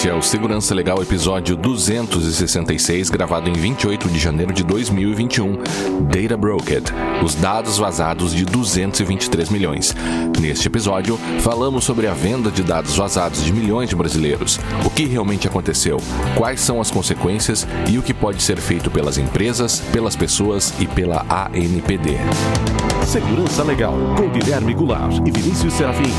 Este 0.00 0.08
é 0.08 0.14
o 0.14 0.22
Segurança 0.22 0.74
Legal 0.74 1.02
episódio 1.02 1.54
266, 1.54 3.10
gravado 3.10 3.50
em 3.50 3.52
28 3.52 4.08
de 4.08 4.18
janeiro 4.18 4.50
de 4.50 4.64
2021. 4.64 5.58
Data 6.08 6.38
Brokered, 6.38 6.90
os 7.22 7.34
dados 7.34 7.76
vazados 7.76 8.34
de 8.34 8.46
223 8.46 9.50
milhões. 9.50 9.94
Neste 10.40 10.68
episódio, 10.68 11.18
falamos 11.40 11.84
sobre 11.84 12.06
a 12.06 12.14
venda 12.14 12.50
de 12.50 12.62
dados 12.62 12.96
vazados 12.96 13.44
de 13.44 13.52
milhões 13.52 13.90
de 13.90 13.94
brasileiros, 13.94 14.58
o 14.86 14.88
que 14.88 15.04
realmente 15.04 15.46
aconteceu, 15.46 15.98
quais 16.34 16.62
são 16.62 16.80
as 16.80 16.90
consequências 16.90 17.68
e 17.86 17.98
o 17.98 18.02
que 18.02 18.14
pode 18.14 18.42
ser 18.42 18.56
feito 18.58 18.90
pelas 18.90 19.18
empresas, 19.18 19.80
pelas 19.92 20.16
pessoas 20.16 20.72
e 20.80 20.86
pela 20.86 21.26
ANPD. 21.28 22.16
Segurança 23.04 23.62
Legal, 23.64 23.94
com 24.16 24.30
Guilherme 24.30 24.72
Goulart 24.72 25.18
e 25.26 25.30
Vinícius 25.30 25.74
Serafim. 25.74 26.10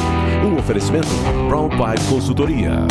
Um 0.45 0.59
oferecimento 0.59 1.07
Brown 1.47 1.69
Pipe 1.69 2.05
Consultoria. 2.09 2.85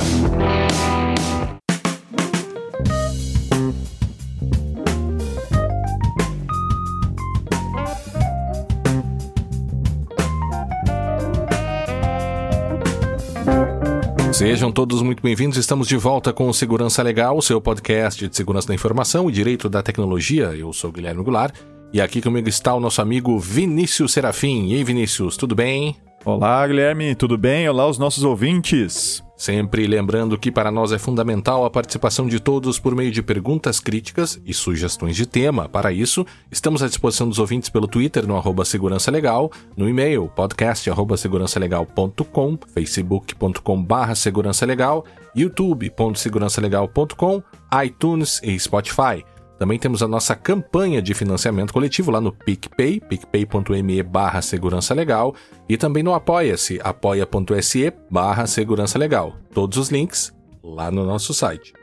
Sejam 14.40 14.72
todos 14.72 15.02
muito 15.02 15.22
bem-vindos. 15.22 15.58
Estamos 15.58 15.86
de 15.86 15.98
volta 15.98 16.32
com 16.32 16.48
o 16.48 16.54
Segurança 16.54 17.02
Legal, 17.02 17.36
o 17.36 17.42
seu 17.42 17.60
podcast 17.60 18.26
de 18.26 18.34
segurança 18.34 18.68
da 18.68 18.74
informação 18.74 19.28
e 19.28 19.32
direito 19.34 19.68
da 19.68 19.82
tecnologia. 19.82 20.44
Eu 20.56 20.72
sou 20.72 20.90
Guilherme 20.90 21.22
Goulart 21.22 21.54
e 21.92 22.00
aqui 22.00 22.22
comigo 22.22 22.48
está 22.48 22.72
o 22.72 22.80
nosso 22.80 23.02
amigo 23.02 23.38
Vinícius 23.38 24.14
Serafim. 24.14 24.68
E 24.68 24.76
aí, 24.76 24.82
Vinícius, 24.82 25.36
tudo 25.36 25.54
bem? 25.54 25.94
Olá, 26.24 26.66
Guilherme, 26.66 27.14
tudo 27.14 27.36
bem? 27.36 27.68
Olá, 27.68 27.86
os 27.86 27.98
nossos 27.98 28.24
ouvintes. 28.24 29.22
Sempre 29.40 29.86
lembrando 29.86 30.36
que 30.36 30.52
para 30.52 30.70
nós 30.70 30.92
é 30.92 30.98
fundamental 30.98 31.64
a 31.64 31.70
participação 31.70 32.26
de 32.26 32.38
todos 32.38 32.78
por 32.78 32.94
meio 32.94 33.10
de 33.10 33.22
perguntas 33.22 33.80
críticas 33.80 34.38
e 34.44 34.52
sugestões 34.52 35.16
de 35.16 35.24
tema. 35.24 35.66
Para 35.66 35.90
isso, 35.90 36.26
estamos 36.52 36.82
à 36.82 36.86
disposição 36.86 37.26
dos 37.26 37.38
ouvintes 37.38 37.70
pelo 37.70 37.88
Twitter 37.88 38.26
no 38.26 38.36
arroba 38.36 38.66
Segurança 38.66 39.10
Legal, 39.10 39.50
no 39.74 39.88
e-mail 39.88 40.28
podcast 40.28 40.90
arroba 40.90 41.16
facebook.com 41.16 43.82
barra 43.82 44.14
segurança 44.14 44.66
legal, 44.66 45.06
youtube.segurançalegal.com, 45.34 47.42
iTunes 47.82 48.42
e 48.42 48.60
Spotify. 48.60 49.24
Também 49.60 49.78
temos 49.78 50.02
a 50.02 50.08
nossa 50.08 50.34
campanha 50.34 51.02
de 51.02 51.12
financiamento 51.12 51.70
coletivo 51.70 52.10
lá 52.10 52.18
no 52.18 52.32
PicPay, 52.32 52.98
picpay.me 52.98 54.02
barra 54.02 54.40
segurança 54.40 54.94
legal, 54.94 55.34
e 55.68 55.76
também 55.76 56.02
no 56.02 56.14
Apoia-se, 56.14 56.80
apoia.se 56.82 57.92
barra 58.10 58.46
segurança 58.46 58.98
legal. 58.98 59.36
Todos 59.52 59.76
os 59.76 59.90
links 59.90 60.32
lá 60.64 60.90
no 60.90 61.04
nosso 61.04 61.34
site. 61.34 61.74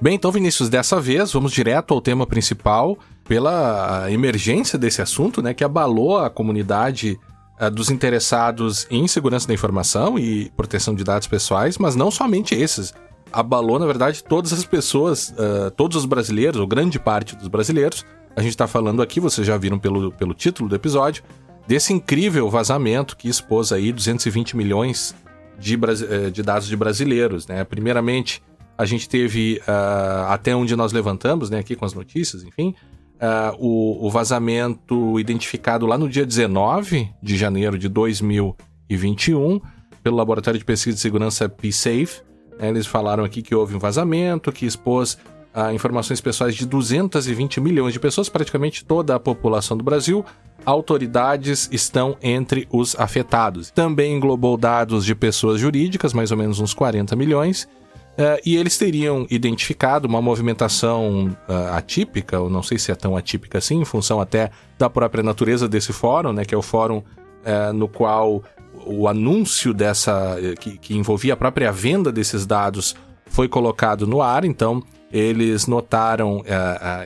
Bem, 0.00 0.14
então, 0.14 0.30
Vinícius, 0.30 0.68
dessa 0.68 1.00
vez 1.00 1.32
vamos 1.32 1.50
direto 1.50 1.92
ao 1.92 2.00
tema 2.00 2.24
principal, 2.24 2.96
pela 3.24 4.08
emergência 4.12 4.78
desse 4.78 5.02
assunto, 5.02 5.42
né, 5.42 5.52
que 5.52 5.64
abalou 5.64 6.18
a 6.18 6.30
comunidade 6.30 7.18
uh, 7.60 7.68
dos 7.68 7.90
interessados 7.90 8.86
em 8.88 9.08
segurança 9.08 9.48
da 9.48 9.54
informação 9.54 10.16
e 10.16 10.52
proteção 10.56 10.94
de 10.94 11.02
dados 11.02 11.26
pessoais, 11.26 11.78
mas 11.78 11.96
não 11.96 12.12
somente 12.12 12.54
esses 12.54 12.94
abalou, 13.34 13.78
na 13.78 13.86
verdade, 13.86 14.22
todas 14.22 14.52
as 14.52 14.64
pessoas, 14.64 15.30
uh, 15.30 15.70
todos 15.76 15.96
os 15.96 16.04
brasileiros, 16.04 16.60
ou 16.60 16.66
grande 16.66 16.98
parte 16.98 17.34
dos 17.34 17.48
brasileiros. 17.48 18.06
A 18.36 18.40
gente 18.40 18.52
está 18.52 18.66
falando 18.66 19.02
aqui, 19.02 19.18
vocês 19.18 19.46
já 19.46 19.56
viram 19.56 19.78
pelo, 19.78 20.12
pelo 20.12 20.32
título 20.32 20.68
do 20.68 20.74
episódio, 20.74 21.22
desse 21.66 21.92
incrível 21.92 22.48
vazamento 22.48 23.16
que 23.16 23.28
expôs 23.28 23.72
aí 23.72 23.92
220 23.92 24.56
milhões 24.56 25.14
de, 25.58 25.74
eh, 25.74 26.30
de 26.30 26.42
dados 26.42 26.68
de 26.68 26.76
brasileiros. 26.76 27.46
Né? 27.46 27.64
Primeiramente, 27.64 28.42
a 28.76 28.84
gente 28.84 29.08
teve, 29.08 29.60
uh, 29.68 30.26
até 30.28 30.54
onde 30.54 30.74
nós 30.74 30.92
levantamos, 30.92 31.48
né, 31.48 31.58
aqui 31.58 31.76
com 31.76 31.84
as 31.84 31.94
notícias, 31.94 32.42
enfim, 32.42 32.74
uh, 33.16 33.56
o, 33.58 34.06
o, 34.06 34.10
vazamento 34.10 35.18
identificado 35.18 35.86
lá 35.86 35.96
no 35.96 36.08
dia 36.08 36.26
19 36.26 37.08
de 37.22 37.36
janeiro 37.36 37.78
de 37.78 37.88
2021 37.88 39.60
pelo 40.02 40.16
Laboratório 40.16 40.58
de 40.58 40.64
Pesquisa 40.64 40.96
de 40.96 41.00
Segurança 41.00 41.48
PSAFE, 41.48 42.22
eles 42.58 42.86
falaram 42.86 43.24
aqui 43.24 43.42
que 43.42 43.54
houve 43.54 43.74
um 43.74 43.78
vazamento, 43.78 44.52
que 44.52 44.66
expôs 44.66 45.18
ah, 45.54 45.72
informações 45.72 46.20
pessoais 46.20 46.54
de 46.54 46.66
220 46.66 47.60
milhões 47.60 47.92
de 47.92 48.00
pessoas, 48.00 48.28
praticamente 48.28 48.84
toda 48.84 49.14
a 49.14 49.20
população 49.20 49.76
do 49.76 49.84
Brasil. 49.84 50.24
Autoridades 50.66 51.68
estão 51.70 52.16
entre 52.22 52.66
os 52.72 52.98
afetados. 52.98 53.70
Também 53.70 54.16
englobou 54.16 54.56
dados 54.56 55.04
de 55.04 55.14
pessoas 55.14 55.60
jurídicas, 55.60 56.12
mais 56.12 56.30
ou 56.30 56.36
menos 56.36 56.58
uns 56.58 56.74
40 56.74 57.14
milhões. 57.14 57.68
Uh, 58.14 58.38
e 58.46 58.56
eles 58.56 58.78
teriam 58.78 59.26
identificado 59.28 60.06
uma 60.06 60.22
movimentação 60.22 61.36
uh, 61.48 61.74
atípica, 61.74 62.38
ou 62.40 62.48
não 62.48 62.62
sei 62.62 62.78
se 62.78 62.92
é 62.92 62.94
tão 62.94 63.16
atípica 63.16 63.58
assim, 63.58 63.80
em 63.80 63.84
função 63.84 64.20
até 64.20 64.50
da 64.78 64.88
própria 64.88 65.22
natureza 65.22 65.68
desse 65.68 65.92
fórum, 65.92 66.32
né, 66.32 66.44
que 66.44 66.54
é 66.54 66.58
o 66.58 66.62
fórum 66.62 66.98
uh, 66.98 67.72
no 67.72 67.88
qual 67.88 68.42
o 68.86 69.08
anúncio 69.08 69.72
dessa 69.72 70.36
que, 70.60 70.78
que 70.78 70.96
envolvia 70.96 71.34
a 71.34 71.36
própria 71.36 71.72
venda 71.72 72.10
desses 72.12 72.46
dados 72.46 72.94
foi 73.26 73.48
colocado 73.48 74.06
no 74.06 74.22
ar, 74.22 74.44
então 74.44 74.82
eles 75.14 75.68
notaram 75.68 76.38
uh, 76.38 76.40
uh, 76.40 76.44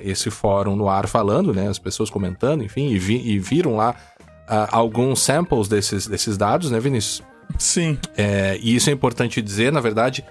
esse 0.03 0.31
fórum 0.31 0.75
no 0.75 0.89
ar 0.89 1.07
falando, 1.07 1.53
né, 1.53 1.69
as 1.69 1.79
pessoas 1.79 2.09
comentando, 2.09 2.65
enfim, 2.65 2.89
e, 2.89 2.99
vi, 2.99 3.21
e 3.33 3.39
viram 3.39 3.77
lá 3.77 3.95
uh, 4.49 4.69
alguns 4.71 5.21
samples 5.21 5.69
desses, 5.69 6.07
desses 6.07 6.39
dados, 6.39 6.71
né, 6.71 6.81
Vinícius? 6.81 7.23
Sim. 7.59 7.99
É, 8.17 8.59
e 8.63 8.75
isso 8.75 8.89
é 8.89 8.95
importante 8.95 9.43
dizer, 9.43 9.73
na 9.73 9.81
verdade, 9.81 10.25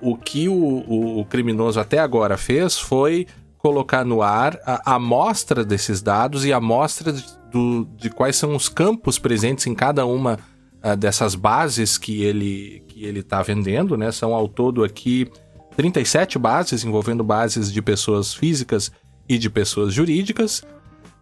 o 0.00 0.16
que 0.16 0.48
o, 0.48 0.54
o, 0.54 1.20
o, 1.20 1.24
criminoso 1.26 1.78
até 1.78 1.98
agora 1.98 2.38
fez 2.38 2.78
foi 2.78 3.26
colocar 3.58 4.06
no 4.06 4.22
ar 4.22 4.58
a 4.64 4.94
amostra 4.94 5.62
desses 5.62 6.00
dados 6.00 6.46
e 6.46 6.52
a 6.52 6.56
amostra 6.56 7.14
do, 7.52 7.84
de 7.96 8.08
quais 8.08 8.36
são 8.36 8.56
os 8.56 8.70
campos 8.70 9.18
presentes 9.18 9.66
em 9.66 9.74
cada 9.74 10.06
uma 10.06 10.38
uh, 10.84 10.96
dessas 10.96 11.34
bases 11.34 11.98
que 11.98 12.22
ele 12.22 12.82
que 12.88 13.04
ele 13.04 13.20
está 13.20 13.42
vendendo, 13.42 13.96
né? 13.96 14.10
São 14.12 14.34
ao 14.34 14.48
todo 14.48 14.84
aqui 14.84 15.30
37 15.76 16.38
bases 16.38 16.84
envolvendo 16.84 17.24
bases 17.24 17.72
de 17.72 17.80
pessoas 17.80 18.34
físicas 18.34 18.90
e 19.28 19.38
de 19.38 19.48
pessoas 19.48 19.94
jurídicas. 19.94 20.62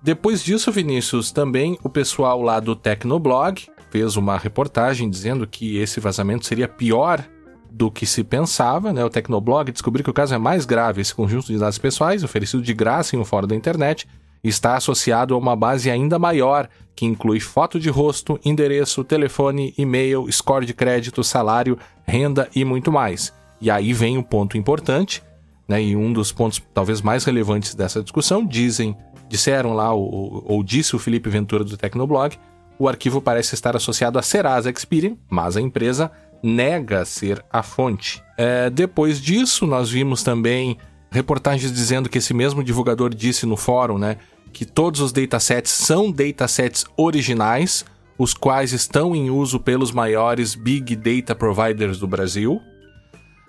Depois 0.03 0.43
disso, 0.43 0.71
Vinícius, 0.71 1.31
também 1.33 1.79
o 1.83 1.89
pessoal 1.89 2.41
lá 2.41 2.61
do 2.61 2.75
Tecnoblog 2.75 3.67
fez 3.91 4.17
uma 4.17 4.37
reportagem 4.39 5.11
dizendo 5.11 5.47
que 5.47 5.79
esse 5.79 6.01
vazamento 6.01 6.47
seria 6.47 6.69
pior 6.69 7.25
do 7.71 7.91
que 7.91 8.07
se 8.07 8.25
pensava, 8.25 8.93
né? 8.93 9.05
O 9.05 9.11
Tecnoblog 9.11 9.71
descobriu 9.71 10.05
que 10.05 10.11
o 10.11 10.15
caso 10.15 10.35
é 10.35 10.39
mais 10.39 10.65
grave, 10.65 11.01
esse 11.01 11.15
conjunto 11.15 11.47
de 11.49 11.59
dados 11.59 11.79
pessoais, 11.79 12.25
oferecido 12.25 12.63
de 12.63 12.73
graça 12.73 13.15
em 13.15 13.19
um 13.19 13.25
fórum 13.25 13.47
da 13.47 13.55
internet, 13.55 14.09
está 14.43 14.77
associado 14.77 15.35
a 15.35 15.39
uma 15.39 15.57
base 15.57 15.91
ainda 15.91 16.19
maior, 16.19 16.69
que 16.95 17.07
inclui 17.07 17.41
foto 17.41 17.79
de 17.79 17.89
rosto, 17.89 18.39
endereço, 18.45 19.05
telefone, 19.05 19.75
e-mail, 19.77 20.31
score 20.31 20.67
de 20.67 20.75
crédito, 20.75 21.23
salário, 21.23 21.79
renda 22.07 22.49
e 22.55 22.65
muito 22.65 22.91
mais. 22.91 23.33
E 23.61 23.71
aí 23.71 23.93
vem 23.93 24.17
o 24.17 24.21
um 24.21 24.23
ponto 24.23 24.57
importante, 24.57 25.23
né, 25.67 25.83
e 25.83 25.95
um 25.97 26.13
dos 26.13 26.33
pontos 26.33 26.63
talvez 26.73 27.03
mais 27.03 27.25
relevantes 27.25 27.75
dessa 27.75 28.03
discussão, 28.03 28.45
dizem, 28.45 28.97
disseram 29.29 29.75
lá, 29.75 29.93
ou, 29.93 30.43
ou 30.47 30.65
disse 30.65 30.97
o 30.97 30.99
Felipe 30.99 31.29
Ventura 31.29 31.63
do 31.63 31.77
Tecnoblog, 31.77 32.37
o 32.79 32.89
arquivo 32.89 33.21
parece 33.21 33.55
estar 33.55 33.77
associado 33.77 34.19
a 34.19 34.23
Serasa 34.23 34.71
Experian, 34.71 35.17
mas 35.29 35.57
a 35.57 35.61
empresa 35.61 36.11
nega 36.43 37.05
ser 37.05 37.45
a 37.51 37.63
fonte. 37.63 38.23
É, 38.37 38.71
depois 38.71 39.21
disso, 39.21 39.67
nós 39.67 39.91
vimos 39.91 40.23
também 40.23 40.79
reportagens 41.11 41.73
dizendo 41.73 42.09
que 42.09 42.19
esse 42.19 42.35
mesmo 42.35 42.63
divulgador 42.63 43.15
disse 43.15 43.47
no 43.47 43.57
fórum, 43.57 43.99
né, 43.99 44.19
que 44.53 44.65
todos 44.65 45.01
os 45.01 45.13
datasets 45.13 45.71
são 45.71 46.11
datasets 46.11 46.85
originais, 46.97 47.85
os 48.19 48.35
quais 48.35 48.73
estão 48.73 49.15
em 49.15 49.31
uso 49.31 49.61
pelos 49.61 49.93
maiores 49.93 50.55
big 50.55 50.97
data 50.97 51.35
providers 51.35 51.99
do 51.99 52.07
Brasil. 52.07 52.61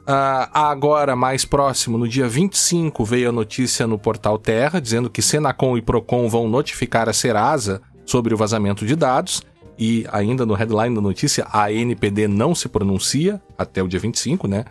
Uh, 0.01 0.49
agora, 0.53 1.15
mais 1.15 1.45
próximo, 1.45 1.97
no 1.97 2.07
dia 2.07 2.27
25, 2.27 3.03
veio 3.05 3.29
a 3.29 3.31
notícia 3.31 3.85
no 3.85 3.97
portal 3.97 4.37
Terra 4.37 4.79
dizendo 4.79 5.09
que 5.09 5.21
Senacom 5.21 5.77
e 5.77 5.81
Procon 5.81 6.27
vão 6.27 6.47
notificar 6.47 7.07
a 7.07 7.13
Serasa 7.13 7.81
sobre 8.05 8.33
o 8.33 8.37
vazamento 8.37 8.85
de 8.85 8.95
dados. 8.95 9.43
E 9.77 10.05
ainda 10.11 10.45
no 10.45 10.55
headline 10.55 10.93
da 10.93 11.01
notícia, 11.01 11.47
a 11.51 11.71
NPD 11.71 12.27
não 12.27 12.53
se 12.53 12.67
pronuncia 12.67 13.41
até 13.57 13.81
o 13.81 13.87
dia 13.87 13.99
25, 13.99 14.47
né? 14.47 14.65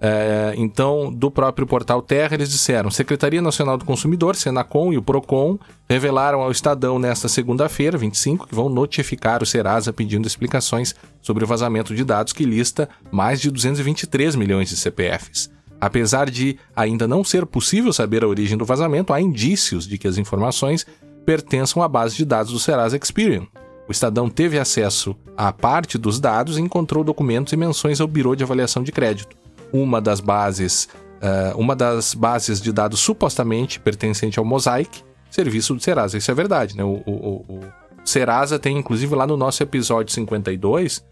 É, 0.00 0.54
então, 0.56 1.12
do 1.12 1.30
próprio 1.30 1.66
portal 1.66 2.00
Terra, 2.00 2.34
eles 2.34 2.50
disseram: 2.50 2.90
Secretaria 2.90 3.42
Nacional 3.42 3.76
do 3.76 3.84
Consumidor, 3.84 4.36
Senacom 4.36 4.92
e 4.92 4.96
o 4.96 5.02
Procon 5.02 5.58
revelaram 5.88 6.40
ao 6.40 6.50
Estadão 6.50 6.98
nesta 6.98 7.28
segunda-feira, 7.28 7.98
25, 7.98 8.46
que 8.46 8.54
vão 8.54 8.68
notificar 8.68 9.42
o 9.42 9.46
Serasa 9.46 9.92
pedindo 9.92 10.26
explicações 10.26 10.94
sobre 11.20 11.44
o 11.44 11.46
vazamento 11.46 11.94
de 11.94 12.04
dados 12.04 12.32
que 12.32 12.44
lista 12.44 12.88
mais 13.10 13.40
de 13.40 13.50
223 13.50 14.36
milhões 14.36 14.68
de 14.68 14.76
CPFs. 14.76 15.50
Apesar 15.80 16.30
de 16.30 16.58
ainda 16.74 17.06
não 17.06 17.22
ser 17.22 17.46
possível 17.46 17.92
saber 17.92 18.24
a 18.24 18.28
origem 18.28 18.58
do 18.58 18.64
vazamento, 18.64 19.12
há 19.12 19.20
indícios 19.20 19.86
de 19.86 19.96
que 19.96 20.08
as 20.08 20.18
informações 20.18 20.86
pertençam 21.24 21.82
à 21.82 21.88
base 21.88 22.16
de 22.16 22.24
dados 22.24 22.52
do 22.52 22.58
Serasa 22.58 22.96
Experian. 22.96 23.46
O 23.88 23.92
Estadão 23.92 24.28
teve 24.28 24.58
acesso 24.58 25.16
a 25.36 25.52
parte 25.52 25.96
dos 25.96 26.20
dados 26.20 26.58
e 26.58 26.60
encontrou 26.60 27.02
documentos 27.02 27.52
e 27.52 27.56
menções 27.56 28.00
ao 28.00 28.08
Biro 28.08 28.36
de 28.36 28.44
Avaliação 28.44 28.82
de 28.82 28.92
Crédito. 28.92 29.37
Uma 29.72 30.00
das 30.00 30.20
bases, 30.20 30.88
uh, 31.22 31.58
uma 31.58 31.74
das 31.74 32.14
bases 32.14 32.60
de 32.60 32.72
dados 32.72 33.00
supostamente 33.00 33.80
pertencente 33.80 34.38
ao 34.38 34.44
Mosaic, 34.44 35.02
serviço 35.30 35.74
do 35.74 35.82
Serasa. 35.82 36.16
Isso 36.16 36.30
é 36.30 36.34
verdade, 36.34 36.76
né? 36.76 36.84
O, 36.84 37.02
o, 37.06 37.44
o 37.48 37.60
Serasa 38.04 38.58
tem, 38.58 38.78
inclusive, 38.78 39.14
lá 39.14 39.26
no 39.26 39.36
nosso 39.36 39.62
episódio 39.62 40.12
52, 40.12 41.04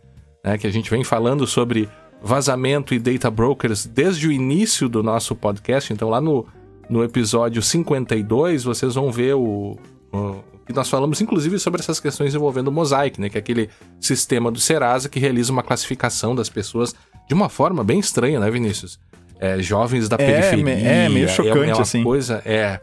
né, 0.43 0.57
que 0.57 0.67
a 0.67 0.73
gente 0.73 0.91
vem 0.91 1.05
falando 1.05 1.47
sobre 1.47 1.89
vazamento 2.23 2.95
e 2.95 2.99
data 2.99 3.31
brokers 3.31 3.85
desde 3.85 4.27
o 4.27 4.33
início 4.33 4.89
do 4.89 5.03
nosso 5.03 5.35
podcast. 5.35 5.93
Então, 5.93 6.09
lá 6.09 6.21
no, 6.21 6.47
no 6.89 7.05
episódio 7.05 7.61
52, 7.61 8.65
vocês 8.65 8.95
vão 8.95 9.13
ver 9.13 9.35
o, 9.35 9.77
o 10.13 10.43
que 10.67 10.73
nós 10.73 10.89
falamos, 10.89 11.21
inclusive, 11.21 11.59
sobre 11.59 11.81
essas 11.81 12.01
questões 12.01 12.35
envolvendo 12.35 12.69
o 12.69 12.73
Mosaic, 12.73 13.21
né, 13.21 13.29
que 13.29 13.37
é 13.37 13.41
aquele 13.41 13.69
sistema 14.01 14.51
do 14.51 14.59
Serasa 14.59 15.09
que 15.09 15.21
realiza 15.21 15.53
uma 15.53 15.63
classificação 15.63 16.35
das 16.35 16.49
pessoas 16.49 16.95
de 17.29 17.35
uma 17.35 17.49
forma 17.49 17.83
bem 17.83 17.99
estranha, 17.99 18.41
né, 18.41 18.51
Vinícius? 18.51 18.99
É, 19.39 19.61
jovens 19.61 20.09
da 20.09 20.17
é, 20.17 20.19
periferia. 20.19 20.89
É, 20.89 21.09
meio 21.09 21.29
chocante, 21.29 21.59
é, 21.59 21.71
é 21.71 21.75
uma 21.75 21.83
assim. 21.83 22.03
coisa, 22.03 22.43
é, 22.45 22.81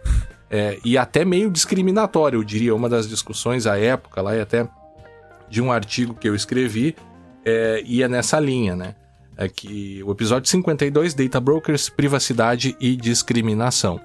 é, 0.50 0.78
e 0.86 0.98
até 0.98 1.26
meio 1.26 1.50
discriminatório, 1.50 2.38
eu 2.38 2.44
diria. 2.44 2.76
Uma 2.76 2.88
das 2.88 3.10
discussões 3.10 3.66
à 3.66 3.78
época, 3.78 4.22
lá 4.22 4.36
e 4.36 4.42
até 4.42 4.68
de 5.50 5.62
um 5.62 5.72
artigo 5.72 6.14
que 6.14 6.30
eu 6.30 6.36
escrevi, 6.36 6.96
é, 7.44 7.82
ia 7.86 8.08
nessa 8.08 8.40
linha, 8.40 8.76
né? 8.76 8.96
É 9.36 9.50
que 9.50 10.04
o 10.06 10.12
episódio 10.12 10.48
52, 10.48 11.16
Data 11.16 11.40
Brokers, 11.40 11.90
Privacidade 11.90 12.78
e 12.80 12.96
Discriminação. 12.96 14.00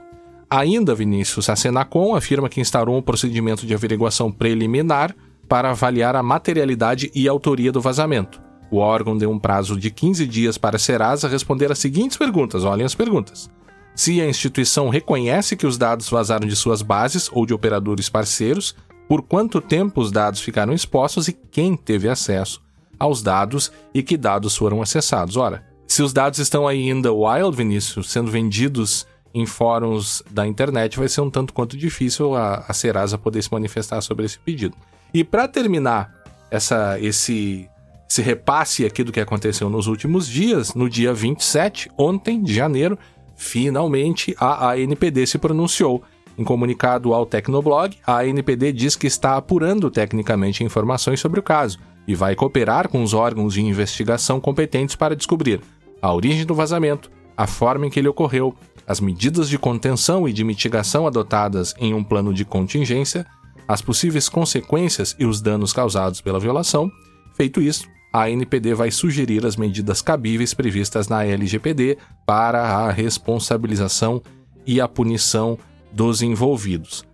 Ainda, 0.49 0.94
Vinícius, 0.94 1.50
a 1.50 1.56
Senacom 1.56 2.17
afirma 2.17 2.49
que 2.49 2.62
instaurou 2.62 2.96
um 2.96 3.02
procedimento 3.02 3.67
de 3.67 3.75
averiguação 3.75 4.32
preliminar 4.32 5.14
para 5.46 5.70
avaliar 5.70 6.17
a 6.17 6.23
materialidade 6.23 7.11
e 7.14 7.29
autoria 7.29 7.70
do 7.70 7.81
vazamento. 7.81 8.41
O 8.70 8.79
órgão 8.79 9.17
deu 9.17 9.31
um 9.31 9.38
prazo 9.38 9.79
de 9.79 9.91
15 9.91 10.26
dias 10.26 10.59
para 10.59 10.76
a 10.76 10.79
Serasa 10.79 11.29
responder 11.29 11.70
as 11.73 11.79
seguintes 11.79 12.17
perguntas. 12.17 12.65
Olhem 12.65 12.85
as 12.85 12.94
perguntas 12.94 13.50
se 13.99 14.20
a 14.20 14.29
instituição 14.29 14.91
reconhece 14.91 15.56
que 15.56 15.67
os 15.67 15.76
dados 15.76 16.09
vazaram 16.09 16.47
de 16.47 16.55
suas 16.55 16.82
bases 16.82 17.29
ou 17.32 17.44
de 17.44 17.53
operadores 17.53 18.09
parceiros, 18.09 18.76
por 19.09 19.23
quanto 19.23 19.61
tempo 19.61 20.00
os 20.00 20.12
dados 20.12 20.41
ficaram 20.41 20.73
expostos 20.73 21.26
e 21.26 21.32
quem 21.32 21.76
teve 21.76 22.09
acesso 22.09 22.62
aos 22.97 23.25
dados 23.25 23.73
e 23.93 24.00
que 24.00 24.17
dados 24.17 24.56
foram 24.56 24.81
acessados. 24.81 25.37
Ora, 25.37 25.67
se 25.85 26.00
os 26.00 26.12
dados 26.12 26.38
estão 26.38 26.69
ainda 26.69 27.12
wild, 27.12 27.56
Vinícius, 27.56 28.09
sendo 28.09 28.31
vendidos 28.31 29.05
em 29.35 29.44
fóruns 29.44 30.23
da 30.31 30.47
internet, 30.47 30.97
vai 30.97 31.09
ser 31.09 31.23
um 31.23 31.31
tanto 31.31 31.53
quanto 31.53 31.76
difícil 31.76 32.37
a, 32.37 32.65
a 32.69 32.73
Serasa 32.73 33.19
poder 33.19 33.43
se 33.43 33.53
manifestar 33.53 34.00
sobre 34.00 34.26
esse 34.26 34.38
pedido. 34.38 34.76
E 35.12 35.25
para 35.25 35.49
terminar 35.49 36.15
essa, 36.53 37.00
esse, 37.00 37.69
esse 38.08 38.22
repasse 38.22 38.87
aqui 38.87 39.05
do 39.05 39.12
que 39.12 39.20
aconteceu 39.20 39.69
nos 39.69 39.87
últimos 39.87 40.26
dias, 40.26 40.75
no 40.75 40.88
dia 40.88 41.12
27, 41.12 41.90
ontem 41.96 42.43
de 42.43 42.55
janeiro, 42.55 42.99
Finalmente, 43.38 44.34
a 44.37 44.72
ANPD 44.72 45.25
se 45.25 45.38
pronunciou. 45.38 46.02
Em 46.37 46.43
comunicado 46.43 47.14
ao 47.14 47.25
Tecnoblog, 47.25 47.96
a 48.05 48.19
ANPD 48.19 48.72
diz 48.72 48.96
que 48.96 49.06
está 49.06 49.37
apurando 49.37 49.88
tecnicamente 49.93 50.64
informações 50.64 51.20
sobre 51.20 51.38
o 51.38 51.43
caso 51.43 51.78
e 52.06 52.16
vai 52.16 52.34
cooperar 52.34 52.88
com 52.88 53.00
os 53.00 53.14
órgãos 53.14 53.55
de 53.55 53.62
investigação 53.62 54.40
competentes 54.40 54.96
para 54.96 55.14
descobrir 55.14 55.60
a 56.02 56.12
origem 56.12 56.44
do 56.44 56.55
vazamento, 56.55 57.10
a 57.37 57.46
forma 57.46 57.87
em 57.87 57.90
que 57.90 58.00
ele 58.00 58.08
ocorreu, 58.08 58.55
as 58.84 59.00
medidas 59.00 59.49
de 59.49 59.56
contenção 59.56 60.28
e 60.28 60.32
de 60.32 60.43
mitigação 60.43 61.06
adotadas 61.06 61.75
em 61.78 61.94
um 61.94 62.02
plano 62.02 62.34
de 62.34 62.44
contingência, 62.44 63.25
as 63.69 63.81
possíveis 63.81 64.28
consequências 64.28 65.14
e 65.16 65.25
os 65.25 65.40
danos 65.40 65.72
causados 65.72 66.20
pela 66.20 66.40
violação. 66.40 66.90
Feito 67.37 67.60
isso, 67.60 67.87
a 68.12 68.31
NPD 68.31 68.75
vai 68.75 68.90
sugerir 68.90 69.44
as 69.44 69.56
medidas 69.56 70.00
cabíveis 70.00 70.55
previstas 70.55 71.08
na 71.08 71.25
LGPD 71.25 71.99
para 72.26 72.62
a 72.62 72.90
responsabilização 72.90 74.22
e 74.66 74.81
a 74.81 74.88
punição 74.88 75.58
dos 75.93 76.22
envolvidos. 76.22 77.05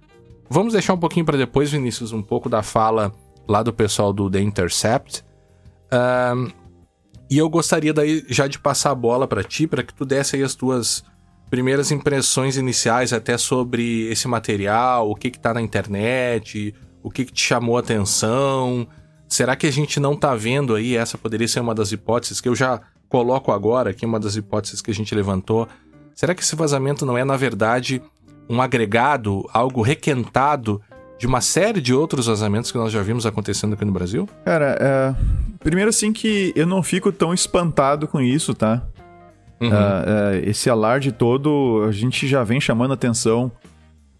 Vamos 0.49 0.73
deixar 0.73 0.94
um 0.94 0.99
pouquinho 0.99 1.26
para 1.26 1.38
depois, 1.38 1.70
Vinícius, 1.70 2.12
um 2.12 2.23
pouco 2.23 2.49
da 2.49 2.62
fala 2.62 3.12
lá 3.49 3.62
do 3.62 3.73
pessoal 3.73 4.12
do 4.12 4.31
The 4.31 4.41
Intercept. 4.41 5.25
Um, 5.93 6.50
e 7.31 7.38
eu 7.38 7.49
gostaria 7.49 7.93
daí 7.93 8.25
já 8.29 8.46
de 8.46 8.58
passar 8.58 8.91
a 8.91 8.94
bola 8.94 9.26
para 9.26 9.43
ti, 9.43 9.67
para 9.67 9.82
que 9.82 9.94
tu 9.94 10.05
desse 10.05 10.37
aí 10.37 10.43
as 10.43 10.55
tuas 10.55 11.05
primeiras 11.50 11.91
impressões 11.91 12.56
iniciais 12.56 13.12
até 13.12 13.38
sobre 13.38 14.11
esse 14.11 14.29
material, 14.29 15.11
o 15.11 15.14
que 15.14 15.31
que 15.31 15.38
tá 15.38 15.55
na 15.55 15.62
internet, 15.62 16.75
o 17.02 17.11
que 17.11 17.25
que 17.25 17.32
te 17.32 17.43
chamou 17.43 17.76
a 17.76 17.81
atenção, 17.81 18.87
Será 19.34 19.56
que 19.56 19.66
a 19.66 19.72
gente 19.72 19.98
não 19.98 20.12
está 20.12 20.32
vendo 20.36 20.76
aí? 20.76 20.96
Essa 20.96 21.19
poderia 21.19 21.48
ser 21.48 21.58
uma 21.58 21.75
das 21.75 21.90
hipóteses 21.90 22.40
que 22.40 22.48
eu 22.48 22.54
já 22.54 22.81
coloco 23.08 23.50
agora 23.50 23.90
aqui, 23.90 24.06
uma 24.06 24.20
das 24.20 24.36
hipóteses 24.36 24.81
que 24.81 24.92
a 24.92 24.94
gente 24.94 25.12
levantou. 25.12 25.66
Será 26.14 26.36
que 26.36 26.40
esse 26.40 26.54
vazamento 26.54 27.04
não 27.04 27.19
é, 27.19 27.25
na 27.25 27.36
verdade, 27.36 28.00
um 28.48 28.62
agregado, 28.62 29.44
algo 29.52 29.82
requentado 29.82 30.81
de 31.19 31.26
uma 31.26 31.40
série 31.40 31.81
de 31.81 31.92
outros 31.92 32.26
vazamentos 32.26 32.70
que 32.70 32.78
nós 32.78 32.92
já 32.92 33.02
vimos 33.02 33.26
acontecendo 33.26 33.72
aqui 33.72 33.84
no 33.84 33.90
Brasil? 33.90 34.28
Cara, 34.44 34.78
é... 34.81 35.14
primeiro 35.58 35.90
assim 35.90 36.12
que 36.12 36.52
eu 36.54 36.64
não 36.64 36.81
fico 36.81 37.10
tão 37.10 37.34
espantado 37.34 38.06
com 38.06 38.20
isso, 38.20 38.54
tá? 38.54 38.84
Uhum. 39.60 39.69
Uh, 39.69 39.72
uh, 39.72 40.48
esse 40.48 40.70
alarde 40.70 41.10
todo, 41.10 41.84
a 41.88 41.90
gente 41.90 42.28
já 42.28 42.44
vem 42.44 42.60
chamando 42.60 42.94
atenção 42.94 43.50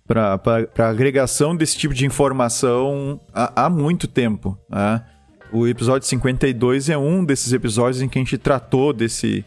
para 0.07 0.41
a 0.79 0.89
agregação 0.89 1.57
desse 1.57 1.79
tipo 1.79 1.95
de 1.95 2.05
informação 2.05 3.21
há, 3.33 3.65
há 3.65 3.71
muito 3.71 4.07
tempo. 4.07 4.59
Né? 4.69 5.03
O 5.53 5.67
episódio 5.67 6.07
52 6.07 6.91
é 6.91 6.99
um 6.99 7.25
desses 7.25 7.53
episódios 7.53 8.03
em 8.03 8.09
que 8.09 8.19
a 8.19 8.23
gente 8.23 8.37
tratou 8.37 8.93
desse, 8.93 9.45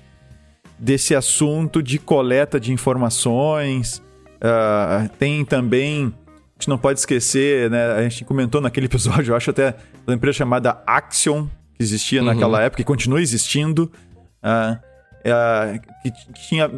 desse 0.79 1.13
assunto 1.13 1.83
de 1.83 1.99
coleta 1.99 2.59
de 2.59 2.71
informações. 2.71 4.01
Uh, 4.37 5.09
tem 5.19 5.45
também. 5.45 6.13
A 6.35 6.59
gente 6.59 6.69
não 6.69 6.77
pode 6.77 6.99
esquecer, 6.99 7.69
né? 7.69 7.91
A 7.93 8.01
gente 8.03 8.25
comentou 8.25 8.59
naquele 8.59 8.87
episódio, 8.87 9.31
eu 9.31 9.35
acho 9.35 9.51
até 9.51 9.75
da 10.05 10.13
empresa 10.13 10.39
chamada 10.39 10.81
Axion, 10.87 11.47
que 11.75 11.83
existia 11.83 12.21
uhum. 12.21 12.27
naquela 12.27 12.61
época 12.61 12.81
e 12.81 12.85
continua 12.85 13.21
existindo. 13.21 13.91
Uh, 14.41 14.86
é, 15.29 15.79
que 16.01 16.11
tinha 16.33 16.71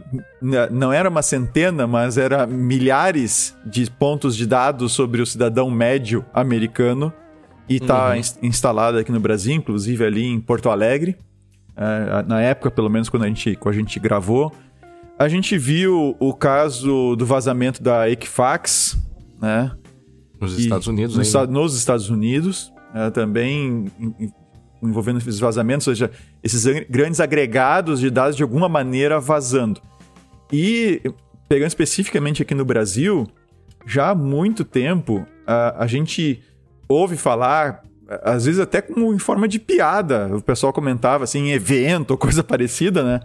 não 0.71 0.91
era 0.91 1.07
uma 1.07 1.21
centena, 1.21 1.85
mas 1.85 2.17
era 2.17 2.47
milhares 2.47 3.55
de 3.65 3.89
pontos 3.91 4.35
de 4.35 4.47
dados 4.47 4.91
sobre 4.91 5.21
o 5.21 5.25
cidadão 5.25 5.69
médio 5.69 6.25
americano 6.33 7.13
e 7.67 7.75
está 7.75 8.13
uhum. 8.13 8.21
instalado 8.41 8.97
aqui 8.97 9.11
no 9.11 9.19
Brasil, 9.19 9.53
inclusive 9.53 10.03
ali 10.03 10.25
em 10.25 10.39
Porto 10.39 10.69
Alegre. 10.69 11.15
É, 11.77 12.23
na 12.23 12.41
época, 12.41 12.71
pelo 12.71 12.89
menos 12.89 13.07
quando 13.07 13.23
a 13.23 13.27
gente, 13.27 13.55
quando 13.55 13.75
a 13.75 13.77
gente 13.77 13.99
gravou, 13.99 14.51
a 15.17 15.27
gente 15.27 15.57
viu 15.57 16.15
o 16.19 16.33
caso 16.33 17.15
do 17.15 17.25
vazamento 17.25 17.83
da 17.83 18.09
Equifax, 18.09 18.97
né? 19.39 19.71
Nos 20.41 20.57
Estados 20.57 20.87
Unidos, 20.87 21.15
nos, 21.15 21.33
nos 21.49 21.77
Estados 21.77 22.09
Unidos, 22.09 22.73
é, 22.95 23.09
também 23.09 23.91
envolvendo 24.81 25.19
esses 25.19 25.39
vazamentos, 25.39 25.87
ou 25.87 25.93
seja, 25.93 26.09
esses 26.43 26.65
grandes 26.89 27.19
agregados 27.19 27.99
de 27.99 28.09
dados 28.09 28.35
de 28.35 28.43
alguma 28.43 28.69
maneira 28.69 29.19
vazando. 29.19 29.81
E, 30.51 31.01
pegando 31.47 31.67
especificamente 31.67 32.41
aqui 32.41 32.55
no 32.55 32.65
Brasil, 32.65 33.27
já 33.85 34.09
há 34.09 34.15
muito 34.15 34.63
tempo 34.63 35.25
a, 35.45 35.83
a 35.83 35.87
gente 35.87 36.41
ouve 36.87 37.17
falar, 37.17 37.83
às 38.23 38.45
vezes 38.45 38.59
até 38.59 38.81
como 38.81 39.13
em 39.13 39.19
forma 39.19 39.47
de 39.47 39.59
piada, 39.59 40.29
o 40.35 40.41
pessoal 40.41 40.73
comentava 40.73 41.23
assim, 41.23 41.49
em 41.49 41.51
evento 41.51 42.11
ou 42.11 42.17
coisa 42.17 42.43
parecida, 42.43 43.03
né? 43.03 43.19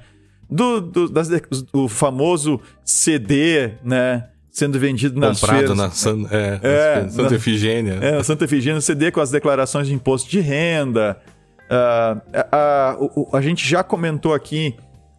Do, 0.50 0.80
do, 0.80 1.08
das, 1.08 1.28
do 1.72 1.88
famoso 1.88 2.60
CD, 2.84 3.72
né? 3.82 4.28
Sendo 4.50 4.78
vendido 4.78 5.18
nas 5.18 5.40
Comprado 5.40 5.58
feiras. 5.58 5.76
na 5.76 5.90
San, 5.90 6.26
é, 6.30 6.60
é, 6.62 7.08
Santa 7.08 7.34
Efigênia. 7.34 7.98
É, 8.00 8.22
Santa 8.22 8.44
Efigênia, 8.44 8.80
CD 8.80 9.10
com 9.10 9.20
as 9.20 9.30
declarações 9.30 9.88
de 9.88 9.94
imposto 9.94 10.30
de 10.30 10.38
renda, 10.38 11.20
Uh, 11.64 12.20
a, 12.52 12.96
a, 13.32 13.38
a, 13.38 13.40
gente 13.40 13.66
já 13.66 13.82
comentou 13.82 14.34
aqui 14.34 14.76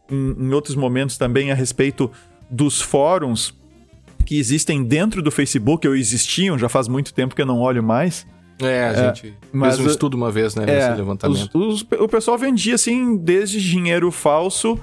em, 0.10 0.36
em, 0.38 0.54
outros 0.54 0.76
momentos 0.76 1.18
também 1.18 1.52
a 1.52 1.56
respeito 1.56 2.12
dos 2.50 2.80
fóruns 2.80 3.54
que 4.26 4.38
existem 4.38 4.84
dentro 4.84 5.22
do 5.22 5.32
Facebook, 5.32 5.88
ou 5.88 5.96
existiam, 5.96 6.58
já 6.58 6.70
faz 6.70 6.88
muito 6.88 7.14
tempo 7.14 7.36
que 7.36 7.42
eu 7.42 7.46
não 7.46 7.60
olho 7.62 7.84
mais. 7.84 8.28
É, 8.62 8.86
a 8.86 8.92
é, 8.92 9.06
gente 9.08 9.38
mas, 9.52 9.76
fez 9.76 9.88
um 9.88 9.92
estudo 9.92 10.16
uma 10.16 10.32
vez, 10.32 10.56
né, 10.56 10.64
é, 10.68 10.88
nesse 10.88 10.98
levantamento. 10.98 11.58
Os, 11.58 11.82
os, 11.82 12.00
o 12.00 12.08
pessoal 12.08 12.38
vendia, 12.38 12.76
assim, 12.76 13.18
desde 13.18 13.60
dinheiro 13.60 14.12
falso 14.12 14.74
uh, 14.74 14.80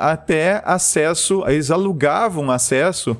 até 0.00 0.62
acesso, 0.64 1.42
eles 1.46 1.70
alugavam 1.70 2.50
acesso 2.50 3.16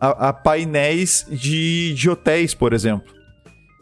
a, 0.00 0.28
a 0.28 0.32
painéis 0.32 1.26
de, 1.28 1.92
de 1.94 2.08
hotéis, 2.08 2.54
por 2.54 2.72
exemplo. 2.72 3.17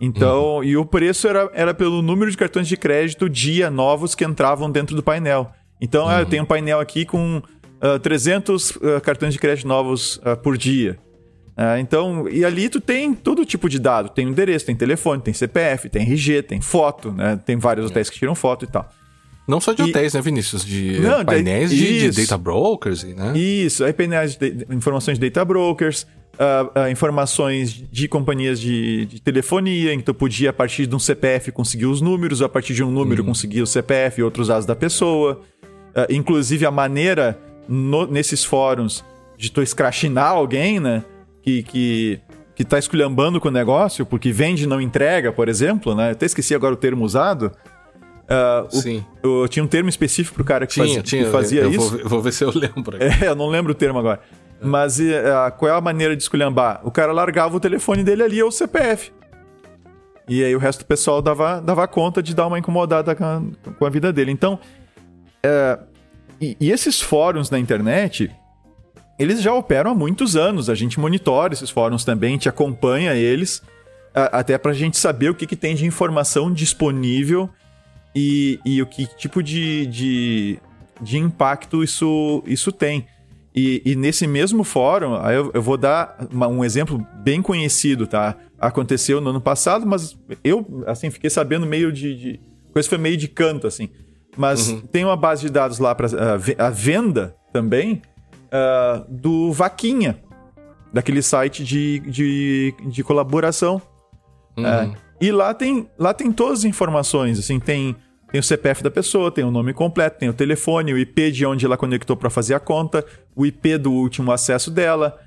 Então, 0.00 0.57
uhum. 0.57 0.65
e 0.65 0.76
o 0.76 0.85
preço 0.85 1.26
era, 1.26 1.50
era 1.55 1.75
pelo 1.75 2.03
número 2.03 2.31
de 2.31 2.37
cartões 2.37 2.69
de 2.69 2.76
crédito 2.76 3.29
dia 3.29 3.71
novos 3.71 4.15
que 4.15 4.25
entravam 4.25 4.71
dentro 4.71 4.95
do 4.95 5.03
painel. 5.03 5.50
Então, 5.81 6.05
uhum. 6.05 6.11
ah, 6.11 6.19
eu 6.19 6.25
uhum. 6.25 6.31
tenho 6.31 6.43
um 6.43 6.47
painel 6.47 6.81
aqui 6.81 7.05
com 7.05 7.38
uh, 7.38 7.99
300 7.99 8.71
uh, 8.71 9.00
cartões 9.03 9.33
de 9.33 9.38
crédito 9.38 9.67
novos 9.67 10.17
uh, 10.17 10.37
por 10.43 10.57
dia. 10.57 10.99
Uh, 11.57 11.79
então, 11.79 12.29
e 12.29 12.45
ali 12.45 12.69
tu 12.69 12.81
tem 12.81 13.15
todo 13.15 13.45
tipo 13.45 13.69
de 13.69 13.79
dado. 13.79 14.11
Tem 14.11 14.29
endereço, 14.29 14.67
tem 14.67 14.76
telefone, 14.76 15.23
tem 15.23 15.33
CPF, 15.33 15.88
tem 15.88 16.03
RG, 16.03 16.43
tem 16.43 16.61
foto, 16.61 17.12
né? 17.12 17.41
Tem 17.47 17.57
vários 17.57 17.87
hotéis 17.87 18.11
que 18.11 18.19
tiram 18.19 18.35
foto 18.35 18.67
e 18.67 18.69
tal. 18.69 18.91
Não 19.49 19.61
só 19.61 19.73
de 19.73 19.83
E- 19.83 19.85
hotéis, 19.91 20.12
né, 20.12 20.21
Vinícius? 20.21 20.65
De 20.65 20.99
Não, 21.00 21.25
painéis 21.25 21.71
de- 21.71 22.11
de, 22.11 22.23
data 22.23 22.37
brokers, 22.37 23.05
né? 23.05 23.38
Isso, 23.38 23.85
aí 23.85 23.93
painéis 23.93 24.37
de, 24.37 24.50
de- 24.50 24.75
informações 24.75 25.19
de 25.19 25.31
data 25.31 25.45
brokers, 25.45 26.07
ah, 26.38 26.71
ah, 26.75 26.90
informações 26.90 27.73
de 27.90 28.09
companhias 28.09 28.61
de, 28.61 29.07
de 29.07 29.21
telefonia, 29.21 29.93
então 29.95 30.14
podia 30.14 30.50
a 30.50 30.52
partir 30.52 30.87
de 30.87 30.95
um 30.95 30.99
CPF 30.99 31.50
conseguir 31.52 31.87
os 31.87 32.00
números, 32.00 32.43
a 32.43 32.49
partir 32.49 32.75
de 32.75 32.83
um 32.85 32.90
número 32.90 33.25
conseguir 33.25 33.62
o 33.62 33.66
CPF 33.66 34.21
e 34.21 34.25
outros 34.25 34.49
dados 34.49 34.66
da 34.66 34.76
pessoa. 34.76 35.40
Ah, 35.95 36.07
inclusive 36.11 36.66
a 36.66 36.71
maneira 36.71 37.38
no- 37.69 38.07
nesses 38.07 38.45
fóruns 38.45 39.05
de 39.37 39.50
tu 39.50 39.62
escrachinar 39.62 40.31
alguém, 40.33 40.78
né? 40.81 41.02
Que, 41.43 41.62
que, 41.62 42.21
que 42.55 42.64
tá 42.64 42.78
esculhambando 42.78 43.40
com 43.40 43.49
o 43.49 43.52
negócio, 43.52 44.05
porque 44.05 44.33
vende 44.33 44.64
e 44.64 44.66
não 44.66 44.81
entrega, 44.81 45.31
por 45.33 45.49
exemplo, 45.49 45.95
né? 45.95 46.09
Eu 46.09 46.12
até 46.12 46.26
esqueci 46.26 46.55
agora 46.55 46.75
o 46.75 46.76
termo 46.76 47.05
usado. 47.05 47.52
O- 48.73 48.81
Sim. 48.81 49.05
eu 49.23 49.47
tinha 49.49 49.62
um 49.62 49.69
termo 49.69 49.88
específico 49.88 50.35
pro 50.35 50.45
cara 50.45 50.66
que 50.66 50.75
Tinha, 50.75 50.87
fazia, 50.87 51.02
tinha. 51.02 51.25
que 51.25 51.31
fazia 51.31 51.61
eu 51.62 51.71
isso. 51.71 51.90
Vou, 51.90 52.00
eu 52.00 52.09
vou 52.09 52.21
ver 52.23 52.33
se 52.33 52.43
eu 52.45 52.50
lembro. 52.52 52.97
É, 53.00 53.28
eu 53.28 53.37
não 53.37 53.49
lembro 53.49 53.71
o 53.73 53.75
termo 53.75 53.99
agora. 53.99 54.21
Mas 54.63 54.99
e, 54.99 55.15
ah, 55.15 55.51
qual 55.51 55.71
é 55.71 55.77
a 55.77 55.81
maneira 55.81 56.17
de 56.17 56.23
esculhambar? 56.23 56.81
O 56.85 56.91
cara 56.91 57.13
largava 57.13 57.57
o 57.57 57.61
telefone 57.61 58.03
dele 58.03 58.23
ali 58.23 58.43
ou 58.43 58.49
o 58.49 58.53
CPF. 58.53 59.13
E 60.29 60.43
aí 60.43 60.55
o 60.57 60.59
resto 60.59 60.81
do 60.81 60.87
pessoal 60.87 61.23
dava, 61.23 61.61
dava 61.61 61.87
conta 61.87 62.23
de 62.23 62.35
dar 62.35 62.47
uma 62.47 62.59
incomodada 62.59 63.15
com 63.15 63.25
a, 63.25 63.43
com 63.79 63.87
a 63.87 63.91
vida 63.91 64.13
dele. 64.13 64.33
Então, 64.33 64.59
é, 65.43 65.79
e, 66.41 66.57
e 66.59 66.71
esses 66.71 67.01
fóruns 67.01 67.49
na 67.51 67.59
internet, 67.59 68.31
eles 69.19 69.41
já 69.41 69.53
operam 69.55 69.93
há 69.93 69.95
muitos 69.95 70.35
anos. 70.37 70.69
A 70.69 70.75
gente 70.75 70.99
monitora 70.99 71.53
esses 71.53 71.71
fóruns 71.71 72.05
também, 72.05 72.31
a 72.31 72.33
gente 72.33 72.49
acompanha 72.49 73.15
eles, 73.15 73.63
a- 74.15 74.39
até 74.41 74.59
pra 74.59 74.73
gente 74.73 74.97
saber 74.97 75.31
o 75.31 75.35
que, 75.35 75.47
que 75.47 75.55
tem 75.57 75.75
de 75.77 75.85
informação 75.87 76.53
disponível 76.53 77.49
e, 78.15 78.59
e 78.65 78.83
o 78.83 78.87
que 78.87 79.07
tipo 79.17 79.43
de, 79.43 79.87
de, 79.87 80.59
de 81.01 81.19
impacto 81.19 81.85
isso, 81.85 82.43
isso 82.47 82.73
tem. 82.73 83.07
E, 83.57 83.81
e 83.87 83.97
nesse 83.97 84.27
mesmo 84.27 84.63
fórum, 84.63 85.15
aí 85.17 85.35
eu, 85.35 85.51
eu 85.55 85.63
vou 85.63 85.79
dar 85.79 86.29
uma- 86.31 86.47
um 86.47 86.63
exemplo 86.63 87.05
bem 87.25 87.41
conhecido, 87.41 88.07
tá? 88.07 88.37
Aconteceu 88.59 89.21
no 89.21 89.31
ano 89.31 89.41
passado, 89.41 89.87
mas 89.87 90.17
eu, 90.45 90.85
assim, 90.87 91.11
fiquei 91.11 91.31
sabendo 91.31 91.65
meio 91.67 91.91
de... 91.91 92.15
de 92.15 92.41
coisa 92.73 92.87
foi 92.89 92.99
meio 92.99 93.17
de 93.17 93.29
canto, 93.29 93.67
assim. 93.67 93.89
Mas 94.37 94.71
tem 94.93 95.03
uma 95.03 95.17
base 95.17 95.41
de 95.41 95.49
dados 95.51 95.79
lá 95.79 95.95
para 95.95 96.09
a 96.59 96.69
venda 96.71 97.35
também 97.51 98.03
ah, 98.53 99.03
do 99.09 99.51
Vaquinha, 99.51 100.19
daquele 100.93 101.23
site 101.23 101.65
de, 101.65 102.01
de, 102.01 102.75
de 102.87 103.03
colaboração. 103.03 103.81
Uhum. 104.59 104.67
É. 104.67 104.93
E 105.19 105.33
lá 105.33 105.55
tem, 105.55 105.89
lá 105.99 106.13
tem 106.13 106.31
todas 106.31 106.59
as 106.59 106.65
informações, 106.67 107.39
assim, 107.39 107.59
tem, 107.59 107.97
tem 108.37 108.40
o 108.40 108.43
CPF 108.43 108.83
da 108.83 108.90
pessoa, 108.90 109.31
tem 109.31 109.45
o 109.45 109.50
nome 109.50 109.73
completo, 109.73 110.19
tem 110.19 110.28
o 110.28 110.33
telefone, 110.35 110.93
o 110.93 110.99
IP 110.99 111.31
de 111.33 111.47
onde 111.47 111.64
ela 111.64 111.76
conectou 111.76 112.14
para 112.16 112.28
fazer 112.28 112.52
a 112.52 112.61
conta, 112.61 113.02
o 113.35 113.47
IP 113.47 113.78
do 113.78 113.90
último 113.90 114.31
acesso 114.31 114.71
dela, 114.71 115.19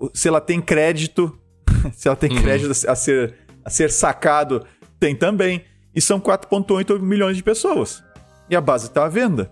o- 0.00 0.08
se 0.14 0.28
ela 0.28 0.40
tem 0.40 0.60
crédito, 0.60 1.36
se 1.92 2.06
ela 2.06 2.14
tem 2.16 2.30
crédito 2.30 2.70
a 2.88 2.94
ser, 2.94 3.34
a 3.64 3.70
ser 3.70 3.90
sacado, 3.90 4.64
tem 5.00 5.16
também. 5.16 5.64
E 5.94 6.00
são 6.00 6.20
4,8 6.20 7.00
milhões 7.00 7.36
de 7.36 7.42
pessoas. 7.42 8.02
E 8.48 8.54
a 8.54 8.60
base 8.60 8.86
está 8.86 9.04
à 9.04 9.08
venda. 9.08 9.50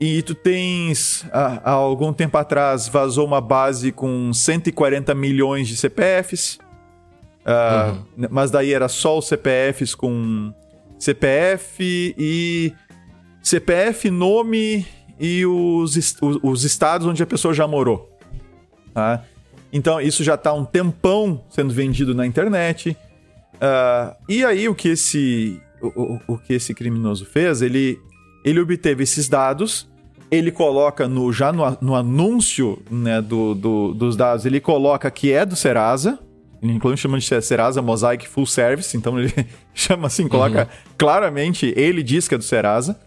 E 0.00 0.22
tu 0.22 0.34
tens, 0.34 1.26
há, 1.30 1.60
há 1.62 1.70
algum 1.72 2.10
tempo 2.12 2.38
atrás, 2.38 2.88
vazou 2.88 3.26
uma 3.26 3.40
base 3.40 3.92
com 3.92 4.32
140 4.32 5.14
milhões 5.14 5.68
de 5.68 5.76
CPFs. 5.76 6.58
Ah, 7.44 7.96
Mas 8.30 8.50
daí 8.50 8.72
era 8.72 8.88
só 8.88 9.18
os 9.18 9.28
CPFs 9.28 9.94
com 9.94 10.52
CPF 11.00 12.14
e. 12.16 12.72
CPF, 13.42 14.10
nome 14.10 14.86
e 15.18 15.44
os, 15.46 15.96
os, 16.20 16.38
os 16.42 16.64
estados 16.64 17.06
onde 17.06 17.22
a 17.22 17.26
pessoa 17.26 17.54
já 17.54 17.66
morou. 17.66 18.16
Tá? 18.92 19.24
Então 19.72 19.98
isso 20.00 20.22
já 20.22 20.34
está 20.34 20.52
um 20.52 20.64
tempão 20.64 21.42
sendo 21.48 21.72
vendido 21.72 22.14
na 22.14 22.26
internet. 22.26 22.94
Ah, 23.60 24.14
e 24.28 24.44
aí 24.44 24.68
o 24.68 24.74
que 24.74 24.88
esse 24.90 25.58
o, 25.80 25.86
o- 25.88 26.20
o 26.34 26.38
que 26.38 26.52
esse 26.52 26.74
criminoso 26.74 27.24
fez, 27.24 27.62
ele 27.62 27.98
ele 28.44 28.60
obteve 28.60 29.02
esses 29.04 29.26
dados, 29.28 29.88
ele 30.30 30.50
coloca 30.50 31.08
no 31.08 31.32
já 31.32 31.50
no, 31.52 31.62
no 31.80 31.94
anúncio 31.94 32.78
né, 32.90 33.22
do, 33.22 33.54
do- 33.54 33.94
dos 33.94 34.16
dados, 34.16 34.44
ele 34.44 34.60
coloca 34.60 35.10
que 35.10 35.32
é 35.32 35.46
do 35.46 35.56
Serasa, 35.56 36.18
inclusive 36.62 37.00
chama 37.00 37.18
de 37.18 37.42
Serasa 37.42 37.80
Mosaic 37.82 38.28
Full 38.28 38.46
Service, 38.46 38.96
então 38.96 39.18
ele 39.18 39.32
chama 39.74 40.06
assim, 40.08 40.28
coloca 40.28 40.68
claramente, 40.98 41.72
ele 41.76 42.02
diz 42.02 42.26
que 42.28 42.34
é 42.34 42.38
do 42.38 42.44
Serasa. 42.44 42.98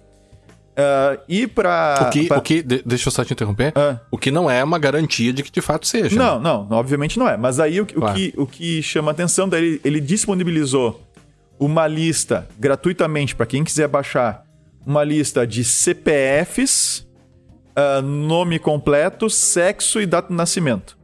Ah, 0.75 1.19
e 1.29 1.45
para 1.45 2.07
O 2.07 2.09
que, 2.09 2.27
o 2.33 2.41
que 2.41 2.61
de- 2.63 2.81
deixa 2.83 3.07
eu 3.07 3.11
só 3.11 3.23
te 3.23 3.31
interromper. 3.31 3.71
Ah. 3.75 3.99
O 4.09 4.17
que 4.17 4.31
não 4.31 4.49
é 4.49 4.63
uma 4.63 4.79
garantia 4.79 5.31
de 5.31 5.43
que 5.43 5.51
de 5.51 5.61
fato 5.61 5.85
seja. 5.85 6.17
Não, 6.17 6.39
não, 6.39 6.67
obviamente 6.71 7.19
não 7.19 7.29
é. 7.29 7.37
Mas 7.37 7.59
aí 7.59 7.79
o, 7.79 7.85
Claro. 7.85 8.15
que, 8.15 8.33
o 8.35 8.47
que 8.47 8.81
chama 8.81 9.11
atenção, 9.11 9.47
daí 9.47 9.63
ele, 9.63 9.81
ele 9.85 10.01
disponibilizou 10.01 10.99
uma 11.59 11.85
lista 11.87 12.47
gratuitamente 12.59 13.35
para 13.35 13.45
quem 13.45 13.63
quiser 13.63 13.87
baixar, 13.87 14.43
uma 14.83 15.03
lista 15.03 15.45
de 15.45 15.63
CPFs, 15.63 17.07
ah, 17.75 18.01
nome 18.01 18.57
completo, 18.57 19.29
sexo 19.29 20.01
e 20.01 20.07
data 20.07 20.29
de 20.29 20.33
nascimento. 20.35 20.97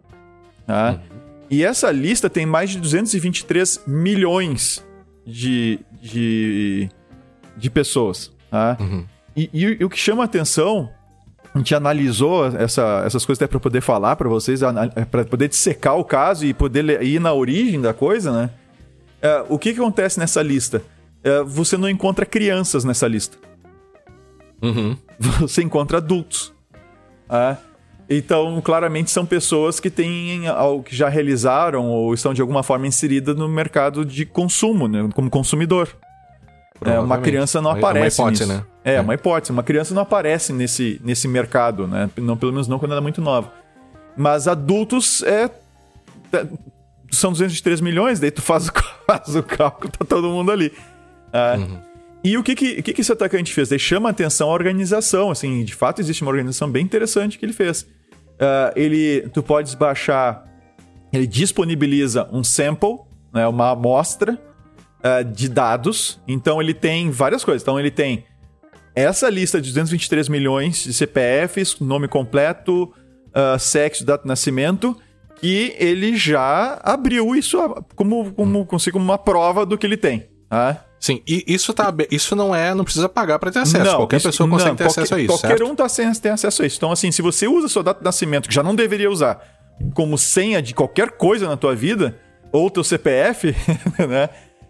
Tá? 0.66 1.00
E 1.50 1.64
essa 1.64 1.92
lista 1.92 2.30
tem 2.30 2.46
mais 2.46 2.70
de 2.70 2.80
223 2.80 3.82
milhões 3.88 4.86
de, 5.26 5.80
de, 6.02 6.90
de 7.58 7.70
pessoas. 7.70 8.32
Tá? 8.52 8.78
E, 9.36 9.50
e 9.54 9.84
o 9.84 9.90
que 9.90 9.98
chama 9.98 10.24
atenção 10.24 10.90
a 11.54 11.58
gente 11.58 11.74
analisou 11.74 12.46
essa- 12.46 13.02
essas 13.06 13.26
coisas 13.26 13.42
até 13.42 13.48
para 13.50 13.60
poder 13.60 13.82
falar 13.82 14.16
para 14.16 14.30
vocês, 14.30 14.60
para 15.10 15.26
poder 15.26 15.48
dissecar 15.48 15.98
o 15.98 16.04
caso 16.06 16.46
e 16.46 16.54
poder 16.54 17.02
ir 17.02 17.20
na 17.20 17.34
origem 17.34 17.82
da 17.82 17.92
coisa, 17.94 18.32
né? 18.32 18.50
É, 19.20 19.44
o 19.50 19.58
que, 19.58 19.74
que 19.74 19.80
acontece 19.80 20.20
nessa 20.20 20.44
lista? 20.44 20.84
É, 21.24 21.42
você 21.42 21.76
não 21.76 21.90
encontra 21.90 22.24
crianças 22.26 22.84
nessa 22.84 23.08
lista. 23.08 23.36
Uhum. 24.62 24.96
Você 25.42 25.64
encontra 25.64 25.98
adultos. 25.98 26.54
tá? 27.28 27.58
Então, 28.10 28.60
claramente, 28.62 29.12
são 29.12 29.26
pessoas 29.26 29.80
que 29.80 29.90
têm 29.90 30.48
algo 30.48 30.82
que 30.84 30.96
já 30.96 31.08
realizaram 31.10 31.86
ou 31.86 32.14
estão 32.14 32.34
de 32.34 32.42
alguma 32.42 32.64
forma 32.64 32.88
inseridas 32.88 33.36
no 33.36 33.48
mercado 33.48 34.04
de 34.04 34.26
consumo, 34.26 34.88
né? 34.88 35.08
como 35.14 35.30
consumidor. 35.30 35.88
É, 36.84 36.98
uma 36.98 37.18
criança 37.20 37.62
não 37.62 37.72
É 37.72 37.74
uma 37.74 37.80
aparece 37.90 38.20
hipótese, 38.22 38.46
nisso. 38.46 38.54
né? 38.58 38.66
É, 38.84 38.94
É. 38.96 39.02
uma 39.02 39.14
hipótese. 39.14 39.52
Uma 39.52 39.62
criança 39.64 39.94
não 39.94 40.02
aparece 40.02 40.52
nesse, 40.54 41.00
nesse 41.04 41.28
mercado, 41.28 41.86
né? 41.88 42.10
Não, 42.18 42.36
pelo 42.38 42.52
menos 42.54 42.68
não 42.68 42.80
quando 42.80 42.92
ela 42.92 43.02
é 43.02 43.04
muito 43.04 43.22
nova. 43.22 43.52
Mas 44.18 44.48
adultos 44.48 45.22
é... 45.24 45.50
é- 46.34 46.48
São 47.12 47.32
203 47.32 47.82
milhões, 47.82 48.20
daí 48.20 48.32
tu 48.32 48.42
faz 48.42 48.70
o, 48.70 48.72
faz 49.06 49.36
o 49.36 49.44
cálculo, 49.44 49.92
tá 49.92 50.06
todo 50.06 50.30
mundo 50.30 50.52
ali. 50.52 50.72
Ah, 51.34 51.58
E 52.24 52.38
o 52.38 52.44
que 52.44 52.56
que, 52.56 52.82
que 52.82 52.94
que 52.94 53.02
esse 53.02 53.12
atacante 53.12 53.54
fez? 53.54 53.72
Ele 53.72 53.80
chama 53.80 54.10
a 54.10 54.12
atenção 54.12 54.50
a 54.50 54.54
organização, 54.54 55.30
assim, 55.32 55.64
de 55.64 55.76
fato 55.76 56.00
existe 56.02 56.22
uma 56.24 56.32
organização 56.32 56.70
bem 56.72 56.84
interessante 56.84 57.38
que 57.38 57.46
ele 57.46 57.54
fez. 57.54 57.86
Ah, 58.40 58.72
ele, 58.76 59.28
tu 59.34 59.44
podes 59.44 59.74
baixar, 59.76 60.46
ele 61.12 61.28
disponibiliza 61.28 62.28
um 62.32 62.44
sample, 62.44 63.00
né, 63.34 63.48
uma 63.48 63.72
amostra 63.72 64.40
ah, 65.04 65.22
de 65.22 65.50
dados. 65.50 66.20
Então 66.28 66.62
ele 66.62 66.74
tem 66.74 67.10
várias 67.12 67.44
coisas. 67.44 67.62
Então 67.62 67.80
ele 67.80 67.92
tem 67.92 68.24
essa 68.96 69.30
lista 69.30 69.62
de 69.62 69.70
223 69.70 70.30
milhões 70.30 70.84
de 70.84 70.94
CPFs, 70.94 71.80
nome 71.80 72.08
completo, 72.08 72.94
ah, 73.34 73.58
sexo, 73.60 74.06
data 74.06 74.24
de 74.24 74.28
nascimento, 74.28 74.96
que 75.36 75.74
ele 75.78 76.18
já 76.18 76.80
abriu 76.84 77.34
isso 77.36 77.60
a- 77.60 77.82
como, 77.96 78.34
como, 78.34 78.66
consigo 78.66 78.98
uma 78.98 79.18
prova 79.18 79.66
do 79.66 79.78
que 79.78 79.86
ele 79.86 79.96
tem. 79.98 80.28
Tá? 80.50 80.86
Sim, 81.00 81.22
e 81.26 81.44
isso 81.48 81.74
tá 81.74 81.94
isso 82.12 82.36
não 82.36 82.54
é, 82.54 82.74
não 82.74 82.84
precisa 82.84 83.08
pagar 83.08 83.40
para 83.40 83.52
ter 83.52 83.60
acesso. 83.60 83.96
qualquer 83.96 84.18
isso- 84.18 84.28
pessoa 84.30 84.50
consegue 84.50 84.70
não, 84.72 84.76
ter 84.76 84.84
qualquer- 84.84 85.02
acesso 85.02 85.16
a 85.16 85.20
isso, 85.20 85.28
Qualquer 85.34 85.48
certo? 85.58 85.64
um 85.66 85.76
tá 85.76 85.88
sem, 85.90 86.12
tem 86.14 86.32
acesso 86.32 86.62
a 86.62 86.66
isso. 86.66 86.76
Então, 86.78 86.92
assim, 86.92 87.12
se 87.12 87.22
você 87.22 87.48
usa 87.48 87.68
sua 87.70 87.82
data 87.84 88.00
de 88.00 88.06
nascimento, 88.06 88.50
que 88.50 88.54
já 88.56 88.62
não 88.62 88.76
deveria 88.76 89.10
usar, 89.10 89.42
como 89.94 90.18
senha 90.18 90.62
de 90.62 90.74
qualquer 90.74 91.12
coisa 91.12 91.48
na 91.48 91.56
tua 91.56 91.74
vida, 91.74 92.18
ou 92.52 92.70
teu 92.70 92.84
CPF, 92.84 93.56
né? 94.10 94.30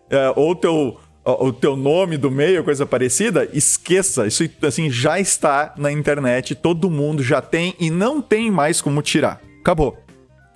É, 0.10 0.32
ou 0.36 0.56
teu, 0.56 0.98
o 1.26 1.48
o 1.48 1.52
teu 1.54 1.76
nome 1.76 2.16
do 2.18 2.30
meio, 2.32 2.64
coisa 2.64 2.86
parecida, 2.86 3.48
esqueça. 3.54 4.26
Isso, 4.28 4.44
assim, 4.64 4.90
já 4.90 5.20
está 5.20 5.74
na 5.78 5.92
internet, 5.92 6.54
todo 6.56 6.90
mundo 6.92 7.22
já 7.24 7.42
tem 7.42 7.76
e 7.80 7.90
não 7.92 8.22
tem 8.22 8.50
mais 8.52 8.82
como 8.82 9.02
tirar. 9.02 9.40
Acabou. 9.62 9.98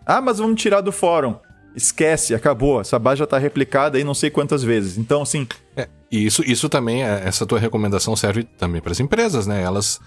Ah, 0.05 0.21
mas 0.21 0.37
vamos 0.39 0.59
tirar 0.61 0.81
do 0.81 0.91
fórum. 0.91 1.35
Esquece, 1.75 2.35
acabou. 2.35 2.79
Essa 2.81 2.99
base 2.99 3.19
já 3.19 3.25
tá 3.27 3.37
replicada 3.37 3.97
aí 3.97 4.03
não 4.03 4.13
sei 4.13 4.29
quantas 4.29 4.63
vezes. 4.63 4.97
Então, 4.97 5.21
assim, 5.23 5.47
É, 5.75 5.87
e 6.11 6.25
isso, 6.25 6.43
isso 6.45 6.69
também, 6.69 7.03
é- 7.03 7.23
essa 7.25 7.45
tua 7.45 7.59
recomendação 7.59 8.15
serve 8.15 8.43
também 8.43 8.81
para 8.81 8.91
as 8.91 8.99
empresas, 8.99 9.47
né? 9.47 9.61
Elas, 9.63 9.99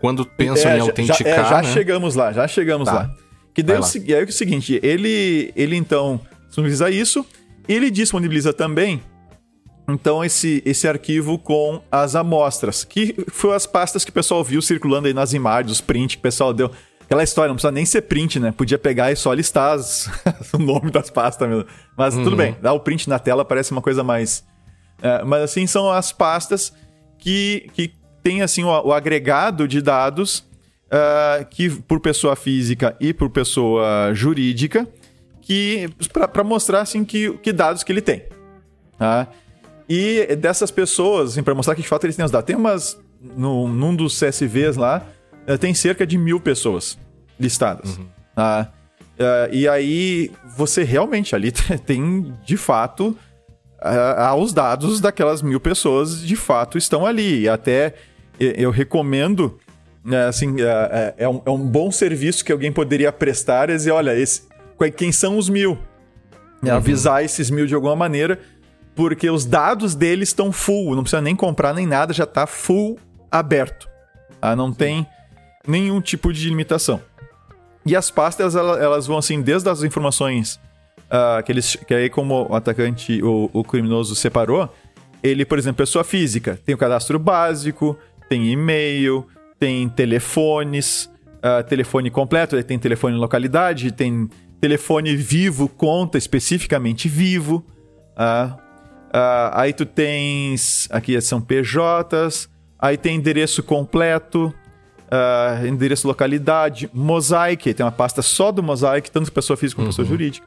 quando 0.00 0.26
pensam 0.26 0.70
É, 0.70 0.74
em 0.74 0.78
já- 0.78 0.82
autenticar. 0.84 1.22
Já, 1.22 1.28
é, 1.28 1.48
já 1.48 1.62
né? 1.62 1.72
chegamos 1.72 2.14
lá, 2.14 2.32
já 2.32 2.48
chegamos 2.48 2.86
Tá. 2.86 2.94
lá. 2.94 3.10
Que 3.54 3.62
daí 3.62 3.76
é 3.76 3.80
o, 3.80 3.82
é 4.20 4.24
o 4.24 4.32
seguinte, 4.32 4.80
ele, 4.82 5.52
ele 5.54 5.76
então 5.76 6.18
disponibiliza 6.46 6.90
isso, 6.90 7.24
ele 7.68 7.90
disponibiliza 7.90 8.52
também 8.52 9.00
então 9.88 10.24
esse, 10.24 10.62
esse 10.64 10.88
arquivo 10.88 11.38
com 11.38 11.82
as 11.90 12.14
amostras, 12.14 12.82
que 12.84 13.14
foi 13.30 13.54
as 13.54 13.66
pastas 13.66 14.04
que 14.04 14.10
o 14.10 14.12
pessoal 14.12 14.42
viu 14.42 14.62
circulando 14.62 15.06
aí 15.08 15.12
nas 15.12 15.32
imagens, 15.34 15.70
os 15.72 15.80
prints 15.80 16.14
que 16.16 16.20
o 16.20 16.22
pessoal 16.22 16.54
deu. 16.54 16.70
Aquela 17.12 17.24
história, 17.24 17.48
não 17.48 17.56
precisa 17.56 17.70
nem 17.70 17.84
ser 17.84 18.00
print, 18.00 18.40
né? 18.40 18.52
Podia 18.52 18.78
pegar 18.78 19.12
e 19.12 19.16
só 19.16 19.34
listar 19.34 19.74
as, 19.74 20.08
o 20.54 20.56
nome 20.56 20.90
das 20.90 21.10
pastas 21.10 21.46
mesmo. 21.46 21.66
Mas 21.94 22.14
uhum. 22.14 22.24
tudo 22.24 22.36
bem, 22.36 22.56
dar 22.62 22.72
o 22.72 22.80
print 22.80 23.06
na 23.06 23.18
tela 23.18 23.44
parece 23.44 23.70
uma 23.70 23.82
coisa 23.82 24.02
mais. 24.02 24.42
É, 25.02 25.22
mas 25.22 25.42
assim, 25.42 25.66
são 25.66 25.92
as 25.92 26.10
pastas 26.10 26.72
que, 27.18 27.68
que 27.74 27.92
tem 28.22 28.40
assim 28.40 28.64
o, 28.64 28.68
o 28.68 28.94
agregado 28.94 29.68
de 29.68 29.82
dados 29.82 30.38
uh, 30.86 31.44
que 31.50 31.68
por 31.82 32.00
pessoa 32.00 32.34
física 32.34 32.96
e 32.98 33.12
por 33.12 33.28
pessoa 33.28 34.14
jurídica, 34.14 34.88
que 35.42 35.90
para 36.10 36.42
mostrar 36.42 36.80
assim 36.80 37.04
que, 37.04 37.30
que 37.42 37.52
dados 37.52 37.84
que 37.84 37.92
ele 37.92 38.00
tem. 38.00 38.24
Tá? 38.98 39.28
E 39.86 40.34
dessas 40.36 40.70
pessoas, 40.70 41.32
assim, 41.32 41.42
para 41.42 41.54
mostrar 41.54 41.74
que 41.74 41.82
de 41.82 41.88
fato 41.88 42.04
eles 42.04 42.16
têm 42.16 42.24
os 42.24 42.30
dados. 42.30 42.46
Tem 42.46 42.56
umas. 42.56 42.98
No, 43.36 43.68
num 43.68 43.94
dos 43.94 44.18
CSVs 44.18 44.78
lá, 44.78 45.06
tem 45.60 45.74
cerca 45.74 46.06
de 46.06 46.16
mil 46.16 46.40
pessoas 46.40 46.98
listadas. 47.38 47.96
Uhum. 47.96 48.06
Tá? 48.34 48.72
Uh, 49.18 49.52
e 49.54 49.68
aí 49.68 50.30
você 50.56 50.82
realmente 50.82 51.34
ali 51.34 51.52
tem 51.84 52.34
de 52.44 52.56
fato 52.56 53.16
uh, 53.80 54.34
os 54.34 54.52
dados 54.52 55.00
daquelas 55.00 55.42
mil 55.42 55.60
pessoas 55.60 56.20
de 56.20 56.36
fato 56.36 56.78
estão 56.78 57.04
ali. 57.04 57.42
E 57.42 57.48
até 57.48 57.94
eu 58.38 58.70
recomendo, 58.70 59.58
uh, 60.06 60.28
assim, 60.28 60.52
uh, 60.52 61.14
é, 61.16 61.28
um, 61.28 61.42
é, 61.44 61.50
um, 61.50 61.58
bom 61.58 61.90
serviço 61.90 62.44
que 62.44 62.52
alguém 62.52 62.72
poderia 62.72 63.12
prestar 63.12 63.70
e 63.70 63.74
dizer, 63.74 63.90
olha, 63.90 64.16
esse, 64.16 64.42
quem 64.96 65.12
são 65.12 65.36
os 65.36 65.48
mil? 65.48 65.78
Uhum. 66.62 66.72
Avisar 66.72 67.24
esses 67.24 67.50
mil 67.50 67.66
de 67.66 67.74
alguma 67.74 67.96
maneira 67.96 68.38
porque 68.94 69.30
os 69.30 69.44
dados 69.44 69.94
deles 69.94 70.28
estão 70.28 70.52
full, 70.52 70.94
não 70.94 71.02
precisa 71.02 71.22
nem 71.22 71.34
comprar 71.34 71.72
nem 71.72 71.86
nada, 71.86 72.12
já 72.12 72.24
está 72.24 72.46
full 72.46 72.98
aberto. 73.30 73.88
Tá? 74.40 74.54
Não 74.54 74.72
tem 74.72 75.06
nenhum 75.66 76.00
tipo 76.00 76.32
de 76.32 76.48
limitação. 76.48 77.00
E 77.84 77.96
as 77.96 78.10
pastas, 78.10 78.54
elas, 78.54 78.80
elas 78.80 79.06
vão 79.06 79.18
assim, 79.18 79.42
desde 79.42 79.68
as 79.68 79.82
informações 79.82 80.60
uh, 81.10 81.42
que 81.44 81.50
eles. 81.50 81.76
Que 81.76 81.94
aí, 81.94 82.10
como 82.10 82.46
o 82.48 82.54
atacante, 82.54 83.22
o, 83.22 83.50
o 83.52 83.64
criminoso 83.64 84.14
separou, 84.14 84.72
ele, 85.22 85.44
por 85.44 85.58
exemplo, 85.58 85.78
pessoa 85.78 86.04
física, 86.04 86.58
tem 86.64 86.74
o 86.74 86.78
cadastro 86.78 87.18
básico, 87.18 87.98
tem 88.28 88.52
e-mail, 88.52 89.26
tem 89.58 89.88
telefones, 89.88 91.10
uh, 91.38 91.62
telefone 91.68 92.10
completo, 92.10 92.62
tem 92.62 92.78
telefone 92.78 93.16
localidade, 93.16 93.90
tem 93.90 94.28
telefone 94.60 95.16
vivo, 95.16 95.68
conta 95.68 96.16
especificamente 96.16 97.08
vivo. 97.08 97.64
Uh, 98.12 98.62
Uh, 99.12 99.52
aí 99.52 99.72
tu 99.74 99.84
tens. 99.84 100.88
Aqui 100.90 101.20
são 101.20 101.40
PJs. 101.40 102.48
Aí 102.78 102.96
tem 102.96 103.16
endereço 103.16 103.62
completo. 103.62 104.52
Uh, 105.12 105.66
endereço 105.66 106.08
localidade. 106.08 106.88
Mosaic. 106.94 107.74
Tem 107.74 107.84
uma 107.84 107.92
pasta 107.92 108.22
só 108.22 108.50
do 108.50 108.62
Mosaic, 108.62 109.10
tanto 109.10 109.30
pessoa 109.30 109.56
física 109.56 109.76
como 109.76 109.86
uhum. 109.86 109.90
pessoa 109.90 110.08
jurídica. 110.08 110.46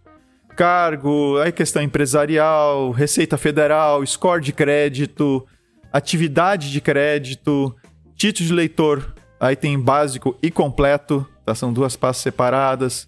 Cargo. 0.55 1.37
Aí 1.39 1.51
questão 1.51 1.83
empresarial. 1.83 2.89
Receita 2.89 3.37
Federal. 3.37 4.03
Score 4.05 4.41
de 4.41 4.51
crédito. 4.51 5.45
Atividade 5.93 6.71
de 6.71 6.81
crédito. 6.81 7.75
Título 8.15 8.47
de 8.47 8.53
leitor. 8.53 9.13
Aí 9.39 9.55
tem 9.55 9.79
básico 9.79 10.35
e 10.41 10.49
completo. 10.49 11.27
Tá? 11.45 11.53
São 11.53 11.71
duas 11.71 11.95
pastas 11.95 12.23
separadas. 12.23 13.07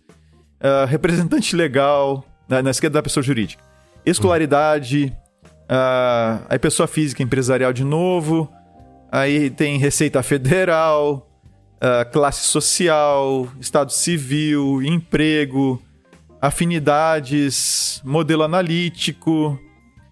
Uh, 0.61 0.85
representante 0.87 1.55
legal. 1.55 2.23
Na, 2.47 2.61
na 2.61 2.69
esquerda 2.69 2.99
da 2.99 3.03
pessoa 3.03 3.23
jurídica. 3.23 3.63
Escolaridade. 4.05 5.11
Uh, 5.63 6.45
aí 6.47 6.59
pessoa 6.59 6.85
física 6.85 7.23
empresarial 7.23 7.73
de 7.73 7.83
novo. 7.83 8.47
Aí 9.11 9.49
tem 9.49 9.77
Receita 9.77 10.21
Federal, 10.21 11.26
uh, 11.77 12.09
classe 12.11 12.47
social, 12.47 13.47
estado 13.59 13.91
civil, 13.91 14.81
emprego, 14.83 15.81
afinidades, 16.41 18.01
modelo 18.03 18.43
analítico. 18.43 19.59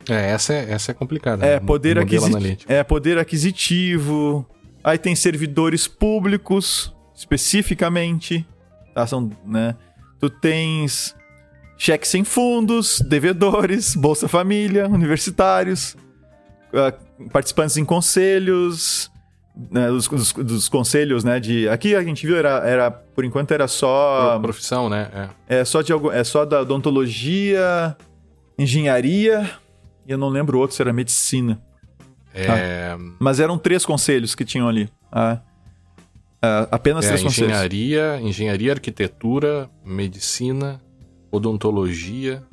É, 0.09 0.31
essa 0.31 0.53
é, 0.53 0.71
essa 0.71 0.91
é 0.91 0.93
complicada. 0.93 1.45
É, 1.45 1.53
né? 1.53 1.59
poder, 1.59 1.97
aquisi 1.97 2.57
é, 2.67 2.83
poder 2.83 3.17
aquisitivo. 3.17 4.45
Aí 4.83 4.97
tem 4.97 5.15
servidores 5.15 5.87
públicos, 5.87 6.93
especificamente. 7.15 8.45
Tá? 8.93 9.05
São, 9.07 9.31
né? 9.45 9.75
Tu 10.19 10.29
tens 10.29 11.15
cheque 11.77 12.07
sem 12.07 12.23
fundos, 12.23 13.01
devedores, 13.01 13.95
Bolsa 13.95 14.27
Família, 14.27 14.87
universitários, 14.87 15.95
uh, 16.71 17.29
participantes 17.29 17.77
em 17.77 17.83
conselhos, 17.83 19.11
né, 19.71 19.87
dos, 19.87 20.07
dos, 20.07 20.33
dos, 20.33 20.69
conselhos, 20.69 21.23
né, 21.23 21.39
de... 21.39 21.67
Aqui 21.69 21.95
a 21.95 22.03
gente 22.03 22.25
viu, 22.25 22.37
era, 22.37 22.67
era 22.67 22.91
por 22.91 23.23
enquanto 23.23 23.51
era 23.51 23.67
só... 23.67 24.39
Profissão, 24.39 24.89
né? 24.89 25.31
É, 25.47 25.59
é 25.59 25.65
só, 25.65 25.81
de, 25.81 25.91
é 26.11 26.23
só 26.23 26.45
da 26.45 26.61
odontologia, 26.61 27.95
engenharia, 28.57 29.49
e 30.05 30.11
eu 30.11 30.17
não 30.17 30.29
lembro 30.29 30.59
outro, 30.59 30.75
se 30.75 30.81
era 30.81 30.91
medicina. 30.91 31.61
É... 32.33 32.47
Ah, 32.47 32.97
mas 33.19 33.39
eram 33.39 33.57
três 33.57 33.85
conselhos 33.85 34.35
que 34.35 34.43
tinham 34.43 34.67
ali. 34.67 34.89
Ah, 35.11 35.39
ah, 36.41 36.67
apenas 36.71 37.05
é, 37.05 37.09
três 37.09 37.23
engenharia, 37.23 38.01
conselhos. 38.01 38.29
Engenharia, 38.29 38.71
arquitetura, 38.73 39.69
medicina 39.83 40.81
odontologia. 41.31 42.43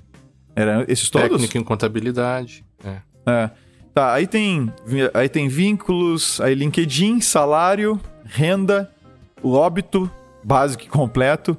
Era 0.55 0.85
esses 0.89 1.09
todos? 1.11 1.29
Técnica 1.29 1.59
em 1.59 1.65
contabilidade. 1.65 2.65
É. 2.85 2.99
é. 3.27 3.51
Tá, 3.95 4.15
aí 4.15 4.27
tem, 4.27 4.73
aí 5.13 5.29
tem 5.29 5.49
vínculos, 5.49 6.41
aí 6.41 6.55
LinkedIn, 6.55 7.21
salário, 7.21 8.01
renda, 8.25 8.91
o 9.43 9.53
óbito, 9.53 10.11
básico 10.43 10.85
e 10.85 10.89
completo, 10.89 11.57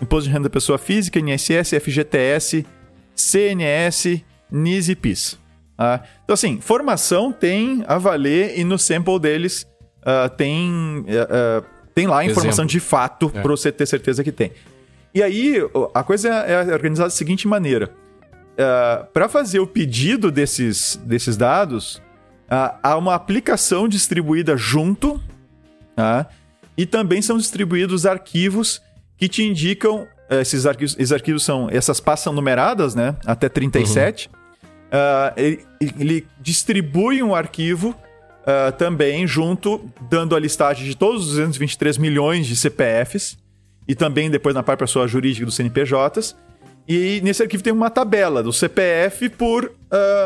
imposto 0.00 0.28
de 0.28 0.32
renda 0.32 0.44
da 0.44 0.50
pessoa 0.50 0.78
física, 0.78 1.18
INSS, 1.18 1.74
FGTS, 1.80 2.64
CNS, 3.14 4.24
NIS 4.50 4.88
e 4.88 4.96
PIS. 4.96 5.38
Ah, 5.76 6.00
então, 6.24 6.34
assim, 6.34 6.60
formação 6.60 7.32
tem 7.32 7.84
a 7.86 7.98
valer 7.98 8.58
e 8.58 8.64
no 8.64 8.78
sample 8.78 9.18
deles 9.18 9.66
uh, 10.00 10.30
tem, 10.36 10.70
uh, 11.00 11.60
uh, 11.60 11.64
tem 11.94 12.06
lá 12.06 12.20
a 12.20 12.24
informação 12.24 12.64
Exemplo. 12.64 12.70
de 12.70 12.80
fato 12.80 13.32
é. 13.34 13.40
para 13.42 13.50
você 13.50 13.72
ter 13.72 13.84
certeza 13.84 14.22
que 14.24 14.32
tem. 14.32 14.52
E 15.12 15.22
aí, 15.22 15.56
a 15.92 16.02
coisa 16.02 16.28
é 16.28 16.72
organizada 16.72 17.08
da 17.08 17.14
seguinte 17.14 17.46
maneira. 17.46 17.90
Uh, 18.54 18.60
é, 18.60 19.06
Para 19.12 19.28
fazer 19.28 19.58
o 19.58 19.66
pedido 19.66 20.30
desses, 20.30 20.96
desses 21.04 21.36
dados, 21.36 21.96
uh, 22.46 22.76
há 22.82 22.96
uma 22.96 23.14
aplicação 23.14 23.88
distribuída 23.88 24.56
junto, 24.56 25.14
uh, 25.14 26.26
e 26.76 26.86
também 26.86 27.22
são 27.22 27.36
distribuídos 27.36 28.06
arquivos 28.06 28.82
que 29.16 29.28
te 29.28 29.42
indicam. 29.44 30.06
Eh, 30.28 30.40
esses 30.40 30.66
arquivos, 30.66 30.96
esses 30.98 31.12
arquivos 31.12 31.44
são. 31.44 31.68
Essas 31.70 32.00
passam 32.00 32.32
numeradas, 32.32 32.96
né? 32.96 33.14
Até 33.24 33.48
37. 33.48 34.28
Uhum. 34.28 34.40
Ele, 35.36 35.64
ele, 35.80 36.26
distribui 36.40 37.22
um 37.22 37.32
arquivo 37.32 37.94
também 38.76 39.24
junto, 39.24 39.88
dando 40.10 40.34
a 40.34 40.40
listagem 40.40 40.84
de 40.84 40.96
todos 40.96 41.22
os 41.22 41.28
223 41.28 41.96
milhões 41.96 42.46
de 42.46 42.56
CPFs 42.56 43.38
e 43.86 43.94
também 43.94 44.30
depois 44.30 44.54
na 44.54 44.62
parte 44.62 44.80
pessoa 44.80 45.06
jurídica 45.06 45.46
dos 45.46 45.54
CNPJs. 45.54 46.34
E 46.86 47.20
nesse 47.22 47.42
arquivo 47.42 47.62
tem 47.62 47.72
uma 47.72 47.90
tabela 47.90 48.42
do 48.42 48.52
CPF 48.52 49.30
por 49.30 49.64
uh, 49.64 49.72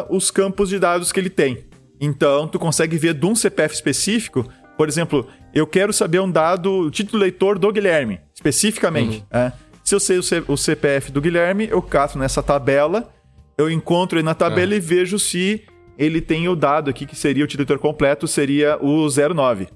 os 0.09 0.31
campos 0.31 0.68
de 0.68 0.79
dados 0.79 1.12
que 1.12 1.21
ele 1.21 1.31
tem. 1.31 1.64
Então, 2.01 2.49
tu 2.49 2.59
consegue 2.59 2.97
ver 2.97 3.14
de 3.14 3.27
um 3.27 3.35
CPF 3.35 3.75
específico, 3.75 4.49
por 4.77 4.88
exemplo, 4.88 5.27
eu 5.53 5.66
quero 5.66 5.92
saber 5.92 6.21
um 6.21 6.31
dado, 6.31 6.73
o 6.73 6.90
título 6.90 7.21
leitor 7.21 7.59
do 7.59 7.73
Guilherme, 7.73 8.21
especificamente. 8.33 9.25
Uhum. 9.33 9.40
É. 9.40 9.53
Se 9.83 9.94
eu 9.94 10.01
sei 10.01 10.18
o, 10.18 10.23
C, 10.23 10.44
o, 10.47 10.57
CPF 10.57 11.11
do 11.11 11.21
Guilherme, 11.21 11.66
eu 11.68 11.83
cato 11.83 12.18
nessa 12.18 12.42
tabela, 12.42 13.09
eu 13.57 13.71
encontro 13.71 14.18
ele 14.18 14.25
na 14.25 14.35
tabela 14.35 14.75
é. 14.75 14.77
e 14.77 14.81
vejo 14.81 15.18
se 15.18 15.64
ele 15.97 16.21
tem 16.21 16.49
o 16.49 16.55
dado 16.55 16.90
aqui, 16.90 17.07
que 17.07 17.16
seria 17.16 17.42
o 17.42 17.47
título 17.47 17.66
leitor 17.68 17.79
completo, 17.81 18.29
seria 18.29 18.79
o 18.81 19.09
09. 19.09 19.68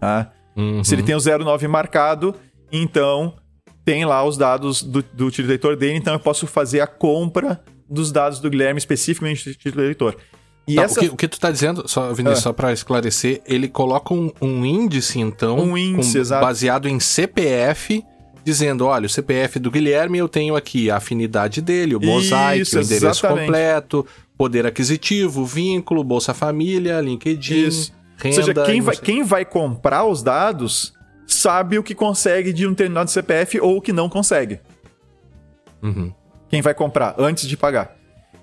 Tá? 0.00 0.32
Uhum. 0.56 0.82
Se 0.82 0.94
ele 0.94 1.02
tem 1.02 1.14
o 1.14 1.20
09 1.20 1.68
marcado, 1.68 2.34
então, 2.72 3.34
tem 3.88 4.04
lá 4.04 4.22
os 4.22 4.36
dados 4.36 4.82
do, 4.82 5.02
do 5.02 5.30
título 5.30 5.48
eleitor 5.48 5.74
dele, 5.74 5.96
então 5.96 6.12
eu 6.12 6.20
posso 6.20 6.46
fazer 6.46 6.80
a 6.80 6.86
compra 6.86 7.58
dos 7.88 8.12
dados 8.12 8.38
do 8.38 8.50
Guilherme 8.50 8.76
especificamente 8.76 9.48
do 9.48 9.54
título 9.54 9.82
eleitor. 9.82 10.14
E 10.66 10.74
tá, 10.74 10.82
essa... 10.82 11.00
o, 11.00 11.02
que, 11.02 11.08
o 11.08 11.16
que 11.16 11.26
tu 11.26 11.40
tá 11.40 11.50
dizendo, 11.50 11.88
só, 11.88 12.12
Vinícius, 12.12 12.40
é. 12.40 12.42
só 12.42 12.52
para 12.52 12.70
esclarecer, 12.70 13.40
ele 13.46 13.66
coloca 13.66 14.12
um, 14.12 14.30
um 14.42 14.66
índice, 14.66 15.18
então, 15.18 15.58
um 15.58 15.78
índice, 15.78 16.18
com, 16.18 16.28
baseado 16.28 16.86
em 16.86 17.00
CPF, 17.00 18.04
dizendo, 18.44 18.84
olha, 18.84 19.06
o 19.06 19.08
CPF 19.08 19.58
do 19.58 19.70
Guilherme 19.70 20.18
eu 20.18 20.28
tenho 20.28 20.54
aqui 20.54 20.90
a 20.90 20.98
afinidade 20.98 21.62
dele, 21.62 21.96
o 21.96 22.00
mosaico, 22.00 22.64
Isso, 22.64 22.78
o 22.78 22.82
endereço 22.82 23.06
exatamente. 23.06 23.46
completo, 23.46 24.06
poder 24.36 24.66
aquisitivo, 24.66 25.46
vínculo, 25.46 26.04
Bolsa 26.04 26.34
Família, 26.34 27.00
LinkedIn, 27.00 27.68
Isso. 27.68 27.92
renda... 28.18 28.36
Ou 28.36 28.44
seja, 28.44 28.64
quem 28.66 28.82
vai, 28.82 28.96
quem 28.96 29.22
vai 29.22 29.44
comprar 29.46 30.04
os 30.04 30.22
dados 30.22 30.92
sabe 31.28 31.78
o 31.78 31.82
que 31.82 31.94
consegue 31.94 32.52
de 32.52 32.66
um 32.66 32.70
determinado 32.70 33.10
CPF 33.10 33.60
ou 33.60 33.76
o 33.76 33.80
que 33.80 33.92
não 33.92 34.08
consegue. 34.08 34.58
Uhum. 35.82 36.12
Quem 36.48 36.62
vai 36.62 36.74
comprar 36.74 37.14
antes 37.18 37.46
de 37.46 37.56
pagar. 37.56 37.96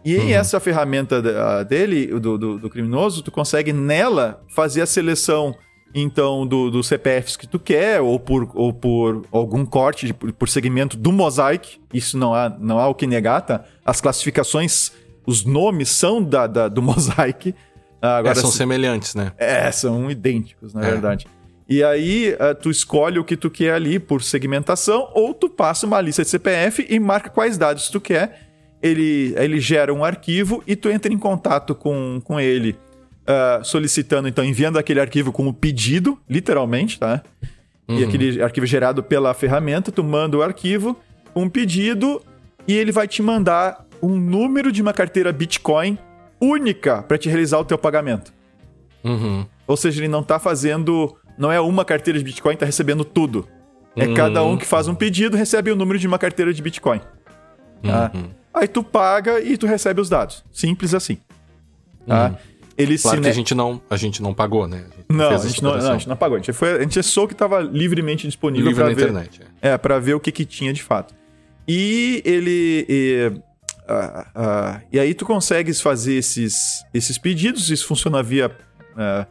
E 0.06 0.16
uhum. 0.18 0.30
essa 0.30 0.60
ferramenta 0.60 1.66
dele, 1.66 2.08
do, 2.20 2.38
do, 2.38 2.60
do, 2.60 2.70
criminoso, 2.70 3.24
tu 3.24 3.32
consegue 3.32 3.74
nela 3.74 4.40
fazer 4.54 4.82
a 4.82 4.86
seleção 4.86 5.56
então 5.96 6.46
dos 6.46 6.72
do 6.72 6.84
CPFs 6.84 7.36
que 7.36 7.48
tu 7.48 7.58
quer, 7.58 8.02
ou 8.02 8.20
por, 8.20 8.52
ou 8.54 8.72
por 8.72 9.26
algum 9.32 9.66
corte 9.66 10.08
de, 10.08 10.14
por 10.14 10.48
segmento 10.48 10.96
do 10.96 11.12
Mosaic. 11.12 11.80
Isso 11.92 12.18
não 12.18 12.36
há, 12.36 12.50
não 12.50 12.78
há 12.78 12.88
o 12.88 12.94
que 12.94 13.08
negar, 13.08 13.42
tá? 13.42 13.64
As 13.84 14.00
classificações, 14.00 14.92
os 15.26 15.44
nomes 15.44 15.90
são 15.90 16.22
da, 16.22 16.46
da 16.46 16.68
do 16.68 16.82
Mosaic. 16.84 17.56
Agora, 18.00 18.34
é, 18.34 18.36
são 18.36 18.52
semelhantes, 18.52 19.16
né? 19.16 19.32
É, 19.38 19.72
são 19.72 20.12
idênticos, 20.12 20.74
na 20.74 20.86
é. 20.86 20.92
verdade. 20.92 21.26
E 21.68 21.84
aí 21.84 22.34
uh, 22.34 22.54
tu 22.54 22.70
escolhe 22.70 23.18
o 23.18 23.24
que 23.24 23.36
tu 23.36 23.50
quer 23.50 23.74
ali 23.74 24.00
por 24.00 24.22
segmentação, 24.22 25.10
ou 25.14 25.34
tu 25.34 25.50
passa 25.50 25.88
uma 25.88 26.00
lista 26.00 26.24
de 26.24 26.30
CPF 26.30 26.86
e 26.88 27.00
marca 27.00 27.30
quais 27.30 27.58
dados 27.58 27.90
tu 27.90 28.00
quer. 28.00 28.50
Ele, 28.82 29.34
ele 29.38 29.60
gera 29.60 29.92
um 29.92 30.06
arquivo 30.06 30.64
e 30.68 30.76
tu 30.76 30.90
entra 30.90 31.12
em 31.12 31.18
contato 31.18 31.74
com, 31.74 32.22
com 32.24 32.40
ele, 32.40 32.78
uh, 33.24 33.64
solicitando, 33.66 34.28
então, 34.28 34.46
enviando 34.46 34.78
aquele 34.78 35.00
arquivo 35.00 35.32
com 35.32 35.48
o 35.48 35.54
pedido, 35.54 36.20
literalmente, 36.30 37.00
tá? 37.00 37.24
Uhum. 37.88 38.00
E 38.00 38.04
aquele 38.04 38.44
arquivo 38.44 38.66
gerado 38.68 39.02
pela 39.02 39.34
ferramenta, 39.34 39.92
tu 39.92 40.04
manda 40.04 40.38
o 40.38 40.44
arquivo, 40.44 41.00
um 41.36 41.50
pedido, 41.50 42.22
e 42.68 42.74
ele 42.74 42.92
vai 42.92 43.08
te 43.08 43.24
mandar 43.24 43.86
um 44.02 44.16
número 44.16 44.72
de 44.72 44.82
uma 44.84 44.94
carteira 44.94 45.32
Bitcoin 45.32 45.98
única 46.40 47.02
para 47.02 47.18
te 47.18 47.28
realizar 47.28 47.60
o 47.60 47.66
teu 47.66 47.78
pagamento. 47.78 48.34
Uhum. 49.04 49.46
Ou 49.68 49.78
seja, 49.78 50.00
ele 50.00 50.08
não 50.08 50.22
está 50.22 50.40
fazendo. 50.40 51.16
Não 51.38 51.52
é 51.52 51.60
uma 51.60 51.84
carteira 51.84 52.18
de 52.18 52.26
Bitcoin, 52.26 52.54
está 52.54 52.66
recebendo 52.66 53.04
tudo. 53.04 53.48
É 53.96 54.08
uhum. 54.08 54.14
cada 54.14 54.44
um 54.44 54.58
que 54.58 54.66
faz 54.66 54.88
um 54.88 54.96
pedido 54.96 55.38
recebe 55.38 55.72
o 55.72 55.76
número 55.76 55.98
de 55.98 56.08
uma 56.08 56.20
carteira 56.20 56.54
de 56.54 56.62
Bitcoin. 56.62 57.00
Tá? 57.82 58.12
Uhum. 58.14 58.30
Aí 58.54 58.68
tu 58.68 58.84
paga 58.84 59.40
e 59.40 59.58
tu 59.58 59.66
recebe 59.68 60.02
os 60.02 60.10
dados. 60.10 60.44
Simples 60.52 60.94
assim. 60.94 61.18
Tá? 62.06 62.30
Uhum. 62.30 62.36
Ele 62.78 62.98
claro 62.98 63.22
que 63.22 63.28
a 63.30 63.32
gente, 63.32 63.56
não, 63.56 63.82
a 63.90 63.96
gente 63.96 64.22
não 64.22 64.34
pagou, 64.34 64.68
né? 64.68 64.84
A 65.10 65.14
não, 65.14 65.30
a 65.30 65.38
gente 65.38 65.64
não, 65.64 65.78
não, 65.78 65.92
a 65.92 65.94
gente 65.94 66.10
não 66.10 66.18
pagou. 66.18 66.36
A 66.36 66.40
gente, 66.40 66.52
foi, 66.52 66.74
a 66.74 66.82
gente 66.82 67.00
achou 67.00 67.26
que 67.26 67.34
estava 67.34 67.62
livremente 67.62 68.28
disponível 68.28 68.68
Livre 68.68 68.84
na 68.84 68.90
ver, 68.90 69.02
internet. 69.04 69.42
É, 69.62 69.70
é 69.70 69.78
para 69.78 69.98
ver 69.98 70.14
o 70.14 70.20
que, 70.20 70.30
que 70.30 70.44
tinha 70.44 70.74
de 70.74 70.84
fato. 70.84 71.16
E 71.68 72.22
ele. 72.26 72.86
E, 72.90 73.32
Uh, 73.86 74.20
uh, 74.20 74.82
e 74.92 75.00
aí 75.00 75.14
tu 75.14 75.26
consegues 75.28 75.80
fazer 75.80 76.16
esses, 76.16 76.84
esses 76.92 77.20
pedidos, 77.20 77.70
isso 77.70 77.86
funciona 77.86 78.24
via 78.24 78.48
uh, 78.48 79.28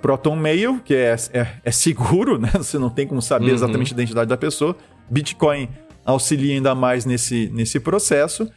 Proton 0.00 0.36
Mail, 0.36 0.80
que 0.84 0.94
é, 0.94 1.16
é, 1.32 1.46
é, 1.64 1.70
seguro, 1.70 2.36
né? 2.40 2.50
Você 2.54 2.78
não 2.78 2.90
tem 2.90 3.06
como 3.06 3.22
saber 3.22 3.48
uhum. 3.48 3.54
exatamente 3.54 3.92
a 3.92 3.94
identidade 3.94 4.28
da 4.28 4.36
pessoa. 4.36 4.76
Bitcoin 5.10 5.68
auxilia 6.04 6.54
ainda 6.54 6.74
mais 6.74 7.04
nesse, 7.04 7.48
nesse 7.52 7.80
processo. 7.80 8.50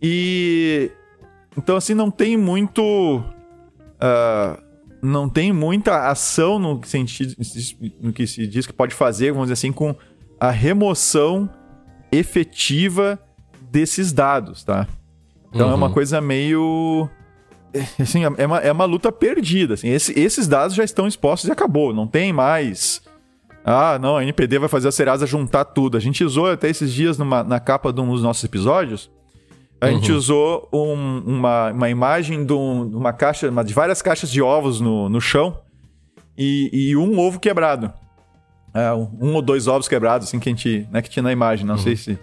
E 0.00 0.90
então 1.56 1.76
assim 1.76 1.94
não 1.94 2.10
tem 2.10 2.36
muito 2.36 3.22
não 5.02 5.28
tem 5.28 5.52
muita 5.52 6.08
ação 6.08 6.58
no 6.58 6.84
sentido 6.84 7.34
no 8.00 8.12
que 8.12 8.26
se 8.26 8.46
diz 8.46 8.66
que 8.66 8.72
pode 8.72 8.94
fazer, 8.94 9.32
vamos 9.32 9.46
dizer 9.46 9.54
assim, 9.54 9.72
com 9.72 9.94
a 10.38 10.50
remoção 10.50 11.48
efetiva 12.12 13.18
desses 13.70 14.12
dados, 14.12 14.64
tá? 14.64 14.86
Então 15.52 15.66
uhum. 15.66 15.72
é 15.72 15.76
uma 15.76 15.86
uhum. 15.86 15.92
coisa 15.92 16.20
meio. 16.20 17.08
É, 17.98 18.02
assim, 18.02 18.24
é 18.24 18.46
uma, 18.46 18.58
é 18.58 18.72
uma 18.72 18.84
luta 18.84 19.10
perdida. 19.10 19.74
Assim. 19.74 19.88
Esse, 19.88 20.18
esses 20.18 20.46
dados 20.46 20.74
já 20.74 20.84
estão 20.84 21.06
expostos 21.06 21.48
e 21.48 21.52
acabou. 21.52 21.92
Não 21.92 22.06
tem 22.06 22.32
mais. 22.32 23.02
Ah, 23.64 23.98
não, 23.98 24.16
a 24.16 24.22
NPD 24.22 24.58
vai 24.58 24.68
fazer 24.68 24.88
a 24.88 24.92
Serasa 24.92 25.26
juntar 25.26 25.64
tudo. 25.64 25.96
A 25.96 26.00
gente 26.00 26.22
usou 26.24 26.50
até 26.50 26.68
esses 26.68 26.92
dias 26.92 27.18
numa, 27.18 27.42
na 27.42 27.58
capa 27.58 27.92
de 27.92 28.00
um 28.00 28.08
dos 28.08 28.22
nossos 28.22 28.44
episódios. 28.44 29.10
A 29.80 29.86
uhum. 29.86 29.92
gente 29.92 30.12
usou 30.12 30.68
um, 30.72 31.22
uma, 31.26 31.72
uma 31.72 31.90
imagem 31.90 32.40
de, 32.40 32.46
de 32.46 32.52
uma 32.52 33.12
caixa, 33.12 33.50
uma, 33.50 33.64
de 33.64 33.74
várias 33.74 34.00
caixas 34.00 34.30
de 34.30 34.40
ovos 34.40 34.80
no, 34.80 35.08
no 35.08 35.20
chão 35.20 35.58
e, 36.38 36.70
e 36.72 36.96
um 36.96 37.18
ovo 37.18 37.38
quebrado. 37.38 37.92
É, 38.72 38.92
um 38.92 39.34
ou 39.34 39.42
dois 39.42 39.66
ovos 39.66 39.88
quebrados, 39.88 40.28
assim, 40.28 40.38
que 40.38 40.48
a 40.48 40.52
gente, 40.52 40.86
né, 40.90 41.02
que 41.02 41.10
tinha 41.10 41.22
na 41.22 41.32
imagem. 41.32 41.66
Não 41.66 41.74
uhum. 41.74 41.80
sei 41.80 41.96
se 41.96 42.18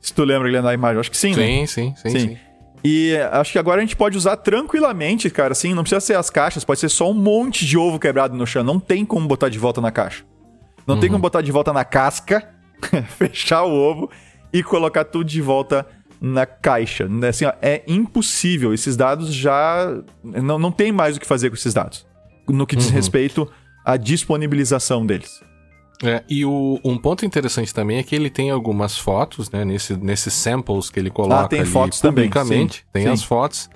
se 0.00 0.14
tu 0.14 0.24
lembra, 0.24 0.48
Guilherme, 0.48 0.66
da 0.66 0.74
imagem. 0.74 1.00
Acho 1.00 1.10
que 1.10 1.16
sim, 1.16 1.34
sim 1.34 1.40
né? 1.40 1.66
Sim, 1.66 1.94
sim, 1.94 2.10
sim. 2.10 2.18
sim. 2.18 2.38
E 2.82 3.16
acho 3.32 3.52
que 3.52 3.58
agora 3.58 3.78
a 3.78 3.80
gente 3.84 3.96
pode 3.96 4.16
usar 4.16 4.36
tranquilamente, 4.36 5.28
cara, 5.28 5.52
assim, 5.52 5.74
não 5.74 5.82
precisa 5.82 6.00
ser 6.00 6.16
as 6.16 6.30
caixas, 6.30 6.64
pode 6.64 6.80
ser 6.80 6.88
só 6.88 7.10
um 7.10 7.14
monte 7.14 7.66
de 7.66 7.76
ovo 7.76 7.98
quebrado 7.98 8.34
no 8.36 8.46
chão. 8.46 8.64
Não 8.64 8.80
tem 8.80 9.04
como 9.04 9.28
botar 9.28 9.48
de 9.48 9.58
volta 9.58 9.80
na 9.80 9.90
caixa. 9.90 10.24
Não 10.86 10.94
uhum. 10.94 11.00
tem 11.00 11.10
como 11.10 11.20
botar 11.20 11.42
de 11.42 11.52
volta 11.52 11.72
na 11.72 11.84
casca, 11.84 12.48
fechar 13.18 13.64
o 13.64 13.72
ovo 13.72 14.10
e 14.52 14.62
colocar 14.62 15.04
tudo 15.04 15.24
de 15.24 15.42
volta 15.42 15.86
na 16.20 16.46
caixa. 16.46 17.08
Assim, 17.28 17.44
ó, 17.44 17.52
é 17.60 17.82
impossível. 17.86 18.72
Esses 18.72 18.96
dados 18.96 19.32
já. 19.32 20.02
Não, 20.22 20.58
não 20.58 20.72
tem 20.72 20.90
mais 20.90 21.16
o 21.16 21.20
que 21.20 21.26
fazer 21.26 21.50
com 21.50 21.56
esses 21.56 21.74
dados. 21.74 22.06
No 22.48 22.66
que 22.66 22.76
diz 22.76 22.88
uhum. 22.88 22.94
respeito 22.94 23.50
à 23.84 23.96
disponibilização 23.96 25.06
deles. 25.06 25.40
É, 26.02 26.24
e 26.28 26.46
o, 26.46 26.80
um 26.82 26.96
ponto 26.96 27.26
interessante 27.26 27.74
também 27.74 27.98
é 27.98 28.02
que 28.02 28.14
ele 28.14 28.30
tem 28.30 28.50
algumas 28.50 28.96
fotos, 28.96 29.50
né? 29.50 29.64
Nesse, 29.64 29.96
nesses 29.96 30.32
samples 30.32 30.88
que 30.88 30.98
ele 30.98 31.10
coloca 31.10 31.44
ah, 31.44 31.48
tem 31.48 31.64
fotos 31.64 32.00
publicamente. 32.00 32.86
Também. 32.86 32.92
Tem 32.92 33.02
sim. 33.04 33.08
as 33.10 33.22
fotos. 33.22 33.68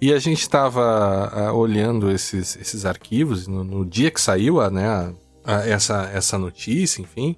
E 0.00 0.12
a 0.12 0.18
gente 0.18 0.40
estava 0.40 1.52
uh, 1.52 1.54
olhando 1.54 2.10
esses, 2.10 2.56
esses 2.56 2.86
arquivos 2.86 3.46
no, 3.46 3.62
no, 3.62 3.84
dia 3.84 4.10
que 4.10 4.18
saiu 4.18 4.58
a, 4.58 4.70
né, 4.70 4.86
a, 4.88 5.12
a, 5.44 5.68
essa, 5.68 6.10
essa 6.14 6.38
notícia, 6.38 7.02
enfim. 7.02 7.36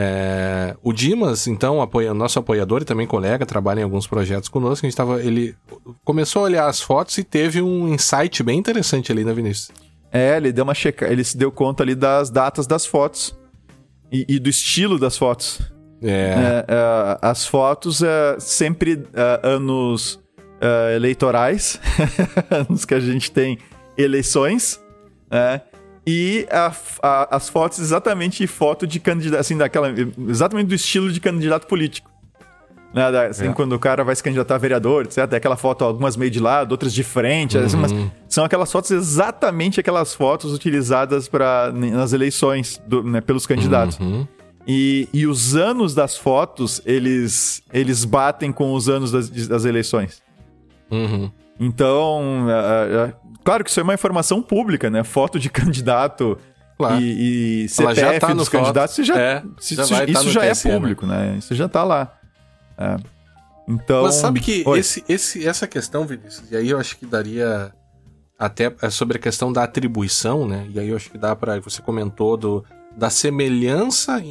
É, 0.00 0.76
o 0.80 0.92
Dimas, 0.92 1.48
então, 1.48 1.82
apoia, 1.82 2.14
nosso 2.14 2.38
apoiador 2.38 2.82
e 2.82 2.84
também 2.84 3.04
colega, 3.04 3.44
trabalha 3.44 3.80
em 3.80 3.82
alguns 3.82 4.06
projetos 4.06 4.48
conosco. 4.48 4.86
A 4.86 4.88
gente 4.88 4.96
tava, 4.96 5.20
ele 5.20 5.56
começou 6.04 6.42
a 6.42 6.44
olhar 6.44 6.68
as 6.68 6.80
fotos 6.80 7.18
e 7.18 7.24
teve 7.24 7.60
um 7.60 7.92
insight 7.92 8.44
bem 8.44 8.60
interessante 8.60 9.10
ali 9.10 9.24
na 9.24 9.32
Vinícius. 9.32 9.72
É, 10.12 10.36
ele 10.36 10.52
deu 10.52 10.62
uma 10.62 10.74
checa, 10.74 11.10
ele 11.10 11.24
se 11.24 11.36
deu 11.36 11.50
conta 11.50 11.82
ali 11.82 11.96
das 11.96 12.30
datas 12.30 12.64
das 12.64 12.86
fotos 12.86 13.36
e, 14.12 14.24
e 14.28 14.38
do 14.38 14.48
estilo 14.48 14.98
das 14.98 15.16
fotos. 15.16 15.60
É. 16.02 16.10
é, 16.10 16.64
é 16.68 17.18
as 17.20 17.46
fotos 17.46 18.02
é 18.02 18.36
sempre 18.38 19.04
é, 19.12 19.40
anos 19.42 20.20
é, 20.60 20.96
eleitorais, 20.96 21.80
anos 22.50 22.84
que 22.84 22.94
a 22.94 23.00
gente 23.00 23.30
tem 23.30 23.58
eleições, 23.96 24.80
né? 25.30 25.62
E 26.06 26.46
a, 26.50 26.72
a, 27.02 27.36
as 27.36 27.50
fotos 27.50 27.78
exatamente 27.80 28.46
foto 28.46 28.86
de 28.86 28.98
candidato, 28.98 29.40
assim, 29.40 29.58
daquela, 29.58 29.92
exatamente 30.26 30.68
do 30.68 30.74
estilo 30.74 31.12
de 31.12 31.20
candidato 31.20 31.66
político. 31.66 32.10
Né? 32.92 33.06
Assim, 33.28 33.48
é. 33.48 33.52
quando 33.52 33.72
o 33.72 33.78
cara 33.78 34.02
vai 34.02 34.16
se 34.16 34.22
candidatar 34.22 34.54
a 34.54 34.58
vereador, 34.58 35.04
etc. 35.04 35.32
Aquela 35.34 35.56
foto, 35.56 35.84
algumas 35.84 36.16
meio 36.16 36.30
de 36.30 36.40
lado, 36.40 36.72
outras 36.72 36.92
de 36.92 37.02
frente. 37.02 37.56
Uhum. 37.56 37.84
Assim, 37.84 38.10
são 38.28 38.44
aquelas 38.44 38.70
fotos, 38.72 38.90
exatamente 38.90 39.78
aquelas 39.78 40.14
fotos 40.14 40.52
utilizadas 40.52 41.28
pra, 41.28 41.70
nas 41.72 42.12
eleições 42.12 42.80
do, 42.86 43.02
né, 43.02 43.20
pelos 43.20 43.46
candidatos. 43.46 43.98
Uhum. 43.98 44.26
E, 44.66 45.08
e 45.12 45.26
os 45.26 45.56
anos 45.56 45.94
das 45.94 46.16
fotos, 46.16 46.82
eles, 46.84 47.62
eles 47.72 48.04
batem 48.04 48.52
com 48.52 48.74
os 48.74 48.88
anos 48.88 49.10
das, 49.10 49.30
das 49.30 49.64
eleições. 49.64 50.22
Uhum. 50.90 51.30
Então, 51.60 52.46
é, 52.48 53.08
é, 53.08 53.14
claro 53.42 53.64
que 53.64 53.70
isso 53.70 53.80
é 53.80 53.82
uma 53.82 53.94
informação 53.94 54.42
pública, 54.42 54.90
né? 54.90 55.02
Foto 55.04 55.38
de 55.38 55.48
candidato 55.50 56.38
claro. 56.76 57.00
e, 57.00 57.64
e 57.64 57.68
CPF 57.68 58.20
tá 58.20 58.34
dos 58.34 58.48
candidatos, 58.48 58.98
isso 58.98 59.04
já, 59.04 59.18
é, 59.18 59.42
já 59.60 59.82
isso, 59.82 60.10
isso 60.10 60.30
já 60.30 60.44
é 60.44 60.54
público, 60.54 61.06
né? 61.06 61.36
Isso 61.38 61.54
já 61.54 61.68
tá 61.68 61.82
lá. 61.82 62.17
É. 62.78 62.96
Então. 63.68 64.04
Mas 64.04 64.14
sabe 64.14 64.40
que 64.40 64.64
esse, 64.76 65.04
esse, 65.08 65.46
essa 65.46 65.66
questão, 65.66 66.06
Vinícius, 66.06 66.50
e 66.50 66.56
aí 66.56 66.70
eu 66.70 66.78
acho 66.78 66.96
que 66.96 67.04
daria 67.04 67.72
até 68.38 68.74
é 68.80 68.88
sobre 68.88 69.18
a 69.18 69.20
questão 69.20 69.52
da 69.52 69.64
atribuição, 69.64 70.46
né? 70.46 70.66
E 70.72 70.78
aí 70.78 70.88
eu 70.88 70.96
acho 70.96 71.10
que 71.10 71.18
dá 71.18 71.34
para 71.34 71.60
você 71.60 71.82
comentou 71.82 72.36
do 72.36 72.64
da 72.96 73.10
semelhança. 73.10 74.22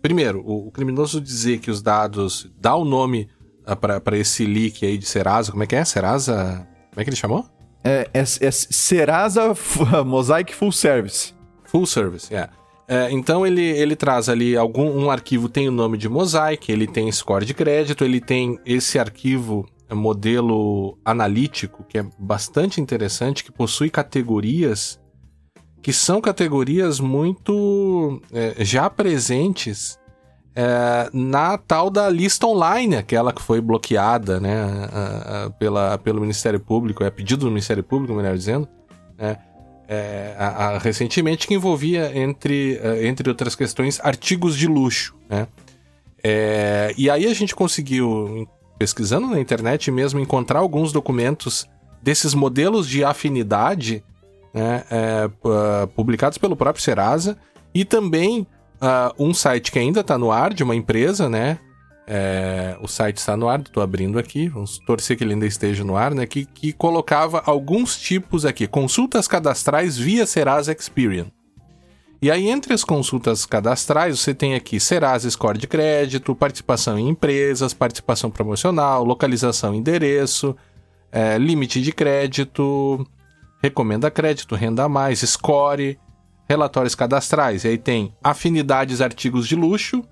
Primeiro, 0.00 0.40
o, 0.40 0.68
o, 0.68 0.70
criminoso 0.70 1.20
dizer 1.20 1.58
que 1.58 1.70
os 1.70 1.82
dados 1.82 2.50
dá 2.58 2.74
o 2.74 2.84
nome 2.84 3.28
ah, 3.66 3.76
para 3.76 4.16
esse 4.16 4.46
leak 4.46 4.86
aí 4.86 4.96
de 4.96 5.06
Serasa. 5.06 5.50
Como 5.50 5.62
é 5.62 5.66
que 5.66 5.76
é? 5.76 5.84
Serasa. 5.84 6.66
Como 6.90 7.00
é 7.00 7.04
que 7.04 7.10
ele 7.10 7.16
chamou? 7.16 7.44
É, 7.84 8.08
é, 8.14 8.20
é 8.20 8.50
Serasa 8.50 9.54
Mosaic 10.06 10.54
Full 10.54 10.72
Service. 10.72 11.34
Full 11.64 11.86
Service, 11.86 12.32
é. 12.32 12.36
Yeah. 12.36 12.52
É, 12.88 13.10
então 13.10 13.46
ele, 13.46 13.62
ele 13.62 13.96
traz 13.96 14.28
ali 14.28 14.56
algum 14.56 14.88
um 14.88 15.10
arquivo 15.10 15.48
tem 15.48 15.68
o 15.68 15.72
nome 15.72 15.98
de 15.98 16.08
Mosaic, 16.08 16.70
ele 16.70 16.86
tem 16.86 17.10
score 17.10 17.44
de 17.44 17.52
crédito, 17.52 18.04
ele 18.04 18.20
tem 18.20 18.58
esse 18.64 18.98
arquivo 18.98 19.68
é, 19.88 19.94
modelo 19.94 20.96
analítico 21.04 21.84
que 21.88 21.98
é 21.98 22.06
bastante 22.18 22.80
interessante, 22.80 23.42
que 23.42 23.50
possui 23.50 23.90
categorias 23.90 25.00
que 25.82 25.92
são 25.92 26.20
categorias 26.20 26.98
muito 26.98 28.20
é, 28.32 28.64
já 28.64 28.90
presentes 28.90 29.98
é, 30.52 31.08
na 31.12 31.58
tal 31.58 31.90
da 31.90 32.08
lista 32.08 32.46
online, 32.46 32.96
aquela 32.96 33.32
que 33.32 33.42
foi 33.42 33.60
bloqueada 33.60 34.40
né, 34.40 34.58
a, 34.90 35.44
a, 35.44 35.50
pela, 35.50 35.98
pelo 35.98 36.20
Ministério 36.20 36.58
Público, 36.58 37.04
é 37.04 37.10
pedido 37.10 37.44
do 37.44 37.50
Ministério 37.50 37.84
Público, 37.84 38.14
melhor 38.14 38.34
dizendo, 38.34 38.66
né, 39.18 39.36
é, 39.88 40.34
a, 40.38 40.46
a, 40.46 40.78
recentemente 40.78 41.46
que 41.46 41.54
envolvia, 41.54 42.16
entre, 42.16 42.78
é, 42.82 43.06
entre 43.06 43.28
outras 43.28 43.54
questões, 43.54 44.00
artigos 44.02 44.56
de 44.56 44.66
luxo. 44.66 45.14
Né? 45.28 45.46
É, 46.22 46.94
e 46.96 47.08
aí 47.08 47.26
a 47.26 47.34
gente 47.34 47.54
conseguiu 47.54 48.48
pesquisando 48.78 49.26
na 49.28 49.40
internet 49.40 49.90
mesmo, 49.90 50.20
encontrar 50.20 50.58
alguns 50.58 50.92
documentos 50.92 51.66
desses 52.02 52.34
modelos 52.34 52.88
de 52.88 53.02
afinidade 53.04 54.04
né, 54.52 54.84
é, 54.90 55.30
publicados 55.94 56.36
pelo 56.36 56.54
próprio 56.54 56.82
Serasa 56.82 57.38
e 57.74 57.84
também 57.84 58.46
uh, 58.80 59.12
um 59.18 59.34
site 59.34 59.70
que 59.72 59.78
ainda 59.78 60.00
está 60.00 60.16
no 60.18 60.30
ar 60.30 60.52
de 60.52 60.62
uma 60.62 60.74
empresa, 60.74 61.28
né? 61.28 61.58
É, 62.08 62.76
o 62.80 62.86
site 62.86 63.16
está 63.16 63.36
no 63.36 63.48
ar, 63.48 63.60
estou 63.60 63.82
abrindo 63.82 64.16
aqui, 64.16 64.48
vamos 64.48 64.78
torcer 64.78 65.16
que 65.16 65.24
ele 65.24 65.32
ainda 65.32 65.46
esteja 65.46 65.82
no 65.82 65.96
ar, 65.96 66.14
né? 66.14 66.24
Que, 66.24 66.44
que 66.44 66.72
colocava 66.72 67.42
alguns 67.44 67.98
tipos 67.98 68.44
aqui, 68.44 68.66
consultas 68.68 69.26
cadastrais 69.26 69.98
via 69.98 70.24
Serasa 70.24 70.72
Experian. 70.72 71.26
E 72.22 72.30
aí, 72.30 72.48
entre 72.48 72.72
as 72.72 72.82
consultas 72.82 73.44
cadastrais, 73.44 74.18
você 74.18 74.32
tem 74.32 74.54
aqui 74.54 74.80
Serasa 74.80 75.28
Score 75.28 75.58
de 75.58 75.66
crédito, 75.66 76.34
participação 76.34 76.98
em 76.98 77.08
empresas, 77.08 77.74
participação 77.74 78.30
promocional, 78.30 79.04
localização 79.04 79.74
e 79.74 79.78
endereço, 79.78 80.56
é, 81.12 81.36
limite 81.36 81.80
de 81.82 81.92
crédito, 81.92 83.06
recomenda 83.62 84.10
crédito, 84.10 84.54
renda 84.54 84.88
mais, 84.88 85.20
score, 85.20 85.98
relatórios 86.48 86.94
cadastrais. 86.94 87.64
E 87.64 87.68
aí 87.68 87.78
tem 87.78 88.14
afinidades 88.22 89.00
artigos 89.00 89.46
de 89.46 89.56
luxo, 89.56 90.02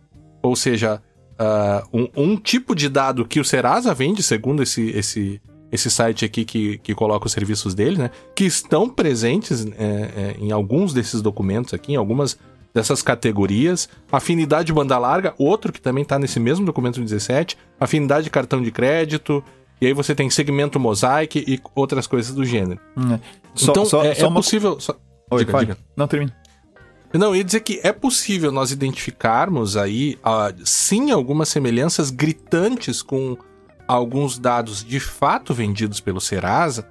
ou 0.42 0.54
seja, 0.54 1.00
uh, 1.38 1.86
um, 1.92 2.08
um, 2.16 2.36
tipo 2.36 2.74
de 2.74 2.88
dado 2.88 3.24
que 3.24 3.40
o 3.40 3.44
Serasa 3.44 3.94
vende, 3.94 4.22
segundo 4.22 4.62
esse, 4.62 4.90
esse, 4.90 5.40
esse 5.70 5.90
site 5.90 6.24
aqui 6.24 6.44
que, 6.44 6.78
que 6.78 6.94
coloca 6.94 7.26
os 7.26 7.32
serviços 7.32 7.74
dele, 7.74 7.98
né? 7.98 8.10
Que 8.34 8.44
estão 8.44 8.88
presentes 8.88 9.66
é, 9.66 9.72
é, 9.78 10.36
em 10.38 10.52
alguns 10.52 10.92
desses 10.92 11.20
documentos 11.20 11.74
aqui, 11.74 11.92
em 11.92 11.96
algumas 11.96 12.38
dessas 12.72 13.02
categorias. 13.02 13.88
Afinidade 14.10 14.72
banda 14.72 14.98
larga, 14.98 15.34
outro 15.38 15.72
que 15.72 15.80
também 15.80 16.02
está 16.02 16.18
nesse 16.18 16.40
mesmo 16.40 16.66
documento 16.66 17.00
17. 17.00 17.56
Afinidade 17.78 18.24
de 18.24 18.30
cartão 18.30 18.62
de 18.62 18.70
crédito. 18.70 19.42
E 19.80 19.86
aí 19.86 19.92
você 19.92 20.14
tem 20.14 20.30
segmento 20.30 20.78
mosaic 20.80 21.44
e 21.46 21.60
outras 21.74 22.06
coisas 22.06 22.34
do 22.34 22.44
gênero. 22.44 22.80
Hum, 22.96 23.14
é. 23.14 23.20
então, 23.60 23.84
só, 23.84 24.04
é, 24.04 24.14
só 24.14 24.26
é 24.28 24.30
possível... 24.30 24.80
Só... 24.80 24.96
Oi, 25.30 25.44
diga, 25.44 25.58
diga. 25.58 25.78
Não, 25.96 26.06
termina. 26.06 26.34
Não, 27.14 27.34
ia 27.34 27.44
dizer 27.44 27.60
que 27.60 27.80
é 27.82 27.92
possível 27.92 28.50
nós 28.50 28.72
identificarmos 28.72 29.76
aí, 29.76 30.18
uh, 30.24 30.54
sim, 30.64 31.10
algumas 31.10 31.48
semelhanças 31.48 32.10
gritantes 32.10 33.02
com 33.02 33.36
alguns 33.86 34.38
dados 34.38 34.84
de 34.84 34.98
fato 34.98 35.54
vendidos 35.54 36.00
pelo 36.00 36.20
Serasa, 36.20 36.88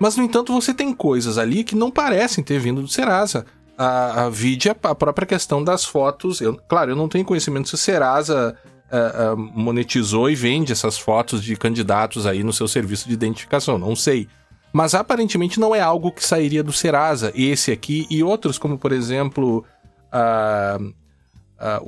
mas, 0.00 0.16
no 0.16 0.24
entanto, 0.24 0.54
você 0.54 0.72
tem 0.72 0.94
coisas 0.94 1.36
ali 1.36 1.62
que 1.62 1.76
não 1.76 1.90
parecem 1.90 2.42
ter 2.42 2.58
vindo 2.58 2.80
do 2.80 2.88
Serasa. 2.88 3.44
A, 3.76 4.24
a 4.24 4.30
vide 4.30 4.70
a, 4.70 4.76
a 4.84 4.94
própria 4.94 5.26
questão 5.26 5.62
das 5.62 5.84
fotos. 5.84 6.40
Eu, 6.40 6.56
claro, 6.56 6.92
eu 6.92 6.96
não 6.96 7.06
tenho 7.06 7.24
conhecimento 7.24 7.68
se 7.68 7.74
o 7.74 7.78
Serasa 7.78 8.56
uh, 8.90 9.34
uh, 9.34 9.36
monetizou 9.36 10.30
e 10.30 10.34
vende 10.34 10.72
essas 10.72 10.96
fotos 10.96 11.44
de 11.44 11.54
candidatos 11.54 12.26
aí 12.26 12.42
no 12.42 12.52
seu 12.52 12.66
serviço 12.66 13.06
de 13.08 13.12
identificação, 13.12 13.78
não 13.78 13.94
sei. 13.94 14.26
Mas 14.72 14.94
aparentemente 14.94 15.58
não 15.58 15.74
é 15.74 15.80
algo 15.80 16.12
que 16.12 16.24
sairia 16.24 16.62
do 16.62 16.72
Serasa, 16.72 17.32
esse 17.34 17.72
aqui 17.72 18.06
e 18.08 18.22
outros, 18.22 18.58
como 18.58 18.78
por 18.78 18.92
exemplo 18.92 19.64
uh, 20.12 20.84
uh, 20.84 20.94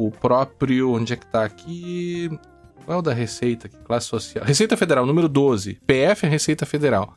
o 0.07 0.11
próprio. 0.11 0.93
Onde 0.93 1.13
é 1.13 1.17
que 1.17 1.27
tá 1.27 1.45
aqui? 1.45 2.29
Qual 2.85 2.97
é 2.97 2.99
o 2.99 3.03
da 3.03 3.13
Receita? 3.13 3.69
Classe 3.69 4.07
Social. 4.07 4.45
Receita 4.45 4.77
Federal, 4.77 5.07
número 5.07 5.29
12. 5.29 5.79
PF 5.87 6.27
é 6.27 6.29
Receita 6.29 6.67
Federal. 6.67 7.15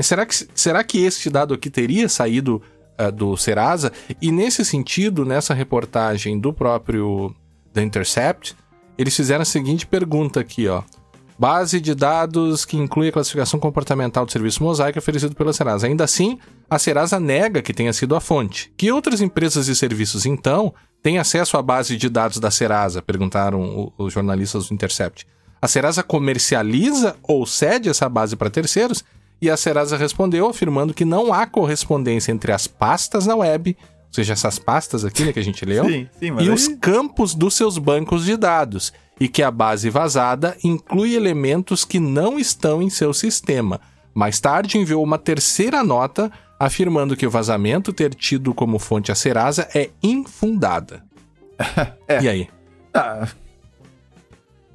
Será 0.00 0.24
que, 0.24 0.34
será 0.54 0.84
que 0.84 1.04
este 1.04 1.28
dado 1.28 1.54
aqui 1.54 1.68
teria 1.68 2.08
saído 2.08 2.62
uh, 3.00 3.10
do 3.10 3.36
Serasa? 3.36 3.92
E 4.22 4.30
nesse 4.30 4.64
sentido, 4.64 5.24
nessa 5.24 5.52
reportagem 5.52 6.38
do 6.38 6.52
próprio 6.52 7.34
The 7.72 7.82
Intercept, 7.82 8.56
eles 8.96 9.16
fizeram 9.16 9.42
a 9.42 9.44
seguinte 9.44 9.86
pergunta 9.86 10.38
aqui, 10.38 10.68
ó. 10.68 10.82
Base 11.38 11.80
de 11.80 11.94
dados 11.94 12.64
que 12.64 12.76
inclui 12.76 13.08
a 13.08 13.12
classificação 13.12 13.60
comportamental 13.60 14.26
do 14.26 14.32
serviço 14.32 14.60
Mosaic 14.62 14.98
oferecido 14.98 15.36
pela 15.36 15.52
Serasa. 15.52 15.86
Ainda 15.86 16.02
assim, 16.02 16.38
a 16.68 16.80
Serasa 16.80 17.20
nega 17.20 17.62
que 17.62 17.72
tenha 17.72 17.92
sido 17.92 18.16
a 18.16 18.20
fonte. 18.20 18.72
Que 18.76 18.90
outras 18.90 19.20
empresas 19.20 19.68
e 19.68 19.76
serviços, 19.76 20.26
então, 20.26 20.74
têm 21.00 21.16
acesso 21.16 21.56
à 21.56 21.62
base 21.62 21.96
de 21.96 22.08
dados 22.08 22.40
da 22.40 22.50
Serasa? 22.50 23.00
Perguntaram 23.00 23.92
os 23.96 24.12
jornalistas 24.12 24.66
do 24.66 24.74
Intercept. 24.74 25.28
A 25.62 25.68
Serasa 25.68 26.02
comercializa 26.02 27.14
ou 27.22 27.46
cede 27.46 27.88
essa 27.88 28.08
base 28.08 28.34
para 28.34 28.50
terceiros? 28.50 29.04
E 29.40 29.48
a 29.48 29.56
Serasa 29.56 29.96
respondeu 29.96 30.48
afirmando 30.48 30.92
que 30.92 31.04
não 31.04 31.32
há 31.32 31.46
correspondência 31.46 32.32
entre 32.32 32.50
as 32.50 32.66
pastas 32.66 33.26
na 33.26 33.36
web, 33.36 33.76
ou 34.08 34.14
seja, 34.14 34.32
essas 34.32 34.58
pastas 34.58 35.04
aqui 35.04 35.24
né, 35.24 35.32
que 35.32 35.38
a 35.38 35.44
gente 35.44 35.64
leu, 35.64 35.84
sim, 35.84 36.08
sim, 36.18 36.34
e 36.34 36.40
aí... 36.40 36.50
os 36.50 36.66
campos 36.80 37.34
dos 37.34 37.54
seus 37.54 37.76
bancos 37.76 38.24
de 38.24 38.36
dados 38.36 38.92
e 39.20 39.28
que 39.28 39.42
a 39.42 39.50
base 39.50 39.90
vazada 39.90 40.56
inclui 40.64 41.14
elementos 41.14 41.84
que 41.84 42.00
não 42.00 42.38
estão 42.38 42.80
em 42.82 42.88
seu 42.88 43.12
sistema. 43.12 43.80
Mais 44.14 44.40
tarde 44.40 44.78
enviou 44.78 45.04
uma 45.04 45.18
terceira 45.18 45.84
nota 45.84 46.32
afirmando 46.58 47.16
que 47.16 47.26
o 47.26 47.30
vazamento 47.30 47.92
ter 47.92 48.14
tido 48.14 48.52
como 48.54 48.78
fonte 48.78 49.12
a 49.12 49.14
Serasa 49.14 49.68
é 49.74 49.90
infundada. 50.02 51.04
é. 52.08 52.22
E 52.22 52.28
aí? 52.28 52.48
Ah. 52.94 53.28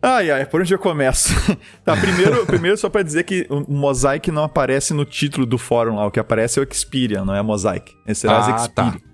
Ai, 0.01 0.31
ai, 0.31 0.45
por 0.45 0.61
onde 0.61 0.73
eu 0.73 0.79
começo? 0.79 1.33
tá, 1.83 1.95
primeiro, 1.95 2.43
primeiro 2.47 2.77
só 2.77 2.89
para 2.89 3.03
dizer 3.03 3.23
que 3.23 3.47
o 3.49 3.65
Mosaic 3.71 4.31
não 4.31 4.43
aparece 4.43 4.93
no 4.93 5.05
título 5.05 5.45
do 5.45 5.57
fórum 5.57 5.95
lá, 5.95 6.05
o 6.05 6.11
que 6.11 6.19
aparece 6.19 6.59
é 6.59 6.61
o 6.61 6.67
Experian, 6.69 7.23
não 7.23 7.33
é 7.33 7.41
Mosaic. 7.41 7.93
É 8.05 8.13
Serasa 8.13 8.53
ah, 8.53 8.55
Experian. 8.57 8.91
Tá. 8.91 9.12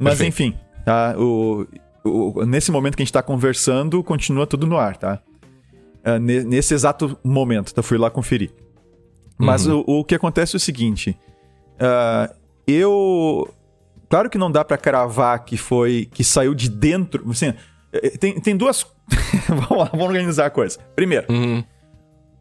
Mas 0.00 0.18
Perfeito. 0.18 0.54
enfim, 0.54 0.58
tá, 0.82 1.14
o, 1.18 1.66
o, 2.02 2.46
nesse 2.46 2.72
momento 2.72 2.96
que 2.96 3.02
a 3.02 3.04
gente 3.04 3.10
está 3.10 3.22
conversando, 3.22 4.02
continua 4.02 4.46
tudo 4.46 4.66
no 4.66 4.78
ar, 4.78 4.96
tá? 4.96 5.20
Uh, 6.02 6.18
nesse 6.18 6.72
exato 6.72 7.18
momento, 7.22 7.74
tá? 7.74 7.82
Fui 7.82 7.98
lá 7.98 8.10
conferir. 8.10 8.50
Mas 9.38 9.66
uhum. 9.66 9.84
o, 9.86 10.00
o, 10.00 10.04
que 10.04 10.14
acontece 10.14 10.56
é 10.56 10.58
o 10.58 10.60
seguinte: 10.60 11.16
uh, 11.76 12.34
eu. 12.66 13.46
Claro 14.08 14.30
que 14.30 14.38
não 14.38 14.50
dá 14.50 14.64
para 14.64 14.78
cravar 14.78 15.44
que 15.44 15.58
foi. 15.58 16.08
que 16.10 16.24
saiu 16.24 16.54
de 16.54 16.70
dentro. 16.70 17.30
Assim, 17.30 17.52
eh, 17.92 18.16
tem, 18.18 18.40
tem 18.40 18.56
duas. 18.56 18.86
vamos 19.48 19.78
lá, 19.78 19.84
vamos 19.84 20.06
organizar 20.06 20.46
a 20.46 20.50
coisa. 20.50 20.78
Primeiro. 20.96 21.26
Uhum. 21.30 21.62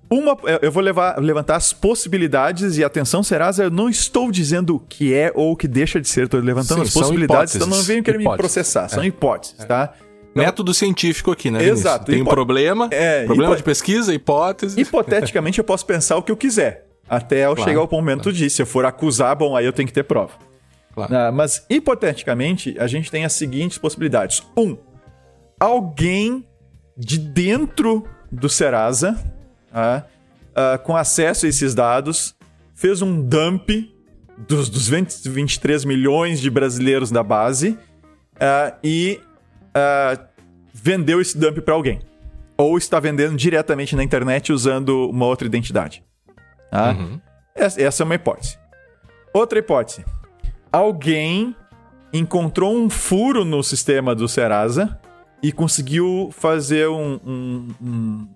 Uma, 0.09 0.35
eu 0.61 0.71
vou 0.71 0.81
levar, 0.81 1.19
levantar 1.19 1.55
as 1.55 1.71
possibilidades 1.71 2.77
e 2.77 2.83
atenção, 2.83 3.21
Serasa, 3.21 3.65
eu 3.65 3.69
não 3.69 3.87
estou 3.87 4.31
dizendo 4.31 4.77
o 4.77 4.79
que 4.79 5.13
é 5.13 5.31
ou 5.35 5.51
o 5.51 5.55
que 5.55 5.67
deixa 5.67 6.01
de 6.01 6.07
ser, 6.07 6.23
estou 6.23 6.39
levantando 6.39 6.77
Sim, 6.77 6.87
as 6.87 6.93
possibilidades, 6.93 7.55
então 7.55 7.67
não 7.67 7.81
venham 7.83 8.01
querer 8.01 8.17
me 8.17 8.25
processar, 8.35 8.89
são 8.89 9.03
é. 9.03 9.07
hipóteses, 9.07 9.63
tá? 9.65 9.93
Então, 10.31 10.43
Método 10.43 10.73
científico 10.73 11.31
aqui, 11.31 11.51
né? 11.51 11.59
Vinícius? 11.59 11.81
Exato. 11.81 12.05
Tem 12.11 12.21
um 12.21 12.25
problema, 12.25 12.87
é, 12.91 13.25
problema 13.25 13.55
de 13.55 13.61
pesquisa, 13.61 14.13
hipótese. 14.13 14.79
Hipoteticamente 14.79 15.59
eu 15.59 15.63
posso 15.63 15.85
pensar 15.85 16.17
o 16.17 16.23
que 16.23 16.31
eu 16.31 16.37
quiser, 16.37 16.87
até 17.07 17.45
eu 17.45 17.55
claro, 17.55 17.69
chegar 17.69 17.81
ao 17.81 17.89
momento 17.91 18.23
claro. 18.23 18.37
de, 18.37 18.49
se 18.49 18.61
eu 18.61 18.65
for 18.65 18.85
acusar, 18.85 19.35
bom, 19.35 19.55
aí 19.55 19.65
eu 19.65 19.73
tenho 19.73 19.87
que 19.87 19.93
ter 19.93 20.03
prova. 20.03 20.33
Claro. 20.95 21.15
Ah, 21.15 21.31
mas, 21.31 21.65
hipoteticamente, 21.69 22.75
a 22.79 22.87
gente 22.87 23.11
tem 23.11 23.25
as 23.25 23.33
seguintes 23.33 23.77
possibilidades. 23.77 24.41
Um, 24.57 24.75
alguém 25.59 26.45
de 26.97 27.19
dentro 27.19 28.05
do 28.31 28.49
Serasa 28.49 29.15
uh, 29.71 30.79
com 30.83 30.95
acesso 30.95 31.45
a 31.45 31.49
esses 31.49 31.73
dados, 31.73 32.35
fez 32.73 33.01
um 33.01 33.21
dump 33.21 33.69
dos, 34.47 34.69
dos 34.69 34.87
20, 34.87 35.29
23 35.29 35.85
milhões 35.85 36.39
de 36.39 36.49
brasileiros 36.49 37.11
da 37.11 37.23
base 37.23 37.77
uh, 38.35 38.75
e 38.83 39.19
uh, 39.69 40.23
vendeu 40.73 41.19
esse 41.19 41.37
dump 41.37 41.59
para 41.61 41.73
alguém. 41.73 41.99
Ou 42.57 42.77
está 42.77 42.99
vendendo 42.99 43.35
diretamente 43.37 43.95
na 43.95 44.03
internet 44.03 44.51
usando 44.51 45.09
uma 45.09 45.25
outra 45.25 45.47
identidade. 45.47 46.03
Tá? 46.69 46.91
Uhum. 46.91 47.19
Essa, 47.55 47.81
essa 47.81 48.03
é 48.03 48.05
uma 48.05 48.15
hipótese. 48.15 48.57
Outra 49.33 49.59
hipótese. 49.59 50.05
Alguém 50.71 51.55
encontrou 52.11 52.75
um 52.75 52.89
furo 52.89 53.45
no 53.45 53.63
sistema 53.63 54.13
do 54.15 54.27
Serasa 54.27 54.99
e 55.41 55.51
conseguiu 55.51 56.29
fazer 56.31 56.87
um, 56.89 57.19
um, 57.25 57.67
um, 57.81 58.27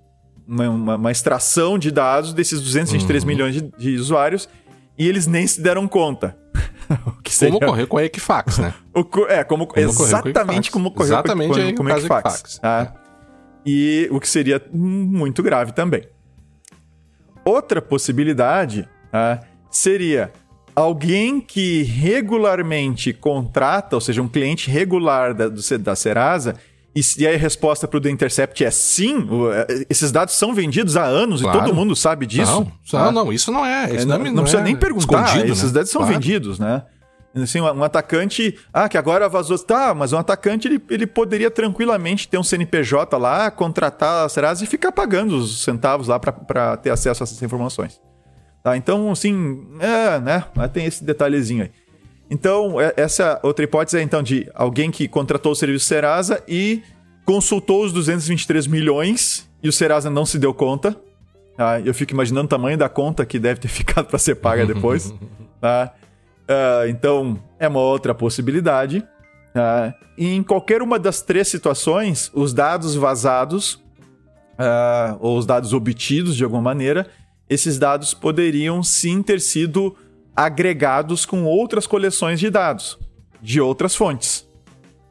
uma, 0.48 0.96
uma, 0.96 1.12
extração 1.12 1.78
de 1.78 1.92
dados 1.92 2.34
desses 2.34 2.60
223 2.62 3.24
uhum. 3.24 3.28
milhões 3.28 3.56
de, 3.56 3.62
de, 3.62 3.96
usuários 3.96 4.50
e 4.98 5.08
eles 5.08 5.28
nem 5.28 5.46
se 5.48 5.62
deram 5.62 5.88
conta. 5.88 6.38
seria... 7.28 7.54
Como 7.54 7.66
ocorreu 7.66 7.88
com 7.88 7.98
a 7.98 8.04
Equifax, 8.04 8.58
né? 8.60 8.74
o, 8.94 9.26
é, 9.28 9.44
como, 9.44 9.68
como 9.68 9.80
exatamente 9.80 10.72
como 10.72 10.90
ocorreu 10.90 11.08
exatamente 11.08 11.60
com, 11.60 11.76
com, 11.76 11.84
com 11.84 11.88
a 11.88 11.98
Equifax. 11.98 12.34
Equifax. 12.34 12.60
Ah, 12.62 12.94
e 13.66 14.08
o 14.12 14.20
que 14.20 14.28
seria 14.28 14.62
muito 14.72 15.42
grave 15.42 15.72
também. 15.72 16.04
Outra 17.46 17.82
possibilidade 17.82 18.88
ah, 19.12 19.40
seria 19.70 20.32
alguém 20.76 21.40
que 21.40 21.84
regularmente 21.84 23.14
contrata, 23.14 23.96
ou 23.96 24.02
seja, 24.02 24.22
um 24.22 24.28
cliente 24.28 24.70
regular 24.70 25.34
da, 25.34 25.48
do, 25.48 25.62
da 25.80 25.96
Serasa, 25.96 26.56
e 26.96 27.02
se 27.02 27.26
a 27.28 27.36
resposta 27.36 27.88
para 27.88 27.98
o 27.98 28.02
The 28.02 28.10
Intercept 28.10 28.64
é 28.64 28.70
sim, 28.70 29.28
é, 29.52 29.86
esses 29.90 30.12
dados 30.12 30.36
são 30.36 30.54
vendidos 30.54 30.96
há 30.96 31.04
anos 31.04 31.42
claro. 31.42 31.58
e 31.58 31.62
todo 31.62 31.76
mundo 31.76 31.96
sabe 31.96 32.26
disso. 32.26 32.68
Não, 32.92 33.06
não, 33.06 33.12
não 33.12 33.34
isso 33.34 33.52
não 33.52 33.66
é. 33.66 33.86
Isso 33.86 34.04
é, 34.04 34.06
não, 34.06 34.20
não, 34.20 34.32
não, 34.32 34.44
precisa 34.44 34.62
é 34.62 34.64
nem 34.64 34.76
perguntar. 34.76 35.46
Esses 35.46 35.66
né? 35.66 35.72
dados 35.72 35.90
são 35.90 36.02
claro. 36.02 36.14
vendidos, 36.14 36.60
né? 36.60 36.84
Assim, 37.36 37.60
um, 37.60 37.66
um 37.66 37.84
atacante. 37.84 38.60
Ah, 38.72 38.88
que 38.88 38.98
agora 38.98 39.28
vazou. 39.28 39.58
Tá, 39.58 39.94
mas 39.96 40.14
um 40.14 40.18
atacante 40.18 40.68
ele, 40.68 40.80
ele 40.90 41.08
poderia 41.08 41.50
tranquilamente 41.50 42.28
ter 42.28 42.38
um 42.38 42.44
CNPJ 42.44 43.18
lá, 43.18 43.50
contratar 43.50 44.26
a 44.26 44.30
Serasa 44.30 44.64
e 44.64 44.68
ficar 44.68 44.92
pagando 44.92 45.38
os 45.38 45.64
centavos 45.64 46.08
lá 46.08 46.20
para 46.20 46.78
ter 46.78 46.92
acesso 46.92 47.24
a 47.24 47.26
essas 47.26 47.42
informações. 47.42 48.00
Tá, 48.62 48.78
então, 48.78 49.12
assim, 49.12 49.68
é, 49.80 50.20
né? 50.20 50.46
Tem 50.72 50.86
esse 50.86 51.04
detalhezinho 51.04 51.64
aí. 51.64 51.72
Então, 52.34 52.82
é, 52.82 52.92
essa 52.98 53.40
outra 53.44 53.64
hipótese 53.64 54.00
é 54.00 54.02
então 54.02 54.24
de 54.24 54.50
alguém 54.56 54.90
que 54.90 55.08
contratou 55.08 55.52
o 55.52 55.56
serviço 55.56 55.86
Serasa 55.86 56.42
e 56.48 56.82
consultou 57.24 57.86
os 57.86 57.94
223 57.94 58.66
milhões 58.66 59.48
e 59.62 59.70
o 59.70 59.72
Serasa 59.72 60.10
não 60.10 60.26
se 60.26 60.40
deu 60.40 60.52
conta. 60.52 61.00
Tá? 61.56 61.80
Eu 61.80 61.94
fico 61.94 62.12
imaginando 62.12 62.46
o 62.46 62.50
tamanho 62.50 62.76
da 62.76 62.90
conta 62.90 63.24
que 63.24 63.38
deve 63.38 63.60
ter 63.60 63.68
ficado 63.70 64.08
para 64.08 64.18
ser 64.18 64.34
paga 64.34 64.66
depois. 64.66 65.14
tá? 65.62 65.94
Uh, 66.50 66.90
então, 66.90 67.40
é 67.60 67.68
uma 67.68 67.82
outra 67.82 68.16
possibilidade. 68.16 69.06
Uh, 69.56 69.94
em 70.18 70.42
qualquer 70.42 70.82
uma 70.82 70.98
das 70.98 71.22
três 71.22 71.48
situações, 71.48 72.32
os 72.34 72.52
dados 72.52 72.96
vazados, 72.96 73.76
uh, 74.56 75.20
ou 75.20 75.38
os 75.38 75.46
dados 75.46 75.72
obtidos 75.72 76.36
de 76.36 76.44
alguma 76.44 76.64
maneira, 76.64 77.06
esses 77.48 77.78
dados 77.78 78.12
poderiam 78.12 78.82
sim 78.82 79.22
ter 79.22 79.40
sido 79.40 79.96
agregados 80.36 81.26
com 81.26 81.44
outras 81.44 81.86
coleções 81.86 82.40
de 82.40 82.50
dados, 82.50 82.98
de 83.42 83.62
outras 83.62 83.96
fontes. 83.96 84.48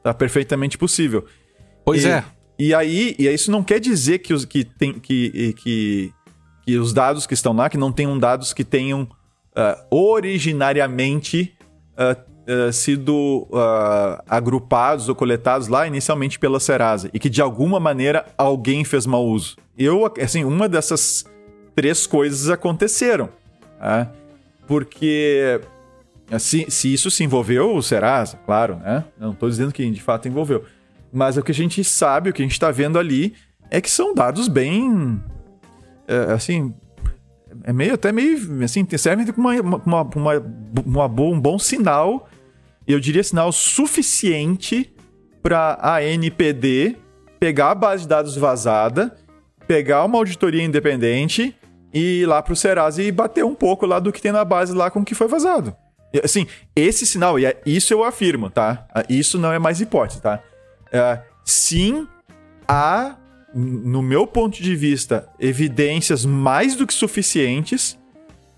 Tá 0.02 0.12
perfeitamente 0.12 0.76
possível. 0.76 1.24
Pois 1.84 2.04
e, 2.04 2.08
é. 2.08 2.24
E 2.58 2.74
aí, 2.74 3.14
e 3.18 3.28
isso 3.28 3.50
não 3.50 3.62
quer 3.62 3.80
dizer 3.80 4.18
que 4.18 4.34
os, 4.34 4.44
que, 4.44 4.64
tem, 4.64 4.94
que, 4.94 5.54
que, 5.54 6.12
que 6.64 6.76
os 6.76 6.92
dados 6.92 7.26
que 7.26 7.34
estão 7.34 7.52
lá, 7.52 7.68
que 7.70 7.78
não 7.78 7.92
tenham 7.92 8.18
dados 8.18 8.52
que 8.52 8.64
tenham 8.64 9.02
uh, 9.02 9.84
originariamente 9.90 11.54
uh, 11.96 12.68
uh, 12.68 12.72
sido 12.72 13.48
agrupados 14.26 15.08
ou 15.08 15.14
coletados 15.14 15.68
lá 15.68 15.86
inicialmente 15.86 16.38
pela 16.38 16.60
Serasa 16.60 17.10
e 17.12 17.18
que 17.18 17.30
de 17.30 17.40
alguma 17.40 17.78
maneira 17.80 18.26
alguém 18.36 18.84
fez 18.84 19.06
mau 19.06 19.26
uso. 19.26 19.56
Eu, 19.76 20.12
assim, 20.20 20.44
uma 20.44 20.68
dessas 20.68 21.24
três 21.74 22.06
coisas 22.06 22.50
aconteceram. 22.50 23.28
Tá? 23.78 24.12
Porque 24.72 25.60
se, 26.38 26.64
se 26.70 26.94
isso 26.94 27.10
se 27.10 27.22
envolveu, 27.22 27.76
o 27.76 27.82
Serasa, 27.82 28.38
claro, 28.46 28.76
né? 28.76 29.04
Não 29.20 29.32
estou 29.32 29.50
dizendo 29.50 29.70
que 29.70 29.90
de 29.90 30.00
fato 30.00 30.26
envolveu. 30.26 30.64
Mas 31.12 31.36
o 31.36 31.42
que 31.42 31.52
a 31.52 31.54
gente 31.54 31.84
sabe, 31.84 32.30
o 32.30 32.32
que 32.32 32.40
a 32.40 32.44
gente 32.46 32.54
está 32.54 32.70
vendo 32.70 32.98
ali, 32.98 33.34
é 33.70 33.82
que 33.82 33.90
são 33.90 34.14
dados 34.14 34.48
bem. 34.48 35.22
É, 36.08 36.32
assim. 36.32 36.72
É 37.64 37.72
meio, 37.74 37.92
até 37.92 38.12
meio. 38.12 38.64
Assim, 38.64 38.86
servem 38.96 39.26
como 39.26 39.50
uma, 39.50 39.60
uma, 39.84 40.02
uma, 40.02 40.42
uma 40.86 41.06
boa, 41.06 41.36
um 41.36 41.38
bom 41.38 41.58
sinal. 41.58 42.26
Eu 42.88 42.98
diria 42.98 43.22
sinal 43.22 43.52
suficiente 43.52 44.90
para 45.42 45.78
a 45.82 46.02
NPD 46.02 46.96
pegar 47.38 47.72
a 47.72 47.74
base 47.74 48.04
de 48.04 48.08
dados 48.08 48.36
vazada, 48.36 49.14
pegar 49.68 50.02
uma 50.06 50.16
auditoria 50.16 50.62
independente 50.62 51.54
e 51.92 52.22
ir 52.22 52.26
lá 52.26 52.42
para 52.42 52.52
o 52.52 52.56
Serasa 52.56 53.02
e 53.02 53.12
bater 53.12 53.44
um 53.44 53.54
pouco 53.54 53.86
lá 53.86 53.98
do 53.98 54.12
que 54.12 54.20
tem 54.20 54.32
na 54.32 54.44
base 54.44 54.72
lá 54.72 54.90
com 54.90 55.00
o 55.00 55.04
que 55.04 55.14
foi 55.14 55.28
vazado. 55.28 55.74
Assim, 56.22 56.46
esse 56.76 57.06
sinal, 57.06 57.38
e 57.38 57.46
é, 57.46 57.60
isso 57.64 57.92
eu 57.92 58.04
afirmo, 58.04 58.50
tá? 58.50 58.86
Isso 59.08 59.38
não 59.38 59.52
é 59.52 59.58
mais 59.58 59.80
hipótese, 59.80 60.20
tá? 60.20 60.42
É, 60.92 61.20
sim, 61.44 62.06
há, 62.68 63.16
no 63.54 64.02
meu 64.02 64.26
ponto 64.26 64.62
de 64.62 64.76
vista, 64.76 65.28
evidências 65.40 66.24
mais 66.24 66.74
do 66.74 66.86
que 66.86 66.92
suficientes 66.92 67.98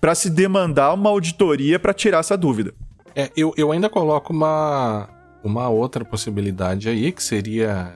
para 0.01 0.13
se 0.13 0.29
demandar 0.29 0.93
uma 0.93 1.09
auditoria 1.09 1.79
para 1.79 1.93
tirar 1.93 2.19
essa 2.19 2.37
dúvida. 2.37 2.73
É, 3.15 3.31
eu, 3.37 3.53
eu 3.55 3.71
ainda 3.71 3.89
coloco 3.89 4.33
uma, 4.33 5.07
uma 5.41 5.69
outra 5.69 6.03
possibilidade 6.03 6.89
aí, 6.89 7.11
que 7.13 7.23
seria 7.23 7.93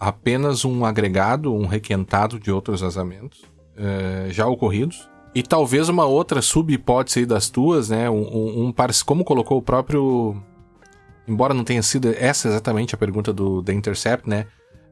apenas 0.00 0.64
um 0.64 0.84
agregado, 0.84 1.54
um 1.54 1.66
requentado 1.66 2.40
de 2.40 2.50
outros 2.50 2.80
vazamentos 2.80 3.44
é, 3.76 4.28
já 4.30 4.46
ocorridos. 4.46 5.08
E 5.34 5.42
talvez 5.42 5.88
uma 5.88 6.06
outra 6.06 6.40
sub-hipótese 6.40 7.20
aí 7.20 7.26
das 7.26 7.50
tuas, 7.50 7.90
né? 7.90 8.08
Um, 8.08 8.22
um, 8.22 8.66
um, 8.66 8.74
como 9.04 9.22
colocou 9.22 9.58
o 9.58 9.62
próprio 9.62 10.42
embora 11.28 11.52
não 11.52 11.64
tenha 11.64 11.82
sido 11.82 12.08
essa 12.16 12.48
exatamente 12.48 12.94
a 12.94 12.98
pergunta 12.98 13.32
do 13.32 13.62
The 13.62 13.72
Intercept, 13.72 14.28
né? 14.28 14.46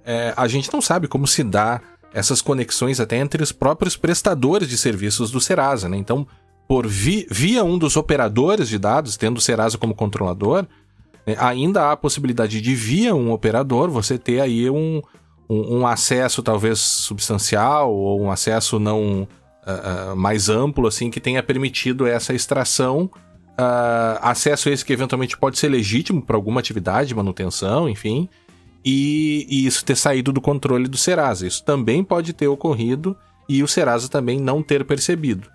É, 0.05 0.35
a 0.37 0.47
gente 0.47 0.71
não 0.73 0.83
sabe 0.83 1.09
como 1.09 1.27
se 1.27 1.43
dá 1.43 1.81
essas 2.13 2.43
conexões 2.43 3.01
até 3.01 3.17
entre 3.17 3.43
os 3.43 3.53
próprios 3.53 3.97
prestadores 3.97 4.69
de 4.69 4.77
serviços 4.77 5.31
do 5.31 5.41
Serasa, 5.41 5.89
né? 5.89 5.97
Então, 5.97 6.27
por 6.69 6.87
vi, 6.87 7.27
via 7.31 7.65
um 7.65 7.79
dos 7.79 7.97
operadores 7.97 8.69
de 8.69 8.79
dados, 8.79 9.17
tendo 9.17 9.39
o 9.39 9.41
Serasa 9.41 9.79
como 9.79 9.95
controlador, 9.95 10.67
né, 11.27 11.37
ainda 11.39 11.85
há 11.85 11.93
a 11.93 11.97
possibilidade 11.97 12.61
de 12.61 12.75
via 12.75 13.15
um 13.15 13.33
operador 13.33 13.91
você 13.91 14.19
ter 14.19 14.41
aí 14.41 14.69
um, 14.71 15.03
um, 15.49 15.79
um 15.79 15.87
acesso 15.87 16.43
talvez 16.43 16.79
substancial 16.79 17.93
ou 17.93 18.21
um 18.21 18.31
acesso 18.31 18.79
não 18.79 19.23
uh, 19.23 20.13
uh, 20.13 20.17
mais 20.17 20.49
amplo 20.49 20.87
assim 20.87 21.11
que 21.11 21.21
tenha 21.21 21.43
permitido 21.43 22.07
essa 22.07 22.35
extração 22.35 23.11
uh, 23.55 24.19
acesso 24.21 24.69
esse 24.69 24.85
que 24.85 24.93
eventualmente 24.93 25.37
pode 25.37 25.59
ser 25.59 25.69
legítimo 25.69 26.23
para 26.23 26.37
alguma 26.37 26.61
atividade, 26.61 27.15
manutenção, 27.15 27.89
enfim, 27.89 28.29
e, 28.85 29.47
e, 29.49 29.67
isso 29.67 29.85
ter 29.85 29.97
saído 29.97 30.33
do 30.33 30.41
controle 30.41 30.87
do 30.87 30.97
Serasa. 30.97 31.47
Isso 31.47 31.65
também 31.65 32.05
pode 32.05 32.33
ter 32.33 32.49
ocorrido 32.49 33.17
e 33.49 33.63
o 33.63 33.69
Serasa 33.69 34.09
também 34.09 34.39
não 34.39 34.63
ter 34.63 34.85
percebido. 34.85 35.49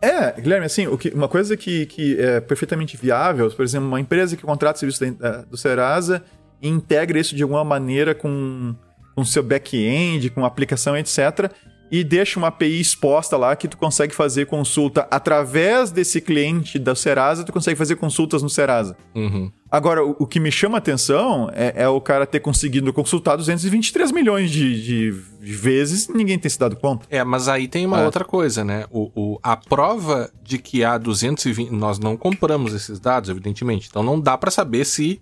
É, 0.00 0.38
Guilherme, 0.40 0.66
assim, 0.66 0.96
que, 0.96 1.08
uma 1.08 1.28
coisa 1.28 1.56
que, 1.56 1.86
que 1.86 2.20
é 2.20 2.40
perfeitamente 2.40 2.96
viável, 2.96 3.50
por 3.50 3.64
exemplo, 3.64 3.88
uma 3.88 4.00
empresa 4.00 4.36
que 4.36 4.42
contrata 4.42 4.78
serviço 4.78 5.14
da, 5.14 5.42
do 5.42 5.56
Serasa 5.56 6.22
e 6.60 6.68
integra 6.68 7.18
isso 7.18 7.34
de 7.34 7.42
alguma 7.42 7.64
maneira 7.64 8.14
com 8.14 8.76
o 9.20 9.26
seu 9.26 9.42
back-end, 9.42 10.30
com 10.30 10.44
aplicação, 10.44 10.96
etc., 10.96 11.50
e 11.90 12.04
deixa 12.04 12.38
uma 12.38 12.48
API 12.48 12.80
exposta 12.80 13.36
lá 13.36 13.56
que 13.56 13.66
tu 13.66 13.76
consegue 13.76 14.14
fazer 14.14 14.46
consulta 14.46 15.06
através 15.10 15.90
desse 15.90 16.20
cliente 16.20 16.78
da 16.78 16.94
Serasa, 16.94 17.44
tu 17.44 17.52
consegue 17.52 17.76
fazer 17.76 17.96
consultas 17.96 18.42
no 18.42 18.50
Serasa. 18.50 18.96
Uhum. 19.14 19.50
Agora, 19.70 20.04
o, 20.04 20.16
o, 20.18 20.26
que 20.26 20.40
me 20.40 20.50
chama 20.50 20.76
a 20.76 20.78
atenção 20.78 21.50
é, 21.52 21.82
é, 21.82 21.88
o 21.88 22.00
cara 22.00 22.26
ter 22.26 22.40
conseguido 22.40 22.92
consultar 22.92 23.36
223 23.36 24.12
milhões 24.12 24.50
de, 24.50 24.82
de, 24.82 25.12
de, 25.40 25.52
vezes 25.52 26.06
e 26.08 26.12
ninguém 26.12 26.38
ter 26.38 26.50
se 26.50 26.58
dado 26.58 26.76
conta. 26.76 27.06
É, 27.10 27.22
mas 27.24 27.48
aí 27.48 27.68
tem 27.68 27.84
uma 27.86 28.00
é. 28.00 28.04
outra 28.04 28.24
coisa, 28.24 28.64
né? 28.64 28.84
O, 28.90 29.10
o, 29.14 29.38
a 29.42 29.56
prova 29.56 30.30
de 30.42 30.58
que 30.58 30.84
há 30.84 30.96
220... 30.96 31.70
Nós 31.70 31.98
não 31.98 32.16
compramos 32.16 32.72
esses 32.74 32.98
dados, 32.98 33.28
evidentemente. 33.28 33.88
Então 33.90 34.02
não 34.02 34.20
dá 34.20 34.38
para 34.38 34.50
saber 34.50 34.84
se, 34.84 35.20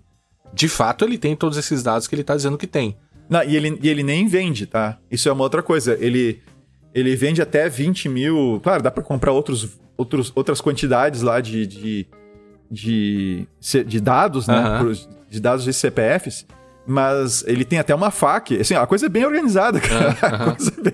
de 0.53 0.67
fato, 0.67 1.03
ele 1.03 1.17
tem 1.17 1.35
todos 1.35 1.57
esses 1.57 1.83
dados 1.83 2.07
que 2.07 2.15
ele 2.15 2.23
tá 2.23 2.35
dizendo 2.35 2.57
que 2.57 2.67
tem. 2.67 2.95
Não, 3.29 3.43
e 3.43 3.55
ele, 3.55 3.79
e 3.81 3.89
ele 3.89 4.03
nem 4.03 4.27
vende, 4.27 4.65
tá? 4.65 4.97
Isso 5.11 5.27
é 5.27 5.31
uma 5.31 5.43
outra 5.43 5.61
coisa. 5.61 5.97
Ele 5.99 6.41
ele 6.97 7.15
vende 7.15 7.43
até 7.43 7.69
20 7.69 8.09
mil. 8.09 8.59
Claro, 8.63 8.81
dá 8.81 8.89
para 8.89 9.03
comprar 9.03 9.31
outros, 9.31 9.77
outros, 9.95 10.31
outras 10.35 10.59
quantidades 10.59 11.21
lá 11.21 11.39
de, 11.39 11.67
de, 11.67 12.07
de, 12.71 13.47
de 13.85 14.01
dados, 14.01 14.47
né? 14.47 14.81
Uhum. 14.81 14.93
De 15.29 15.39
dados 15.39 15.63
de 15.63 15.73
CPFs. 15.73 16.47
Mas 16.87 17.43
ele 17.45 17.63
tem 17.63 17.77
até 17.77 17.93
uma 17.93 18.09
FAQ. 18.09 18.61
Assim, 18.61 18.73
a 18.73 18.87
coisa 18.87 19.05
é 19.05 19.09
bem 19.09 19.25
organizada, 19.25 19.79
cara. 19.79 20.15
Uhum. 20.47 20.71
É 20.77 20.81
bem... 20.81 20.93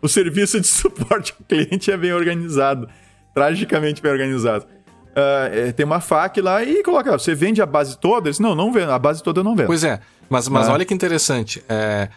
o 0.00 0.08
serviço 0.08 0.60
de 0.60 0.68
suporte 0.68 1.34
ao 1.36 1.44
cliente 1.46 1.90
é 1.90 1.96
bem 1.96 2.12
organizado. 2.12 2.88
Tragicamente 3.34 4.00
bem 4.00 4.12
organizado. 4.12 4.66
Uh, 5.14 5.72
tem 5.74 5.86
uma 5.86 6.00
FAQ 6.00 6.40
lá 6.40 6.64
e 6.64 6.82
coloca, 6.82 7.16
você 7.16 7.34
vende 7.34 7.62
a 7.62 7.66
base 7.66 7.96
toda? 7.96 8.28
Eles, 8.28 8.40
não, 8.40 8.54
não 8.54 8.72
vendo, 8.72 8.90
a 8.90 8.98
base 8.98 9.22
toda 9.22 9.40
eu 9.40 9.44
não 9.44 9.54
vendo. 9.54 9.68
Pois 9.68 9.84
é, 9.84 10.00
mas, 10.28 10.48
mas 10.48 10.68
ah. 10.68 10.72
olha 10.72 10.84
que 10.84 10.92
interessante. 10.92 11.62
É, 11.68 12.08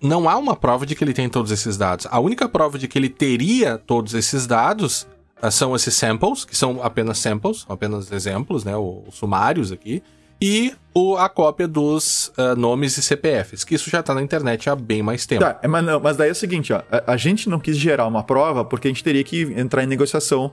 não 0.00 0.28
há 0.28 0.36
uma 0.36 0.56
prova 0.56 0.84
de 0.84 0.96
que 0.96 1.04
ele 1.04 1.12
tem 1.12 1.28
todos 1.28 1.52
esses 1.52 1.76
dados. 1.76 2.08
A 2.10 2.18
única 2.18 2.48
prova 2.48 2.76
de 2.78 2.88
que 2.88 2.98
ele 2.98 3.08
teria 3.08 3.78
todos 3.78 4.14
esses 4.14 4.46
dados 4.46 5.06
uh, 5.42 5.50
são 5.50 5.76
esses 5.76 5.94
samples, 5.94 6.44
que 6.44 6.56
são 6.56 6.82
apenas 6.82 7.18
samples, 7.18 7.64
apenas 7.68 8.10
exemplos, 8.10 8.64
né, 8.64 8.76
os 8.76 9.14
sumários 9.14 9.70
aqui, 9.70 10.02
e 10.42 10.74
o, 10.92 11.16
a 11.16 11.28
cópia 11.28 11.66
dos 11.68 12.32
uh, 12.36 12.56
nomes 12.56 12.96
e 12.96 13.02
CPFs, 13.02 13.64
que 13.64 13.74
isso 13.74 13.88
já 13.88 14.00
está 14.00 14.12
na 14.12 14.22
internet 14.22 14.68
há 14.68 14.76
bem 14.76 15.02
mais 15.02 15.24
tempo. 15.24 15.42
Tá, 15.42 15.58
é, 15.62 15.68
mas, 15.68 15.84
não, 15.84 16.00
mas 16.00 16.16
daí 16.16 16.28
é 16.28 16.32
o 16.32 16.34
seguinte, 16.34 16.72
ó, 16.72 16.82
a, 16.90 17.12
a, 17.12 17.16
gente 17.16 17.48
não 17.48 17.60
quis 17.60 17.76
gerar 17.76 18.06
uma 18.06 18.22
prova 18.22 18.64
porque 18.64 18.88
a 18.88 18.90
gente 18.90 19.04
teria 19.04 19.22
que 19.22 19.42
entrar 19.56 19.84
em 19.84 19.86
negociação 19.86 20.52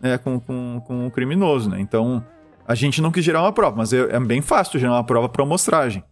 né, 0.00 0.18
com, 0.18 0.40
com, 0.40 0.82
com 0.86 1.06
o 1.06 1.10
criminoso, 1.10 1.68
né? 1.68 1.80
Então, 1.80 2.24
a 2.66 2.74
gente 2.74 3.02
não 3.02 3.10
quis 3.10 3.24
gerar 3.24 3.42
uma 3.42 3.52
prova, 3.52 3.76
mas 3.76 3.92
é, 3.92 3.98
é 3.98 4.20
bem 4.20 4.40
fácil 4.40 4.78
gerar 4.78 4.94
uma 4.94 5.04
prova 5.04 5.28
para 5.28 5.42
amostragem. 5.42 6.02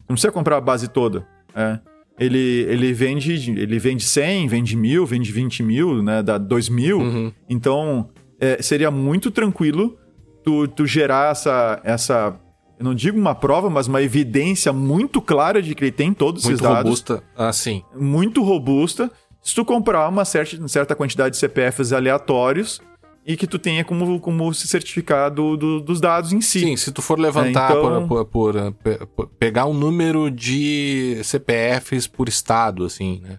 Não 0.00 0.14
precisa 0.14 0.32
comprar 0.32 0.56
a 0.56 0.60
base 0.60 0.88
toda. 0.88 1.26
É. 1.54 1.78
Ele, 2.18 2.66
ele 2.68 2.92
vende 2.92 3.50
ele 3.50 3.78
vende 3.78 4.04
100, 4.04 4.48
vende 4.48 4.76
mil, 4.76 5.06
vende 5.06 5.32
20 5.32 5.62
mil, 5.62 6.02
né? 6.02 6.22
Dá 6.22 6.38
2 6.38 6.68
mil. 6.68 6.98
Uhum. 6.98 7.32
Então, 7.48 8.10
é, 8.40 8.60
seria 8.60 8.90
muito 8.90 9.30
tranquilo 9.30 9.98
tu, 10.44 10.68
tu 10.68 10.86
gerar 10.86 11.30
essa, 11.30 11.80
essa 11.84 12.34
eu 12.78 12.84
não 12.84 12.94
digo 12.94 13.18
uma 13.18 13.34
prova, 13.34 13.70
mas 13.70 13.86
uma 13.86 14.02
evidência 14.02 14.72
muito 14.72 15.22
clara 15.22 15.62
de 15.62 15.74
que 15.74 15.84
ele 15.84 15.92
tem 15.92 16.12
todos 16.12 16.44
muito 16.44 16.54
esses 16.54 16.62
dados. 16.62 16.84
Muito 16.84 17.12
robusta, 17.12 17.22
ah, 17.36 17.52
sim. 17.52 17.82
Muito 17.94 18.42
robusta. 18.42 19.10
Se 19.40 19.54
tu 19.54 19.64
comprar 19.64 20.08
uma 20.08 20.24
certa, 20.24 20.68
certa 20.68 20.94
quantidade 20.94 21.34
de 21.34 21.38
CPFs 21.38 21.92
aleatórios 21.92 22.80
e 23.24 23.36
que 23.36 23.46
tu 23.46 23.58
tenha 23.58 23.84
como, 23.84 24.18
como 24.18 24.52
se 24.52 24.66
certificar 24.66 25.30
do, 25.30 25.56
do, 25.56 25.80
dos 25.80 26.00
dados 26.00 26.32
em 26.32 26.40
si. 26.40 26.60
Sim, 26.60 26.76
se 26.76 26.90
tu 26.90 27.00
for 27.00 27.18
levantar 27.18 27.70
é, 27.70 27.78
então... 27.78 28.08
por, 28.08 28.24
por, 28.24 28.54
por, 28.72 29.06
por, 29.06 29.26
pegar 29.38 29.66
um 29.66 29.74
número 29.74 30.30
de 30.30 31.20
CPFs 31.22 32.06
por 32.06 32.28
estado, 32.28 32.84
assim, 32.84 33.20
né? 33.22 33.38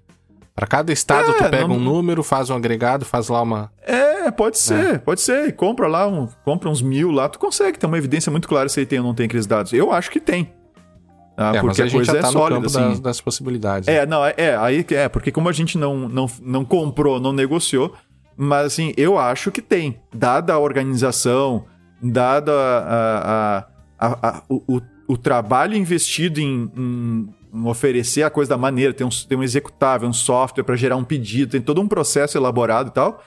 Para 0.56 0.68
cada 0.68 0.94
estado 0.94 1.32
é, 1.32 1.34
tu 1.34 1.50
pega 1.50 1.68
não... 1.68 1.78
um 1.78 1.80
número, 1.80 2.22
faz 2.22 2.50
um 2.52 2.56
agregado, 2.56 3.04
faz 3.06 3.28
lá 3.28 3.42
uma. 3.42 3.72
É, 3.82 4.30
pode 4.30 4.60
ser, 4.60 4.96
é. 4.96 4.98
pode 5.00 5.20
ser. 5.20 5.56
Compra 5.56 5.88
lá, 5.88 6.08
um, 6.08 6.28
compra 6.46 6.70
uns 6.70 6.82
mil 6.82 7.10
lá, 7.10 7.28
tu 7.28 7.40
consegue 7.40 7.80
ter 7.80 7.88
uma 7.88 7.98
evidência 7.98 8.32
muito 8.32 8.48
clara 8.48 8.70
se 8.70 8.80
ele 8.80 8.86
tem 8.86 9.00
ou 9.00 9.06
não 9.06 9.16
tem 9.16 9.26
aqueles 9.26 9.48
dados. 9.48 9.74
Eu 9.74 9.92
acho 9.92 10.12
que 10.12 10.20
tem. 10.20 10.54
Ah, 11.36 11.54
é, 11.56 11.62
porque 11.62 11.82
a, 11.82 11.86
a 11.86 11.92
coisa 11.92 12.12
tá 12.22 12.28
é 12.28 12.32
sólida, 12.32 12.68
assim. 12.68 12.80
Das, 12.80 13.00
das, 13.00 13.22
possibilidades. 13.22 13.88
É, 13.88 14.06
não, 14.06 14.24
é, 14.24 14.36
é, 14.38 14.56
aí 14.56 14.86
é, 14.92 15.10
porque 15.10 15.32
como 15.32 15.50
a 15.50 15.52
gente 15.52 15.76
não, 15.76 16.08
não, 16.08 16.30
não 16.40 16.64
comprou, 16.64 17.20
não 17.20 17.34
negociou, 17.34 17.96
mas 18.36 18.68
assim, 18.68 18.94
eu 18.98 19.18
acho 19.18 19.52
que 19.52 19.62
tem. 19.62 20.00
Dada 20.14 20.54
a 20.54 20.60
organização, 20.60 21.66
dada 22.02 22.52
a, 22.52 23.66
a, 24.00 24.08
a, 24.08 24.30
a 24.30 24.44
o, 24.50 24.82
o, 25.08 25.18
trabalho 25.18 25.76
investido 25.76 26.40
em, 26.40 26.72
em, 26.76 27.30
em, 27.54 27.68
oferecer 27.68 28.24
a 28.24 28.30
coisa 28.30 28.50
da 28.50 28.58
maneira, 28.58 28.94
tem 28.94 29.06
um, 29.06 29.10
tem 29.10 29.38
um 29.38 29.44
executável, 29.44 30.08
um 30.08 30.14
software 30.14 30.64
para 30.64 30.76
gerar 30.76 30.96
um 30.96 31.04
pedido, 31.04 31.52
tem 31.52 31.62
todo 31.62 31.82
um 31.82 31.88
processo 31.88 32.38
elaborado 32.38 32.90
e 32.90 32.94
tal. 32.94 33.24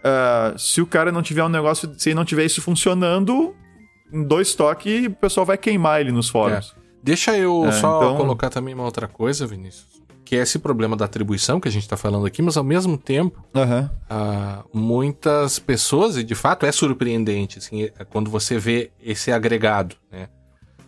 Uh, 0.00 0.58
se 0.58 0.82
o 0.82 0.86
cara 0.86 1.10
não 1.10 1.22
tiver 1.22 1.42
um 1.42 1.48
negócio, 1.48 1.94
se 1.96 2.12
não 2.12 2.24
tiver 2.24 2.44
isso 2.44 2.60
funcionando, 2.60 3.54
em 4.12 4.22
dois 4.22 4.54
toques, 4.54 5.06
o 5.06 5.10
pessoal 5.10 5.46
vai 5.46 5.56
queimar 5.56 6.00
ele 6.00 6.12
nos 6.12 6.28
fóruns. 6.28 6.74
É. 6.76 6.84
Deixa 7.02 7.36
eu 7.36 7.64
é, 7.66 7.72
só 7.72 8.02
então... 8.02 8.16
colocar 8.16 8.50
também 8.50 8.74
uma 8.74 8.84
outra 8.84 9.06
coisa, 9.06 9.46
Vinícius 9.46 9.93
que 10.24 10.36
é 10.36 10.40
esse 10.40 10.58
problema 10.58 10.96
da 10.96 11.04
atribuição 11.04 11.60
que 11.60 11.68
a 11.68 11.70
gente 11.70 11.82
está 11.82 11.96
falando 11.96 12.26
aqui, 12.26 12.40
mas 12.40 12.56
ao 12.56 12.64
mesmo 12.64 12.96
tempo, 12.96 13.44
uhum. 13.54 13.84
uh, 13.84 14.64
muitas 14.72 15.58
pessoas, 15.58 16.16
e 16.16 16.24
de 16.24 16.34
fato 16.34 16.64
é 16.64 16.72
surpreendente, 16.72 17.58
assim, 17.58 17.84
é 17.84 18.04
quando 18.04 18.30
você 18.30 18.58
vê 18.58 18.90
esse 19.00 19.30
agregado, 19.30 19.96
né? 20.10 20.28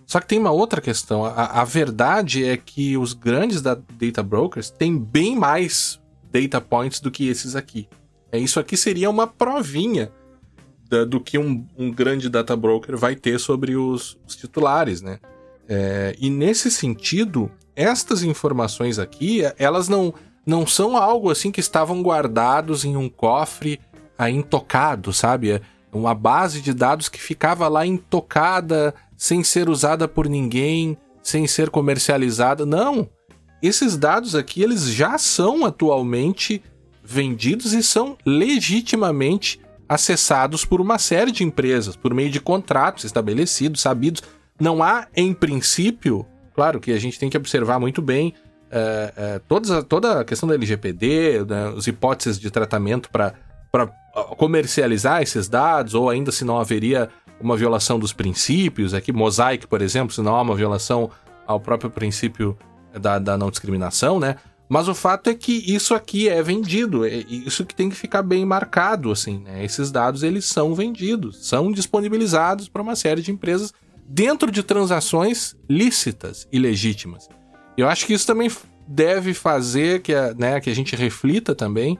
Só 0.07 0.21
que 0.21 0.29
tem 0.29 0.39
uma 0.39 0.53
outra 0.53 0.81
questão. 0.81 1.25
A, 1.25 1.63
a 1.63 1.65
verdade 1.65 2.45
é 2.45 2.57
que 2.57 2.97
os 2.97 3.13
grandes 3.13 3.61
da 3.61 3.75
data 3.75 4.23
brokers 4.23 4.71
têm 4.71 4.97
bem 4.97 5.37
mais 5.37 6.01
data 6.31 6.61
points 6.61 7.01
do 7.01 7.11
que 7.11 7.29
esses 7.29 7.57
aqui. 7.57 7.89
É, 8.31 8.39
isso 8.39 8.61
aqui 8.61 8.77
seria 8.77 9.11
uma 9.11 9.27
provinha 9.27 10.13
da, 10.89 11.05
do 11.05 11.21
que 11.21 11.39
um, 11.39 11.67
um, 11.77 11.91
grande 11.91 12.29
data 12.29 12.55
broker 12.57 12.97
vai 12.97 13.17
ter 13.17 13.41
sobre 13.41 13.77
os, 13.77 14.17
os 14.27 14.37
titulares, 14.37 15.03
né? 15.03 15.19
É, 15.69 16.15
e 16.21 16.31
nesse 16.31 16.71
sentido, 16.71 17.51
estas 17.77 18.23
informações 18.23 18.99
aqui, 18.99 19.43
elas 19.59 19.89
não, 19.89 20.15
não 20.45 20.67
são 20.67 20.97
algo 20.97 21.31
assim 21.31 21.53
que 21.53 21.61
estavam 21.61 22.03
guardados 22.03 22.85
em 22.85 22.97
um 22.97 23.09
cofre 23.09 23.79
aí 24.19 24.35
intocado, 24.35 25.13
sabe? 25.13 25.53
É 25.53 25.61
uma 25.93 26.15
base 26.15 26.61
de 26.61 26.73
dados 26.73 27.09
que 27.09 27.21
ficava 27.21 27.69
lá 27.69 27.87
intocada, 27.87 28.95
sem 29.17 29.45
ser 29.45 29.69
usada 29.69 30.09
por 30.09 30.29
ninguém, 30.29 30.97
sem 31.23 31.47
ser 31.47 31.71
comercializada. 31.71 32.65
Não. 32.65 33.09
Esses 33.63 33.97
dados 33.97 34.35
aqui, 34.35 34.63
eles 34.63 34.85
já 34.85 35.19
são 35.19 35.65
atualmente 35.65 36.63
vendidos 37.03 37.73
e 37.73 37.83
são 37.83 38.17
legitimamente 38.25 39.61
acessados 39.89 40.65
por 40.65 40.81
uma 40.81 40.99
série 40.99 41.31
de 41.31 41.45
empresas, 41.45 41.95
por 41.95 42.13
meio 42.13 42.31
de 42.31 42.41
contratos 42.41 43.05
estabelecidos, 43.05 43.81
sabidos. 43.81 44.23
Não 44.59 44.83
há, 44.83 45.07
em 45.15 45.33
princípio, 45.33 46.27
Claro 46.57 46.81
que 46.81 46.91
a 46.91 46.99
gente 46.99 47.19
tem 47.19 47.29
que 47.29 47.37
observar 47.37 47.79
muito 47.79 48.01
bem 48.01 48.33
é, 48.71 49.13
é, 49.15 49.41
toda, 49.47 49.83
toda 49.83 50.21
a 50.21 50.25
questão 50.25 50.49
da 50.49 50.55
LGPD, 50.55 51.45
né, 51.47 51.75
as 51.77 51.87
hipóteses 51.87 52.41
de 52.41 52.51
tratamento 52.51 53.11
para 53.11 53.35
comercializar 54.39 55.21
esses 55.21 55.49
dados, 55.49 55.93
ou 55.93 56.09
ainda 56.09 56.33
se 56.33 56.47
não 56.47 56.59
haveria 56.59 57.11
uma 57.39 57.59
violação 57.59 57.99
dos 57.99 58.15
princípios. 58.15 58.95
Aqui, 58.95 59.13
Mosaic, 59.13 59.67
por 59.67 59.83
exemplo, 59.83 60.15
se 60.15 60.23
não 60.23 60.35
há 60.35 60.41
uma 60.41 60.57
violação 60.57 61.11
ao 61.47 61.61
próprio 61.61 61.91
princípio 61.91 62.57
da, 62.99 63.19
da 63.19 63.37
não 63.37 63.51
discriminação, 63.51 64.19
né? 64.19 64.37
Mas 64.67 64.89
o 64.89 64.95
fato 64.95 65.29
é 65.29 65.35
que 65.35 65.63
isso 65.73 65.95
aqui 65.95 66.27
é 66.27 66.43
vendido, 66.43 67.05
é 67.05 67.19
isso 67.29 67.67
que 67.67 67.75
tem 67.75 67.91
que 67.91 67.95
ficar 67.95 68.23
bem 68.23 68.47
marcado, 68.47 69.13
assim, 69.13 69.41
né? 69.41 69.63
Esses 69.63 69.91
dados, 69.93 70.23
eles 70.23 70.47
são 70.47 70.75
vendidos, 70.75 71.47
são 71.47 71.71
disponibilizados 71.71 72.67
para 72.67 72.81
uma 72.81 72.97
série 72.97 73.21
de 73.21 73.31
empresas 73.31 73.75
dentro 74.09 74.51
de 74.51 74.63
transações 74.63 75.57
lícitas 75.69 76.47
e 76.53 76.59
legítimas. 76.59 77.29
Eu 77.77 77.89
acho 77.89 78.07
que 78.07 78.15
isso 78.15 78.27
também 78.27 78.51
deve 78.87 79.35
fazer 79.35 80.01
que 80.01 80.15
a, 80.15 80.33
né, 80.35 80.61
que 80.61 80.71
a 80.71 80.75
gente 80.75 80.95
reflita 80.95 81.55
também 81.55 81.99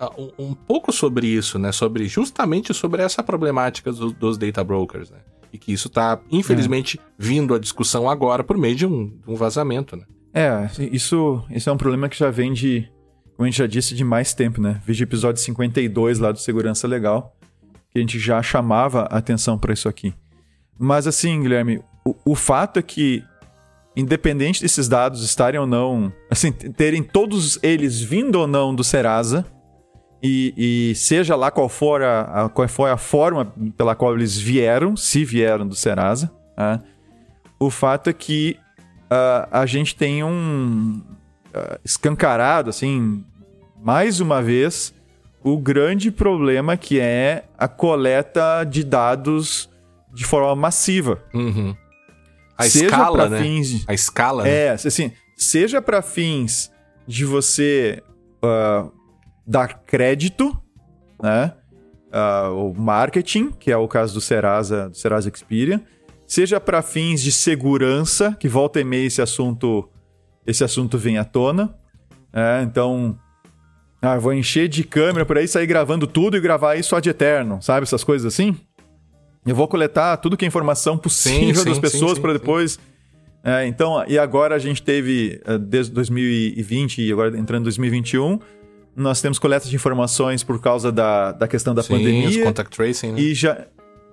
uh, 0.00 0.32
um, 0.38 0.50
um, 0.50 0.54
pouco 0.54 0.92
sobre 0.92 1.26
isso, 1.26 1.58
né? 1.58 1.72
Sobre 1.72 2.06
justamente 2.06 2.74
sobre 2.74 3.02
essa 3.02 3.22
problemática 3.22 3.92
do, 3.92 4.12
dos 4.12 4.36
data 4.36 4.64
brokers, 4.64 5.10
né? 5.10 5.18
E 5.52 5.58
que 5.58 5.72
isso 5.72 5.86
está, 5.86 6.20
infelizmente, 6.30 6.98
é. 6.98 7.00
vindo 7.16 7.54
à 7.54 7.58
discussão 7.58 8.10
agora 8.10 8.42
por 8.42 8.58
meio 8.58 8.74
de 8.74 8.86
um, 8.86 9.16
um, 9.26 9.36
vazamento, 9.36 9.96
né? 9.96 10.04
É, 10.34 10.68
isso, 10.90 11.44
isso 11.48 11.70
é 11.70 11.72
um 11.72 11.76
problema 11.76 12.08
que 12.08 12.18
já 12.18 12.28
vem 12.28 12.52
de, 12.52 12.90
como 13.36 13.46
a 13.46 13.50
gente 13.50 13.58
já 13.58 13.66
disse, 13.68 13.94
de 13.94 14.02
mais 14.02 14.34
tempo, 14.34 14.60
né? 14.60 14.82
Veja 14.84 15.04
o 15.04 15.06
episódio 15.06 15.40
52 15.40 16.18
lá 16.18 16.32
do 16.32 16.40
Segurança 16.40 16.88
Legal, 16.88 17.36
que 17.88 17.98
a 17.98 18.00
gente 18.00 18.18
já 18.18 18.42
chamava 18.42 19.02
atenção 19.02 19.56
para 19.56 19.72
isso 19.72 19.88
aqui. 19.88 20.12
Mas 20.78 21.06
assim, 21.06 21.40
Guilherme, 21.40 21.82
o, 22.04 22.14
o 22.24 22.34
fato 22.34 22.78
é 22.78 22.82
que, 22.82 23.24
independente 23.96 24.62
desses 24.62 24.88
dados 24.88 25.22
estarem 25.22 25.60
ou 25.60 25.66
não, 25.66 26.12
assim, 26.30 26.52
terem 26.52 27.02
todos 27.02 27.58
eles 27.62 28.00
vindo 28.00 28.36
ou 28.36 28.46
não 28.46 28.74
do 28.74 28.84
Serasa, 28.84 29.46
e, 30.22 30.54
e, 30.56 30.94
seja 30.94 31.36
lá 31.36 31.50
qual 31.50 31.68
for 31.68 32.02
a, 32.02 32.44
a, 32.44 32.48
qual 32.48 32.66
for 32.66 32.88
a 32.88 32.96
forma 32.96 33.52
pela 33.76 33.94
qual 33.94 34.14
eles 34.14 34.38
vieram, 34.38 34.96
se 34.96 35.22
vieram 35.22 35.68
do 35.68 35.74
Serasa, 35.74 36.32
tá? 36.56 36.80
o 37.60 37.68
fato 37.68 38.08
é 38.08 38.12
que 38.12 38.58
a 39.52 39.64
gente 39.66 39.94
tem 39.94 40.24
um 40.24 41.00
escancarado, 41.84 42.70
assim, 42.70 43.24
mais 43.80 44.18
uma 44.18 44.42
vez, 44.42 44.94
o 45.42 45.58
grande 45.58 46.10
problema 46.10 46.76
que 46.76 46.98
é 46.98 47.44
a 47.56 47.68
coleta 47.68 48.64
de 48.64 48.82
dados 48.82 49.70
de 50.14 50.24
forma 50.24 50.54
massiva. 50.54 51.22
Uhum. 51.34 51.76
A 52.56 52.62
seja 52.64 52.86
escala, 52.86 53.28
né? 53.28 53.42
Fins 53.42 53.68
de... 53.68 53.84
A 53.86 53.94
escala. 53.94 54.48
É, 54.48 54.68
né? 54.68 54.74
assim, 54.74 55.12
seja 55.36 55.82
para 55.82 56.00
fins 56.00 56.70
de 57.06 57.24
você 57.24 58.02
uh, 58.42 58.90
dar 59.46 59.82
crédito, 59.84 60.56
né? 61.20 61.52
Uh, 62.12 62.70
o 62.70 62.74
marketing, 62.80 63.50
que 63.50 63.72
é 63.72 63.76
o 63.76 63.88
caso 63.88 64.14
do 64.14 64.20
Serasa, 64.20 64.88
do 64.88 64.96
Serasa 64.96 65.28
Experian, 65.28 65.82
seja 66.28 66.60
para 66.60 66.80
fins 66.80 67.20
de 67.20 67.32
segurança, 67.32 68.36
que 68.38 68.48
volta 68.48 68.80
e 68.80 68.84
meia 68.84 69.06
esse 69.06 69.20
assunto, 69.20 69.88
esse 70.46 70.62
assunto 70.62 70.96
vem 70.96 71.18
à 71.18 71.24
tona. 71.24 71.76
É, 72.32 72.62
então, 72.62 73.18
ah, 74.00 74.16
vou 74.16 74.32
encher 74.32 74.68
de 74.68 74.84
câmera 74.84 75.26
por 75.26 75.38
aí, 75.38 75.48
sair 75.48 75.66
gravando 75.66 76.06
tudo 76.06 76.36
e 76.36 76.40
gravar 76.40 76.76
isso 76.76 76.94
ad 76.94 77.08
eterno, 77.08 77.60
sabe? 77.60 77.82
Essas 77.82 78.04
coisas 78.04 78.32
assim. 78.32 78.56
Eu 79.46 79.54
vou 79.54 79.68
coletar 79.68 80.16
tudo 80.16 80.36
que 80.36 80.44
é 80.44 80.48
informação 80.48 80.96
possível 80.96 81.62
sim, 81.62 81.64
das 81.64 81.76
sim, 81.76 81.80
pessoas 81.80 82.18
para 82.18 82.32
depois. 82.32 82.78
É, 83.42 83.66
então, 83.66 84.02
e 84.08 84.18
agora 84.18 84.54
a 84.54 84.58
gente 84.58 84.82
teve, 84.82 85.40
é, 85.44 85.58
desde 85.58 85.92
2020 85.92 87.02
e 87.02 87.12
agora 87.12 87.38
entrando 87.38 87.60
em 87.60 87.64
2021, 87.64 88.38
nós 88.96 89.20
temos 89.20 89.38
coleta 89.38 89.68
de 89.68 89.76
informações 89.76 90.42
por 90.42 90.60
causa 90.60 90.90
da, 90.90 91.32
da 91.32 91.46
questão 91.46 91.74
da 91.74 91.82
sim, 91.82 91.94
pandemia. 91.94 92.42
contact 92.42 92.74
tracing, 92.74 93.12
né? 93.12 93.20
E 93.20 93.34
já. 93.34 93.66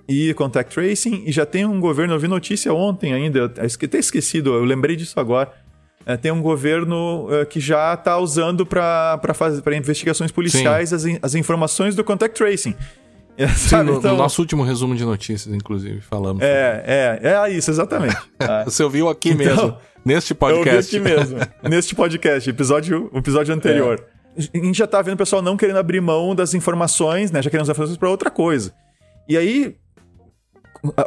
E 0.09 0.33
contact 0.33 0.73
tracing, 0.73 1.23
e 1.25 1.31
já 1.31 1.45
tem 1.45 1.63
um 1.63 1.79
governo, 1.79 2.13
eu 2.13 2.19
vi 2.19 2.27
notícia 2.27 2.73
ontem 2.73 3.13
ainda, 3.13 3.39
eu 3.39 3.45
até 3.45 3.97
esquecido, 3.97 4.53
eu 4.53 4.65
lembrei 4.65 4.97
disso 4.97 5.17
agora. 5.17 5.53
É, 6.05 6.17
tem 6.17 6.31
um 6.31 6.41
governo 6.41 7.27
é, 7.31 7.45
que 7.45 7.59
já 7.59 7.93
está 7.93 8.17
usando 8.17 8.65
para 8.65 9.19
investigações 9.77 10.31
policiais 10.31 10.91
as, 10.91 11.05
as 11.21 11.35
informações 11.35 11.95
do 11.95 12.03
contact 12.03 12.35
tracing. 12.35 12.75
Sim, 13.55 13.83
no, 13.83 13.97
então... 13.97 14.11
no, 14.11 14.17
nosso 14.17 14.41
último 14.41 14.63
resumo 14.63 14.95
de 14.95 15.03
notícias, 15.03 15.53
inclusive, 15.53 16.01
falamos. 16.01 16.41
É, 16.41 17.19
é, 17.21 17.29
é 17.29 17.49
isso, 17.51 17.71
exatamente. 17.71 18.17
Você 18.65 18.83
ouviu 18.83 19.09
aqui 19.09 19.29
então, 19.29 19.45
mesmo, 19.45 19.77
neste 20.03 20.33
podcast. 20.33 20.95
Eu 20.95 21.01
ouvi 21.01 21.13
aqui 21.13 21.19
mesmo, 21.19 21.39
neste 21.69 21.95
podcast, 21.95 22.49
episódio, 22.49 23.09
episódio 23.13 23.53
anterior. 23.53 24.03
É. 24.37 24.59
A 24.59 24.65
gente 24.65 24.77
já 24.77 24.87
tá 24.87 25.01
vendo 25.01 25.15
o 25.15 25.17
pessoal 25.17 25.41
não 25.41 25.57
querendo 25.57 25.77
abrir 25.77 25.99
mão 25.99 26.33
das 26.33 26.53
informações, 26.53 27.31
né? 27.31 27.41
Já 27.41 27.49
querendo 27.49 27.63
usar 27.63 27.73
informações 27.73 27.97
para 27.97 28.09
outra 28.09 28.31
coisa. 28.31 28.73
E 29.27 29.37
aí, 29.37 29.75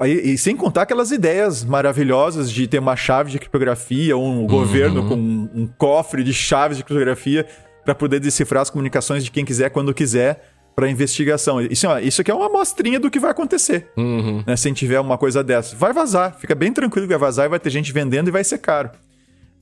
e 0.06 0.38
sem 0.38 0.56
contar 0.56 0.82
aquelas 0.82 1.10
ideias 1.10 1.64
maravilhosas 1.64 2.50
de 2.50 2.68
ter 2.68 2.78
uma 2.78 2.94
chave 2.94 3.30
de 3.30 3.38
criptografia, 3.38 4.16
um 4.16 4.40
uhum. 4.40 4.46
governo 4.46 5.08
com 5.08 5.16
um, 5.16 5.50
um, 5.54 5.66
cofre 5.78 6.22
de 6.22 6.32
chaves 6.32 6.76
de 6.76 6.84
criptografia 6.84 7.46
para 7.84 7.94
poder 7.94 8.20
decifrar 8.20 8.62
as 8.62 8.70
comunicações 8.70 9.24
de 9.24 9.30
quem 9.30 9.44
quiser, 9.44 9.70
quando 9.70 9.92
quiser 9.92 10.53
para 10.74 10.90
investigação. 10.90 11.60
Isso, 11.60 11.86
isso 12.02 12.20
aqui 12.20 12.30
é 12.30 12.34
uma 12.34 12.46
amostrinha 12.46 12.98
do 12.98 13.10
que 13.10 13.20
vai 13.20 13.30
acontecer. 13.30 13.90
Uhum. 13.96 14.42
Né, 14.46 14.56
se 14.56 14.72
tiver 14.72 15.00
uma 15.00 15.16
coisa 15.16 15.42
dessa. 15.44 15.76
Vai 15.76 15.92
vazar, 15.92 16.36
fica 16.38 16.54
bem 16.54 16.72
tranquilo 16.72 17.06
que 17.06 17.12
vai 17.12 17.20
vazar 17.20 17.46
e 17.46 17.48
vai 17.48 17.60
ter 17.60 17.70
gente 17.70 17.92
vendendo 17.92 18.28
e 18.28 18.30
vai 18.30 18.44
ser 18.44 18.58
caro. 18.58 18.90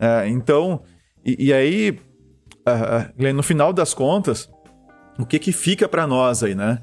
É, 0.01 0.29
então, 0.29 0.83
e, 1.25 1.49
e 1.49 1.53
aí, 1.53 1.99
uh, 2.67 3.33
no 3.35 3.43
final 3.43 3.73
das 3.73 3.95
contas, 3.95 4.49
o 5.19 5.27
que 5.27 5.39
que 5.39 5.53
fica 5.53 5.89
para 5.89 6.07
nós 6.07 6.43
aí, 6.43 6.55
né? 6.55 6.81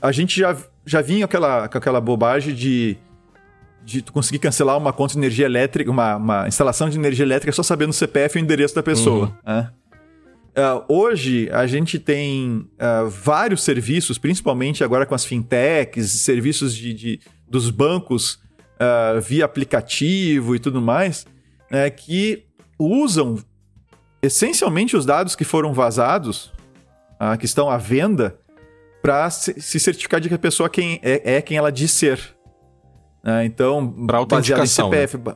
a 0.00 0.12
gente 0.12 0.38
já, 0.38 0.56
já 0.84 1.00
vinha 1.00 1.24
aquela, 1.24 1.68
com 1.68 1.78
aquela 1.78 2.00
bobagem 2.00 2.54
de, 2.54 2.96
de 3.84 4.02
conseguir 4.02 4.38
cancelar 4.38 4.76
uma 4.76 4.92
conta 4.92 5.14
de 5.14 5.18
energia 5.18 5.46
elétrica, 5.46 5.90
uma, 5.90 6.16
uma 6.16 6.48
instalação 6.48 6.88
de 6.88 6.98
energia 6.98 7.24
elétrica 7.24 7.52
só 7.52 7.62
sabendo 7.62 7.90
o 7.90 7.94
CPF 7.94 8.38
e 8.38 8.42
o 8.42 8.44
endereço 8.44 8.74
da 8.74 8.82
pessoa. 8.82 9.26
Uhum. 9.46 9.54
Né? 9.54 9.70
Uh, 10.56 10.82
hoje 10.88 11.50
a 11.52 11.66
gente 11.66 11.98
tem 11.98 12.66
uh, 12.80 13.10
vários 13.10 13.62
serviços, 13.62 14.16
principalmente 14.16 14.82
agora 14.82 15.04
com 15.04 15.14
as 15.14 15.22
fintechs, 15.22 16.10
serviços 16.22 16.74
de, 16.74 16.94
de 16.94 17.20
dos 17.46 17.68
bancos 17.68 18.40
uh, 18.80 19.20
via 19.20 19.44
aplicativo 19.44 20.56
e 20.56 20.58
tudo 20.58 20.80
mais, 20.80 21.26
né, 21.70 21.90
que 21.90 22.46
usam 22.78 23.38
essencialmente 24.22 24.96
os 24.96 25.04
dados 25.04 25.36
que 25.36 25.44
foram 25.44 25.74
vazados, 25.74 26.52
que 27.38 27.46
estão 27.46 27.70
à 27.70 27.78
venda, 27.78 28.38
para 29.00 29.30
se 29.30 29.78
certificar 29.78 30.20
de 30.20 30.28
que 30.28 30.34
a 30.34 30.38
pessoa 30.38 30.68
quem 30.68 30.98
é, 31.02 31.36
é 31.36 31.42
quem 31.42 31.56
ela 31.56 31.70
diz 31.70 31.92
ser. 31.92 32.36
Né? 33.22 33.44
Então, 33.44 34.06
para 34.06 34.18
autenticação. 34.18 34.90
CPF, 34.90 35.18
né? 35.18 35.34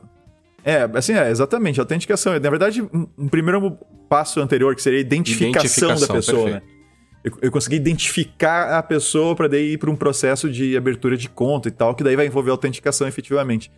É, 0.63 0.87
assim, 0.93 1.13
é, 1.13 1.29
exatamente, 1.29 1.79
autenticação. 1.79 2.33
Na 2.33 2.49
verdade, 2.49 2.81
um, 2.81 3.27
primeiro 3.27 3.77
passo 4.07 4.39
anterior, 4.39 4.75
que 4.75 4.81
seria 4.81 4.99
a 4.99 5.01
identificação, 5.01 5.89
identificação 5.89 6.07
da 6.07 6.13
pessoa, 6.13 6.43
perfeito. 6.43 6.65
né? 6.65 6.81
Eu, 7.23 7.31
eu 7.43 7.51
consegui 7.51 7.75
identificar 7.75 8.77
a 8.77 8.83
pessoa 8.83 9.35
para 9.35 9.47
daí 9.47 9.73
ir 9.73 9.77
para 9.77 9.89
um 9.89 9.95
processo 9.95 10.49
de 10.49 10.75
abertura 10.75 11.15
de 11.15 11.29
conta 11.29 11.67
e 11.67 11.71
tal, 11.71 11.93
que 11.93 12.03
daí 12.03 12.15
vai 12.15 12.25
envolver 12.25 12.49
autenticação 12.49 13.07
efetivamente. 13.07 13.71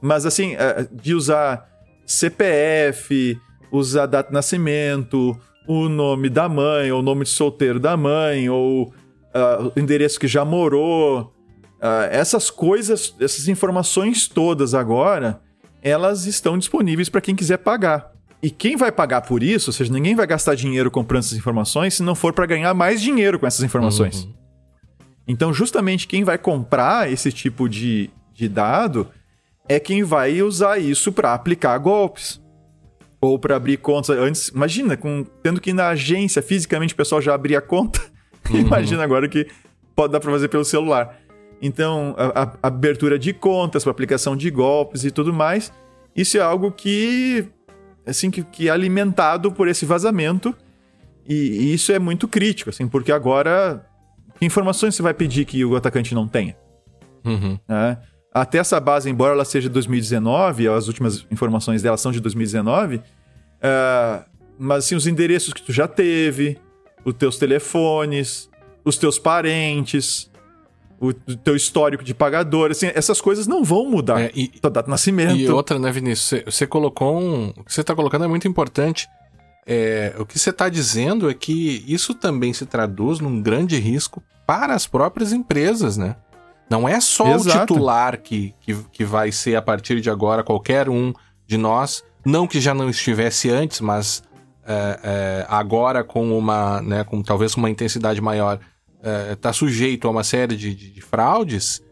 Mas 0.00 0.24
assim, 0.24 0.54
é, 0.54 0.86
de 0.92 1.14
usar 1.14 1.68
CPF, 2.06 3.38
usar 3.72 4.06
data 4.06 4.28
de 4.28 4.34
nascimento, 4.34 5.36
o 5.66 5.88
nome 5.88 6.28
da 6.28 6.48
mãe, 6.48 6.92
ou 6.92 7.00
o 7.00 7.02
nome 7.02 7.24
de 7.24 7.30
solteiro 7.30 7.80
da 7.80 7.96
mãe, 7.96 8.48
ou 8.48 8.84
uh, 9.34 9.72
o 9.74 9.80
endereço 9.80 10.20
que 10.20 10.28
já 10.28 10.44
morou, 10.44 11.32
uh, 11.80 12.08
essas 12.10 12.50
coisas, 12.50 13.14
essas 13.18 13.48
informações 13.48 14.28
todas 14.28 14.74
agora, 14.74 15.40
elas 15.84 16.24
estão 16.24 16.56
disponíveis 16.56 17.10
para 17.10 17.20
quem 17.20 17.36
quiser 17.36 17.58
pagar. 17.58 18.10
E 18.42 18.50
quem 18.50 18.74
vai 18.74 18.90
pagar 18.90 19.20
por 19.20 19.42
isso, 19.42 19.68
ou 19.68 19.74
seja, 19.74 19.92
ninguém 19.92 20.14
vai 20.14 20.26
gastar 20.26 20.54
dinheiro 20.54 20.90
comprando 20.90 21.22
essas 21.22 21.36
informações 21.36 21.94
se 21.94 22.02
não 22.02 22.14
for 22.14 22.32
para 22.32 22.46
ganhar 22.46 22.72
mais 22.72 23.02
dinheiro 23.02 23.38
com 23.38 23.46
essas 23.46 23.62
informações. 23.62 24.24
Uhum. 24.24 24.34
Então, 25.28 25.52
justamente 25.52 26.08
quem 26.08 26.24
vai 26.24 26.38
comprar 26.38 27.10
esse 27.10 27.30
tipo 27.30 27.68
de, 27.68 28.10
de 28.34 28.48
dado 28.48 29.08
é 29.68 29.78
quem 29.78 30.02
vai 30.02 30.42
usar 30.42 30.78
isso 30.78 31.12
para 31.12 31.34
aplicar 31.34 31.76
golpes. 31.78 32.40
Ou 33.20 33.38
para 33.38 33.56
abrir 33.56 33.78
contas 33.78 34.10
antes. 34.18 34.48
Imagina, 34.48 34.98
com, 34.98 35.24
tendo 35.42 35.58
que 35.60 35.70
ir 35.70 35.74
na 35.74 35.88
agência 35.88 36.42
fisicamente 36.42 36.92
o 36.92 36.96
pessoal 36.96 37.22
já 37.22 37.34
abria 37.34 37.58
a 37.58 37.62
conta. 37.62 38.00
Uhum. 38.50 38.58
imagina 38.58 39.02
agora 39.02 39.26
que 39.26 39.46
pode 39.96 40.12
dar 40.12 40.20
para 40.20 40.30
fazer 40.30 40.48
pelo 40.48 40.66
celular. 40.66 41.18
Então, 41.60 42.14
a, 42.18 42.42
a 42.62 42.68
abertura 42.68 43.18
de 43.18 43.32
contas, 43.32 43.84
para 43.84 43.90
aplicação 43.90 44.36
de 44.36 44.50
golpes 44.50 45.04
e 45.04 45.10
tudo 45.10 45.32
mais, 45.32 45.72
isso 46.14 46.36
é 46.36 46.40
algo 46.40 46.70
que, 46.70 47.46
assim, 48.06 48.30
que, 48.30 48.42
que 48.42 48.68
é 48.68 48.70
alimentado 48.70 49.50
por 49.50 49.68
esse 49.68 49.84
vazamento 49.84 50.54
e, 51.26 51.34
e, 51.34 51.74
isso 51.74 51.90
é 51.92 51.98
muito 51.98 52.28
crítico, 52.28 52.70
assim, 52.70 52.86
porque 52.86 53.10
agora, 53.10 53.84
que 54.38 54.44
informações 54.44 54.94
você 54.94 55.02
vai 55.02 55.14
pedir 55.14 55.44
que 55.44 55.64
o 55.64 55.74
atacante 55.74 56.14
não 56.14 56.28
tenha? 56.28 56.56
Uhum. 57.24 57.58
É, 57.68 57.96
até 58.32 58.58
essa 58.58 58.78
base, 58.78 59.08
embora 59.08 59.32
ela 59.32 59.44
seja 59.44 59.68
de 59.68 59.72
2019, 59.72 60.68
as 60.68 60.86
últimas 60.86 61.26
informações 61.30 61.80
dela 61.82 61.96
são 61.96 62.12
de 62.12 62.20
2019, 62.20 63.00
é, 63.62 64.24
mas 64.58 64.84
assim, 64.84 64.94
os 64.94 65.06
endereços 65.06 65.54
que 65.54 65.62
tu 65.62 65.72
já 65.72 65.88
teve, 65.88 66.58
os 67.04 67.14
teus 67.14 67.38
telefones, 67.38 68.50
os 68.84 68.98
teus 68.98 69.18
parentes, 69.18 70.30
o 71.00 71.12
teu 71.12 71.56
histórico 71.56 72.04
de 72.04 72.14
pagador, 72.14 72.70
assim, 72.70 72.90
essas 72.94 73.20
coisas 73.20 73.46
não 73.46 73.62
vão 73.64 73.88
mudar. 73.88 74.20
É, 74.20 74.30
e, 74.34 74.48
tua 74.48 74.70
data 74.70 74.86
de 74.86 74.90
nascimento. 74.90 75.36
E 75.36 75.48
outra, 75.48 75.78
né, 75.78 75.90
Vinícius? 75.90 76.42
Você 76.44 76.66
colocou 76.66 77.18
um. 77.18 77.48
O 77.56 77.64
que 77.64 77.72
você 77.72 77.80
está 77.80 77.94
colocando 77.94 78.24
é 78.24 78.28
muito 78.28 78.48
importante. 78.48 79.08
É, 79.66 80.14
o 80.18 80.26
que 80.26 80.38
você 80.38 80.50
está 80.50 80.68
dizendo 80.68 81.28
é 81.28 81.34
que 81.34 81.84
isso 81.86 82.14
também 82.14 82.52
se 82.52 82.66
traduz 82.66 83.18
num 83.20 83.40
grande 83.40 83.78
risco 83.78 84.22
para 84.46 84.74
as 84.74 84.86
próprias 84.86 85.32
empresas, 85.32 85.96
né? 85.96 86.16
Não 86.68 86.88
é 86.88 87.00
só 87.00 87.34
Exato. 87.34 87.58
o 87.58 87.60
titular 87.60 88.20
que, 88.20 88.54
que, 88.60 88.74
que 88.92 89.04
vai 89.04 89.32
ser 89.32 89.56
a 89.56 89.62
partir 89.62 90.00
de 90.00 90.10
agora 90.10 90.42
qualquer 90.42 90.88
um 90.88 91.12
de 91.46 91.56
nós, 91.56 92.02
não 92.24 92.46
que 92.46 92.60
já 92.60 92.74
não 92.74 92.88
estivesse 92.88 93.50
antes, 93.50 93.80
mas 93.80 94.22
é, 94.66 95.00
é, 95.02 95.46
agora 95.48 96.02
com 96.02 96.36
uma, 96.36 96.80
né, 96.80 97.04
com 97.04 97.22
talvez 97.22 97.54
uma 97.54 97.68
intensidade 97.68 98.20
maior 98.20 98.58
está 99.32 99.50
é, 99.50 99.52
sujeito 99.52 100.08
a 100.08 100.10
uma 100.10 100.24
série 100.24 100.56
de, 100.56 100.74
de, 100.74 100.90
de, 100.90 101.00
fraudes, 101.00 101.82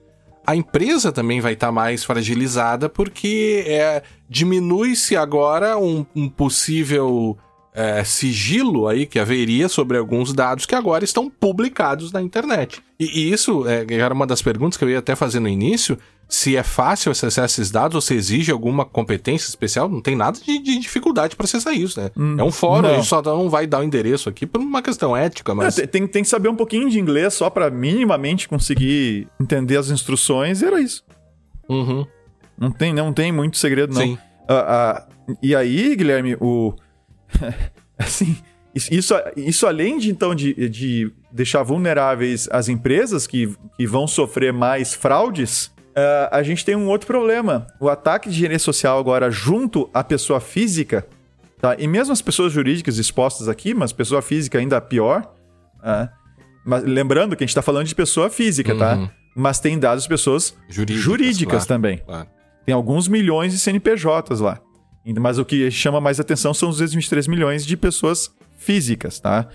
a 0.46 0.56
empresa 0.56 1.12
também 1.12 1.40
vai 1.40 1.52
estar 1.52 1.68
tá 1.68 1.72
mais 1.72 2.04
fragilizada 2.04 2.88
porque 2.88 3.64
é, 3.66 4.02
diminui-se 4.28 5.16
agora 5.16 5.78
um, 5.78 6.04
um 6.14 6.28
possível 6.28 7.36
é, 7.74 8.04
sigilo 8.04 8.86
aí 8.86 9.06
que 9.06 9.18
haveria 9.18 9.68
sobre 9.68 9.96
alguns 9.96 10.32
dados 10.32 10.66
que 10.66 10.74
agora 10.74 11.04
estão 11.04 11.30
publicados 11.30 12.12
na 12.12 12.20
internet. 12.20 12.82
E, 12.98 13.04
e 13.20 13.32
isso 13.32 13.66
é, 13.66 13.86
era 13.94 14.12
uma 14.12 14.26
das 14.26 14.42
perguntas 14.42 14.76
que 14.76 14.84
eu 14.84 14.90
ia 14.90 14.98
até 14.98 15.16
fazer 15.16 15.40
no 15.40 15.48
início 15.48 15.98
se 16.32 16.56
é 16.56 16.62
fácil 16.62 17.12
acessar 17.12 17.44
esses 17.44 17.70
dados 17.70 17.94
ou 17.94 18.00
se 18.00 18.14
exige 18.14 18.50
alguma 18.50 18.86
competência 18.86 19.46
especial, 19.46 19.86
não 19.86 20.00
tem 20.00 20.16
nada 20.16 20.38
de, 20.40 20.58
de 20.60 20.78
dificuldade 20.78 21.36
para 21.36 21.44
acessar 21.44 21.74
isso, 21.74 22.00
né? 22.00 22.10
Hum, 22.16 22.36
é 22.38 22.42
um 22.42 22.50
fórum, 22.50 22.88
não. 22.88 22.90
a 22.90 22.94
gente 22.94 23.06
só 23.06 23.20
não 23.20 23.50
vai 23.50 23.66
dar 23.66 23.80
o 23.80 23.82
endereço 23.82 24.30
aqui 24.30 24.46
por 24.46 24.58
uma 24.58 24.80
questão 24.80 25.14
ética, 25.14 25.54
mas... 25.54 25.78
É, 25.78 25.86
tem, 25.86 26.06
tem 26.06 26.22
que 26.22 26.28
saber 26.30 26.48
um 26.48 26.56
pouquinho 26.56 26.88
de 26.88 26.98
inglês 26.98 27.34
só 27.34 27.50
para 27.50 27.70
minimamente 27.70 28.48
conseguir 28.48 29.28
entender 29.38 29.76
as 29.76 29.90
instruções 29.90 30.62
e 30.62 30.64
era 30.64 30.80
isso. 30.80 31.04
Uhum. 31.68 32.06
Não 32.58 32.70
tem, 32.70 32.94
não 32.94 33.12
tem 33.12 33.30
muito 33.30 33.58
segredo, 33.58 33.92
não. 33.92 34.00
Sim. 34.00 34.14
Uh, 34.48 35.32
uh, 35.32 35.36
e 35.42 35.54
aí, 35.54 35.94
Guilherme, 35.94 36.34
o... 36.40 36.72
assim, 37.98 38.36
isso, 38.74 39.14
isso 39.36 39.66
além 39.66 39.98
de, 39.98 40.10
então, 40.10 40.34
de, 40.34 40.68
de 40.68 41.12
deixar 41.30 41.62
vulneráveis 41.62 42.48
as 42.50 42.68
empresas 42.68 43.26
que, 43.26 43.54
que 43.76 43.86
vão 43.86 44.06
sofrer 44.06 44.52
mais 44.52 44.94
fraudes 44.94 45.72
Uh, 45.92 46.24
a 46.30 46.42
gente 46.42 46.64
tem 46.64 46.74
um 46.74 46.88
outro 46.88 47.06
problema. 47.06 47.66
O 47.78 47.88
ataque 47.88 48.30
de 48.30 48.34
engenharia 48.34 48.58
social 48.58 48.98
agora 48.98 49.30
junto 49.30 49.90
à 49.92 50.02
pessoa 50.02 50.40
física, 50.40 51.06
tá? 51.60 51.76
E 51.78 51.86
mesmo 51.86 52.14
as 52.14 52.22
pessoas 52.22 52.50
jurídicas 52.50 52.96
expostas 52.96 53.46
aqui, 53.46 53.74
mas 53.74 53.92
pessoa 53.92 54.22
física 54.22 54.58
ainda 54.58 54.80
pior. 54.80 55.34
Uh, 55.80 56.08
mas 56.64 56.82
lembrando 56.84 57.36
que 57.36 57.44
a 57.44 57.46
gente 57.46 57.50
está 57.50 57.60
falando 57.60 57.86
de 57.86 57.94
pessoa 57.94 58.30
física, 58.30 58.74
tá? 58.74 58.94
uhum. 58.94 59.06
tá? 59.06 59.12
Mas 59.36 59.60
tem 59.60 59.78
dados 59.78 60.04
de 60.04 60.08
pessoas 60.08 60.56
jurídicas, 60.68 61.02
jurídicas 61.02 61.66
claro, 61.66 61.68
também. 61.68 61.98
Claro. 61.98 62.28
Tem 62.64 62.74
alguns 62.74 63.06
milhões 63.06 63.52
de 63.52 63.58
CNPJs 63.58 64.40
lá. 64.40 64.60
Mas 65.04 65.38
o 65.38 65.44
que 65.44 65.70
chama 65.70 66.00
mais 66.00 66.20
atenção 66.20 66.54
são 66.54 66.68
os 66.68 66.76
223 66.76 67.26
milhões 67.26 67.66
de 67.66 67.76
pessoas 67.76 68.30
físicas, 68.56 69.18
tá? 69.18 69.48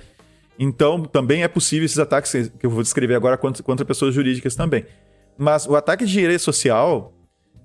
Então, 0.60 1.04
também 1.04 1.44
é 1.44 1.48
possível 1.48 1.86
esses 1.86 2.00
ataques 2.00 2.52
que 2.60 2.66
eu 2.66 2.70
vou 2.70 2.82
descrever 2.82 3.16
agora 3.16 3.38
contra, 3.38 3.64
contra 3.64 3.86
pessoas 3.86 4.14
jurídicas 4.14 4.56
também. 4.56 4.86
Mas 5.38 5.68
o 5.68 5.76
ataque 5.76 6.06
de 6.06 6.12
direito 6.12 6.42
social, 6.42 7.14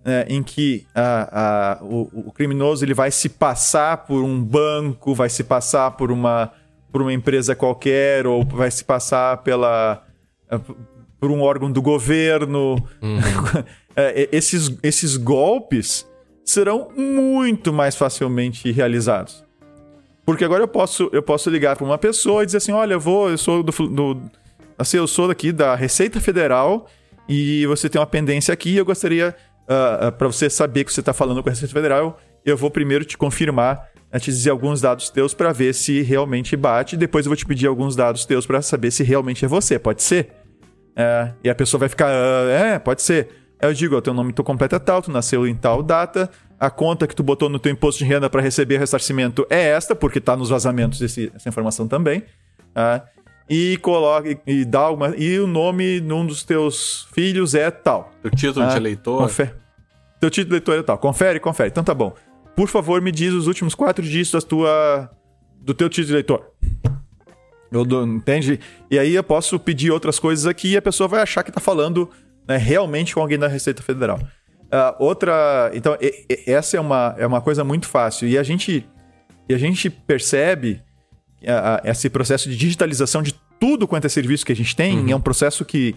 é, 0.04 0.26
em 0.28 0.42
que 0.42 0.86
a, 0.94 1.78
a, 1.80 1.82
o, 1.82 2.28
o, 2.28 2.32
criminoso 2.32 2.84
ele 2.84 2.92
vai 2.92 3.10
se 3.10 3.30
passar 3.30 3.98
por 3.98 4.22
um 4.22 4.42
banco, 4.42 5.14
vai 5.14 5.30
se 5.30 5.42
passar 5.42 5.92
por 5.92 6.12
uma, 6.12 6.52
por 6.92 7.00
uma 7.00 7.12
empresa 7.12 7.56
qualquer, 7.56 8.26
ou 8.26 8.44
vai 8.44 8.70
se 8.70 8.84
passar 8.84 9.38
pela, 9.38 10.04
é, 10.50 10.60
por 11.18 11.30
um 11.30 11.40
órgão 11.40 11.72
do 11.72 11.80
governo. 11.80 12.74
Uhum. 13.00 13.18
é, 13.96 14.28
esses, 14.30 14.76
esses 14.82 15.16
golpes 15.16 16.06
serão 16.52 16.90
muito 16.96 17.72
mais 17.72 17.96
facilmente 17.96 18.70
realizados. 18.70 19.44
Porque 20.24 20.44
agora 20.44 20.62
eu 20.62 20.68
posso, 20.68 21.10
eu 21.12 21.22
posso 21.22 21.50
ligar 21.50 21.76
para 21.76 21.84
uma 21.84 21.98
pessoa 21.98 22.42
e 22.42 22.46
dizer 22.46 22.58
assim: 22.58 22.72
olha, 22.72 22.94
eu 22.94 23.00
vou, 23.00 23.30
eu 23.30 23.38
sou 23.38 23.62
do, 23.62 23.72
do 23.88 24.22
assim, 24.78 24.96
eu 24.96 25.06
sou 25.06 25.28
daqui 25.28 25.50
da 25.50 25.74
Receita 25.74 26.20
Federal 26.20 26.86
e 27.28 27.66
você 27.66 27.88
tem 27.88 28.00
uma 28.00 28.06
pendência 28.06 28.52
aqui. 28.52 28.76
Eu 28.76 28.84
gostaria, 28.84 29.30
uh, 29.30 29.72
ah, 29.72 29.98
uh, 30.02 30.06
ah, 30.06 30.12
para 30.12 30.28
você 30.28 30.48
saber 30.48 30.84
que 30.84 30.92
você 30.92 31.00
está 31.00 31.12
falando 31.12 31.42
com 31.42 31.48
a 31.48 31.52
Receita 31.52 31.72
Federal, 31.72 32.20
eu 32.44 32.56
vou 32.56 32.70
primeiro 32.70 33.04
te 33.04 33.18
confirmar, 33.18 33.88
uh, 34.14 34.20
te 34.20 34.30
dizer 34.30 34.50
alguns 34.50 34.80
dados 34.80 35.10
teus 35.10 35.34
para 35.34 35.52
ver 35.52 35.74
se 35.74 36.02
realmente 36.02 36.56
bate. 36.56 36.96
Depois 36.96 37.26
eu 37.26 37.30
vou 37.30 37.36
te 37.36 37.46
pedir 37.46 37.66
alguns 37.66 37.96
dados 37.96 38.24
teus 38.24 38.46
para 38.46 38.62
saber 38.62 38.90
se 38.92 39.02
realmente 39.02 39.44
é 39.44 39.48
você. 39.48 39.78
Pode 39.78 40.02
ser? 40.02 40.30
É, 40.94 41.32
e 41.42 41.48
a 41.48 41.54
pessoa 41.54 41.80
vai 41.80 41.88
ficar, 41.88 42.10
é, 42.50 42.78
pode 42.78 43.02
ser. 43.02 43.41
Eu 43.62 43.72
digo, 43.72 43.94
o 43.94 44.02
teu 44.02 44.12
nome 44.12 44.32
tu 44.32 44.42
completo 44.42 44.74
é 44.74 44.78
tal, 44.80 45.00
tu 45.00 45.10
nasceu 45.12 45.46
em 45.46 45.54
tal 45.54 45.84
data, 45.84 46.28
a 46.58 46.68
conta 46.68 47.06
que 47.06 47.14
tu 47.14 47.22
botou 47.22 47.48
no 47.48 47.60
teu 47.60 47.70
imposto 47.70 48.02
de 48.02 48.10
renda 48.10 48.28
para 48.28 48.42
receber 48.42 48.76
ressarcimento 48.76 49.46
é 49.48 49.68
esta, 49.68 49.94
porque 49.94 50.18
está 50.18 50.36
nos 50.36 50.50
vazamentos 50.50 51.00
esse, 51.00 51.30
essa 51.32 51.48
informação 51.48 51.86
também. 51.86 52.24
Uh, 52.70 53.00
e 53.48 53.76
coloca 53.78 54.36
e 54.46 54.64
dá 54.64 54.90
uma 54.90 55.14
e 55.16 55.38
o 55.38 55.46
nome 55.46 56.00
num 56.00 56.26
dos 56.26 56.42
teus 56.42 57.06
filhos 57.12 57.54
é 57.54 57.70
tal. 57.70 58.10
O 58.24 58.30
título 58.30 58.66
ah, 58.66 58.68
de 58.70 58.76
eleitor. 58.76 59.22
Confere. 59.22 59.52
Teu 60.18 60.30
título 60.30 60.48
de 60.48 60.54
eleitor 60.54 60.78
é 60.78 60.82
tal. 60.82 60.98
Confere, 60.98 61.38
confere. 61.38 61.68
Então 61.68 61.84
tá 61.84 61.94
bom. 61.94 62.14
Por 62.56 62.68
favor, 62.68 63.00
me 63.00 63.12
diz 63.12 63.32
os 63.32 63.46
últimos 63.46 63.74
quatro 63.74 64.04
dígitos 64.04 64.42
da 64.42 64.48
tua 64.48 65.10
do 65.60 65.72
teu 65.72 65.88
título 65.88 66.06
de 66.06 66.12
eleitor. 66.14 66.50
Eu 67.70 67.84
dou, 67.84 68.04
entende? 68.04 68.58
E 68.90 68.98
aí 68.98 69.14
eu 69.14 69.22
posso 69.22 69.58
pedir 69.58 69.90
outras 69.90 70.18
coisas 70.18 70.46
aqui 70.46 70.72
e 70.72 70.76
a 70.76 70.82
pessoa 70.82 71.06
vai 71.06 71.22
achar 71.22 71.42
que 71.42 71.50
está 71.50 71.60
falando 71.60 72.10
né, 72.46 72.56
realmente 72.56 73.14
com 73.14 73.20
alguém 73.20 73.38
da 73.38 73.48
Receita 73.48 73.82
Federal. 73.82 74.18
Uh, 74.72 74.94
outra. 74.98 75.70
Então, 75.74 75.96
e, 76.00 76.26
e, 76.30 76.50
essa 76.50 76.76
é 76.76 76.80
uma, 76.80 77.14
é 77.18 77.26
uma 77.26 77.40
coisa 77.40 77.62
muito 77.62 77.86
fácil. 77.86 78.26
E 78.26 78.38
a 78.38 78.42
gente, 78.42 78.88
e 79.48 79.54
a 79.54 79.58
gente 79.58 79.90
percebe 79.90 80.80
uh, 81.42 81.88
esse 81.88 82.08
processo 82.08 82.48
de 82.48 82.56
digitalização 82.56 83.22
de 83.22 83.34
tudo 83.60 83.86
quanto 83.86 84.06
é 84.06 84.08
serviço 84.08 84.46
que 84.46 84.52
a 84.52 84.56
gente 84.56 84.74
tem. 84.74 84.98
Uhum. 84.98 85.10
É 85.10 85.16
um 85.16 85.20
processo 85.20 85.64
que 85.64 85.94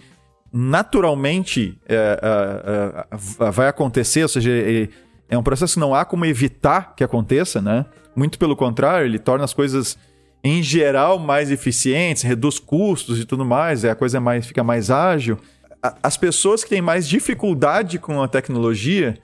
naturalmente 0.52 1.80
uh, 1.84 3.52
vai 3.52 3.68
acontecer, 3.68 4.24
ou 4.24 4.30
seja, 4.30 4.52
é, 4.52 4.90
é 5.30 5.38
um 5.38 5.44
processo 5.44 5.76
que 5.76 5.80
não 5.80 5.96
há 5.96 6.06
como 6.06 6.26
evitar 6.26 6.96
que 6.96 7.04
aconteça, 7.04 7.62
né? 7.62 7.86
Muito 8.16 8.38
pelo 8.38 8.56
contrário, 8.56 9.06
ele 9.06 9.20
torna 9.20 9.44
as 9.44 9.54
coisas 9.54 9.98
em 10.44 10.62
geral 10.62 11.18
mais 11.18 11.50
eficientes, 11.50 12.24
reduz 12.24 12.60
custos 12.60 13.20
e 13.20 13.26
tudo 13.26 13.44
mais, 13.44 13.84
é 13.84 13.90
a 13.90 13.96
coisa 13.96 14.20
mais 14.20 14.46
fica 14.46 14.64
mais 14.64 14.92
ágil. 14.92 15.40
As 16.02 16.18
pessoas 16.18 16.64
que 16.64 16.70
têm 16.70 16.82
mais 16.82 17.08
dificuldade 17.08 18.00
com 18.00 18.22
a 18.22 18.28
tecnologia 18.28 19.18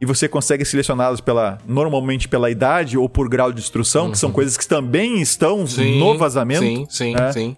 e 0.00 0.06
você 0.06 0.28
consegue 0.28 0.64
selecioná-las 0.64 1.20
pela 1.20 1.58
normalmente 1.66 2.28
pela 2.28 2.50
idade 2.50 2.98
ou 2.98 3.08
por 3.08 3.28
grau 3.28 3.52
de 3.52 3.60
instrução, 3.60 4.06
uhum. 4.06 4.12
que 4.12 4.18
são 4.18 4.28
uhum. 4.28 4.34
coisas 4.34 4.56
que 4.56 4.66
também 4.66 5.20
estão 5.20 5.66
sim, 5.66 5.98
no 5.98 6.16
vazamento. 6.18 6.62
Sim, 6.62 6.86
sim, 6.88 7.14
né? 7.14 7.32
sim. 7.32 7.56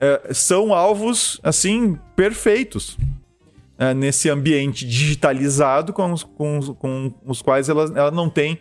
É, 0.00 0.32
são 0.32 0.72
alvos 0.72 1.40
assim 1.42 1.98
perfeitos 2.16 2.96
é, 3.78 3.92
nesse 3.92 4.30
ambiente 4.30 4.86
digitalizado 4.86 5.92
com 5.92 6.12
os, 6.12 6.22
com, 6.22 6.60
com 6.78 7.14
os 7.26 7.42
quais 7.42 7.68
ela, 7.68 7.84
ela 7.94 8.10
não 8.10 8.30
tem 8.30 8.58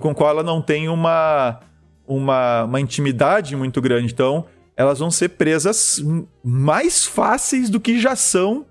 com 0.00 0.14
qual 0.14 0.30
ela 0.30 0.42
não 0.42 0.62
tem 0.62 0.88
uma 0.88 1.60
uma, 2.06 2.64
uma 2.64 2.80
intimidade 2.80 3.54
muito 3.54 3.80
grande. 3.80 4.12
Então, 4.12 4.44
elas 4.76 4.98
vão 4.98 5.10
ser 5.10 5.30
presas 5.30 6.02
mais 6.42 7.06
fáceis 7.06 7.70
do 7.70 7.78
que 7.78 8.00
já 8.00 8.16
são 8.16 8.66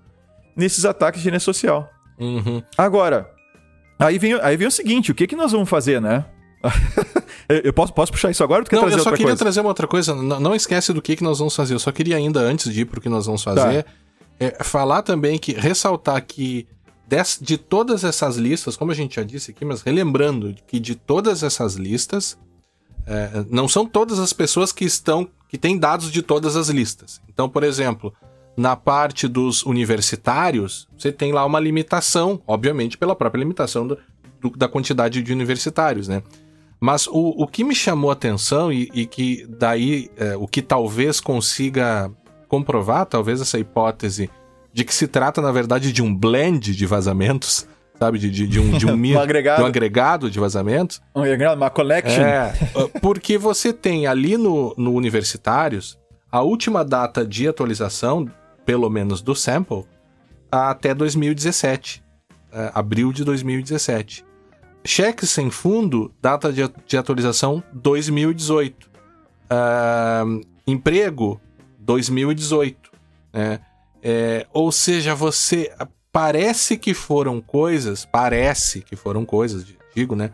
nesses 0.60 0.84
ataques 0.84 1.22
de 1.22 1.30
rede 1.30 1.42
social. 1.42 1.90
Uhum. 2.18 2.62
Agora, 2.76 3.30
aí 3.98 4.18
vem, 4.18 4.34
aí 4.34 4.56
vem 4.56 4.68
o 4.68 4.70
seguinte: 4.70 5.10
o 5.10 5.14
que, 5.14 5.26
que 5.26 5.34
nós 5.34 5.52
vamos 5.52 5.68
fazer, 5.68 6.00
né? 6.00 6.26
eu 7.48 7.72
posso, 7.72 7.92
posso 7.94 8.12
puxar 8.12 8.30
isso 8.30 8.44
agora? 8.44 8.62
não, 8.70 8.88
eu 8.88 8.98
só 8.98 9.10
queria 9.10 9.26
coisa? 9.26 9.38
trazer 9.38 9.60
uma 9.60 9.70
outra 9.70 9.88
coisa. 9.88 10.14
Não, 10.14 10.38
não, 10.38 10.54
esquece 10.54 10.92
do 10.92 11.00
que, 11.00 11.16
que 11.16 11.24
nós 11.24 11.38
vamos 11.38 11.56
fazer. 11.56 11.72
Eu 11.74 11.78
só 11.78 11.90
queria 11.90 12.16
ainda, 12.16 12.40
antes 12.40 12.70
de 12.70 12.82
ir 12.82 12.84
pro 12.84 13.00
que 13.00 13.08
nós 13.08 13.24
vamos 13.24 13.42
fazer, 13.42 13.84
tá. 13.84 13.90
é, 14.38 14.62
falar 14.62 15.00
também 15.02 15.38
que, 15.38 15.52
ressaltar 15.52 16.22
que 16.26 16.68
des, 17.08 17.38
de 17.40 17.56
todas 17.56 18.04
essas 18.04 18.36
listas, 18.36 18.76
como 18.76 18.92
a 18.92 18.94
gente 18.94 19.16
já 19.16 19.22
disse 19.22 19.52
aqui, 19.52 19.64
mas 19.64 19.80
relembrando 19.80 20.54
que 20.66 20.78
de 20.78 20.94
todas 20.94 21.42
essas 21.42 21.76
listas, 21.76 22.38
é, 23.06 23.44
não 23.48 23.66
são 23.66 23.86
todas 23.86 24.18
as 24.18 24.34
pessoas 24.34 24.70
que 24.70 24.84
estão 24.84 25.26
que 25.48 25.58
têm 25.58 25.76
dados 25.76 26.12
de 26.12 26.22
todas 26.22 26.54
as 26.54 26.68
listas. 26.68 27.20
Então, 27.28 27.48
por 27.48 27.64
exemplo, 27.64 28.14
na 28.60 28.76
parte 28.76 29.26
dos 29.26 29.64
universitários, 29.64 30.86
você 30.96 31.10
tem 31.10 31.32
lá 31.32 31.46
uma 31.46 31.58
limitação, 31.58 32.42
obviamente 32.46 32.98
pela 32.98 33.16
própria 33.16 33.40
limitação 33.40 33.86
do, 33.86 33.98
do, 34.38 34.50
da 34.50 34.68
quantidade 34.68 35.22
de 35.22 35.32
universitários, 35.32 36.08
né? 36.08 36.22
Mas 36.78 37.06
o, 37.06 37.42
o 37.42 37.46
que 37.46 37.64
me 37.64 37.74
chamou 37.74 38.10
a 38.10 38.12
atenção 38.12 38.70
e, 38.70 38.90
e 38.92 39.06
que 39.06 39.46
daí 39.48 40.10
é, 40.14 40.36
o 40.36 40.46
que 40.46 40.60
talvez 40.60 41.20
consiga 41.20 42.10
comprovar, 42.48 43.06
talvez 43.06 43.40
essa 43.40 43.58
hipótese 43.58 44.28
de 44.74 44.84
que 44.84 44.94
se 44.94 45.08
trata 45.08 45.40
na 45.40 45.52
verdade 45.52 45.90
de 45.90 46.02
um 46.02 46.14
blend 46.14 46.76
de 46.76 46.86
vazamentos, 46.86 47.66
sabe? 47.98 48.18
De, 48.18 48.30
de, 48.30 48.46
de 48.46 48.60
um, 48.60 48.76
de 48.76 48.86
um, 48.86 48.92
um, 49.16 49.20
agregado. 49.20 49.56
De 49.56 49.62
um 49.62 49.66
agregado 49.66 50.30
de 50.30 50.38
vazamentos. 50.38 51.00
Um 51.16 51.22
agregado, 51.22 51.56
uma 51.56 51.70
collection. 51.70 52.22
É, 52.22 52.52
porque 53.00 53.38
você 53.38 53.72
tem 53.72 54.06
ali 54.06 54.36
no, 54.36 54.74
no 54.76 54.92
Universitários 54.92 55.98
a 56.30 56.42
última 56.42 56.84
data 56.84 57.26
de 57.26 57.48
atualização, 57.48 58.30
pelo 58.64 58.88
menos 58.88 59.20
do 59.22 59.34
sample, 59.34 59.84
até 60.50 60.94
2017. 60.94 62.02
É, 62.52 62.72
abril 62.74 63.12
de 63.12 63.24
2017. 63.24 64.24
Cheque 64.84 65.26
sem 65.26 65.50
fundo, 65.50 66.12
data 66.20 66.52
de, 66.52 66.96
atualização 66.96 67.62
2018. 67.72 68.90
É, 69.48 70.22
emprego, 70.66 71.40
2018. 71.78 72.90
Né? 73.32 73.60
É, 74.02 74.46
ou 74.52 74.72
seja, 74.72 75.14
você 75.14 75.72
parece 76.12 76.76
que 76.76 76.94
foram 76.94 77.40
coisas, 77.40 78.04
parece 78.04 78.80
que 78.80 78.96
foram 78.96 79.24
coisas, 79.24 79.64
digo, 79.94 80.16
né? 80.16 80.32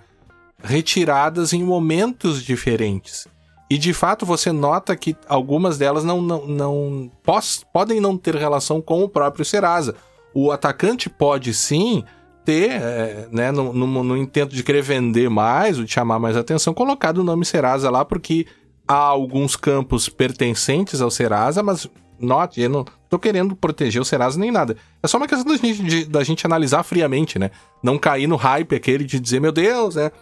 Retiradas 0.63 1.53
em 1.53 1.63
momentos 1.63 2.43
diferentes. 2.43 3.29
E 3.69 3.77
de 3.79 3.93
fato 3.93 4.25
você 4.25 4.53
nota 4.53 4.97
que 4.97 5.17
algumas 5.29 5.77
delas 5.77 6.05
não, 6.05 6.23
não, 6.23 6.47
não 6.47 7.11
pos, 7.23 7.65
podem 7.73 8.01
não 8.01 8.17
ter 8.17 8.37
relação 8.37 8.81
com 8.81 9.03
o 9.03 9.09
próprio 9.09 9.45
Serasa. 9.45 9.97
O 10.33 10.53
atacante 10.53 11.11
pode 11.11 11.53
sim 11.53 12.05
ter, 12.45 12.71
é, 12.71 13.29
né, 13.33 13.51
no, 13.51 13.73
no, 13.73 14.05
no, 14.05 14.17
intento 14.17 14.55
de 14.55 14.63
querer 14.63 14.83
vender 14.83 15.29
mais, 15.29 15.79
ou 15.79 15.85
de 15.85 15.93
chamar 15.93 16.21
mais 16.21 16.37
atenção, 16.37 16.73
colocado 16.73 17.19
o 17.19 17.25
nome 17.25 17.45
Serasa 17.45 17.91
lá, 17.91 18.05
porque 18.05 18.47
há 18.87 18.95
alguns 18.95 19.57
campos 19.57 20.09
pertencentes 20.09 21.01
ao 21.01 21.11
Serasa, 21.11 21.61
mas 21.61 21.91
note, 22.21 22.61
eu 22.61 22.71
não 22.71 22.85
tô 23.09 23.19
querendo 23.19 23.57
proteger 23.57 24.01
o 24.01 24.05
Serasa 24.05 24.39
nem 24.39 24.53
nada. 24.53 24.77
É 25.03 25.09
só 25.09 25.17
uma 25.17 25.27
questão 25.27 25.53
da 25.53 25.57
gente, 25.57 25.83
de, 25.83 26.05
da 26.05 26.23
gente 26.23 26.47
analisar 26.47 26.85
friamente, 26.85 27.37
né? 27.37 27.51
Não 27.83 27.99
cair 27.99 28.29
no 28.29 28.37
hype 28.37 28.77
aquele 28.77 29.05
de 29.05 29.19
dizer, 29.19 29.41
meu 29.41 29.53
Deus, 29.53 29.97
né? 29.97 30.13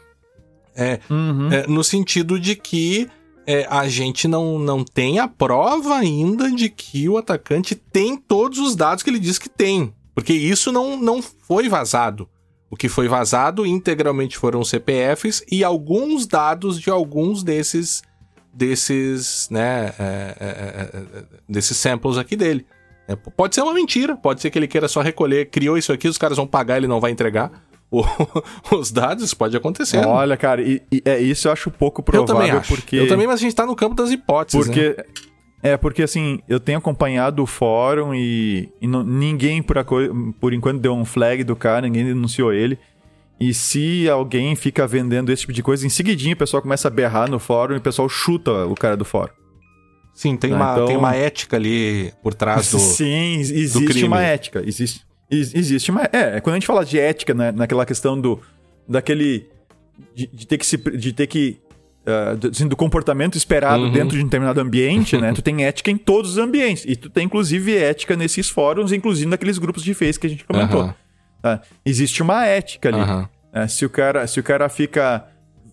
É, 0.74 0.98
uhum. 1.08 1.52
é 1.52 1.66
no 1.66 1.84
sentido 1.84 2.40
de 2.40 2.56
que 2.56 3.08
é, 3.46 3.66
a 3.68 3.88
gente 3.88 4.26
não, 4.26 4.58
não 4.58 4.84
tem 4.84 5.18
a 5.18 5.28
prova 5.28 5.96
ainda 5.96 6.50
de 6.50 6.68
que 6.68 7.08
o 7.08 7.18
atacante 7.18 7.74
tem 7.74 8.16
todos 8.16 8.58
os 8.58 8.74
dados 8.74 9.02
que 9.02 9.10
ele 9.10 9.18
diz 9.18 9.38
que 9.38 9.48
tem. 9.48 9.92
Porque 10.14 10.32
isso 10.32 10.70
não, 10.70 10.96
não 10.96 11.20
foi 11.20 11.68
vazado. 11.68 12.28
O 12.70 12.76
que 12.76 12.88
foi 12.88 13.08
vazado 13.08 13.66
integralmente 13.66 14.36
foram 14.36 14.64
CPFs 14.64 15.44
e 15.50 15.62
alguns 15.62 16.26
dados 16.26 16.80
de 16.80 16.90
alguns 16.90 17.42
desses 17.42 18.02
desses, 18.52 19.48
né, 19.50 19.92
é, 19.98 20.36
é, 20.40 20.46
é, 20.46 20.98
é, 20.98 21.24
desses 21.48 21.76
samples 21.76 22.16
aqui 22.16 22.36
dele. 22.36 22.64
É, 23.08 23.16
pode 23.16 23.54
ser 23.54 23.62
uma 23.62 23.74
mentira, 23.74 24.16
pode 24.16 24.40
ser 24.40 24.48
que 24.50 24.58
ele 24.58 24.68
queira 24.68 24.86
só 24.86 25.00
recolher, 25.00 25.50
criou 25.50 25.76
isso 25.76 25.92
aqui, 25.92 26.06
os 26.06 26.16
caras 26.16 26.36
vão 26.36 26.46
pagar, 26.46 26.76
ele 26.76 26.86
não 26.86 27.00
vai 27.00 27.10
entregar 27.10 27.50
o, 27.90 28.04
os 28.76 28.90
dados, 28.90 29.34
pode 29.34 29.56
acontecer. 29.56 30.00
Né? 30.00 30.06
Olha, 30.06 30.36
cara, 30.36 30.62
e, 30.62 30.82
e, 30.90 31.02
é 31.04 31.20
isso 31.20 31.48
eu 31.48 31.52
acho 31.52 31.70
pouco 31.70 32.02
provável, 32.02 32.34
eu 32.34 32.40
também 32.40 32.50
acho. 32.58 32.74
porque... 32.74 32.96
Eu 32.96 33.08
também, 33.08 33.26
mas 33.26 33.40
a 33.40 33.42
gente 33.42 33.54
tá 33.54 33.66
no 33.66 33.76
campo 33.76 33.94
das 33.94 34.10
hipóteses, 34.10 34.66
Porque... 34.66 34.94
Né? 34.96 35.04
É, 35.64 35.78
porque 35.78 36.02
assim, 36.02 36.40
eu 36.46 36.60
tenho 36.60 36.76
acompanhado 36.76 37.42
o 37.42 37.46
fórum 37.46 38.14
e, 38.14 38.68
e 38.82 38.86
não, 38.86 39.02
ninguém 39.02 39.62
por, 39.62 39.74
por 40.38 40.52
enquanto 40.52 40.78
deu 40.78 40.92
um 40.92 41.06
flag 41.06 41.42
do 41.42 41.56
cara, 41.56 41.86
ninguém 41.86 42.04
denunciou 42.04 42.52
ele. 42.52 42.78
E 43.40 43.54
se 43.54 44.06
alguém 44.10 44.54
fica 44.54 44.86
vendendo 44.86 45.32
esse 45.32 45.40
tipo 45.40 45.54
de 45.54 45.62
coisa, 45.62 45.86
em 45.86 45.88
seguidinho 45.88 46.34
o 46.34 46.36
pessoal 46.36 46.60
começa 46.60 46.88
a 46.88 46.90
berrar 46.90 47.30
no 47.30 47.38
fórum 47.38 47.74
e 47.74 47.78
o 47.78 47.80
pessoal 47.80 48.06
chuta 48.10 48.66
o 48.66 48.74
cara 48.74 48.94
do 48.94 49.06
fórum. 49.06 49.32
Sim, 50.12 50.36
tem, 50.36 50.50
né? 50.50 50.56
uma, 50.56 50.72
então... 50.72 50.86
tem 50.86 50.96
uma 50.98 51.14
ética 51.16 51.56
ali 51.56 52.12
por 52.22 52.34
trás 52.34 52.70
do. 52.72 52.78
Sim, 52.78 53.40
existe 53.40 54.04
uma 54.04 54.22
ética. 54.22 54.62
Existe, 54.64 55.00
existe 55.30 55.90
uma. 55.90 56.02
É, 56.12 56.40
quando 56.40 56.54
a 56.54 56.58
gente 56.58 56.66
fala 56.66 56.84
de 56.84 56.98
ética, 56.98 57.34
né, 57.34 57.52
naquela 57.52 57.84
questão 57.86 58.20
do. 58.20 58.40
daquele. 58.88 59.48
de, 60.14 60.26
de 60.26 60.46
ter 60.46 60.58
que 60.58 60.66
se. 60.66 60.76
de 60.76 61.12
ter 61.12 61.26
que. 61.26 61.58
Uh, 62.06 62.36
do, 62.36 62.48
assim, 62.48 62.68
do 62.68 62.76
comportamento 62.76 63.34
esperado 63.34 63.84
uhum. 63.84 63.92
dentro 63.92 64.14
de 64.16 64.22
um 64.22 64.26
determinado 64.26 64.60
ambiente, 64.60 65.16
né? 65.16 65.32
Tu 65.32 65.40
tem 65.40 65.64
ética 65.64 65.90
em 65.90 65.96
todos 65.96 66.32
os 66.32 66.38
ambientes. 66.38 66.84
E 66.86 66.94
tu 66.96 67.08
tem, 67.08 67.24
inclusive, 67.24 67.74
ética 67.74 68.14
nesses 68.14 68.50
fóruns, 68.50 68.92
inclusive 68.92 69.26
naqueles 69.26 69.56
grupos 69.56 69.82
de 69.82 69.94
Face 69.94 70.20
que 70.20 70.26
a 70.26 70.30
gente 70.30 70.44
comentou. 70.44 70.82
Uhum. 70.82 70.94
Tá? 71.40 71.62
Existe 71.84 72.22
uma 72.22 72.44
ética 72.44 72.90
ali. 72.90 73.00
Uhum. 73.00 73.26
Né? 73.54 73.68
Se, 73.68 73.86
o 73.86 73.90
cara, 73.90 74.26
se 74.26 74.38
o 74.38 74.42
cara 74.42 74.68
fica. 74.68 75.26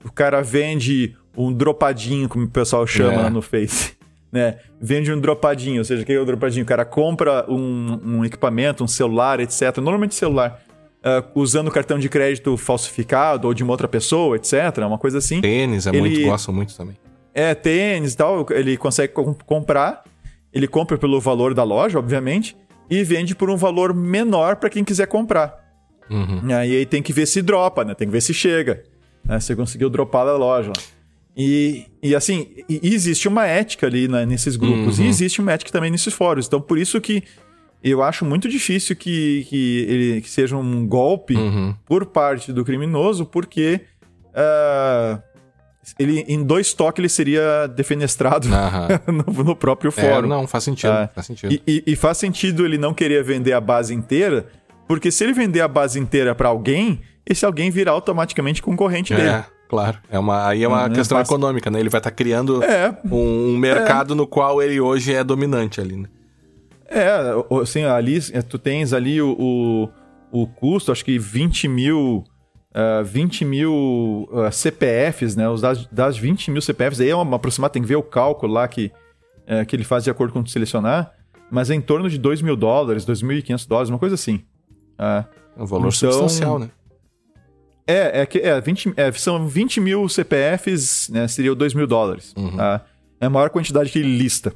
O 0.04 0.12
cara 0.12 0.42
vende 0.42 1.16
um 1.38 1.54
dropadinho, 1.54 2.28
como 2.28 2.46
o 2.46 2.50
pessoal 2.50 2.88
chama 2.88 3.28
é. 3.28 3.30
no 3.30 3.42
Face. 3.42 3.94
Né? 4.32 4.58
Vende 4.80 5.12
um 5.12 5.20
dropadinho, 5.20 5.80
ou 5.80 5.84
seja, 5.84 6.04
o 6.04 6.06
que 6.06 6.14
é 6.14 6.20
o 6.20 6.26
dropadinho? 6.26 6.64
O 6.64 6.68
cara 6.68 6.86
compra 6.86 7.46
um, 7.50 8.00
um 8.04 8.26
equipamento, 8.26 8.84
um 8.84 8.88
celular, 8.88 9.40
etc. 9.40 9.78
Normalmente 9.78 10.16
celular. 10.16 10.62
Uh, 11.04 11.40
usando 11.40 11.72
cartão 11.72 11.98
de 11.98 12.08
crédito 12.08 12.56
falsificado 12.56 13.48
ou 13.48 13.54
de 13.54 13.64
uma 13.64 13.74
outra 13.74 13.88
pessoa, 13.88 14.36
etc. 14.36 14.78
Uma 14.86 15.00
coisa 15.00 15.18
assim. 15.18 15.42
Tênis, 15.42 15.88
é 15.88 15.90
ele... 15.90 16.00
muito, 16.00 16.22
gostam 16.22 16.54
muito 16.54 16.78
também. 16.78 16.96
É, 17.34 17.56
tênis 17.56 18.14
e 18.14 18.18
tal, 18.18 18.46
ele 18.52 18.78
consegue 18.78 19.14
comprar. 19.46 20.04
Ele 20.54 20.68
compra 20.68 20.98
pelo 20.98 21.20
valor 21.20 21.54
da 21.54 21.64
loja, 21.64 21.98
obviamente, 21.98 22.58
e 22.90 23.04
vende 23.04 23.34
por 23.34 23.50
um 23.50 23.56
valor 23.56 23.94
menor 23.94 24.58
para 24.58 24.70
quem 24.70 24.84
quiser 24.84 25.08
comprar. 25.08 25.62
Uhum. 26.10 26.50
E 26.50 26.54
aí 26.54 26.86
tem 26.86 27.02
que 27.02 27.14
ver 27.14 27.26
se 27.26 27.42
dropa, 27.42 27.86
né? 27.86 27.96
Tem 27.96 28.08
que 28.08 28.12
ver 28.12 28.22
se 28.22 28.34
chega. 28.34 28.84
Né? 29.24 29.40
Você 29.40 29.56
conseguiu 29.56 29.90
dropar 29.90 30.26
da 30.26 30.36
loja. 30.36 30.74
E, 31.44 31.88
e 32.04 32.16
assim, 32.16 32.48
e 32.70 32.94
existe 32.94 33.28
uma 33.28 33.48
ética 33.48 33.88
ali 33.88 34.08
né, 34.08 34.28
nesses 34.28 34.56
grupos. 34.56 35.00
Uhum. 35.00 35.06
E 35.06 35.08
existe 35.08 35.42
uma 35.42 35.52
ética 35.52 35.72
também 35.72 35.90
nesses 35.90 36.14
fóruns. 36.14 36.46
Então, 36.46 36.62
por 36.62 36.78
isso 36.78 37.02
que 37.02 37.24
eu 37.84 38.04
acho 38.04 38.24
muito 38.24 38.48
difícil 38.48 38.96
que, 38.96 39.46
que 39.50 39.86
ele 39.90 40.22
que 40.22 40.30
seja 40.30 40.56
um 40.56 40.86
golpe 40.86 41.36
uhum. 41.36 41.74
por 41.84 42.06
parte 42.06 42.54
do 42.54 42.64
criminoso, 42.64 43.26
porque 43.26 43.82
uh, 44.28 45.20
ele 45.98 46.24
em 46.28 46.44
dois 46.44 46.76
toques 46.76 47.00
ele 47.00 47.10
seria 47.10 47.66
defenestrado 47.66 48.48
no, 49.08 49.44
no, 49.44 49.56
próprio 49.56 49.90
é, 49.90 49.92
fórum. 49.92 50.28
É, 50.28 50.30
não, 50.30 50.48
faz 50.48 50.64
sentido. 50.64 50.92
Ah, 50.92 51.10
faz 51.12 51.26
sentido. 51.26 51.52
E, 51.52 51.64
e, 51.68 51.84
e, 51.88 51.96
faz 51.96 52.20
sentido 52.20 52.64
ele 52.66 52.78
não 52.78 52.94
querer 52.94 53.24
vender 53.24 53.54
a 53.54 53.62
base 53.62 53.96
inteira, 53.96 54.46
porque 54.88 55.10
se 55.10 55.24
ele 55.24 55.34
vender 55.34 55.62
a 55.62 55.68
base 55.68 56.00
inteira 56.00 56.36
para 56.36 56.50
alguém, 56.50 57.02
esse 57.26 57.44
alguém 57.44 57.72
virá 57.72 57.92
automaticamente 57.94 58.62
concorrente 58.62 59.12
é, 59.12 59.16
dele. 59.16 59.44
Claro. 59.72 60.00
É 60.10 60.20
uma, 60.20 60.50
aí 60.50 60.66
é 60.66 60.68
uma 60.68 60.84
uhum, 60.84 60.92
questão 60.92 61.18
econômica, 61.18 61.72
né? 61.72 61.80
Ele 61.80 61.88
vai 61.88 62.00
estar 62.00 62.10
tá 62.10 62.14
criando 62.14 62.62
é, 62.62 62.94
um, 63.10 63.54
um, 63.54 63.58
mercado 63.58 64.14
no 64.14 64.28
qual 64.28 64.62
ele 64.62 64.82
hoje 64.82 65.14
é 65.14 65.24
dominante 65.24 65.80
ali, 65.80 65.96
né? 65.96 66.10
É, 66.90 67.10
assim, 67.62 67.86
ali 67.86 68.20
tu 68.50 68.60
tens 68.60 68.92
ali 68.92 69.22
o, 69.22 69.32
o, 69.40 70.42
o 70.42 70.46
custo, 70.46 70.92
acho 70.92 71.06
que 71.06 71.18
20 71.18 71.70
mil 71.70 72.26
uh, 72.72 73.02
20 73.06 73.46
mil 73.46 74.28
uh, 74.30 74.52
CPFs, 74.52 75.38
né? 75.38 75.48
Os 75.48 75.62
das, 75.62 75.86
das 75.86 76.18
20 76.18 76.52
mil 76.52 76.62
CPFs, 76.62 77.00
aí 77.00 77.10
é 77.10 77.16
uma 77.16 77.38
aproximada, 77.38 77.72
tem 77.72 77.82
que 77.82 77.88
ver 77.88 77.96
o 77.96 78.04
cálculo 78.04 78.52
lá 78.52 78.68
que, 78.68 78.92
uh, 79.48 79.66
que 79.66 79.74
ele 79.74 79.86
faz 79.86 80.04
de 80.04 80.10
acordo 80.10 80.34
com 80.34 80.42
o 80.42 80.44
que 80.44 80.52
selecionar, 80.52 81.14
mas 81.50 81.70
é 81.70 81.76
em 81.76 81.82
torno 81.82 82.10
de 82.10 82.18
2 82.18 82.42
mil 82.42 82.58
dólares, 82.58 83.06
2.500 83.06 83.66
dólares, 83.70 83.90
uma 83.90 84.00
coisa 84.00 84.16
assim. 84.16 84.44
Uh, 85.00 85.26
é 85.56 85.64
um 85.64 85.66
valor 85.66 85.94
então, 85.96 86.12
substancial, 86.12 86.60
né? 86.60 86.70
É, 87.92 88.22
é, 88.22 88.26
que, 88.26 88.40
é, 88.40 88.60
20, 88.60 88.94
é, 88.96 89.12
são 89.12 89.48
20 89.48 89.80
mil 89.80 90.08
CPFs, 90.08 91.10
né? 91.10 91.28
Seria 91.28 91.54
2 91.54 91.74
mil 91.74 91.88
dólares. 91.88 92.34
Uhum. 92.38 92.56
Uh, 92.56 92.82
é 93.20 93.26
a 93.26 93.30
maior 93.30 93.50
quantidade 93.50 93.90
que 93.90 94.00
ele 94.00 94.18
lista. 94.18 94.54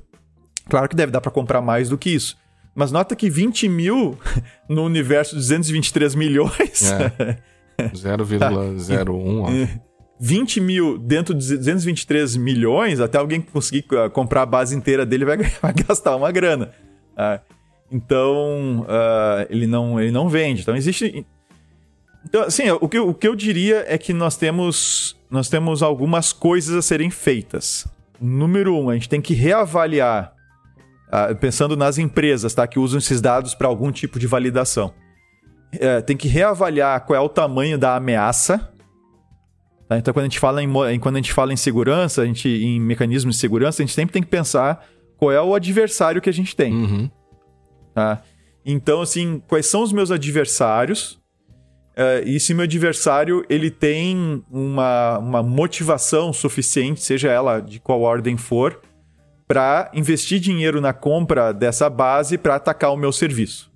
Claro 0.69 0.89
que 0.89 0.95
deve 0.95 1.11
dar 1.11 1.21
para 1.21 1.31
comprar 1.31 1.61
mais 1.61 1.89
do 1.89 1.97
que 1.97 2.09
isso. 2.09 2.37
Mas 2.73 2.91
nota 2.91 3.15
que 3.15 3.29
20 3.29 3.69
mil 3.69 4.17
no 4.67 4.83
universo 4.83 5.31
de 5.35 5.41
223 5.41 6.15
milhões 6.15 6.91
é. 6.91 7.37
0,01. 7.93 9.79
20 10.19 10.61
mil 10.61 10.97
dentro 10.97 11.33
de 11.33 11.57
223 11.57 12.37
milhões, 12.37 12.99
até 12.99 13.17
alguém 13.17 13.41
conseguir 13.41 13.85
ah, 13.91 14.09
comprar 14.09 14.43
a 14.43 14.45
base 14.45 14.75
inteira 14.75 15.05
dele 15.05 15.25
vai, 15.25 15.37
vai 15.61 15.73
gastar 15.73 16.15
uma 16.15 16.31
grana. 16.31 16.71
Uh, 17.13 17.39
então, 17.91 18.81
uh, 18.81 19.45
ele, 19.49 19.67
não, 19.67 19.99
ele 19.99 20.11
não 20.11 20.29
vende. 20.29 20.61
Então, 20.61 20.75
existe. 20.75 21.25
Então, 22.35 22.47
assim, 22.47 22.69
o 22.69 22.89
que, 22.89 22.99
o 22.99 23.13
que 23.13 23.25
eu 23.25 23.33
diria 23.33 23.85
é 23.87 23.97
que 23.97 24.11
nós 24.11 24.35
temos, 24.35 25.15
nós 25.31 25.47
temos 25.47 25.81
algumas 25.81 26.33
coisas 26.33 26.75
a 26.75 26.81
serem 26.81 27.09
feitas. 27.09 27.87
Número 28.19 28.75
um, 28.75 28.89
a 28.89 28.93
gente 28.95 29.07
tem 29.07 29.21
que 29.21 29.33
reavaliar, 29.33 30.33
uh, 31.07 31.33
pensando 31.37 31.77
nas 31.77 31.97
empresas 31.97 32.53
tá, 32.53 32.67
que 32.67 32.77
usam 32.77 32.97
esses 32.99 33.21
dados 33.21 33.55
para 33.55 33.69
algum 33.69 33.89
tipo 33.89 34.19
de 34.19 34.27
validação 34.27 34.93
é, 35.79 36.01
tem 36.01 36.17
que 36.17 36.27
reavaliar 36.27 37.05
qual 37.05 37.17
é 37.17 37.19
o 37.19 37.29
tamanho 37.29 37.77
da 37.77 37.95
ameaça. 37.95 38.69
Tá? 39.87 39.97
Então, 39.97 40.13
quando 40.13 40.25
a 40.25 40.27
gente 40.27 40.39
fala 40.39 40.61
em, 40.61 40.99
quando 40.99 41.15
a 41.15 41.19
gente 41.19 41.31
fala 41.31 41.53
em 41.53 41.57
segurança, 41.57 42.21
a 42.21 42.25
gente, 42.25 42.49
em 42.49 42.81
mecanismos 42.81 43.35
de 43.35 43.41
segurança, 43.41 43.81
a 43.81 43.85
gente 43.85 43.95
sempre 43.95 44.11
tem 44.11 44.21
que 44.21 44.29
pensar 44.29 44.85
qual 45.15 45.31
é 45.31 45.41
o 45.41 45.55
adversário 45.55 46.21
que 46.21 46.29
a 46.29 46.33
gente 46.33 46.53
tem. 46.53 46.73
Uhum. 46.73 47.09
Tá? 47.93 48.21
Então, 48.65 49.01
assim, 49.01 49.41
quais 49.47 49.67
são 49.67 49.81
os 49.81 49.93
meus 49.93 50.11
adversários? 50.11 51.23
Uh, 51.95 52.27
e 52.27 52.39
se 52.41 52.53
meu 52.53 52.65
adversário 52.65 53.45
ele 53.49 53.71
tem 53.71 54.43
uma, 54.51 55.17
uma 55.17 55.41
motivação 55.41 56.33
suficiente, 56.33 57.01
seja 57.01 57.31
ela 57.31 57.61
de 57.61 57.79
qual 57.79 58.01
ordem 58.01 58.35
for, 58.35 58.81
para 59.47 59.89
investir 59.93 60.39
dinheiro 60.39 60.81
na 60.81 60.91
compra 60.91 61.53
dessa 61.53 61.89
base 61.89 62.37
para 62.37 62.55
atacar 62.55 62.91
o 62.91 62.97
meu 62.97 63.13
serviço. 63.13 63.71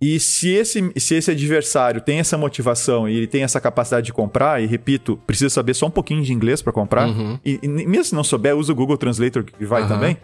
E 0.00 0.18
se 0.20 0.50
esse, 0.50 0.92
se 0.96 1.16
esse 1.16 1.30
adversário 1.30 2.00
tem 2.00 2.20
essa 2.20 2.38
motivação 2.38 3.08
e 3.08 3.16
ele 3.16 3.26
tem 3.26 3.42
essa 3.42 3.60
capacidade 3.60 4.06
de 4.06 4.12
comprar, 4.12 4.62
e 4.62 4.66
repito, 4.66 5.16
precisa 5.26 5.50
saber 5.50 5.74
só 5.74 5.86
um 5.86 5.90
pouquinho 5.90 6.22
de 6.22 6.32
inglês 6.32 6.62
para 6.62 6.72
comprar, 6.72 7.08
uhum. 7.08 7.38
e, 7.44 7.58
e, 7.62 7.68
mesmo 7.68 8.04
se 8.04 8.14
não 8.14 8.22
souber, 8.22 8.56
usa 8.56 8.72
o 8.72 8.76
Google 8.76 8.96
Translator 8.96 9.44
que 9.44 9.64
vai 9.64 9.82
uhum. 9.82 9.88
também. 9.88 10.16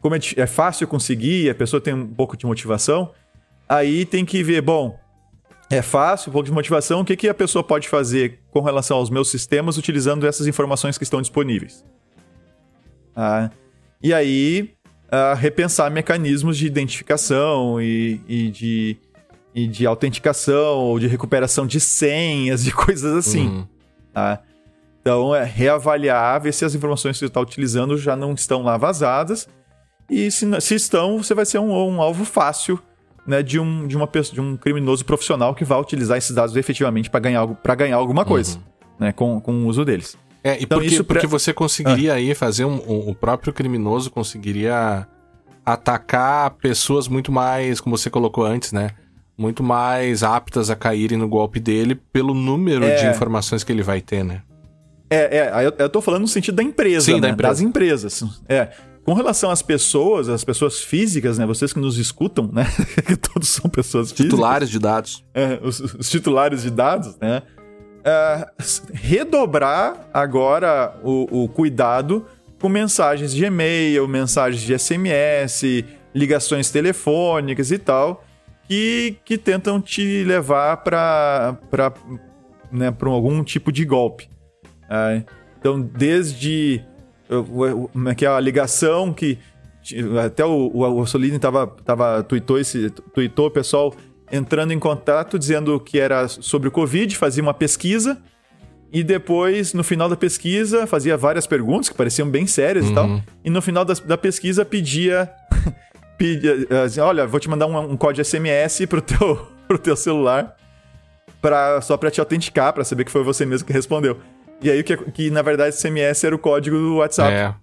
Como 0.00 0.14
é, 0.14 0.18
é 0.36 0.46
fácil 0.46 0.86
conseguir, 0.86 1.50
a 1.50 1.54
pessoa 1.54 1.80
tem 1.80 1.92
um 1.92 2.06
pouco 2.06 2.36
de 2.36 2.46
motivação, 2.46 3.10
aí 3.68 4.06
tem 4.06 4.24
que 4.24 4.42
ver, 4.42 4.62
bom, 4.62 4.98
é 5.70 5.82
fácil, 5.82 6.30
um 6.30 6.32
pouco 6.32 6.46
de 6.46 6.52
motivação, 6.52 7.00
o 7.00 7.04
que, 7.04 7.16
que 7.16 7.28
a 7.28 7.34
pessoa 7.34 7.62
pode 7.62 7.88
fazer 7.88 8.40
com 8.50 8.60
relação 8.60 8.96
aos 8.96 9.10
meus 9.10 9.30
sistemas 9.30 9.76
utilizando 9.76 10.26
essas 10.26 10.46
informações 10.46 10.96
que 10.96 11.04
estão 11.04 11.20
disponíveis. 11.20 11.84
Ah, 13.14 13.50
e 14.02 14.14
aí, 14.14 14.70
ah, 15.10 15.34
repensar 15.34 15.90
mecanismos 15.90 16.56
de 16.56 16.66
identificação 16.66 17.80
e, 17.80 18.20
e 18.26 18.50
de 18.50 18.96
e 19.54 19.66
de 19.66 19.86
autenticação 19.86 20.78
ou 20.78 20.98
de 21.00 21.08
recuperação 21.08 21.66
de 21.66 21.80
senhas 21.80 22.66
e 22.66 22.70
coisas 22.72 23.12
assim. 23.16 23.48
Uhum. 23.48 23.66
Tá? 24.12 24.40
Então, 25.00 25.34
é 25.34 25.42
reavaliar, 25.42 26.40
ver 26.40 26.52
se 26.52 26.64
as 26.64 26.74
informações 26.74 27.14
que 27.14 27.20
você 27.20 27.26
está 27.26 27.40
utilizando 27.40 27.96
já 27.96 28.14
não 28.14 28.34
estão 28.34 28.62
lá 28.62 28.76
vazadas. 28.76 29.48
E 30.08 30.30
se, 30.30 30.60
se 30.60 30.74
estão, 30.74 31.22
você 31.22 31.34
vai 31.34 31.44
ser 31.44 31.58
um, 31.58 31.72
um 31.72 32.00
alvo 32.00 32.24
fácil 32.24 32.80
né, 33.28 33.42
de, 33.42 33.60
um, 33.60 33.86
de, 33.86 33.96
uma 33.96 34.06
pessoa, 34.06 34.34
de 34.34 34.40
um 34.40 34.56
criminoso 34.56 35.04
profissional 35.04 35.54
que 35.54 35.64
vai 35.64 35.78
utilizar 35.80 36.16
esses 36.18 36.34
dados 36.34 36.56
efetivamente 36.56 37.10
para 37.10 37.20
ganhar, 37.20 37.46
ganhar 37.76 37.96
alguma 37.96 38.24
coisa 38.24 38.56
uhum. 38.56 38.62
né, 38.98 39.12
com, 39.12 39.40
com 39.40 39.52
o 39.52 39.66
uso 39.66 39.84
deles. 39.84 40.16
É, 40.42 40.54
e 40.58 40.64
então, 40.64 40.78
porque, 40.78 40.94
isso 40.94 41.04
porque 41.04 41.26
você 41.26 41.52
conseguiria 41.52 42.12
ah. 42.12 42.16
aí 42.16 42.34
fazer 42.34 42.64
um, 42.64 42.76
um, 42.88 43.10
o 43.10 43.14
próprio 43.14 43.52
criminoso 43.52 44.10
conseguiria 44.10 45.06
atacar 45.64 46.50
pessoas 46.52 47.06
muito 47.06 47.30
mais, 47.30 47.80
como 47.80 47.96
você 47.96 48.08
colocou 48.08 48.44
antes, 48.44 48.72
né? 48.72 48.92
muito 49.38 49.62
mais 49.62 50.24
aptas 50.24 50.68
a 50.68 50.74
caírem 50.74 51.16
no 51.16 51.28
golpe 51.28 51.60
dele 51.60 51.94
pelo 51.94 52.34
número 52.34 52.84
é... 52.84 52.96
de 52.96 53.06
informações 53.06 53.62
que 53.62 53.70
ele 53.70 53.82
vai 53.82 54.00
ter, 54.00 54.24
né? 54.24 54.42
É, 55.08 55.38
é, 55.38 55.66
eu, 55.66 55.72
eu 55.78 55.88
tô 55.88 56.02
falando 56.02 56.22
no 56.22 56.28
sentido 56.28 56.56
da 56.56 56.62
empresa, 56.62 57.06
Sim, 57.06 57.14
né? 57.14 57.20
da 57.20 57.28
empresa. 57.30 57.52
das 57.52 57.60
empresas. 57.62 58.24
É. 58.46 58.68
Com 59.08 59.14
relação 59.14 59.50
às 59.50 59.62
pessoas, 59.62 60.28
as 60.28 60.44
pessoas 60.44 60.82
físicas, 60.82 61.38
né? 61.38 61.46
Vocês 61.46 61.72
que 61.72 61.78
nos 61.78 61.96
escutam, 61.96 62.50
né? 62.52 62.66
que 63.06 63.16
todos 63.16 63.48
são 63.48 63.70
pessoas 63.70 64.10
físicas. 64.10 64.26
Titulares 64.26 64.68
de 64.68 64.78
dados. 64.78 65.24
É, 65.32 65.58
os, 65.62 65.80
os 65.80 66.10
titulares 66.10 66.60
de 66.60 66.70
dados, 66.70 67.16
né? 67.16 67.40
É, 68.04 68.46
redobrar 68.92 70.10
agora 70.12 70.94
o, 71.02 71.44
o 71.44 71.48
cuidado 71.48 72.26
com 72.60 72.68
mensagens 72.68 73.32
de 73.32 73.46
e-mail, 73.46 74.06
mensagens 74.06 74.60
de 74.60 74.78
SMS, 74.78 75.86
ligações 76.14 76.70
telefônicas 76.70 77.70
e 77.70 77.78
tal, 77.78 78.22
que, 78.68 79.16
que 79.24 79.38
tentam 79.38 79.80
te 79.80 80.22
levar 80.22 80.76
para 80.84 81.56
né, 82.70 82.94
algum 83.00 83.42
tipo 83.42 83.72
de 83.72 83.86
golpe. 83.86 84.28
É, 84.90 85.22
então, 85.58 85.80
desde 85.80 86.84
que 88.16 88.24
é 88.24 88.28
a 88.28 88.40
ligação 88.40 89.12
que 89.12 89.38
até 90.24 90.44
o, 90.44 90.70
o, 90.72 91.00
o 91.00 91.06
Solini 91.06 91.38
tava, 91.38 91.66
tava 91.66 92.22
tweetou 92.22 92.58
esse 92.58 92.90
tweetou 93.14 93.46
o 93.46 93.50
pessoal 93.50 93.94
entrando 94.30 94.72
em 94.72 94.78
contato 94.78 95.38
dizendo 95.38 95.78
que 95.80 95.98
era 95.98 96.28
sobre 96.28 96.68
o 96.68 96.70
Covid, 96.70 97.16
fazia 97.16 97.42
uma 97.42 97.54
pesquisa 97.54 98.18
e 98.92 99.02
depois 99.02 99.72
no 99.74 99.84
final 99.84 100.08
da 100.08 100.16
pesquisa 100.16 100.86
fazia 100.86 101.16
várias 101.16 101.46
perguntas 101.46 101.88
que 101.88 101.94
pareciam 101.94 102.28
bem 102.28 102.46
sérias 102.46 102.86
uhum. 102.86 102.90
e 102.90 102.94
tal 102.94 103.06
uhum. 103.06 103.22
e 103.44 103.50
no 103.50 103.62
final 103.62 103.84
da, 103.84 103.94
da 103.94 104.18
pesquisa 104.18 104.64
pedia 104.64 105.30
pedir, 106.18 106.70
assim, 106.72 107.00
olha, 107.00 107.26
vou 107.26 107.40
te 107.40 107.48
mandar 107.48 107.66
um, 107.66 107.92
um 107.92 107.96
código 107.96 108.24
SMS 108.24 108.84
pro 108.86 109.00
teu, 109.00 109.46
pro 109.66 109.78
teu 109.78 109.96
celular 109.96 110.56
pra, 111.40 111.80
só 111.80 111.96
pra 111.96 112.10
te 112.10 112.20
autenticar, 112.20 112.72
pra 112.72 112.84
saber 112.84 113.04
que 113.04 113.10
foi 113.10 113.22
você 113.22 113.46
mesmo 113.46 113.66
que 113.66 113.72
respondeu. 113.72 114.18
E 114.60 114.70
aí, 114.70 114.82
que, 114.82 114.96
que 114.96 115.30
na 115.30 115.42
verdade, 115.42 115.74
SMS 115.74 116.24
era 116.24 116.34
o 116.34 116.38
código 116.38 116.76
do 116.76 116.96
WhatsApp. 116.96 117.32
É. 117.32 117.54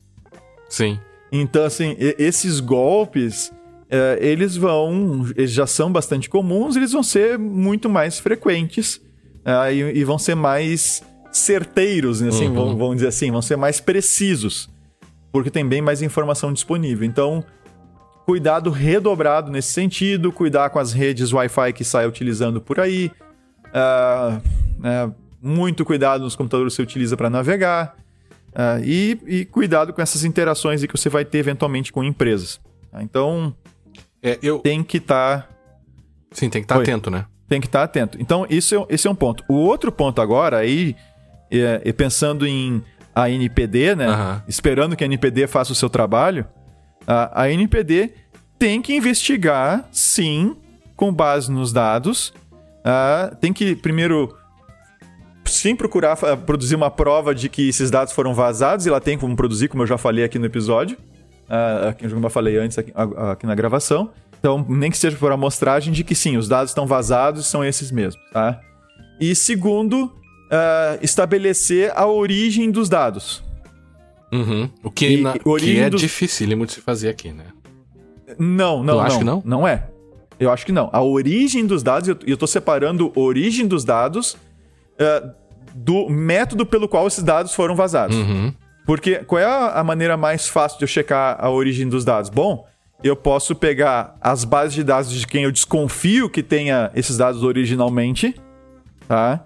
Sim. 0.69 0.99
Então, 1.31 1.65
assim, 1.65 1.95
esses 1.99 2.59
golpes, 2.59 3.51
é, 3.89 4.17
eles 4.21 4.55
vão. 4.55 5.25
Eles 5.35 5.51
já 5.51 5.67
são 5.67 5.91
bastante 5.91 6.29
comuns, 6.29 6.75
eles 6.75 6.91
vão 6.91 7.03
ser 7.03 7.37
muito 7.37 7.89
mais 7.89 8.19
frequentes 8.19 9.01
é, 9.45 9.73
e, 9.73 10.03
vão 10.03 10.17
ser 10.17 10.35
mais 10.35 11.03
certeiros, 11.31 12.21
né, 12.21 12.29
assim, 12.29 12.47
uhum. 12.47 12.75
vamos 12.77 12.95
dizer 12.95 13.09
assim, 13.09 13.29
vão 13.29 13.41
ser 13.41 13.57
mais 13.57 13.81
precisos, 13.81 14.69
porque 15.31 15.51
tem 15.51 15.67
bem 15.67 15.81
mais 15.81 16.01
informação 16.01 16.51
disponível. 16.51 17.05
Então, 17.05 17.43
cuidado 18.25 18.71
redobrado 18.71 19.51
nesse 19.51 19.71
sentido, 19.71 20.31
cuidar 20.31 20.69
com 20.69 20.79
as 20.79 20.93
redes 20.93 21.31
Wi-Fi 21.31 21.73
que 21.73 21.83
sai 21.83 22.07
utilizando 22.07 22.59
por 22.59 22.79
aí, 22.79 23.11
uh, 23.67 24.37
uh, 24.79 25.13
muito 25.45 25.85
cuidado 25.85 26.23
nos 26.23 26.35
computadores 26.35 26.73
que 26.73 26.77
você 26.77 26.81
utiliza 26.81 27.15
para 27.15 27.29
navegar, 27.29 27.95
uh, 28.53 28.83
e, 28.83 29.19
e, 29.27 29.45
cuidado 29.45 29.93
com 29.93 30.01
essas 30.01 30.23
interações 30.23 30.83
que 30.83 30.97
você 30.97 31.07
vai 31.07 31.23
ter 31.23 31.37
eventualmente 31.37 31.93
com 31.93 32.03
empresas. 32.03 32.59
Tá? 32.91 33.03
Então, 33.03 33.55
é, 34.23 34.39
eu... 34.41 34.59
tem 34.59 34.83
que 34.83 34.97
estar. 34.97 35.43
Tá... 35.43 35.49
Sim, 36.31 36.49
tem 36.49 36.61
que 36.61 36.65
estar 36.65 36.75
tá 36.75 36.81
atento, 36.81 37.11
né? 37.11 37.25
Tem 37.47 37.61
que 37.61 37.67
estar 37.67 37.79
tá 37.79 37.85
atento. 37.85 38.17
Então, 38.19 38.47
isso 38.49 38.75
é, 38.75 38.85
esse 38.89 39.07
é 39.07 39.11
um 39.11 39.15
ponto. 39.15 39.43
O 39.47 39.53
outro 39.53 39.91
ponto 39.91 40.19
agora, 40.19 40.57
aí, 40.57 40.95
é, 41.51 41.81
é 41.85 41.93
pensando 41.93 42.47
em 42.47 42.83
a 43.13 43.29
NPD, 43.29 43.95
né? 43.95 44.09
Uhum. 44.09 44.41
Esperando 44.47 44.95
que 44.95 45.03
a 45.03 45.07
NPD 45.07 45.47
faça 45.47 45.71
o 45.71 45.75
seu 45.75 45.89
trabalho, 45.89 46.45
a, 47.07 47.43
a 47.43 47.51
NPD 47.51 48.13
tem 48.57 48.81
que 48.81 48.95
investigar, 48.95 49.87
sim, 49.91 50.57
com 50.95 51.13
base 51.13 51.51
nos 51.51 51.71
dados. 51.71 52.33
Uh, 52.79 53.35
tem 53.37 53.53
que 53.53 53.75
primeiro 53.75 54.35
que 55.61 55.75
procurar 55.75 56.15
produzir 56.45 56.75
uma 56.75 56.89
prova 56.89 57.33
de 57.33 57.49
que 57.49 57.69
esses 57.69 57.89
dados 57.91 58.13
foram 58.13 58.33
vazados, 58.33 58.85
e 58.85 58.89
ela 58.89 59.01
tem 59.01 59.17
como 59.17 59.35
produzir, 59.35 59.67
como 59.67 59.83
eu 59.83 59.87
já 59.87 59.97
falei 59.97 60.23
aqui 60.23 60.39
no 60.39 60.45
episódio, 60.45 60.97
uh, 61.45 62.09
como 62.09 62.25
eu 62.25 62.29
falei 62.29 62.57
antes 62.57 62.77
aqui, 62.77 62.91
aqui, 62.95 63.45
na 63.45 63.55
gravação. 63.55 64.11
Então, 64.39 64.63
nem 64.67 64.91
que 64.91 64.97
seja 64.97 65.17
por 65.17 65.31
amostragem 65.31 65.91
de 65.91 66.03
que 66.03 66.13
sim, 66.13 66.37
os 66.37 66.47
dados 66.47 66.71
estão 66.71 66.85
vazados 66.85 67.47
são 67.47 67.63
esses 67.63 67.91
mesmos, 67.91 68.23
tá? 68.31 68.59
E 69.19 69.33
segundo, 69.33 70.05
uh, 70.05 70.99
estabelecer 71.01 71.91
a 71.95 72.05
origem 72.05 72.69
dos 72.69 72.89
dados. 72.89 73.43
Uhum. 74.31 74.69
O 74.83 74.91
que, 74.91 75.07
e, 75.07 75.21
na, 75.21 75.33
que 75.33 75.79
é 75.79 75.89
dos... 75.89 76.01
dificílimo 76.01 76.65
de 76.65 76.73
se 76.73 76.81
fazer 76.81 77.09
aqui, 77.09 77.31
né? 77.31 77.45
Não, 78.37 78.83
não, 78.83 78.95
não. 78.95 78.99
Acho 78.99 79.17
que 79.19 79.23
não? 79.23 79.41
Não 79.45 79.67
é. 79.67 79.87
Eu 80.39 80.51
acho 80.51 80.65
que 80.65 80.71
não. 80.71 80.89
A 80.91 81.01
origem 81.01 81.65
dos 81.65 81.81
dados, 81.81 82.09
eu, 82.09 82.17
eu 82.25 82.37
tô 82.37 82.45
separando 82.45 83.11
a 83.15 83.19
origem 83.19 83.67
dos 83.67 83.85
dados 83.85 84.33
uh, 84.33 85.31
do 85.75 86.07
método 86.09 86.65
pelo 86.65 86.87
qual 86.87 87.05
esses 87.05 87.21
dados 87.21 87.53
foram 87.53 87.75
vazados. 87.75 88.15
Uhum. 88.15 88.53
Porque 88.85 89.17
qual 89.17 89.41
é 89.41 89.45
a, 89.45 89.83
maneira 89.83 90.15
mais 90.15 90.47
fácil 90.47 90.77
de 90.77 90.85
eu 90.85 90.87
checar 90.87 91.37
a 91.39 91.49
origem 91.49 91.89
dos 91.89 92.05
dados? 92.05 92.29
Bom, 92.29 92.65
eu 93.03 93.15
posso 93.15 93.53
pegar 93.55 94.15
as 94.21 94.45
bases 94.45 94.73
de 94.73 94.83
dados 94.83 95.11
de 95.11 95.27
quem 95.27 95.43
eu 95.43 95.51
desconfio 95.51 96.29
que 96.29 96.41
tenha 96.41 96.91
esses 96.95 97.17
dados 97.17 97.43
originalmente, 97.43 98.35
tá? 99.07 99.43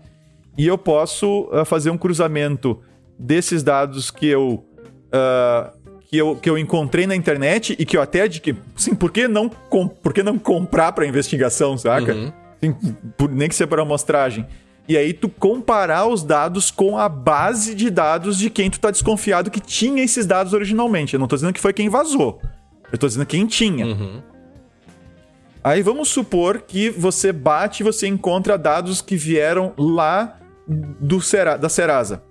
E 0.58 0.68
eu 0.68 0.78
posso 0.78 1.50
uh, 1.52 1.66
fazer 1.66 1.90
um 1.90 1.98
cruzamento 1.98 2.80
desses 3.18 3.64
dados 3.64 4.12
que 4.12 4.28
eu 4.28 4.66
uh, 5.08 5.80
que 6.10 6.18
eu, 6.18 6.36
que 6.36 6.50
eu 6.50 6.58
encontrei 6.58 7.06
na 7.06 7.16
internet 7.16 7.76
e 7.78 7.86
que 7.86 7.96
eu 7.96 8.02
até 8.02 8.28
de 8.28 8.42
que, 8.42 8.56
sim, 8.76 8.96
por 8.96 9.12
que 9.12 9.28
não, 9.28 9.48
por 9.48 10.12
que 10.12 10.24
não 10.24 10.40
comprar 10.40 10.92
para 10.92 11.06
investigação, 11.06 11.78
saca? 11.78 12.14
Uhum. 12.14 12.34
Sim, 12.60 12.76
por, 13.16 13.30
nem 13.30 13.48
que 13.48 13.54
seja 13.54 13.68
para 13.68 13.84
amostragem. 13.84 14.46
E 14.88 14.98
aí 14.98 15.14
tu 15.14 15.30
comparar 15.30 16.08
os 16.08 16.24
dados 16.24 16.72
com 16.72 16.98
a 16.98 17.08
base 17.08 17.76
de 17.76 17.90
dados 17.90 18.38
de 18.38 18.50
quem 18.50 18.70
tu 18.70 18.80
tá 18.80 18.90
desconfiado 18.90 19.52
que 19.52 19.60
tinha 19.60 20.04
esses 20.04 20.26
dados 20.26 20.54
originalmente. 20.54 21.14
Eu 21.14 21.20
não 21.20 21.28
tô 21.28 21.36
dizendo 21.36 21.54
que 21.54 21.60
foi 21.60 21.74
quem 21.74 21.90
vazou. 21.90 22.42
Eu 22.92 22.98
tô 22.98 23.08
dizendo 23.08 23.26
quem 23.26 23.46
tinha. 23.46 23.86
Uhum. 23.86 24.22
Aí 25.64 25.84
vamos 25.84 26.10
supor 26.10 26.62
que 26.62 26.90
você 26.90 27.32
bate 27.32 27.84
e 27.84 27.84
você 27.84 28.08
encontra 28.08 28.58
dados 28.58 29.02
que 29.02 29.16
vieram 29.16 29.74
lá 29.78 30.38
do 30.68 31.22
Sera, 31.22 31.58
da 31.58 31.70
Serasa. 31.70 32.24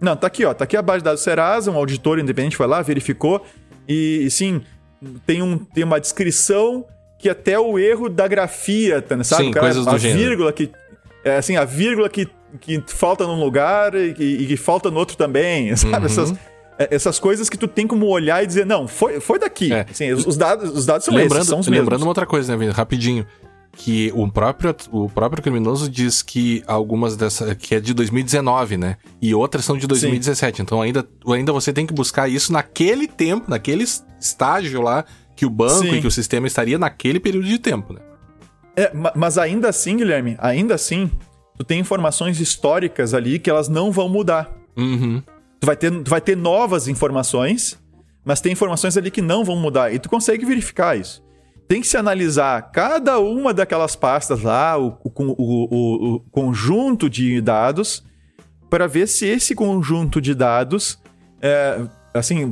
Não, 0.00 0.16
tá 0.16 0.26
aqui, 0.26 0.44
ó. 0.44 0.54
Tá 0.54 0.64
aqui 0.64 0.76
a 0.76 0.82
base 0.82 0.98
de 0.98 1.04
dados 1.04 1.22
Serasa, 1.22 1.70
um 1.70 1.76
auditor 1.76 2.18
independente 2.18 2.56
foi 2.56 2.66
lá, 2.66 2.82
verificou. 2.82 3.44
E, 3.88 4.28
sim, 4.30 4.62
tem, 5.26 5.42
um, 5.42 5.58
tem 5.58 5.84
uma 5.84 6.00
descrição 6.00 6.84
que 7.18 7.28
até 7.28 7.58
o 7.58 7.78
erro 7.78 8.08
da 8.08 8.28
grafia, 8.28 9.00
tá, 9.00 9.22
sabe? 9.24 9.44
Sim, 9.44 9.50
cara, 9.50 9.66
coisas 9.66 9.86
a 9.86 9.92
do 9.92 9.98
vírgula 9.98 10.52
que. 10.52 10.70
É 11.26 11.38
assim, 11.38 11.56
a 11.56 11.64
vírgula 11.64 12.08
que, 12.08 12.28
que 12.60 12.82
falta 12.86 13.26
num 13.26 13.40
lugar 13.40 13.94
e, 13.96 14.10
e 14.18 14.46
que 14.46 14.56
falta 14.56 14.90
no 14.90 14.98
outro 14.98 15.16
também, 15.16 15.74
sabe? 15.76 15.96
Uhum. 15.96 16.04
Essas, 16.04 16.34
é, 16.78 16.88
essas 16.90 17.18
coisas 17.18 17.50
que 17.50 17.58
tu 17.58 17.66
tem 17.66 17.86
como 17.86 18.06
olhar 18.06 18.44
e 18.44 18.46
dizer, 18.46 18.64
não, 18.64 18.86
foi, 18.86 19.18
foi 19.18 19.38
daqui. 19.38 19.72
É. 19.72 19.86
Assim, 19.90 20.12
os, 20.12 20.36
dados, 20.36 20.70
os 20.70 20.86
dados 20.86 21.04
são 21.04 21.14
lembrando, 21.14 21.38
esses, 21.38 21.48
são 21.48 21.58
os 21.58 21.66
Lembrando 21.66 21.90
mesmos. 21.90 22.02
uma 22.02 22.10
outra 22.10 22.26
coisa, 22.26 22.52
né, 22.52 22.58
Vini? 22.58 22.70
Rapidinho 22.70 23.26
que 23.76 24.10
o 24.14 24.30
próprio, 24.30 24.74
o 24.90 25.08
próprio 25.08 25.42
criminoso 25.42 25.88
diz 25.88 26.22
que 26.22 26.62
algumas 26.66 27.14
dessas. 27.14 27.52
que 27.54 27.74
é 27.74 27.80
de 27.80 27.92
2019, 27.92 28.78
né? 28.78 28.96
E 29.20 29.34
outras 29.34 29.64
são 29.64 29.76
de 29.76 29.86
2017. 29.86 30.56
Sim. 30.56 30.62
Então 30.62 30.80
ainda, 30.80 31.06
ainda 31.26 31.52
você 31.52 31.72
tem 31.72 31.86
que 31.86 31.92
buscar 31.92 32.26
isso 32.26 32.52
naquele 32.52 33.06
tempo, 33.06 33.50
naquele 33.50 33.84
estágio 34.18 34.80
lá 34.80 35.04
que 35.36 35.44
o 35.44 35.50
banco 35.50 35.84
Sim. 35.84 35.96
e 35.96 36.00
que 36.00 36.06
o 36.06 36.10
sistema 36.10 36.46
estaria 36.46 36.78
naquele 36.78 37.20
período 37.20 37.46
de 37.46 37.58
tempo, 37.58 37.92
né? 37.92 38.00
É, 38.76 38.92
mas 39.14 39.38
ainda 39.38 39.68
assim, 39.68 39.96
Guilherme, 39.96 40.36
ainda 40.38 40.74
assim, 40.74 41.10
tu 41.56 41.64
tem 41.64 41.80
informações 41.80 42.40
históricas 42.40 43.14
ali 43.14 43.38
que 43.38 43.48
elas 43.48 43.68
não 43.68 43.90
vão 43.90 44.08
mudar. 44.08 44.52
Uhum. 44.76 45.22
Tu 45.60 45.66
vai 45.66 45.76
ter, 45.76 45.90
tu 46.02 46.10
vai 46.10 46.20
ter 46.20 46.36
novas 46.36 46.86
informações, 46.86 47.78
mas 48.24 48.40
tem 48.40 48.52
informações 48.52 48.96
ali 48.96 49.10
que 49.10 49.22
não 49.22 49.44
vão 49.44 49.56
mudar. 49.56 49.92
E 49.94 49.98
tu 49.98 50.08
consegue 50.08 50.44
verificar 50.44 50.96
isso 50.98 51.24
tem 51.68 51.80
que 51.80 51.86
se 51.86 51.96
analisar 51.96 52.70
cada 52.70 53.18
uma 53.18 53.52
daquelas 53.52 53.96
pastas 53.96 54.42
lá, 54.42 54.78
o, 54.78 54.98
o, 55.02 55.12
o, 55.16 56.14
o 56.14 56.20
conjunto 56.30 57.10
de 57.10 57.40
dados, 57.40 58.04
para 58.70 58.86
ver 58.86 59.08
se 59.08 59.26
esse 59.26 59.54
conjunto 59.54 60.20
de 60.20 60.34
dados 60.34 60.98
é, 61.40 61.80
assim, 62.14 62.48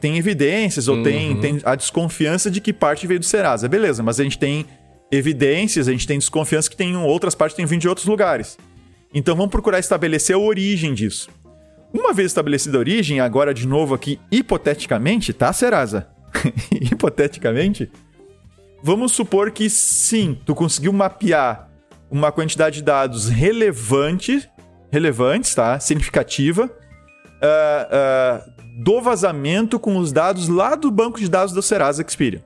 tem 0.00 0.18
evidências 0.18 0.88
ou 0.88 0.96
uhum. 0.96 1.02
tem, 1.02 1.40
tem 1.40 1.60
a 1.64 1.74
desconfiança 1.74 2.50
de 2.50 2.60
que 2.60 2.72
parte 2.72 3.06
veio 3.06 3.20
do 3.20 3.26
Serasa. 3.26 3.68
Beleza, 3.68 4.02
mas 4.02 4.20
a 4.20 4.24
gente 4.24 4.38
tem 4.38 4.66
evidências, 5.12 5.86
a 5.86 5.92
gente 5.92 6.06
tem 6.06 6.18
desconfiança 6.18 6.68
que 6.68 6.76
tem 6.76 6.96
outras 6.96 7.34
partes 7.34 7.56
têm 7.56 7.66
vindo 7.66 7.82
de 7.82 7.88
outros 7.88 8.06
lugares. 8.06 8.58
Então 9.14 9.36
vamos 9.36 9.52
procurar 9.52 9.78
estabelecer 9.78 10.34
a 10.34 10.38
origem 10.38 10.94
disso. 10.94 11.28
Uma 11.92 12.12
vez 12.12 12.32
estabelecida 12.32 12.78
a 12.78 12.80
origem, 12.80 13.20
agora 13.20 13.52
de 13.52 13.68
novo 13.68 13.94
aqui, 13.94 14.18
hipoteticamente, 14.30 15.32
tá, 15.32 15.52
Serasa? 15.52 16.08
hipoteticamente, 16.72 17.90
Vamos 18.84 19.12
supor 19.12 19.52
que 19.52 19.70
sim, 19.70 20.36
tu 20.44 20.56
conseguiu 20.56 20.92
mapear 20.92 21.68
uma 22.10 22.32
quantidade 22.32 22.76
de 22.76 22.82
dados 22.82 23.28
relevante, 23.28 24.48
relevantes, 24.90 25.54
tá? 25.54 25.78
Significativa, 25.78 26.64
uh, 26.64 26.68
uh, 26.68 28.82
do 28.82 29.00
vazamento 29.00 29.78
com 29.78 29.96
os 29.96 30.10
dados 30.10 30.48
lá 30.48 30.74
do 30.74 30.90
banco 30.90 31.20
de 31.20 31.28
dados 31.28 31.54
do 31.54 31.62
Serasa 31.62 32.02
Experian. 32.02 32.42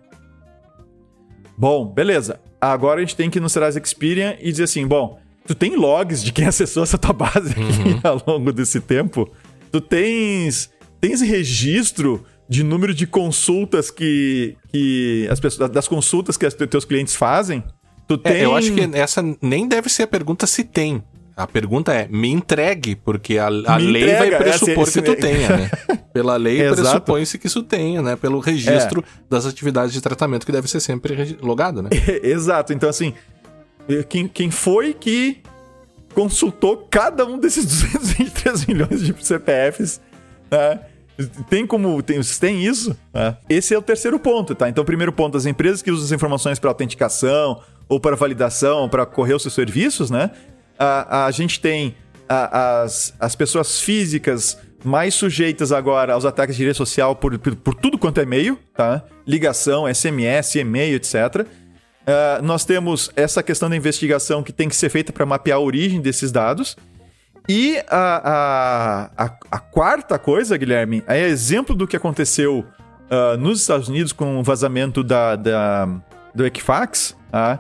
Bom, 1.57 1.86
beleza. 1.86 2.40
Agora 2.61 3.00
a 3.00 3.04
gente 3.04 3.16
tem 3.16 3.30
que 3.30 3.38
ir 3.38 3.40
no 3.40 3.48
Serasa 3.48 3.80
Experian 3.80 4.36
e 4.40 4.50
dizer 4.50 4.64
assim, 4.64 4.86
bom, 4.86 5.18
tu 5.46 5.54
tem 5.54 5.76
logs 5.76 6.22
de 6.22 6.32
quem 6.32 6.44
acessou 6.48 6.82
essa 6.82 6.98
tua 6.98 7.12
base 7.12 7.54
uhum. 7.57 8.00
ao 8.02 8.22
longo 8.26 8.52
desse 8.52 8.80
tempo? 8.80 9.30
Tu 9.70 9.80
tens, 9.80 10.70
tens 11.00 11.20
registro 11.20 12.24
de 12.48 12.62
número 12.62 12.94
de 12.94 13.07
consultas 13.07 13.90
que, 13.90 14.57
que 14.68 15.26
as 15.30 15.40
pessoas 15.40 15.70
das 15.70 15.88
consultas 15.88 16.36
que 16.36 16.46
os 16.46 16.54
teus 16.54 16.84
clientes 16.84 17.14
fazem, 17.14 17.62
tu 18.07 18.16
tem... 18.16 18.36
É, 18.36 18.44
eu 18.44 18.54
acho 18.54 18.72
que 18.72 18.80
essa 18.94 19.22
nem 19.42 19.66
deve 19.66 19.88
ser 19.88 20.04
a 20.04 20.07
pergunta 20.07 20.46
se 20.46 20.62
tem. 20.62 21.02
A 21.37 21.47
pergunta 21.47 21.93
é, 21.93 22.09
me 22.09 22.30
entregue, 22.30 22.97
porque 22.97 23.37
a, 23.37 23.47
a 23.47 23.76
lei 23.76 24.05
entrega, 24.05 24.18
vai 24.18 24.28
é, 24.28 24.39
pressupor 24.39 24.91
que 24.91 25.03
tu 25.03 25.14
tenha, 25.16 25.49
né? 25.55 25.70
Pela 26.14 26.34
lei 26.39 26.66
pressupõe-se 26.70 27.39
que 27.39 27.47
isso 27.47 27.62
tenha, 27.62 28.01
né? 28.01 28.16
Pelo 28.16 28.41
registro 28.41 29.05
é. 29.07 29.20
das 29.28 29.45
atividades 29.45 29.93
de 29.93 30.01
tratamento 30.01 30.47
que 30.47 30.53
deve 30.53 30.66
ser 30.66 30.80
sempre 30.80 31.37
logado, 31.43 31.82
né? 31.82 31.91
Exato. 32.24 32.72
Então, 32.72 32.89
assim, 32.89 33.12
quem, 34.09 34.26
quem 34.26 34.51
foi 34.51 34.95
que 34.95 35.43
consultou 36.14 36.89
cada 36.91 37.26
um 37.26 37.39
desses 37.39 37.66
223 37.68 38.64
milhões 38.64 39.03
de 39.03 39.14
CPFs, 39.22 40.01
né? 40.51 40.80
Tem 41.51 41.66
como. 41.66 42.03
Tem, 42.03 42.18
tem 42.41 42.64
isso? 42.64 42.97
É. 43.12 43.34
Esse 43.47 43.74
é 43.74 43.78
o 43.78 43.82
terceiro 43.82 44.18
ponto, 44.18 44.55
tá? 44.55 44.70
Então, 44.70 44.82
primeiro 44.87 45.12
ponto, 45.12 45.37
as 45.37 45.45
empresas 45.45 45.82
que 45.82 45.91
usam 45.91 46.07
as 46.07 46.12
informações 46.12 46.59
para 46.59 46.70
autenticação 46.70 47.61
ou 47.87 48.01
para 48.01 48.16
validação, 48.16 48.89
para 48.89 49.05
correr 49.05 49.34
os 49.34 49.43
seus 49.43 49.55
serviços, 49.55 50.11
né? 50.11 50.30
A, 50.79 51.27
a 51.27 51.31
gente 51.31 51.61
tem 51.61 51.95
a, 52.29 52.83
as, 52.83 53.14
as 53.18 53.35
pessoas 53.35 53.81
físicas 53.81 54.59
mais 54.85 55.14
sujeitas 55.14 55.72
agora 55.72 56.12
aos 56.12 56.24
ataques 56.24 56.57
de 56.57 56.64
rede 56.64 56.77
social 56.77 57.16
por, 57.16 57.37
por, 57.39 57.57
por 57.57 57.74
tudo 57.74 57.99
quanto 57.99 58.18
é 58.20 58.22
e-mail, 58.22 58.59
tá? 58.74 59.03
Ligação, 59.27 59.93
SMS, 59.93 60.55
e-mail, 60.57 60.97
etc. 60.97 61.14
Uh, 61.16 61.47
ah, 62.07 62.41
nós 62.43 62.64
temos 62.64 63.11
essa 63.16 63.43
questão 63.43 63.68
da 63.68 63.77
investigação 63.77 64.43
que 64.43 64.53
tem 64.53 64.68
que 64.68 64.77
ser 64.77 64.89
feita 64.89 65.12
para 65.12 65.27
mapear 65.27 65.59
a 65.59 65.61
origem 65.61 66.01
desses 66.01 66.31
dados. 66.31 66.77
E 67.49 67.79
a, 67.89 69.11
a, 69.18 69.24
a, 69.24 69.37
a, 69.53 69.59
quarta 69.59 70.18
coisa, 70.18 70.57
Guilherme, 70.57 71.03
é 71.07 71.20
exemplo 71.20 71.77
do 71.77 71.87
que 71.87 71.97
aconteceu 71.97 72.64
uh, 73.11 73.37
nos 73.39 73.61
Estados 73.61 73.89
Unidos 73.89 74.12
com 74.12 74.39
o 74.39 74.43
vazamento 74.43 75.03
da, 75.03 75.37
da 75.37 75.89
do 76.35 76.45
Equifax. 76.45 77.16
Uh, 77.29 77.59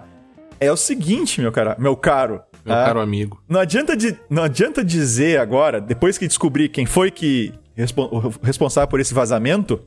é 0.58 0.72
o 0.72 0.76
seguinte, 0.76 1.40
meu, 1.40 1.52
cara, 1.52 1.76
meu 1.78 1.96
caro. 1.96 2.42
Meu 2.66 2.74
uh, 2.74 2.84
caro 2.84 3.00
amigo. 3.00 3.40
Não 3.48 3.60
adianta, 3.60 3.96
de, 3.96 4.16
não 4.28 4.42
adianta 4.42 4.84
dizer 4.84 5.38
agora, 5.38 5.80
depois 5.80 6.18
que 6.18 6.26
descobrir 6.26 6.68
quem 6.68 6.84
foi 6.84 7.10
que 7.10 7.54
responsável 8.42 8.88
por 8.88 9.00
esse 9.00 9.14
vazamento, 9.14 9.80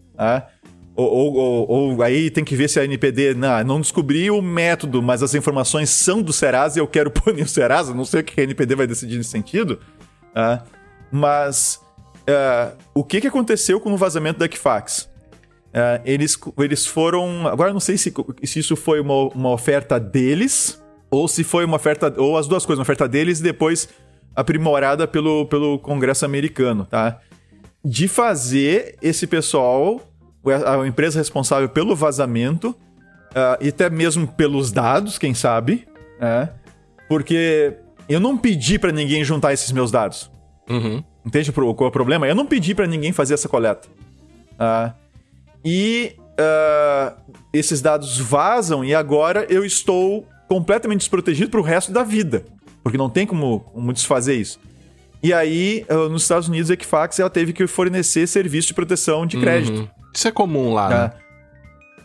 ou, 0.95 1.07
ou, 1.07 1.33
ou, 1.33 1.69
ou, 1.69 2.03
aí 2.03 2.29
tem 2.29 2.43
que 2.43 2.55
ver 2.55 2.69
se 2.69 2.79
a 2.79 2.83
NPD 2.83 3.33
não, 3.33 3.63
não 3.63 3.81
descobriu 3.81 4.37
o 4.37 4.41
método, 4.41 5.01
mas 5.01 5.23
as 5.23 5.33
informações 5.33 5.89
são 5.89 6.21
do 6.21 6.33
Serasa 6.33 6.77
e 6.77 6.81
eu 6.81 6.87
quero 6.87 7.09
punir 7.11 7.43
o 7.43 7.47
Serasa. 7.47 7.93
Não 7.93 8.05
sei 8.05 8.21
o 8.21 8.23
que 8.23 8.39
a 8.39 8.43
NPD 8.43 8.75
vai 8.75 8.85
decidir 8.85 9.17
nesse 9.17 9.29
sentido. 9.29 9.79
Uh, 10.31 10.61
mas 11.11 11.81
uh, 12.21 12.77
o 12.93 13.03
que, 13.03 13.21
que 13.21 13.27
aconteceu 13.27 13.79
com 13.79 13.93
o 13.93 13.97
vazamento 13.97 14.39
da 14.39 14.45
Equifax? 14.45 15.09
Uh, 15.69 16.01
eles, 16.03 16.37
eles 16.57 16.85
foram. 16.85 17.47
Agora 17.47 17.71
não 17.71 17.79
sei 17.79 17.97
se, 17.97 18.13
se 18.43 18.59
isso 18.59 18.75
foi 18.75 18.99
uma, 18.99 19.29
uma 19.29 19.51
oferta 19.51 19.99
deles, 19.99 20.83
ou 21.09 21.27
se 21.27 21.43
foi 21.43 21.65
uma 21.65 21.77
oferta. 21.77 22.13
Ou 22.17 22.37
as 22.37 22.47
duas 22.47 22.65
coisas, 22.65 22.79
uma 22.79 22.83
oferta 22.83 23.07
deles 23.07 23.39
e 23.39 23.43
depois 23.43 23.89
aprimorada 24.35 25.07
pelo, 25.07 25.45
pelo 25.47 25.79
Congresso 25.79 26.25
americano, 26.25 26.85
tá? 26.85 27.19
De 27.83 28.07
fazer 28.07 28.97
esse 29.01 29.27
pessoal, 29.27 30.01
a 30.65 30.87
empresa 30.87 31.19
responsável 31.19 31.67
pelo 31.69 31.95
vazamento, 31.95 32.69
uh, 32.69 33.57
e 33.61 33.69
até 33.69 33.89
mesmo 33.89 34.27
pelos 34.27 34.71
dados, 34.71 35.17
quem 35.17 35.33
sabe, 35.33 35.87
né? 36.19 36.49
Porque 37.07 37.75
eu 38.07 38.19
não 38.19 38.37
pedi 38.37 38.77
para 38.77 38.91
ninguém 38.91 39.23
juntar 39.23 39.51
esses 39.51 39.71
meus 39.71 39.91
dados. 39.91 40.31
Uhum. 40.69 41.03
Entende 41.25 41.51
qual 41.51 41.67
é 41.67 41.83
o 41.85 41.91
problema? 41.91 42.27
Eu 42.27 42.35
não 42.35 42.45
pedi 42.45 42.75
para 42.75 42.87
ninguém 42.87 43.11
fazer 43.11 43.33
essa 43.33 43.49
coleta. 43.49 43.87
Uh, 44.53 44.93
e 45.65 46.15
uh, 46.39 47.15
esses 47.53 47.81
dados 47.81 48.17
vazam 48.19 48.85
e 48.85 48.93
agora 48.93 49.45
eu 49.49 49.65
estou 49.65 50.25
completamente 50.49 51.01
desprotegido 51.01 51.51
para 51.51 51.59
o 51.59 51.63
resto 51.63 51.91
da 51.91 52.03
vida. 52.03 52.43
Porque 52.83 52.97
não 52.97 53.09
tem 53.09 53.25
como, 53.25 53.59
como 53.59 53.93
desfazer 53.93 54.35
isso. 54.35 54.59
E 55.21 55.31
aí, 55.31 55.85
uh, 55.89 56.09
nos 56.09 56.23
Estados 56.23 56.47
Unidos, 56.47 56.71
a 56.71 56.73
Equifax 56.73 57.19
ela 57.19 57.29
teve 57.29 57.53
que 57.53 57.67
fornecer 57.67 58.25
serviço 58.25 58.69
de 58.69 58.73
proteção 58.73 59.25
de 59.25 59.39
crédito. 59.39 59.81
Uhum. 59.81 59.87
Isso 60.13 60.27
é 60.27 60.31
comum 60.31 60.73
lá, 60.73 60.89
né? 60.89 61.11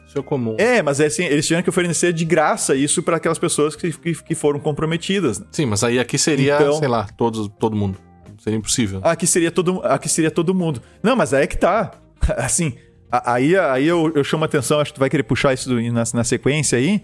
Isso 0.06 0.18
é 0.18 0.22
comum. 0.22 0.56
É, 0.58 0.82
mas 0.82 1.00
é 1.00 1.06
assim, 1.06 1.24
eles 1.24 1.46
tiveram 1.46 1.62
que 1.62 1.70
oferecer 1.70 2.12
de 2.12 2.24
graça 2.24 2.74
isso 2.74 3.02
para 3.02 3.16
aquelas 3.16 3.38
pessoas 3.38 3.74
que, 3.74 3.92
que, 3.92 4.14
que, 4.14 4.34
foram 4.34 4.60
comprometidas. 4.60 5.42
Sim, 5.50 5.66
mas 5.66 5.82
aí 5.82 5.98
aqui 5.98 6.18
seria, 6.18 6.56
então, 6.56 6.74
sei 6.74 6.88
lá, 6.88 7.06
todo, 7.16 7.48
todo 7.48 7.74
mundo. 7.74 7.98
Seria 8.38 8.58
impossível. 8.58 9.00
Aqui 9.02 9.26
seria 9.26 9.50
todo, 9.50 9.80
aqui 9.84 10.08
seria 10.08 10.30
todo 10.30 10.54
mundo. 10.54 10.82
Não, 11.02 11.16
mas 11.16 11.32
aí 11.32 11.44
é 11.44 11.46
que 11.46 11.56
tá. 11.56 11.92
Assim, 12.36 12.74
aí, 13.10 13.56
aí 13.56 13.86
eu, 13.86 14.12
eu 14.14 14.24
chamo 14.24 14.44
a 14.44 14.46
atenção, 14.46 14.80
acho 14.80 14.92
que 14.92 14.96
tu 14.96 15.00
vai 15.00 15.08
querer 15.08 15.22
puxar 15.22 15.54
isso 15.54 15.72
na, 15.72 16.02
na 16.12 16.24
sequência 16.24 16.76
aí. 16.76 17.00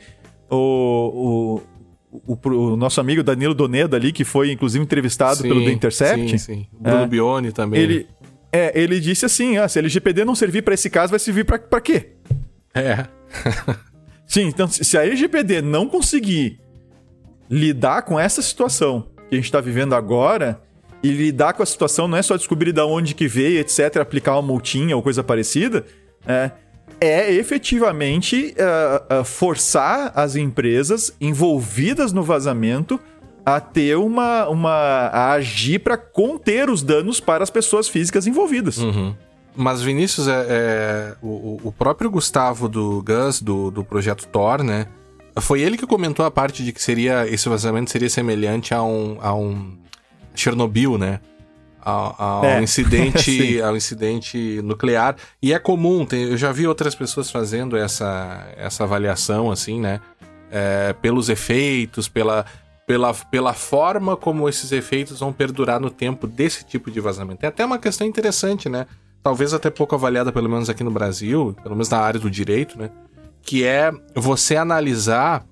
O, 0.51 1.62
o, 2.12 2.32
o, 2.32 2.48
o, 2.48 2.76
nosso 2.76 3.01
amigo 3.01 3.22
Danilo 3.22 3.55
Doneda 3.55 3.96
ali, 3.96 4.12
que 4.12 4.24
foi 4.24 4.51
inclusive 4.51 4.82
entrevistado 4.82 5.36
sim, 5.36 5.48
pelo 5.48 5.64
The 5.64 5.70
Intercept. 5.70 6.30
Sim, 6.30 6.38
sim. 6.38 6.66
Bruno 6.72 7.05
é, 7.05 7.07
Bione 7.07 7.53
também. 7.53 7.80
Ele, 7.80 8.07
é, 8.53 8.78
ele 8.80 8.98
disse 8.98 9.24
assim: 9.24 9.59
ah, 9.59 9.68
se 9.68 9.78
a 9.78 9.80
LGPD 9.80 10.24
não 10.24 10.34
servir 10.34 10.62
para 10.62 10.74
esse 10.74 10.90
caso, 10.90 11.11
vai 11.11 11.18
servir 11.20 11.44
para 11.44 11.80
quê? 11.80 12.11
É. 12.74 13.07
sim, 14.26 14.42
então 14.42 14.66
se 14.66 14.98
a 14.98 15.05
LGPD 15.05 15.62
não 15.62 15.88
conseguir 15.88 16.59
lidar 17.48 18.03
com 18.03 18.18
essa 18.18 18.42
situação 18.42 19.09
que 19.28 19.34
a 19.34 19.38
gente 19.38 19.44
está 19.44 19.61
vivendo 19.61 19.94
agora, 19.94 20.61
e 21.03 21.11
lidar 21.11 21.55
com 21.55 21.62
a 21.62 21.66
situação 21.66 22.07
não 22.07 22.18
é 22.18 22.22
só 22.22 22.36
descobrir 22.36 22.72
de 22.72 22.80
onde 22.80 23.14
que 23.14 23.26
veio, 23.26 23.59
etc., 23.59 23.96
aplicar 23.96 24.32
uma 24.32 24.42
multinha 24.42 24.96
ou 24.96 25.03
coisa 25.03 25.22
parecida, 25.22 25.84
é, 26.26 26.51
é 27.01 27.32
efetivamente 27.32 28.55
uh, 28.59 29.20
uh, 29.20 29.24
forçar 29.24 30.12
as 30.14 30.36
empresas 30.36 31.12
envolvidas 31.20 32.12
no 32.12 32.22
vazamento 32.22 32.99
a 33.45 33.61
ter 33.61 33.97
uma. 33.97 34.49
uma 34.49 34.70
a 34.72 35.32
agir 35.32 35.80
para 35.80 35.97
conter 35.97 36.70
os 36.70 36.82
danos 36.82 37.20
para 37.20 37.43
as 37.43 37.51
pessoas 37.51 37.88
físicas 37.88 38.26
envolvidas. 38.26 38.78
Uhum. 38.78 39.14
Mas, 39.57 39.82
Vinícius, 39.82 40.28
é, 40.28 40.47
é 40.49 41.16
o, 41.20 41.61
o, 41.64 41.72
próprio 41.72 42.11
Gustavo 42.11 42.68
do 42.68 43.03
Gus, 43.03 43.43
do, 43.43 43.70
do 43.70 43.84
projeto 43.84 44.26
Thor, 44.28 44.62
né? 44.62 44.86
Foi 45.41 45.61
ele 45.61 45.76
que 45.76 45.86
comentou 45.86 46.24
a 46.24 46.30
parte 46.30 46.64
de 46.64 46.72
que 46.72 46.82
seria 46.82 47.26
esse 47.26 47.49
vazamento 47.49 47.91
seria 47.91 48.09
semelhante 48.09 48.72
a 48.74 48.82
um, 48.82 49.18
a 49.20 49.34
um 49.34 49.76
Chernobyl, 50.34 50.97
né? 50.99 51.20
Ao, 51.83 52.14
ao 52.18 52.45
é. 52.45 52.61
incidente, 52.62 53.61
ao 53.61 53.76
incidente 53.76 54.61
nuclear. 54.62 55.16
E 55.43 55.53
é 55.53 55.59
comum, 55.59 56.05
tem, 56.05 56.24
eu 56.24 56.37
já 56.37 56.53
vi 56.53 56.66
outras 56.66 56.95
pessoas 56.95 57.31
fazendo 57.31 57.76
essa, 57.76 58.47
essa 58.57 58.85
avaliação, 58.85 59.51
assim, 59.51 59.81
né? 59.81 60.01
É, 60.51 60.93
pelos 60.95 61.28
efeitos, 61.28 62.09
pela, 62.09 62.45
pela, 62.87 63.14
pela 63.14 63.55
forma 63.55 64.16
como 64.16 64.49
esses 64.49 64.72
efeitos 64.72 65.20
vão 65.20 65.33
perdurar 65.33 65.78
no 65.81 65.91
tempo 65.91 66.26
desse 66.26 66.64
tipo 66.64 66.91
de 66.91 67.01
vazamento. 67.01 67.45
É 67.45 67.47
até 67.47 67.64
uma 67.64 67.78
questão 67.78 68.07
interessante, 68.07 68.68
né? 68.68 68.87
Talvez 69.22 69.55
até 69.55 69.70
pouco 69.70 69.95
avaliada, 69.95 70.33
pelo 70.33 70.49
menos 70.49 70.68
aqui 70.68 70.83
no 70.83 70.91
Brasil, 70.91 71.55
pelo 71.62 71.76
menos 71.76 71.89
na 71.89 71.99
área 71.99 72.18
do 72.18 72.31
direito, 72.31 72.78
né? 72.78 72.91
Que 73.43 73.64
é 73.64 73.93
você 74.14 74.57
analisar 74.57 75.47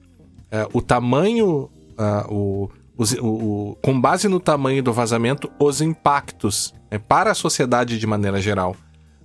é, 0.50 0.66
o 0.72 0.80
tamanho, 0.80 1.70
uh, 1.98 2.32
o, 2.32 2.70
os, 2.98 3.12
o, 3.12 3.26
o, 3.26 3.78
com 3.80 3.98
base 3.98 4.28
no 4.28 4.40
tamanho 4.40 4.82
do 4.82 4.92
vazamento, 4.92 5.48
os 5.58 5.80
impactos 5.80 6.74
né, 6.90 6.98
para 6.98 7.30
a 7.30 7.34
sociedade 7.34 7.96
de 7.98 8.06
maneira 8.06 8.40
geral. 8.40 8.76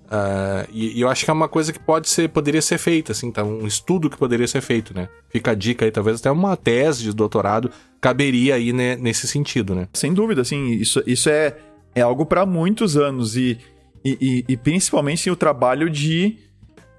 Uh, 0.05 0.69
e, 0.71 0.99
e, 0.99 1.01
eu 1.01 1.09
acho 1.09 1.25
que 1.25 1.31
é 1.31 1.33
uma 1.33 1.49
coisa 1.49 1.73
que 1.73 1.79
pode 1.79 2.07
ser, 2.07 2.29
poderia 2.29 2.61
ser 2.61 2.77
feita, 2.77 3.13
assim, 3.13 3.31
tá? 3.31 3.43
um 3.43 3.65
estudo 3.65 4.11
que 4.11 4.17
poderia 4.17 4.47
ser 4.47 4.61
feito, 4.61 4.93
né? 4.93 5.09
Fica 5.27 5.51
a 5.51 5.55
dica 5.55 5.85
aí, 5.85 5.91
talvez 5.91 6.19
até 6.19 6.29
uma 6.29 6.55
tese 6.55 7.01
de 7.01 7.13
doutorado 7.13 7.71
caberia 7.99 8.53
aí 8.55 8.71
né, 8.71 8.95
nesse 8.95 9.27
sentido, 9.27 9.73
né? 9.73 9.87
Sem 9.91 10.13
dúvida, 10.13 10.41
assim, 10.41 10.67
isso, 10.67 11.01
isso 11.07 11.29
é, 11.29 11.57
é 11.95 12.01
algo 12.01 12.27
para 12.27 12.45
muitos 12.45 12.95
anos 12.95 13.35
e, 13.35 13.57
e, 14.05 14.45
e, 14.47 14.55
principalmente 14.55 15.31
o 15.31 15.35
trabalho 15.35 15.89
de, 15.89 16.37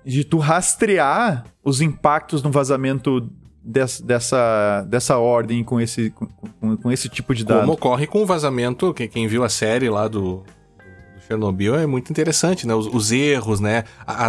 de 0.05 0.25
tu 0.25 0.39
rastrear 0.39 1.45
os 1.63 1.81
impactos 1.81 2.43
no 2.43 2.51
vazamento 2.51 3.31
dessa, 3.65 4.85
dessa 4.87 5.17
ordem 5.17 5.65
com 5.65 5.81
esse, 5.81 6.11
com, 6.11 6.77
com, 6.77 6.93
esse 6.93 7.09
tipo 7.09 7.35
de 7.35 7.45
dado. 7.45 7.61
Como 7.61 7.73
ocorre 7.73 8.07
com 8.07 8.23
o 8.23 8.27
vazamento, 8.27 8.93
que 8.93 9.09
quem 9.09 9.27
viu 9.27 9.43
a 9.43 9.49
série 9.49 9.89
lá 9.89 10.07
do, 10.07 10.37
do 10.37 11.21
Chernobyl 11.27 11.75
é 11.75 11.87
muito 11.87 12.11
interessante, 12.11 12.67
né? 12.67 12.75
Os, 12.75 12.87
os 12.87 13.11
erros, 13.11 13.61
né? 13.61 13.85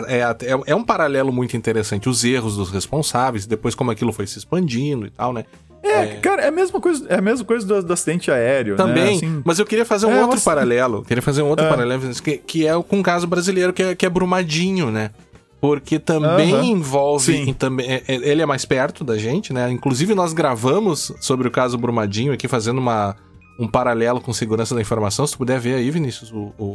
É, 0.08 0.20
é, 0.20 0.62
é, 0.68 0.76
um 0.76 0.84
paralelo 0.84 1.34
muito 1.34 1.58
interessante. 1.58 2.08
Os 2.08 2.24
erros 2.24 2.56
dos 2.56 2.72
responsáveis, 2.72 3.46
depois 3.46 3.76
como 3.76 3.92
aquilo 3.92 4.14
foi 4.14 4.26
se 4.26 4.38
expandindo 4.38 5.06
e 5.06 5.10
tal, 5.10 5.34
né? 5.34 5.44
É, 5.84 6.04
é, 6.04 6.08
cara, 6.16 6.42
é 6.42 6.48
a 6.48 6.52
mesma 6.52 6.82
coisa, 6.82 7.06
é 7.08 7.16
a 7.16 7.22
mesma 7.22 7.46
coisa 7.46 7.66
do, 7.66 7.84
do 7.84 7.94
acidente 7.94 8.32
aéreo. 8.32 8.74
Né? 8.74 8.78
Também, 8.78 9.04
né? 9.04 9.12
assim, 9.12 9.42
mas 9.46 9.60
eu 9.60 9.66
queria 9.66 9.86
fazer 9.86 10.08
um 10.08 10.14
é, 10.14 10.22
outro 10.24 10.42
paralelo. 10.42 11.04
Queria 11.04 11.22
fazer 11.22 11.44
um 11.44 11.48
outro 11.48 11.66
é. 11.66 11.70
paralelo, 11.70 12.02
que, 12.16 12.38
que 12.38 12.68
é 12.68 12.74
com 12.82 12.98
um 12.98 13.04
caso 13.04 13.28
brasileiro, 13.28 13.72
que 13.72 13.84
é, 13.84 13.96
que 13.96 14.06
é 14.06 14.10
Brumadinho, 14.10 14.90
né? 14.90 15.12
Porque 15.60 15.98
também 16.00 16.54
uhum. 16.54 16.64
envolve. 16.64 17.54
Também, 17.56 17.88
é, 17.88 18.04
é, 18.08 18.16
ele 18.16 18.42
é 18.42 18.46
mais 18.46 18.66
perto 18.66 19.04
da 19.04 19.18
gente, 19.18 19.54
né? 19.54 19.72
Inclusive, 19.72 20.14
nós 20.14 20.34
gravamos 20.34 21.12
sobre 21.20 21.48
o 21.48 21.52
caso 21.52 21.78
Brumadinho 21.78 22.34
aqui, 22.34 22.48
fazendo 22.48 22.78
uma, 22.78 23.16
um 23.60 23.68
paralelo 23.68 24.22
com 24.22 24.34
segurança 24.34 24.76
da 24.76 24.82
informação. 24.82 25.26
Se 25.26 25.34
tu 25.34 25.40
puder 25.40 25.60
ver 25.60 25.76
aí, 25.76 25.90
Vinícius, 25.90 26.32
o, 26.32 26.54
o, 26.58 26.74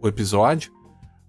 o 0.00 0.08
episódio. 0.08 0.72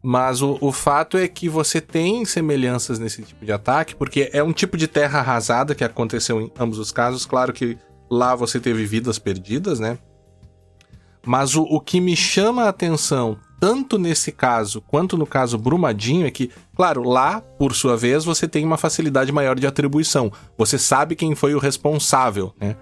Mas 0.03 0.41
o, 0.41 0.57
o 0.61 0.71
fato 0.71 1.15
é 1.15 1.27
que 1.27 1.47
você 1.47 1.79
tem 1.79 2.25
semelhanças 2.25 2.97
nesse 2.97 3.21
tipo 3.21 3.45
de 3.45 3.51
ataque, 3.51 3.95
porque 3.95 4.31
é 4.33 4.41
um 4.41 4.51
tipo 4.51 4.75
de 4.75 4.87
terra 4.87 5.19
arrasada 5.19 5.75
que 5.75 5.83
aconteceu 5.83 6.41
em 6.41 6.51
ambos 6.59 6.79
os 6.79 6.91
casos. 6.91 7.25
Claro 7.25 7.53
que 7.53 7.77
lá 8.09 8.33
você 8.33 8.59
teve 8.59 8.83
vidas 8.85 9.19
perdidas, 9.19 9.79
né? 9.79 9.99
Mas 11.23 11.55
o, 11.55 11.61
o 11.63 11.79
que 11.79 12.01
me 12.01 12.15
chama 12.15 12.63
a 12.63 12.69
atenção 12.69 13.37
tanto 13.61 13.99
nesse 13.99 14.31
caso 14.31 14.81
quanto 14.81 15.15
no 15.15 15.27
caso 15.27 15.55
Brumadinho 15.55 16.25
é 16.25 16.31
que, 16.31 16.49
claro, 16.75 17.03
lá, 17.07 17.39
por 17.39 17.75
sua 17.75 17.95
vez, 17.95 18.25
você 18.25 18.47
tem 18.47 18.65
uma 18.65 18.75
facilidade 18.75 19.31
maior 19.31 19.59
de 19.59 19.67
atribuição. 19.67 20.31
Você 20.57 20.79
sabe 20.79 21.15
quem 21.15 21.35
foi 21.35 21.53
o 21.53 21.59
responsável, 21.59 22.55
né? 22.59 22.75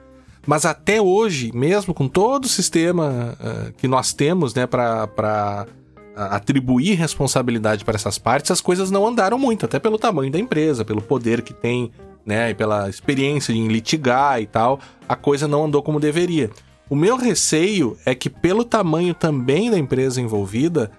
Mas 0.48 0.66
até 0.66 1.02
hoje, 1.02 1.52
mesmo 1.54 1.94
com 1.94 2.08
todo 2.08 2.46
o 2.46 2.48
sistema 2.48 3.38
uh, 3.42 3.74
que 3.74 3.90
nós 3.90 4.14
temos, 4.14 4.54
né, 4.54 4.66
para 4.66 5.68
atribuir 6.16 6.96
responsabilidade 6.96 7.84
para 7.84 7.96
essas 7.96 8.18
partes, 8.18 8.50
as 8.50 8.62
coisas 8.62 8.90
não 8.90 9.06
andaram 9.06 9.38
muito, 9.38 9.66
até 9.66 9.80
pelo 9.80 10.00
tamanho 10.00 10.32
da 10.32 10.40
empresa, 10.40 10.86
pelo 10.86 11.02
poder 11.02 11.42
que 11.42 11.54
tem, 11.54 11.92
né, 12.26 12.52
e 12.52 12.56
pela 12.56 12.90
experiência 12.90 13.52
em 13.52 13.68
litigar 13.68 14.42
e 14.42 14.48
tal, 14.48 14.80
a 15.10 15.16
coisa 15.16 15.46
não 15.46 15.66
andou 15.66 15.84
como 15.84 16.00
deveria. 16.00 16.50
O 16.90 16.96
meu 16.96 17.18
receio 17.18 17.98
é 18.06 18.16
que, 18.16 18.30
pelo 18.30 18.64
tamanho 18.64 19.14
também 19.14 19.70
da 19.70 19.78
empresa 19.78 20.20
envolvida, 20.20 20.92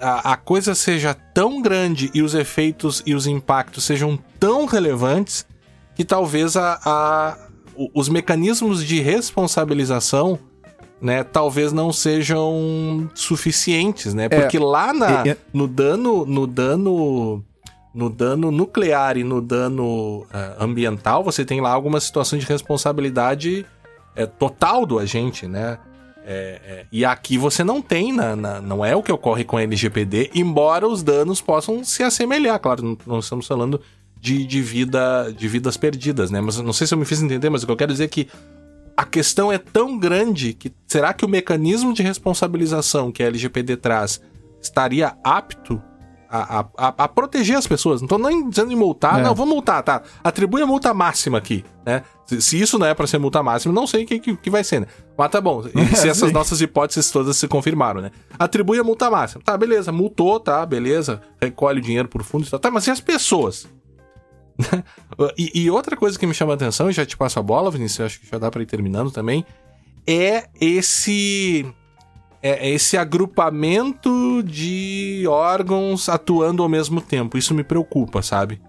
a, 0.00 0.36
coisa 0.36 0.74
seja 0.74 1.14
tão 1.34 1.60
grande 1.60 2.10
e 2.14 2.22
os 2.22 2.34
efeitos 2.34 3.02
e 3.04 3.14
os 3.14 3.26
impactos 3.26 3.84
sejam 3.84 4.18
tão 4.40 4.64
relevantes 4.64 5.46
que 5.94 6.04
talvez 6.04 6.56
a, 6.56 6.80
a 6.84 7.38
os 7.92 8.08
mecanismos 8.08 8.82
de 8.82 9.00
responsabilização 9.00 10.38
né, 11.00 11.22
talvez 11.22 11.72
não 11.72 11.92
sejam 11.92 13.10
suficientes, 13.14 14.14
né? 14.14 14.24
É. 14.24 14.28
Porque 14.28 14.56
é, 14.56 14.60
lá 14.60 14.94
na, 14.94 15.26
é, 15.26 15.36
no 15.52 15.68
dano, 15.68 16.24
no 16.24 16.46
dano, 16.46 17.44
no 17.94 18.08
dano 18.08 18.50
nuclear 18.50 19.18
e 19.18 19.22
no 19.22 19.42
dano 19.42 20.20
uh, 20.22 20.26
ambiental, 20.58 21.22
você 21.22 21.44
tem 21.44 21.60
lá 21.60 21.70
alguma 21.70 22.00
situação 22.00 22.38
de 22.38 22.46
responsabilidade 22.46 23.66
é, 24.16 24.26
total 24.26 24.84
do 24.84 24.98
agente, 24.98 25.46
né? 25.46 25.78
É, 26.28 26.60
é, 26.64 26.86
e 26.90 27.04
aqui 27.04 27.38
você 27.38 27.62
não 27.62 27.80
tem, 27.80 28.12
na, 28.12 28.34
na, 28.34 28.60
não 28.60 28.84
é 28.84 28.96
o 28.96 29.02
que 29.02 29.12
ocorre 29.12 29.44
com 29.44 29.56
a 29.56 29.62
LGPD, 29.62 30.32
embora 30.34 30.88
os 30.88 31.00
danos 31.00 31.40
possam 31.40 31.84
se 31.84 32.02
assemelhar. 32.02 32.58
Claro, 32.58 32.82
não, 32.82 32.98
não 33.06 33.18
estamos 33.20 33.46
falando 33.46 33.80
de, 34.20 34.44
de, 34.44 34.60
vida, 34.60 35.30
de 35.30 35.46
vidas 35.46 35.76
perdidas, 35.76 36.30
né? 36.32 36.40
Mas 36.40 36.56
não 36.56 36.72
sei 36.72 36.86
se 36.86 36.94
eu 36.94 36.98
me 36.98 37.04
fiz 37.04 37.22
entender, 37.22 37.48
mas 37.48 37.62
o 37.62 37.66
que 37.66 37.72
eu 37.72 37.76
quero 37.76 37.92
dizer 37.92 38.04
é 38.04 38.08
que 38.08 38.28
a 38.96 39.04
questão 39.04 39.52
é 39.52 39.58
tão 39.58 39.96
grande 39.98 40.52
que 40.52 40.72
será 40.88 41.12
que 41.12 41.24
o 41.24 41.28
mecanismo 41.28 41.92
de 41.92 42.02
responsabilização 42.02 43.12
que 43.12 43.22
a 43.22 43.26
LGPD 43.26 43.76
traz 43.76 44.20
estaria 44.60 45.16
apto 45.22 45.80
a, 46.36 46.66
a, 46.76 46.88
a, 47.04 47.08
proteger 47.08 47.56
as 47.56 47.66
pessoas. 47.66 48.00
Não 48.00 48.08
tô 48.08 48.18
nem 48.18 48.48
dizendo 48.48 48.72
em 48.72 48.76
multar, 48.76 49.20
é. 49.20 49.22
não, 49.22 49.34
vou 49.34 49.46
multar, 49.46 49.82
tá? 49.82 50.02
Atribui 50.22 50.62
a 50.62 50.66
multa 50.66 50.92
máxima 50.92 51.38
aqui, 51.38 51.64
né? 51.84 52.02
Se, 52.26 52.42
se 52.42 52.60
isso 52.60 52.78
não 52.78 52.86
é 52.86 52.94
para 52.94 53.06
ser 53.06 53.18
multa 53.18 53.42
máxima, 53.42 53.72
não 53.72 53.86
sei 53.86 54.04
o 54.04 54.06
que, 54.06 54.18
que, 54.18 54.36
que, 54.36 54.50
vai 54.50 54.64
ser, 54.64 54.80
né? 54.80 54.86
Mas 55.16 55.30
tá 55.30 55.40
bom, 55.40 55.62
se 55.94 56.08
essas 56.08 56.32
nossas 56.32 56.60
hipóteses 56.60 57.10
todas 57.10 57.36
se 57.36 57.46
confirmaram, 57.46 58.00
né? 58.00 58.10
Atribui 58.38 58.78
a 58.78 58.84
multa 58.84 59.10
máxima. 59.10 59.42
Tá, 59.44 59.56
beleza, 59.56 59.92
multou, 59.92 60.40
tá, 60.40 60.64
beleza, 60.66 61.20
recolhe 61.40 61.78
o 61.78 61.82
dinheiro 61.82 62.08
por 62.08 62.22
fundo, 62.22 62.46
tá, 62.58 62.70
mas 62.70 62.86
e 62.86 62.90
as 62.90 63.00
pessoas? 63.00 63.68
e, 65.36 65.62
e, 65.62 65.70
outra 65.70 65.96
coisa 65.96 66.18
que 66.18 66.26
me 66.26 66.34
chama 66.34 66.52
a 66.52 66.56
atenção, 66.56 66.88
e 66.88 66.92
já 66.92 67.04
te 67.04 67.16
passo 67.16 67.38
a 67.38 67.42
bola, 67.42 67.70
Vinícius, 67.70 68.06
acho 68.06 68.20
que 68.20 68.26
já 68.26 68.38
dá 68.38 68.50
para 68.50 68.62
ir 68.62 68.66
terminando 68.66 69.10
também, 69.10 69.44
é 70.06 70.48
esse 70.60 71.66
é 72.42 72.70
esse 72.70 72.96
agrupamento 72.96 74.42
de 74.42 75.24
órgãos 75.28 76.08
atuando 76.08 76.62
ao 76.62 76.68
mesmo 76.68 77.00
tempo. 77.00 77.36
Isso 77.36 77.54
me 77.54 77.64
preocupa, 77.64 78.22
sabe? 78.22 78.60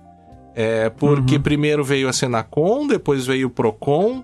É 0.56 0.90
porque 0.90 1.36
uhum. 1.36 1.42
primeiro 1.42 1.84
veio 1.84 2.10
a 2.10 2.14
Senacom, 2.14 2.88
depois 2.88 3.28
veio 3.28 3.48
o 3.48 3.50
Procon, 3.52 4.24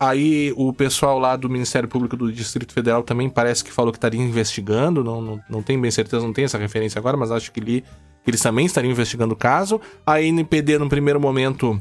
aí 0.00 0.52
o 0.56 0.72
pessoal 0.72 1.18
lá 1.18 1.36
do 1.36 1.48
Ministério 1.50 1.88
Público 1.88 2.16
do 2.16 2.32
Distrito 2.32 2.72
Federal 2.72 3.02
também 3.02 3.28
parece 3.28 3.62
que 3.62 3.70
falou 3.70 3.92
que 3.92 3.98
estaria 3.98 4.20
investigando, 4.20 5.04
não, 5.04 5.20
não, 5.20 5.40
não 5.48 5.62
tenho 5.62 5.80
bem 5.80 5.90
certeza, 5.90 6.24
não 6.24 6.32
tenho 6.32 6.46
essa 6.46 6.56
referência 6.56 6.98
agora, 6.98 7.16
mas 7.16 7.30
acho 7.30 7.52
que 7.52 7.60
li 7.60 7.84
que 8.24 8.30
eles 8.30 8.40
também 8.40 8.64
estariam 8.64 8.90
investigando 8.90 9.34
o 9.34 9.36
caso. 9.36 9.78
A 10.06 10.22
NPD, 10.22 10.78
no 10.78 10.88
primeiro 10.88 11.20
momento, 11.20 11.78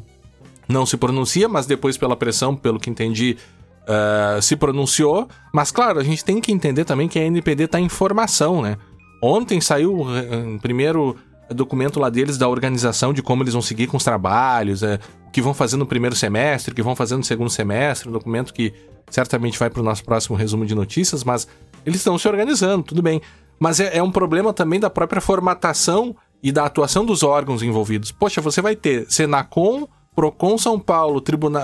não 0.67 0.85
se 0.85 0.97
pronuncia, 0.97 1.47
mas 1.47 1.65
depois, 1.65 1.97
pela 1.97 2.17
pressão, 2.17 2.55
pelo 2.55 2.79
que 2.79 2.89
entendi, 2.89 3.37
uh, 3.83 4.41
se 4.41 4.55
pronunciou. 4.55 5.27
Mas, 5.53 5.71
claro, 5.71 5.99
a 5.99 6.03
gente 6.03 6.23
tem 6.23 6.39
que 6.39 6.51
entender 6.51 6.85
também 6.85 7.07
que 7.07 7.19
a 7.19 7.23
NPD 7.23 7.65
está 7.65 7.79
em 7.79 7.89
formação, 7.89 8.61
né? 8.61 8.77
Ontem 9.21 9.61
saiu 9.61 9.93
o 9.93 10.03
uh, 10.03 10.59
primeiro 10.61 11.15
documento 11.53 11.99
lá 11.99 12.09
deles 12.09 12.37
da 12.37 12.47
organização 12.47 13.13
de 13.13 13.21
como 13.21 13.43
eles 13.43 13.53
vão 13.53 13.61
seguir 13.61 13.87
com 13.87 13.97
os 13.97 14.03
trabalhos, 14.03 14.81
o 14.81 15.31
que 15.31 15.41
vão 15.41 15.53
fazer 15.53 15.77
no 15.77 15.85
primeiro 15.85 16.15
semestre, 16.15 16.71
o 16.71 16.75
que 16.75 16.81
vão 16.81 16.95
fazer 16.95 17.15
no 17.15 17.23
segundo 17.23 17.49
semestre, 17.49 18.09
um 18.09 18.11
documento 18.11 18.53
que 18.53 18.73
certamente 19.09 19.59
vai 19.59 19.69
para 19.69 19.81
o 19.81 19.83
nosso 19.83 20.03
próximo 20.03 20.35
resumo 20.35 20.65
de 20.65 20.73
notícias, 20.73 21.23
mas 21.23 21.47
eles 21.85 21.99
estão 21.99 22.17
se 22.17 22.27
organizando, 22.27 22.83
tudo 22.83 23.01
bem. 23.01 23.21
Mas 23.59 23.79
é, 23.79 23.97
é 23.97 24.03
um 24.03 24.11
problema 24.11 24.53
também 24.53 24.79
da 24.79 24.89
própria 24.89 25.21
formatação 25.21 26.15
e 26.41 26.51
da 26.51 26.65
atuação 26.65 27.05
dos 27.05 27.23
órgãos 27.23 27.61
envolvidos. 27.61 28.11
Poxa, 28.11 28.41
você 28.41 28.61
vai 28.61 28.75
ter 28.75 29.05
Senacom, 29.09 29.87
Procon 30.15 30.57
São 30.57 30.79
Paulo, 30.79 31.21
Tribunal. 31.21 31.63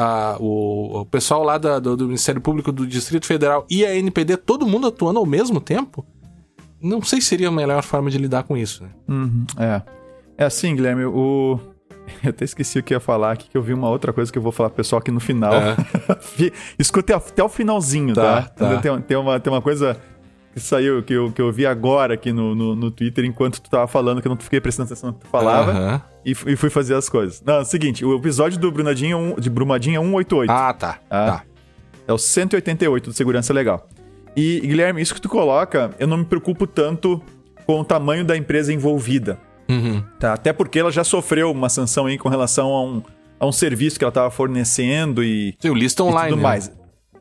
A, 0.00 0.36
o, 0.40 1.00
o, 1.00 1.06
pessoal 1.06 1.42
lá 1.42 1.58
da, 1.58 1.78
do, 1.78 1.96
do, 1.96 2.06
Ministério 2.06 2.40
Público 2.40 2.72
do 2.72 2.86
Distrito 2.86 3.26
Federal 3.26 3.66
e 3.68 3.84
a 3.84 3.94
NPD, 3.94 4.38
todo 4.38 4.66
mundo 4.66 4.86
atuando 4.86 5.18
ao 5.18 5.26
mesmo 5.26 5.60
tempo? 5.60 6.06
Não 6.82 7.02
sei 7.02 7.20
se 7.20 7.28
seria 7.28 7.48
a 7.48 7.52
melhor 7.52 7.82
forma 7.82 8.10
de 8.10 8.16
lidar 8.16 8.44
com 8.44 8.56
isso, 8.56 8.82
né? 8.82 8.90
Uhum, 9.06 9.44
é. 9.58 9.82
É 10.38 10.44
assim, 10.44 10.74
Guilherme, 10.74 11.04
o. 11.04 11.60
Eu 12.24 12.30
até 12.30 12.44
esqueci 12.44 12.78
o 12.78 12.82
que 12.82 12.94
ia 12.94 12.98
falar 12.98 13.32
aqui, 13.32 13.48
que 13.48 13.56
eu 13.56 13.62
vi 13.62 13.72
uma 13.72 13.88
outra 13.88 14.12
coisa 14.12 14.32
que 14.32 14.36
eu 14.36 14.42
vou 14.42 14.50
falar 14.50 14.70
pro 14.70 14.78
pessoal 14.78 14.98
aqui 14.98 15.12
no 15.12 15.20
final. 15.20 15.54
É. 15.54 15.76
Escute 16.76 17.12
até 17.12 17.44
o 17.44 17.48
finalzinho, 17.48 18.14
tá? 18.14 18.42
tá? 18.42 18.48
tá. 18.48 18.78
Tem, 18.78 19.00
tem, 19.02 19.16
uma, 19.16 19.38
tem 19.38 19.52
uma 19.52 19.62
coisa 19.62 19.96
que 20.52 20.58
saiu, 20.58 21.02
que 21.04 21.12
eu, 21.12 21.30
que 21.30 21.40
eu 21.40 21.52
vi 21.52 21.66
agora 21.66 22.14
aqui 22.14 22.32
no, 22.32 22.54
no, 22.54 22.74
no, 22.74 22.90
Twitter, 22.90 23.24
enquanto 23.24 23.60
tu 23.60 23.70
tava 23.70 23.86
falando, 23.86 24.20
que 24.20 24.26
eu 24.26 24.30
não 24.30 24.36
fiquei 24.36 24.60
prestando 24.60 24.86
atenção 24.86 25.10
no 25.10 25.14
que 25.14 25.20
tu 25.20 25.28
falava, 25.28 25.72
uhum. 25.72 26.00
E, 26.24 26.32
e, 26.32 26.56
fui 26.56 26.70
fazer 26.70 26.94
as 26.94 27.08
coisas. 27.08 27.42
Não, 27.44 27.54
é 27.54 27.60
o 27.60 27.64
seguinte, 27.64 28.04
o 28.04 28.16
episódio 28.16 28.58
do 28.58 28.70
Brunadinho, 28.70 29.36
de 29.38 29.48
Brumadinho 29.48 30.00
é 30.00 30.04
188. 30.04 30.50
Ah, 30.50 30.72
tá. 30.72 30.98
Ah, 31.08 31.26
tá. 31.26 31.42
É 32.06 32.12
o 32.12 32.18
188 32.18 33.10
do 33.10 33.12
Segurança 33.12 33.52
Legal. 33.52 33.88
E, 34.36 34.60
Guilherme, 34.60 35.00
isso 35.00 35.14
que 35.14 35.20
tu 35.20 35.28
coloca, 35.28 35.90
eu 35.98 36.06
não 36.06 36.18
me 36.18 36.24
preocupo 36.24 36.66
tanto 36.66 37.22
com 37.66 37.80
o 37.80 37.84
tamanho 37.84 38.24
da 38.24 38.36
empresa 38.36 38.72
envolvida. 38.72 39.38
Uhum. 39.68 40.02
Tá? 40.18 40.32
Até 40.32 40.52
porque 40.52 40.78
ela 40.78 40.90
já 40.90 41.04
sofreu 41.04 41.50
uma 41.50 41.68
sanção 41.68 42.06
aí 42.06 42.18
com 42.18 42.28
relação 42.28 42.68
a 42.72 42.84
um, 42.84 43.02
a 43.38 43.46
um 43.46 43.52
serviço 43.52 43.98
que 43.98 44.04
ela 44.04 44.10
estava 44.10 44.30
fornecendo 44.30 45.22
e. 45.22 45.54
Sim, 45.60 45.70
o 45.70 45.74
lista 45.74 46.02
online. 46.02 46.28
E 46.28 46.30
tudo 46.30 46.42
né? 46.42 46.79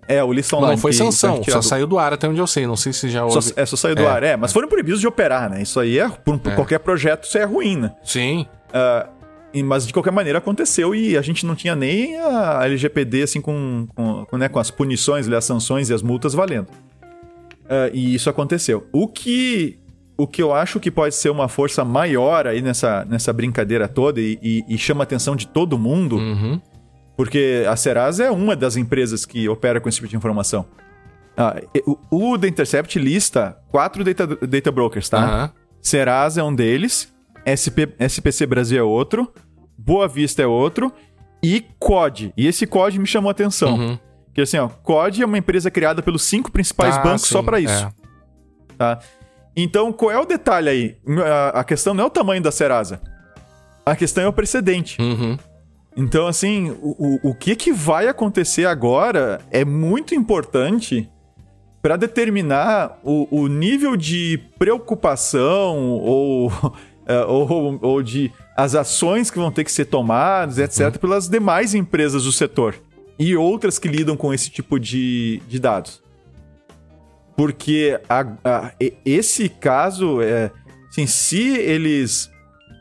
É, 0.10 0.24
o 0.24 0.34
lista 0.34 0.58
online. 0.58 0.74
Não, 0.74 0.82
foi 0.82 0.92
sanção, 0.92 1.44
só 1.44 1.52
só 1.52 1.62
saiu 1.62 1.86
do 1.86 2.00
ar 2.00 2.14
até 2.14 2.28
onde 2.28 2.40
eu 2.40 2.48
sei. 2.48 2.66
Não 2.66 2.76
sei 2.76 2.92
se 2.92 3.08
já 3.10 3.24
houve. 3.24 3.40
Só, 3.44 3.54
é, 3.56 3.64
só 3.64 3.76
saiu 3.76 3.94
do 3.94 4.02
é, 4.02 4.08
ar, 4.08 4.24
é. 4.24 4.36
Mas 4.36 4.52
foram 4.52 4.68
proibidos 4.68 5.00
de 5.00 5.08
operar, 5.08 5.48
né? 5.52 5.62
Isso 5.62 5.80
aí 5.80 6.00
é. 6.00 6.10
Por, 6.10 6.40
por 6.40 6.52
é. 6.52 6.56
qualquer 6.56 6.80
projeto, 6.80 7.26
isso 7.26 7.38
é 7.38 7.44
ruim, 7.44 7.78
né? 7.78 7.92
Sim. 8.04 8.48
Uh, 8.70 9.64
mas 9.64 9.86
de 9.86 9.94
qualquer 9.94 10.12
maneira 10.12 10.40
aconteceu 10.40 10.96
e 10.96 11.16
a 11.16 11.22
gente 11.22 11.46
não 11.46 11.56
tinha 11.56 11.76
nem 11.76 12.20
a 12.20 12.62
LGPD 12.66 13.24
assim 13.24 13.40
com, 13.40 13.88
com, 13.96 14.26
com, 14.26 14.38
né, 14.38 14.50
com 14.50 14.58
as 14.58 14.72
punições, 14.72 15.28
as 15.28 15.46
sanções 15.46 15.92
e 15.92 15.94
as 15.94 16.02
multas 16.02 16.34
valendo. 16.34 16.70
Uh, 17.66 17.94
e 17.94 18.16
isso 18.16 18.32
aconteceu. 18.32 18.88
O 18.92 19.08
que 19.08 19.78
o 20.18 20.28
que 20.28 20.42
eu 20.42 20.54
acho 20.54 20.80
que 20.80 20.92
pode 20.92 21.16
ser 21.16 21.30
uma 21.30 21.48
força 21.48 21.86
maior 21.86 22.46
aí 22.46 22.62
nessa, 22.62 23.06
nessa 23.06 23.32
brincadeira 23.32 23.88
toda 23.88 24.20
e, 24.20 24.38
e, 24.42 24.66
e 24.68 24.78
chama 24.78 25.04
a 25.04 25.06
atenção 25.06 25.34
de 25.34 25.48
todo 25.48 25.80
mundo 25.80 26.18
uhum. 26.18 26.60
Porque 27.20 27.66
a 27.68 27.76
Serasa 27.76 28.24
é 28.24 28.32
uma 28.32 28.56
das 28.56 28.78
empresas 28.78 29.26
que 29.26 29.50
opera 29.50 29.82
com 29.82 29.90
esse 29.90 29.98
tipo 29.98 30.08
de 30.08 30.16
informação. 30.16 30.66
Ah, 31.36 31.62
o, 32.10 32.38
The 32.38 32.48
Intercept 32.48 32.98
lista 32.98 33.58
quatro 33.68 34.06
data, 34.06 34.26
data 34.26 34.72
brokers, 34.72 35.10
tá? 35.10 35.44
Uhum. 35.44 35.50
Serasa 35.82 36.40
é 36.40 36.44
um 36.46 36.56
deles, 36.56 37.14
SP, 37.44 37.92
SPC 38.00 38.46
Brasil 38.46 38.80
é 38.80 38.84
outro, 38.84 39.34
Boa 39.78 40.08
Vista 40.08 40.42
é 40.42 40.48
outro 40.48 40.94
e 41.44 41.66
COD. 41.78 42.32
E 42.38 42.48
esse 42.48 42.66
COD 42.66 42.98
me 42.98 43.06
chamou 43.06 43.28
a 43.28 43.32
atenção. 43.34 43.76
Uhum. 43.76 44.00
Que 44.34 44.40
assim, 44.40 44.58
ó, 44.58 44.70
COD 44.70 45.22
é 45.22 45.26
uma 45.26 45.38
empresa 45.38 45.70
criada 45.70 46.02
pelos 46.02 46.22
cinco 46.22 46.50
principais 46.50 46.96
ah, 46.96 47.02
bancos 47.02 47.24
sim, 47.24 47.34
só 47.34 47.44
para 47.44 47.60
isso. 47.60 47.84
É. 47.84 47.92
Tá? 48.78 49.00
Então, 49.58 49.92
qual 49.92 50.10
é 50.10 50.18
o 50.18 50.24
detalhe 50.24 50.70
aí? 50.70 50.98
A, 51.26 51.60
a, 51.60 51.64
questão 51.66 51.94
não 51.94 52.06
é 52.06 52.08
o 52.08 52.10
tamanho 52.10 52.42
da 52.42 52.50
Serasa. 52.50 53.02
A 53.86 53.94
questão 53.94 54.24
é 54.24 54.28
o 54.30 54.32
precedente. 54.32 55.02
Uhum. 55.02 55.38
Então, 56.00 56.28
assim, 56.28 56.74
o, 56.82 57.20
o 57.30 57.36
que, 57.36 57.58
que 57.58 57.74
vai 57.74 58.08
acontecer 58.08 58.66
agora 58.66 59.42
é 59.52 59.66
muito 59.66 60.16
importante 60.16 61.10
para 61.82 61.98
determinar 61.98 62.98
o, 63.04 63.28
o, 63.30 63.48
nível 63.50 63.98
de 63.98 64.40
preocupação 64.58 65.78
ou, 65.90 66.50
é, 67.06 67.20
ou, 67.28 67.78
ou, 67.82 68.02
de 68.02 68.32
as 68.56 68.76
ações 68.76 69.30
que 69.30 69.38
vão 69.38 69.52
ter 69.52 69.66
que 69.66 69.72
ser 69.74 69.86
tomadas, 69.86 70.58
etc., 70.58 70.86
uhum. 70.86 70.92
pelas 71.02 71.28
demais 71.28 71.74
empresas 71.74 72.24
do 72.24 72.32
setor 72.32 72.76
e 73.20 73.36
outras 73.36 73.78
que 73.78 73.90
lidam 73.90 74.16
com 74.16 74.34
esse 74.34 74.50
tipo 74.50 74.80
de, 74.80 75.42
de 75.50 75.60
dados. 75.60 76.02
Porque 77.36 78.00
a, 78.08 78.26
a, 78.46 78.72
esse 79.04 79.50
caso, 79.50 80.22
é, 80.22 80.50
assim, 80.90 81.06
se 81.06 81.58
eles 81.58 82.32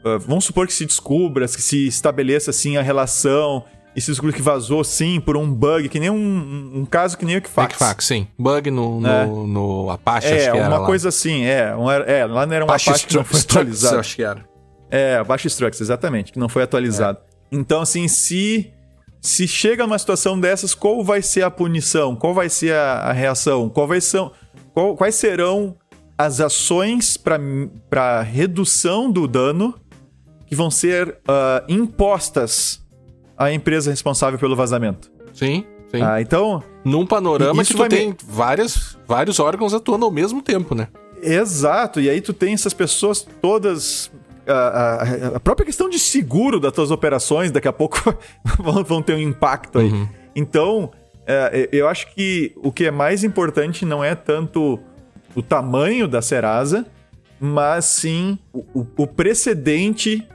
Uh, 0.04 0.18
vamos 0.18 0.44
supor 0.44 0.66
que 0.66 0.72
se 0.72 0.86
descubra, 0.86 1.46
que 1.46 1.62
se 1.62 1.86
estabeleça 1.86 2.50
assim 2.50 2.76
a 2.76 2.82
relação 2.82 3.64
e 3.96 4.00
se 4.00 4.10
descubra 4.10 4.32
que 4.32 4.42
vazou 4.42 4.84
sim 4.84 5.20
por 5.20 5.36
um 5.36 5.52
bug, 5.52 5.88
que 5.88 5.98
nem 5.98 6.08
um, 6.08 6.72
um 6.76 6.84
caso 6.84 7.18
que 7.18 7.24
nem 7.24 7.34
o 7.34 7.38
Equifax. 7.38 7.74
Equifax, 7.74 8.04
sim. 8.04 8.28
Bug 8.38 8.70
no, 8.70 9.00
no, 9.00 9.08
é. 9.08 9.26
no 9.26 9.90
Apache, 9.90 10.28
é, 10.28 10.52
que 10.52 10.58
uma 10.58 10.86
coisa 10.86 11.08
assim, 11.08 11.44
é, 11.44 11.74
um, 11.74 11.90
é. 11.90 12.24
Lá 12.24 12.46
não 12.46 12.54
era 12.54 12.64
um 12.64 12.68
Apache, 12.68 12.90
Apache 12.90 13.06
que 13.06 13.16
não 13.16 13.24
foi 13.24 13.40
atualizado. 13.40 13.98
acho 13.98 14.16
que 14.16 14.22
era. 14.22 14.44
É, 14.90 15.16
Apache 15.16 15.48
Struts, 15.48 15.80
exatamente, 15.80 16.32
que 16.32 16.38
não 16.38 16.48
foi 16.48 16.62
atualizado. 16.62 17.18
É. 17.18 17.56
Então, 17.56 17.80
assim, 17.80 18.06
se 18.06 18.72
se 19.20 19.48
chega 19.48 19.84
numa 19.84 19.98
situação 19.98 20.38
dessas, 20.38 20.74
qual 20.74 21.02
vai 21.02 21.20
ser 21.20 21.42
a 21.42 21.50
punição? 21.50 22.14
Qual 22.14 22.32
vai 22.32 22.48
ser 22.48 22.74
a, 22.74 23.00
a 23.00 23.12
reação? 23.12 23.68
Qual 23.68 23.86
vai 23.86 24.00
ser, 24.00 24.30
qual, 24.72 24.96
quais 24.96 25.16
serão 25.16 25.76
as 26.16 26.40
ações 26.40 27.16
para 27.16 28.22
redução 28.22 29.10
do 29.10 29.26
dano 29.26 29.74
que 30.48 30.54
vão 30.54 30.70
ser 30.70 31.08
uh, 31.08 31.64
impostas 31.68 32.82
à 33.36 33.52
empresa 33.52 33.90
responsável 33.90 34.38
pelo 34.38 34.56
vazamento. 34.56 35.10
Sim, 35.34 35.64
sim. 35.90 36.02
Ah, 36.02 36.20
então. 36.20 36.62
Num 36.84 37.06
panorama 37.06 37.62
que 37.62 37.74
tu 37.74 37.88
tem 37.88 38.08
me... 38.08 38.16
várias, 38.26 38.96
vários 39.06 39.38
órgãos 39.38 39.74
atuando 39.74 40.06
ao 40.06 40.10
mesmo 40.10 40.40
tempo, 40.40 40.74
né? 40.74 40.88
Exato, 41.22 42.00
e 42.00 42.08
aí 42.08 42.20
tu 42.20 42.32
tem 42.32 42.54
essas 42.54 42.72
pessoas 42.72 43.26
todas. 43.42 44.10
A, 44.46 44.54
a, 44.54 45.36
a 45.36 45.40
própria 45.40 45.66
questão 45.66 45.90
de 45.90 45.98
seguro 45.98 46.58
das 46.58 46.72
tuas 46.72 46.90
operações 46.90 47.50
daqui 47.50 47.68
a 47.68 47.72
pouco 47.72 47.98
vão 48.86 49.02
ter 49.02 49.14
um 49.14 49.18
impacto 49.18 49.78
aí. 49.78 49.90
Uhum. 49.90 50.08
Então, 50.34 50.90
é, 51.26 51.68
eu 51.70 51.86
acho 51.86 52.14
que 52.14 52.54
o 52.56 52.72
que 52.72 52.86
é 52.86 52.90
mais 52.90 53.22
importante 53.22 53.84
não 53.84 54.02
é 54.02 54.14
tanto 54.14 54.78
o 55.34 55.42
tamanho 55.42 56.08
da 56.08 56.22
Serasa, 56.22 56.86
mas 57.38 57.84
sim 57.84 58.38
o, 58.52 58.86
o 58.96 59.06
precedente 59.06 60.26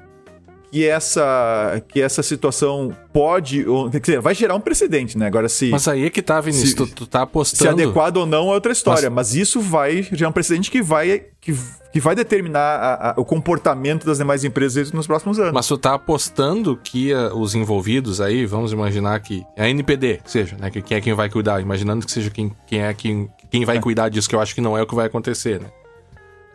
que 0.73 0.87
essa, 0.87 1.83
que 1.87 2.01
essa 2.01 2.23
situação 2.23 2.91
pode. 3.13 3.63
Ou, 3.67 3.91
quer 3.91 3.99
dizer, 3.99 4.19
vai 4.19 4.33
gerar 4.33 4.55
um 4.55 4.59
precedente, 4.59 5.15
né? 5.19 5.27
Agora, 5.27 5.47
se. 5.47 5.69
Mas 5.69 5.87
aí 5.87 6.05
é 6.05 6.09
que 6.09 6.19
tá, 6.19 6.41
Vinícius, 6.41 6.71
se, 6.71 6.75
tu, 6.75 6.87
tu 6.87 7.05
tá 7.05 7.21
apostando. 7.21 7.61
Se 7.61 7.83
adequado 7.83 8.17
ou 8.17 8.25
não 8.25 8.49
é 8.49 8.55
outra 8.55 8.71
história, 8.71 9.07
mas, 9.07 9.27
mas 9.27 9.35
isso 9.35 9.61
vai 9.61 10.01
gerar 10.01 10.29
um 10.29 10.31
precedente 10.31 10.71
que 10.71 10.81
vai. 10.81 11.25
Que, 11.39 11.55
que 11.91 11.99
vai 11.99 12.15
determinar 12.15 12.59
a, 12.59 13.11
a, 13.11 13.13
o 13.17 13.23
comportamento 13.23 14.03
das 14.03 14.17
demais 14.17 14.43
empresas 14.43 14.91
nos 14.91 15.05
próximos 15.05 15.37
anos. 15.37 15.53
Mas 15.53 15.67
tu 15.67 15.77
tá 15.77 15.93
apostando 15.93 16.75
que 16.75 17.13
uh, 17.13 17.37
os 17.37 17.53
envolvidos 17.53 18.19
aí, 18.19 18.43
vamos 18.47 18.71
imaginar 18.71 19.19
que 19.19 19.43
a 19.55 19.69
NPD, 19.69 20.21
que 20.23 20.31
seja, 20.31 20.57
né? 20.59 20.71
Que, 20.71 20.81
quem 20.81 20.97
é 20.97 21.01
quem 21.01 21.13
vai 21.13 21.29
cuidar, 21.29 21.61
imaginando 21.61 22.03
que 22.03 22.11
seja 22.11 22.31
quem, 22.31 22.51
quem 22.65 22.81
é 22.81 22.91
quem, 22.95 23.29
quem 23.51 23.63
vai 23.63 23.77
é. 23.77 23.79
cuidar 23.79 24.09
disso, 24.09 24.27
que 24.27 24.33
eu 24.33 24.39
acho 24.39 24.55
que 24.55 24.61
não 24.61 24.75
é 24.75 24.81
o 24.81 24.87
que 24.87 24.95
vai 24.95 25.05
acontecer, 25.05 25.61
né? 25.61 25.67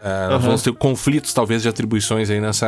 Uh, 0.00 0.32
uhum. 0.34 0.38
Vamos 0.38 0.62
ter 0.62 0.72
conflitos, 0.74 1.34
talvez, 1.34 1.62
de 1.62 1.68
atribuições 1.68 2.30
aí 2.30 2.40
nessa, 2.40 2.66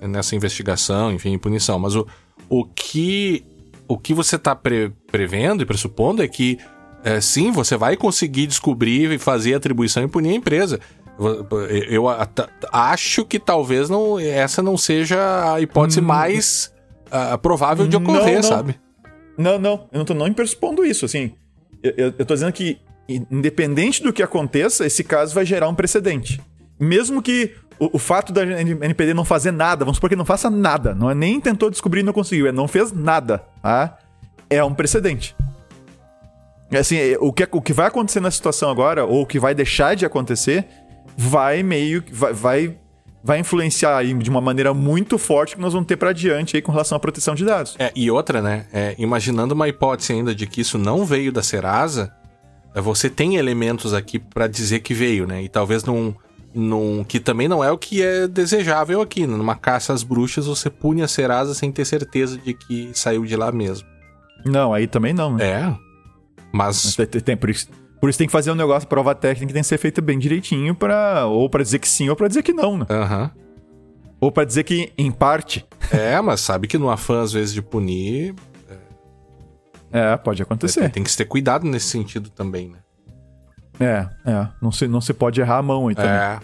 eh, 0.00 0.06
nessa 0.08 0.34
investigação, 0.34 1.12
enfim, 1.12 1.38
punição. 1.38 1.78
Mas 1.78 1.94
o, 1.94 2.06
o, 2.48 2.64
que, 2.64 3.44
o 3.86 3.96
que 3.96 4.12
você 4.12 4.34
está 4.34 4.54
pre, 4.54 4.92
prevendo 5.10 5.62
e 5.62 5.66
pressupondo 5.66 6.22
é 6.22 6.28
que, 6.28 6.58
é, 7.04 7.20
sim, 7.20 7.52
você 7.52 7.76
vai 7.76 7.96
conseguir 7.96 8.48
descobrir 8.48 9.12
e 9.12 9.18
fazer 9.18 9.54
atribuição 9.54 10.02
e 10.02 10.08
punir 10.08 10.30
a 10.30 10.34
empresa. 10.34 10.80
Eu 11.88 12.04
acho 12.72 13.24
que 13.24 13.38
talvez 13.38 13.88
não, 13.88 14.18
essa 14.18 14.60
não 14.60 14.76
seja 14.76 15.54
a 15.54 15.60
hipótese 15.60 16.00
hum. 16.00 16.04
mais 16.04 16.74
uh, 17.06 17.38
provável 17.38 17.86
de 17.86 17.96
ocorrer, 17.96 18.34
não, 18.34 18.34
não. 18.34 18.42
sabe? 18.42 18.80
Não, 19.38 19.58
não. 19.58 19.88
Eu 19.92 19.98
não 19.98 20.04
tô 20.04 20.14
não 20.14 20.26
impondo 20.26 20.84
isso, 20.84 21.04
assim. 21.04 21.32
Eu, 21.82 22.12
tô 22.12 22.34
dizendo 22.34 22.52
que, 22.52 22.78
independente 23.08 24.02
do 24.02 24.12
que 24.12 24.22
aconteça, 24.22 24.84
esse 24.84 25.04
caso 25.04 25.34
vai 25.34 25.46
gerar 25.46 25.68
um 25.68 25.74
precedente. 25.74 26.40
Mesmo 26.78 27.22
que 27.22 27.54
o, 27.78 27.96
o, 27.96 27.98
fato 27.98 28.32
da 28.32 28.42
NPD 28.42 29.14
não 29.14 29.24
fazer 29.24 29.50
nada, 29.50 29.84
vamos 29.84 29.96
supor 29.96 30.10
que 30.10 30.16
não 30.16 30.24
faça 30.24 30.50
nada, 30.50 30.94
não 30.94 31.10
é 31.10 31.14
nem 31.14 31.40
tentou 31.40 31.70
descobrir 31.70 32.00
e 32.00 32.02
não 32.02 32.12
conseguiu, 32.12 32.46
é 32.46 32.52
não 32.52 32.68
fez 32.68 32.92
nada, 32.92 33.44
tá? 33.62 33.98
É 34.48 34.62
um 34.62 34.74
precedente. 34.74 35.34
Assim, 36.72 36.96
é, 36.96 37.16
o 37.20 37.32
que, 37.32 37.48
o 37.50 37.62
que 37.62 37.72
vai 37.72 37.86
acontecer 37.86 38.20
na 38.20 38.30
situação 38.30 38.70
agora, 38.70 39.04
ou 39.04 39.22
o 39.22 39.26
que 39.26 39.38
vai 39.38 39.54
deixar 39.54 39.94
de 39.94 40.04
acontecer, 40.04 40.66
vai 41.16 41.62
meio. 41.62 42.02
vai, 42.12 42.32
vai 42.32 42.78
vai 43.26 43.40
influenciar 43.40 43.96
aí 43.96 44.14
de 44.14 44.30
uma 44.30 44.40
maneira 44.40 44.72
muito 44.72 45.18
forte 45.18 45.56
que 45.56 45.60
nós 45.60 45.72
vamos 45.72 45.88
ter 45.88 45.96
para 45.96 46.10
adiante 46.10 46.54
aí 46.54 46.62
com 46.62 46.70
relação 46.70 46.94
à 46.94 47.00
proteção 47.00 47.34
de 47.34 47.44
dados. 47.44 47.74
É, 47.76 47.90
e 47.96 48.08
outra, 48.08 48.40
né? 48.40 48.66
É, 48.72 48.94
imaginando 48.98 49.52
uma 49.52 49.68
hipótese 49.68 50.12
ainda 50.12 50.32
de 50.32 50.46
que 50.46 50.60
isso 50.60 50.78
não 50.78 51.04
veio 51.04 51.32
da 51.32 51.42
Serasa, 51.42 52.14
é, 52.72 52.80
você 52.80 53.10
tem 53.10 53.34
elementos 53.34 53.92
aqui 53.92 54.20
para 54.20 54.46
dizer 54.46 54.78
que 54.78 54.94
veio, 54.94 55.26
né? 55.26 55.42
E 55.42 55.48
talvez 55.48 55.82
num, 55.82 56.14
num. 56.56 57.04
que 57.04 57.20
também 57.20 57.46
não 57.46 57.62
é 57.62 57.70
o 57.70 57.78
que 57.78 58.02
é 58.02 58.26
desejável 58.26 59.00
aqui. 59.00 59.26
Né? 59.26 59.36
Numa 59.36 59.54
caça 59.54 59.92
às 59.92 60.02
bruxas, 60.02 60.46
você 60.46 60.70
pune 60.70 61.02
a 61.02 61.08
Serasa 61.08 61.54
sem 61.54 61.70
ter 61.70 61.84
certeza 61.84 62.38
de 62.38 62.54
que 62.54 62.90
saiu 62.94 63.24
de 63.24 63.36
lá 63.36 63.52
mesmo. 63.52 63.86
Não, 64.44 64.72
aí 64.72 64.86
também 64.86 65.12
não, 65.12 65.34
né? 65.34 65.44
É. 65.44 65.74
Mas. 66.52 66.96
Tem, 66.96 67.06
tem, 67.06 67.36
por 67.36 67.50
isso 67.50 67.68
por 68.00 68.10
isso 68.10 68.18
tem 68.18 68.26
que 68.26 68.32
fazer 68.32 68.50
um 68.50 68.54
negócio, 68.54 68.88
prova 68.88 69.14
técnica, 69.14 69.46
que 69.46 69.52
tem 69.52 69.62
que 69.62 69.68
ser 69.68 69.78
feito 69.78 70.02
bem 70.02 70.18
direitinho 70.18 70.74
para 70.74 71.26
ou 71.26 71.48
para 71.48 71.62
dizer 71.62 71.78
que 71.78 71.88
sim 71.88 72.08
ou 72.08 72.16
para 72.16 72.28
dizer 72.28 72.42
que 72.42 72.52
não, 72.52 72.78
né? 72.78 72.86
Aham. 72.90 73.22
Uhum. 73.34 73.46
Ou 74.20 74.32
para 74.32 74.44
dizer 74.44 74.64
que 74.64 74.92
em 74.96 75.10
parte. 75.10 75.66
É, 75.90 76.20
mas 76.20 76.40
sabe 76.40 76.66
que 76.66 76.78
no 76.78 76.90
afã 76.90 77.22
às 77.22 77.32
vezes 77.32 77.52
de 77.52 77.62
punir, 77.62 78.34
é, 79.92 80.12
é 80.12 80.16
pode 80.16 80.42
acontecer. 80.42 80.80
Tem, 80.80 80.90
tem, 80.90 81.02
que 81.04 81.16
ter 81.16 81.24
cuidado 81.26 81.66
nesse 81.66 81.86
sentido 81.86 82.30
também, 82.30 82.68
né? 82.68 82.78
É, 83.78 84.08
é, 84.24 84.48
não 84.60 84.72
se 84.72 84.88
não 84.88 85.00
se 85.00 85.12
pode 85.12 85.40
errar 85.40 85.58
a 85.58 85.62
mão 85.62 85.92
também. 85.94 86.10
É. 86.10 86.38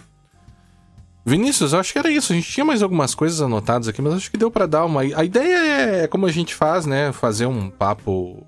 Vinícius, 1.25 1.73
acho 1.73 1.93
que 1.93 1.99
era 1.99 2.11
isso. 2.11 2.33
A 2.33 2.35
gente 2.35 2.51
tinha 2.51 2.65
mais 2.65 2.83
algumas 2.83 3.15
coisas 3.15 3.41
anotadas 3.41 3.87
aqui, 3.87 4.01
mas 4.01 4.13
acho 4.13 4.29
que 4.29 4.37
deu 4.37 4.51
para 4.51 4.65
dar 4.65 4.85
uma. 4.85 5.01
A 5.01 5.23
ideia 5.23 6.03
é 6.03 6.07
como 6.07 6.25
a 6.25 6.31
gente 6.31 6.53
faz, 6.53 6.85
né? 6.85 7.11
Fazer 7.13 7.45
um 7.45 7.69
papo 7.69 8.45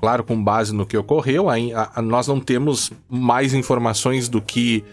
claro, 0.00 0.24
com 0.24 0.42
base 0.42 0.74
no 0.74 0.86
que 0.86 0.96
ocorreu. 0.96 1.48
A, 1.48 1.54
a, 1.94 2.02
nós 2.02 2.26
não 2.26 2.40
temos 2.40 2.92
mais 3.08 3.54
informações 3.54 4.28
do 4.28 4.40
que 4.40 4.84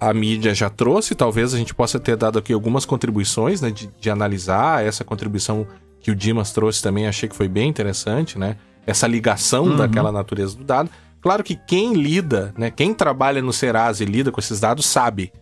a 0.00 0.12
mídia 0.12 0.54
já 0.54 0.70
trouxe. 0.70 1.14
Talvez 1.14 1.54
a 1.54 1.58
gente 1.58 1.74
possa 1.74 1.98
ter 1.98 2.16
dado 2.16 2.38
aqui 2.38 2.52
algumas 2.52 2.84
contribuições, 2.84 3.60
né, 3.60 3.70
de, 3.70 3.88
de 4.00 4.10
analisar 4.10 4.84
essa 4.84 5.02
contribuição 5.04 5.66
que 6.00 6.10
o 6.10 6.14
Dimas 6.14 6.52
trouxe 6.52 6.82
também. 6.82 7.06
Achei 7.06 7.28
que 7.28 7.34
foi 7.34 7.48
bem 7.48 7.68
interessante, 7.68 8.38
né? 8.38 8.56
Essa 8.86 9.06
ligação 9.06 9.64
uhum. 9.64 9.76
daquela 9.76 10.12
natureza 10.12 10.56
do 10.56 10.64
dado. 10.64 10.90
Claro 11.20 11.42
que 11.42 11.56
quem 11.56 11.94
lida, 11.94 12.54
né, 12.56 12.70
quem 12.70 12.94
trabalha 12.94 13.42
no 13.42 13.52
Serasa 13.52 14.02
e 14.02 14.06
lida 14.06 14.30
com 14.30 14.40
esses 14.40 14.60
dados 14.60 14.86
sabe 14.86 15.32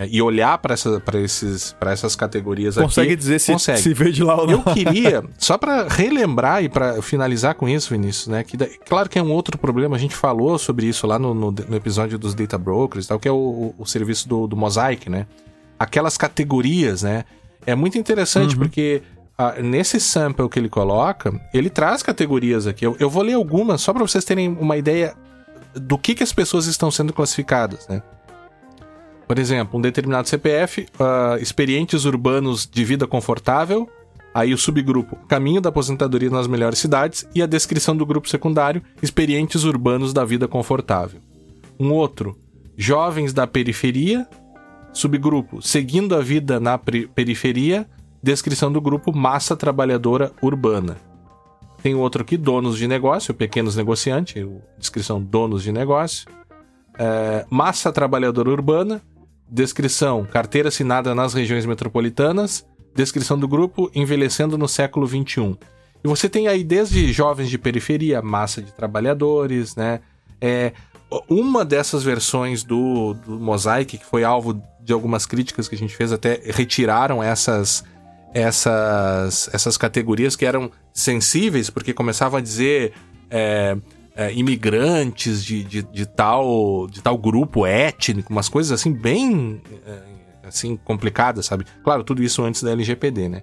é, 0.00 0.08
e 0.10 0.22
olhar 0.22 0.56
para 0.56 0.72
essa, 0.72 1.02
essas 1.78 2.16
categorias 2.16 2.74
consegue 2.74 3.08
aqui. 3.08 3.16
dizer 3.16 3.38
se, 3.38 3.52
consegue. 3.52 3.80
se 3.80 3.92
veio 3.92 4.10
de 4.10 4.24
lá 4.24 4.40
ou 4.40 4.46
não. 4.46 4.52
Eu 4.54 4.74
queria, 4.74 5.22
só 5.36 5.58
para 5.58 5.86
relembrar 5.88 6.64
e 6.64 6.70
para 6.70 7.02
finalizar 7.02 7.54
com 7.54 7.68
isso, 7.68 7.90
Vinícius, 7.90 8.28
né? 8.28 8.42
Que, 8.42 8.56
claro 8.88 9.10
que 9.10 9.18
é 9.18 9.22
um 9.22 9.30
outro 9.30 9.58
problema, 9.58 9.96
a 9.96 9.98
gente 9.98 10.16
falou 10.16 10.58
sobre 10.58 10.86
isso 10.86 11.06
lá 11.06 11.18
no, 11.18 11.34
no, 11.34 11.50
no 11.50 11.76
episódio 11.76 12.18
dos 12.18 12.34
Data 12.34 12.56
Brokers, 12.56 13.06
tal, 13.06 13.20
que 13.20 13.28
é 13.28 13.32
o, 13.32 13.74
o 13.76 13.84
serviço 13.84 14.26
do, 14.26 14.46
do 14.46 14.56
Mosaic, 14.56 15.10
né? 15.10 15.26
Aquelas 15.78 16.16
categorias, 16.16 17.02
né? 17.02 17.26
É 17.66 17.74
muito 17.74 17.98
interessante 17.98 18.54
uhum. 18.54 18.62
porque 18.62 19.02
ah, 19.40 19.54
nesse 19.62 19.98
sample 19.98 20.50
que 20.50 20.58
ele 20.58 20.68
coloca, 20.68 21.32
ele 21.54 21.70
traz 21.70 22.02
categorias 22.02 22.66
aqui. 22.66 22.84
Eu, 22.84 22.94
eu 23.00 23.08
vou 23.08 23.22
ler 23.22 23.32
algumas 23.32 23.80
só 23.80 23.90
para 23.90 24.02
vocês 24.02 24.22
terem 24.22 24.50
uma 24.60 24.76
ideia 24.76 25.14
do 25.74 25.96
que, 25.96 26.14
que 26.14 26.22
as 26.22 26.30
pessoas 26.30 26.66
estão 26.66 26.90
sendo 26.90 27.10
classificadas, 27.10 27.88
né? 27.88 28.02
Por 29.26 29.38
exemplo, 29.38 29.78
um 29.78 29.80
determinado 29.80 30.28
CPF, 30.28 30.82
uh, 30.82 30.86
ah, 31.02 31.38
experientes 31.40 32.04
urbanos 32.04 32.68
de 32.70 32.84
vida 32.84 33.06
confortável, 33.06 33.88
aí 34.34 34.52
o 34.52 34.58
subgrupo 34.58 35.16
Caminho 35.26 35.62
da 35.62 35.70
Aposentadoria 35.70 36.28
nas 36.28 36.46
Melhores 36.46 36.78
Cidades 36.78 37.26
e 37.34 37.40
a 37.42 37.46
descrição 37.46 37.96
do 37.96 38.04
grupo 38.04 38.28
secundário 38.28 38.82
Experientes 39.02 39.64
Urbanos 39.64 40.12
da 40.12 40.22
Vida 40.22 40.46
Confortável. 40.46 41.18
Um 41.78 41.92
outro, 41.92 42.38
Jovens 42.76 43.32
da 43.32 43.46
Periferia, 43.46 44.28
subgrupo 44.92 45.62
Seguindo 45.62 46.14
a 46.14 46.20
Vida 46.20 46.60
na 46.60 46.76
Periferia, 46.76 47.88
descrição 48.22 48.70
do 48.70 48.80
grupo 48.80 49.16
Massa 49.16 49.56
Trabalhadora 49.56 50.32
Urbana. 50.42 50.96
Tem 51.82 51.94
outro 51.94 52.22
aqui, 52.22 52.36
Donos 52.36 52.76
de 52.76 52.86
Negócio, 52.86 53.32
Pequenos 53.32 53.74
Negociantes, 53.76 54.46
descrição 54.78 55.20
Donos 55.20 55.62
de 55.62 55.72
Negócio. 55.72 56.28
É, 56.98 57.46
massa 57.48 57.90
Trabalhadora 57.90 58.50
Urbana, 58.50 59.00
Descrição: 59.50 60.24
carteira 60.24 60.68
assinada 60.68 61.12
nas 61.14 61.34
regiões 61.34 61.66
metropolitanas. 61.66 62.64
Descrição 62.94 63.36
do 63.36 63.48
grupo: 63.48 63.90
envelhecendo 63.92 64.56
no 64.56 64.68
século 64.68 65.06
XXI. 65.06 65.58
E 66.02 66.08
você 66.08 66.28
tem 66.28 66.46
aí 66.46 66.62
desde 66.62 67.12
jovens 67.12 67.50
de 67.50 67.58
periferia, 67.58 68.22
massa 68.22 68.62
de 68.62 68.72
trabalhadores, 68.72 69.74
né? 69.74 70.00
É, 70.40 70.72
uma 71.28 71.64
dessas 71.64 72.04
versões 72.04 72.62
do, 72.62 73.14
do 73.14 73.40
Mosaic, 73.40 73.98
que 73.98 74.06
foi 74.06 74.22
alvo 74.22 74.62
de 74.80 74.92
algumas 74.92 75.26
críticas 75.26 75.68
que 75.68 75.74
a 75.74 75.78
gente 75.78 75.94
fez, 75.96 76.12
até 76.12 76.40
retiraram 76.44 77.22
essas, 77.22 77.84
essas, 78.32 79.50
essas 79.52 79.76
categorias 79.76 80.36
que 80.36 80.46
eram 80.46 80.70
sensíveis, 80.92 81.70
porque 81.70 81.92
começavam 81.92 82.38
a 82.38 82.42
dizer. 82.42 82.92
É, 83.30 83.76
é, 84.12 84.34
imigrantes 84.34 85.42
de, 85.42 85.62
de, 85.62 85.82
de, 85.82 86.04
tal, 86.04 86.88
de 86.88 87.00
tal 87.00 87.16
grupo 87.16 87.64
étnico, 87.64 88.30
umas 88.30 88.48
coisas 88.48 88.72
assim 88.72 88.92
bem 88.92 89.62
é, 89.86 89.98
assim 90.46 90.76
complicadas, 90.76 91.46
sabe? 91.46 91.64
Claro, 91.82 92.04
tudo 92.04 92.22
isso 92.22 92.42
antes 92.42 92.62
da 92.62 92.72
LGPD, 92.72 93.28
né? 93.28 93.42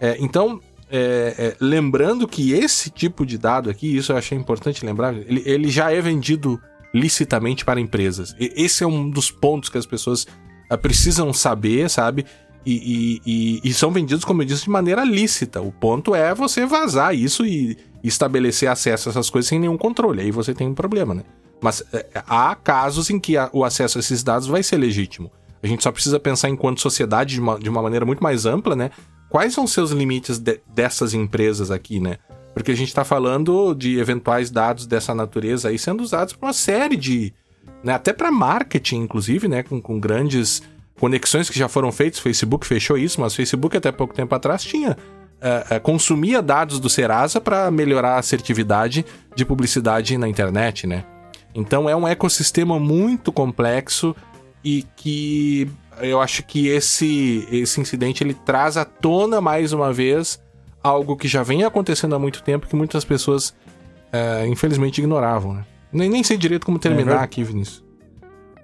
É, 0.00 0.16
então, 0.20 0.60
é, 0.90 1.34
é, 1.38 1.56
lembrando 1.60 2.26
que 2.26 2.52
esse 2.52 2.90
tipo 2.90 3.24
de 3.24 3.38
dado 3.38 3.70
aqui, 3.70 3.96
isso 3.96 4.12
eu 4.12 4.16
achei 4.16 4.36
importante 4.36 4.84
lembrar, 4.84 5.14
ele, 5.14 5.42
ele 5.46 5.70
já 5.70 5.92
é 5.92 6.00
vendido 6.00 6.60
licitamente 6.92 7.64
para 7.64 7.80
empresas. 7.80 8.34
E, 8.38 8.52
esse 8.56 8.82
é 8.82 8.86
um 8.86 9.08
dos 9.08 9.30
pontos 9.30 9.70
que 9.70 9.78
as 9.78 9.86
pessoas 9.86 10.26
é, 10.68 10.76
precisam 10.76 11.32
saber, 11.32 11.88
sabe? 11.88 12.26
E, 12.64 13.20
e, 13.24 13.60
e, 13.64 13.72
são 13.72 13.90
vendidos, 13.90 14.24
como 14.24 14.42
eu 14.42 14.46
disse, 14.46 14.64
de 14.64 14.70
maneira 14.70 15.02
lícita. 15.02 15.62
O 15.62 15.72
ponto 15.72 16.14
é 16.14 16.34
você 16.34 16.66
vazar 16.66 17.14
isso 17.14 17.44
e 17.44 17.76
estabelecer 18.04 18.68
acesso 18.68 19.08
a 19.08 19.10
essas 19.10 19.30
coisas 19.30 19.48
sem 19.48 19.58
nenhum 19.58 19.78
controle. 19.78 20.20
Aí 20.20 20.30
você 20.30 20.52
tem 20.52 20.68
um 20.68 20.74
problema, 20.74 21.14
né? 21.14 21.22
Mas 21.60 21.82
é, 21.92 22.06
há 22.26 22.54
casos 22.54 23.08
em 23.10 23.18
que 23.18 23.36
a, 23.36 23.48
o 23.52 23.64
acesso 23.64 23.98
a 23.98 24.00
esses 24.00 24.22
dados 24.22 24.46
vai 24.46 24.62
ser 24.62 24.76
legítimo. 24.76 25.30
A 25.62 25.66
gente 25.66 25.82
só 25.82 25.92
precisa 25.92 26.18
pensar 26.18 26.48
enquanto 26.48 26.80
sociedade 26.80 27.34
de 27.34 27.40
uma, 27.40 27.58
de 27.58 27.68
uma 27.68 27.82
maneira 27.82 28.04
muito 28.04 28.22
mais 28.22 28.46
ampla, 28.46 28.74
né? 28.74 28.90
Quais 29.28 29.54
são 29.54 29.64
os 29.64 29.72
seus 29.72 29.90
limites 29.90 30.38
de, 30.38 30.60
dessas 30.74 31.14
empresas 31.14 31.70
aqui, 31.70 32.00
né? 32.00 32.18
Porque 32.54 32.72
a 32.72 32.76
gente 32.76 32.88
está 32.88 33.04
falando 33.04 33.74
de 33.74 33.98
eventuais 33.98 34.50
dados 34.50 34.86
dessa 34.86 35.14
natureza 35.14 35.68
aí 35.68 35.78
sendo 35.78 36.02
usados 36.02 36.34
para 36.34 36.48
uma 36.48 36.52
série 36.52 36.96
de. 36.96 37.32
Né, 37.82 37.94
até 37.94 38.12
para 38.12 38.30
marketing, 38.30 38.96
inclusive, 38.96 39.48
né? 39.48 39.62
Com, 39.62 39.80
com 39.80 39.98
grandes 39.98 40.62
conexões 41.00 41.48
que 41.48 41.58
já 41.58 41.66
foram 41.66 41.90
feitas, 41.90 42.20
Facebook 42.20 42.66
fechou 42.66 42.96
isso, 42.98 43.20
mas 43.20 43.32
o 43.32 43.36
Facebook 43.36 43.74
até 43.74 43.90
pouco 43.90 44.12
tempo 44.12 44.34
atrás 44.34 44.62
tinha 44.62 44.90
uh, 44.90 45.76
uh, 45.76 45.80
consumia 45.80 46.42
dados 46.42 46.78
do 46.78 46.90
Serasa 46.90 47.40
para 47.40 47.70
melhorar 47.70 48.16
a 48.16 48.18
assertividade 48.18 49.04
de 49.34 49.44
publicidade 49.44 50.16
na 50.18 50.28
internet, 50.28 50.86
né? 50.86 51.04
Então 51.54 51.88
é 51.88 51.96
um 51.96 52.06
ecossistema 52.06 52.78
muito 52.78 53.32
complexo 53.32 54.14
e 54.62 54.84
que 54.94 55.68
eu 56.00 56.20
acho 56.20 56.44
que 56.44 56.68
esse 56.68 57.48
esse 57.50 57.80
incidente 57.80 58.22
ele 58.22 58.34
traz 58.34 58.76
à 58.76 58.84
tona 58.84 59.40
mais 59.40 59.72
uma 59.72 59.92
vez 59.92 60.38
algo 60.82 61.16
que 61.16 61.26
já 61.26 61.42
vem 61.42 61.64
acontecendo 61.64 62.14
há 62.14 62.18
muito 62.18 62.42
tempo 62.42 62.66
que 62.66 62.76
muitas 62.76 63.04
pessoas 63.04 63.50
uh, 64.12 64.46
infelizmente 64.46 64.98
ignoravam, 64.98 65.54
né? 65.54 65.64
Nem, 65.90 66.10
nem 66.10 66.22
sei 66.22 66.36
direito 66.36 66.66
como 66.66 66.78
terminar 66.78 67.22
é 67.22 67.24
aqui, 67.24 67.42
Vinícius. 67.42 67.89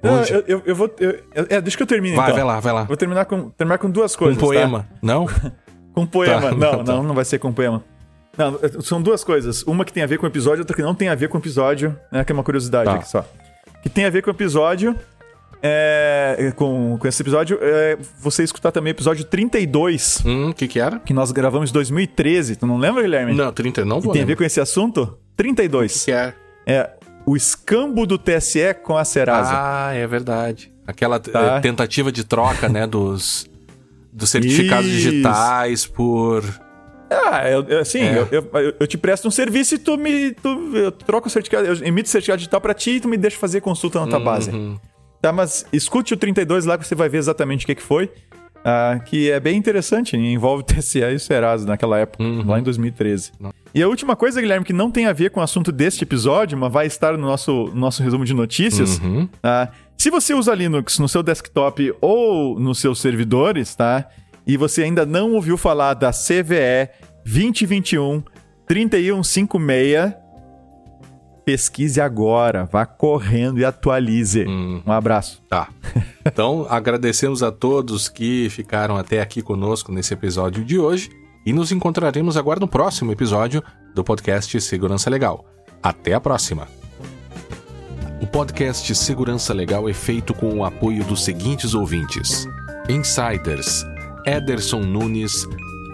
Não, 0.03 0.23
eu, 0.25 0.45
eu, 0.47 0.63
eu, 0.67 0.75
vou. 0.75 0.95
Eu, 0.99 1.19
é, 1.49 1.61
deixa 1.61 1.77
que 1.77 1.83
eu 1.83 1.87
termine. 1.87 2.17
Vai, 2.17 2.27
então. 2.27 2.37
vai 2.37 2.45
lá, 2.45 2.61
vai 2.61 2.73
lá. 2.73 2.85
Vou 2.85 2.97
terminar 2.97 3.25
com, 3.25 3.51
terminar 3.51 3.79
com 3.79 3.91
duas 3.91 4.15
coisas. 4.15 4.37
Um 4.37 4.41
poema, 4.41 4.81
tá? 4.81 4.99
não? 5.03 5.27
com 5.93 6.07
poema. 6.07 6.51
Tá, 6.51 6.55
não, 6.55 6.83
não, 6.85 7.03
não 7.03 7.15
vai 7.15 7.25
ser 7.25 7.39
com 7.39 7.53
poema. 7.53 7.83
Não, 8.37 8.59
são 8.83 9.01
duas 9.01 9.25
coisas. 9.25 9.63
Uma 9.63 9.85
que 9.85 9.93
tem 9.93 10.03
a 10.03 10.07
ver 10.07 10.19
com 10.19 10.27
o 10.27 10.29
episódio, 10.29 10.61
outra 10.61 10.77
que 10.77 10.83
não 10.83 10.95
tem 10.95 11.09
a 11.09 11.15
ver 11.15 11.29
com 11.29 11.39
o 11.39 11.41
episódio, 11.41 11.97
né? 12.13 12.23
Que 12.23 12.33
é 12.33 12.35
uma 12.35 12.45
curiosidade 12.45 12.85
tá. 12.85 12.97
aqui 12.97 13.09
só. 13.09 13.25
Que 13.83 13.89
tem 13.89 14.05
a 14.05 14.11
ver 14.11 14.23
com 14.23 14.31
o 14.31 14.35
episódio. 14.35 14.95
É, 15.63 16.53
com, 16.55 16.99
com 16.99 17.09
esse 17.09 17.23
episódio, 17.23 17.59
é, 17.61 17.97
você 18.21 18.45
escutar 18.45 18.71
também 18.71 18.93
o 18.93 18.95
episódio 18.95 19.25
32. 19.25 20.23
Hum, 20.25 20.51
o 20.51 20.55
que 20.55 20.69
que 20.69 20.79
era? 20.79 21.01
Que 21.01 21.15
nós 21.15 21.33
gravamos 21.33 21.71
em 21.71 21.73
2013. 21.73 22.57
Tu 22.57 22.67
não 22.67 22.77
lembra, 22.77 23.03
Guilherme? 23.03 23.33
Não, 23.33 23.51
30 23.51 23.85
não 23.85 24.01
vou 24.01 24.13
Que 24.13 24.19
tem 24.19 24.23
a 24.23 24.27
ver 24.27 24.37
com 24.37 24.45
esse 24.45 24.61
assunto? 24.61 25.19
32. 25.35 25.93
O 25.93 25.99
que, 25.99 26.05
que 26.05 26.13
é? 26.13 26.35
É 26.67 26.91
o 27.27 27.37
escambo 27.37 28.07
do 28.07 28.17
TSE 28.17 28.73
com 28.83 28.97
a 28.97 29.05
Serasa. 29.05 29.51
Ah, 29.53 29.93
é 29.93 30.07
verdade. 30.07 30.73
Aquela 30.87 31.19
tá. 31.19 31.61
tentativa 31.61 32.13
de 32.13 32.23
troca, 32.23 32.69
né, 32.69 32.87
dos, 32.87 33.51
dos 34.13 34.31
certificados 34.31 34.89
Isso. 34.89 35.11
digitais 35.11 35.85
por 35.85 36.45
ah, 37.11 37.49
eu, 37.49 37.81
assim, 37.81 38.01
é. 38.01 38.19
eu, 38.19 38.29
eu, 38.31 38.75
eu, 38.81 38.87
te 38.87 38.99
presto 38.99 39.29
um 39.29 39.31
serviço 39.31 39.77
e 39.77 39.79
tu 39.79 39.97
me. 39.97 40.33
Tu, 40.33 40.49
eu 40.75 40.91
troco 40.91 41.29
o 41.29 41.31
certificado, 41.31 41.67
eu 41.67 41.87
emito 41.87 42.09
certificado 42.09 42.39
digital 42.39 42.61
para 42.61 42.75
ti 42.75 42.93
e 42.93 43.01
tu 43.01 43.09
me 43.09 43.17
deixa 43.17 43.37
fazer 43.37 43.61
consulta 43.61 44.01
na 44.01 44.07
tua 44.07 44.19
uhum. 44.19 44.25
base. 44.25 44.79
Tá, 45.23 45.33
mas 45.33 45.65
escute 45.73 46.15
o 46.15 46.17
32 46.17 46.65
lá 46.65 46.77
que 46.77 46.87
você 46.87 46.95
vai 46.95 47.09
ver 47.09 47.19
exatamente 47.19 47.65
o 47.65 47.67
que, 47.67 47.77
que 47.77 47.83
foi. 47.83 48.11
Uh, 48.67 49.01
que 49.05 49.31
é 49.31 49.39
bem 49.39 49.57
interessante, 49.57 50.17
envolve 50.17 50.65
TCE 50.65 51.15
e 51.15 51.19
Serasa 51.21 51.65
naquela 51.65 51.99
época, 51.99 52.25
uhum. 52.25 52.45
lá 52.45 52.59
em 52.59 52.63
2013. 52.65 53.31
Não. 53.39 53.53
E 53.73 53.81
a 53.81 53.87
última 53.87 54.17
coisa, 54.17 54.41
Guilherme, 54.41 54.67
que 54.67 54.73
não 54.73 54.91
tem 54.91 55.07
a 55.07 55.13
ver 55.13 55.31
com 55.31 55.39
o 55.39 55.43
assunto 55.43 55.71
deste 55.71 56.03
episódio, 56.03 56.59
mas 56.59 56.73
vai 56.73 56.87
estar 56.87 57.13
no 57.13 57.27
nosso, 57.27 57.71
nosso 57.75 58.03
resumo 58.03 58.25
de 58.25 58.35
notícias. 58.35 58.99
Uhum. 58.99 59.25
Uh, 59.25 59.69
se 59.97 60.11
você 60.11 60.35
usa 60.35 60.53
Linux 60.53 60.99
no 60.99 61.09
seu 61.09 61.23
desktop 61.23 61.95
ou 62.01 62.59
nos 62.59 62.81
seus 62.81 63.01
servidores, 63.01 63.77
tá? 63.77 64.09
e 64.47 64.57
você 64.57 64.85
ainda 64.85 65.05
não 65.05 65.33
ouviu 65.33 65.57
falar 65.57 65.95
da 65.95 66.13
CVE 66.13 66.89
2021 67.25 68.23
3156, 68.67 70.15
pesquise 71.47 72.01
agora, 72.01 72.65
vá 72.65 72.85
correndo 72.85 73.61
e 73.61 73.65
atualize. 73.65 74.45
Hum. 74.49 74.83
Um 74.85 74.91
abraço. 74.91 75.41
Tá. 75.49 75.69
Então, 76.27 76.67
agradecemos 76.69 77.41
a 77.41 77.53
todos 77.53 78.09
que 78.09 78.51
ficaram 78.51 78.97
até 78.97 79.21
aqui 79.21 79.41
conosco 79.41 79.93
nesse 79.93 80.13
episódio 80.13 80.65
de 80.65 80.77
hoje 80.77 81.09
e 81.47 81.53
nos 81.53 81.71
encontraremos 81.71 82.37
agora 82.37 82.59
no 82.59 82.67
próximo 82.67 83.13
episódio 83.13 83.63
do 83.95 84.03
podcast 84.03 84.61
Segurança 84.61 85.09
Legal. 85.09 85.47
Até 85.81 86.15
a 86.15 86.21
próxima. 86.21 86.67
O 88.21 88.27
podcast 88.27 88.93
Segurança 88.97 89.55
Legal 89.55 89.89
é 89.89 89.95
feito 89.95 90.35
com 90.35 90.53
o 90.59 90.65
apoio 90.65 91.05
dos 91.05 91.23
seguintes 91.25 91.75
ouvintes: 91.75 92.45
Insiders 92.89 93.85
Ederson 94.27 94.81
Nunes, 94.81 95.47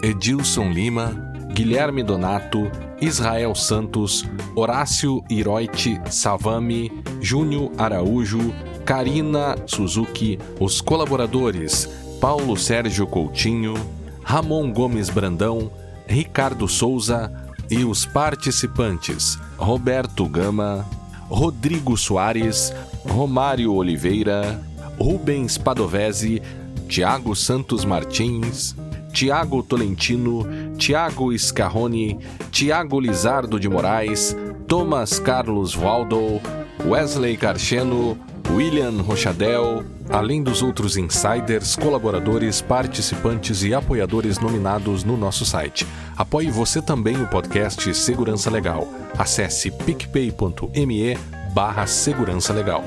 Edilson 0.02 0.70
Lima, 0.70 1.31
Guilherme 1.52 2.02
Donato, 2.02 2.70
Israel 3.00 3.54
Santos, 3.54 4.24
Horácio 4.54 5.22
Hiroite 5.28 6.00
Savami, 6.10 6.90
Júnior 7.20 7.70
Araújo, 7.76 8.54
Karina 8.86 9.56
Suzuki, 9.66 10.38
os 10.58 10.80
colaboradores 10.80 11.88
Paulo 12.20 12.56
Sérgio 12.56 13.06
Coutinho, 13.06 13.74
Ramon 14.22 14.72
Gomes 14.72 15.10
Brandão, 15.10 15.70
Ricardo 16.06 16.66
Souza 16.66 17.30
e 17.68 17.84
os 17.84 18.06
participantes 18.06 19.38
Roberto 19.56 20.26
Gama, 20.26 20.86
Rodrigo 21.28 21.96
Soares, 21.96 22.72
Romário 23.06 23.74
Oliveira, 23.74 24.60
Rubens 24.98 25.58
Padovese, 25.58 26.40
Tiago 26.88 27.34
Santos 27.34 27.84
Martins, 27.84 28.76
Tiago 29.12 29.62
Tolentino, 29.62 30.47
Tiago 30.76 31.36
Scarrone, 31.39 32.18
Tiago 32.51 32.98
Lizardo 32.98 33.60
de 33.60 33.68
Moraes, 33.68 34.36
Thomas 34.66 35.18
Carlos 35.18 35.74
Waldo, 35.74 36.40
Wesley 36.86 37.36
Carcheno, 37.36 38.18
William 38.51 39.02
Rochadel, 39.02 39.84
além 40.10 40.43
dos 40.43 40.62
outros 40.62 40.97
insiders, 40.97 41.76
colaboradores, 41.76 42.60
participantes 42.60 43.62
e 43.62 43.74
apoiadores 43.74 44.39
nominados 44.39 45.05
no 45.05 45.16
nosso 45.16 45.44
site. 45.44 45.86
Apoie 46.16 46.51
você 46.51 46.82
também 46.82 47.20
o 47.20 47.26
podcast 47.28 47.94
Segurança 47.94 48.51
Legal. 48.51 48.89
Acesse 49.18 49.70
picpay.me 49.70 51.16
barra 51.55 51.86
Segurança 51.86 52.52
Legal. 52.52 52.82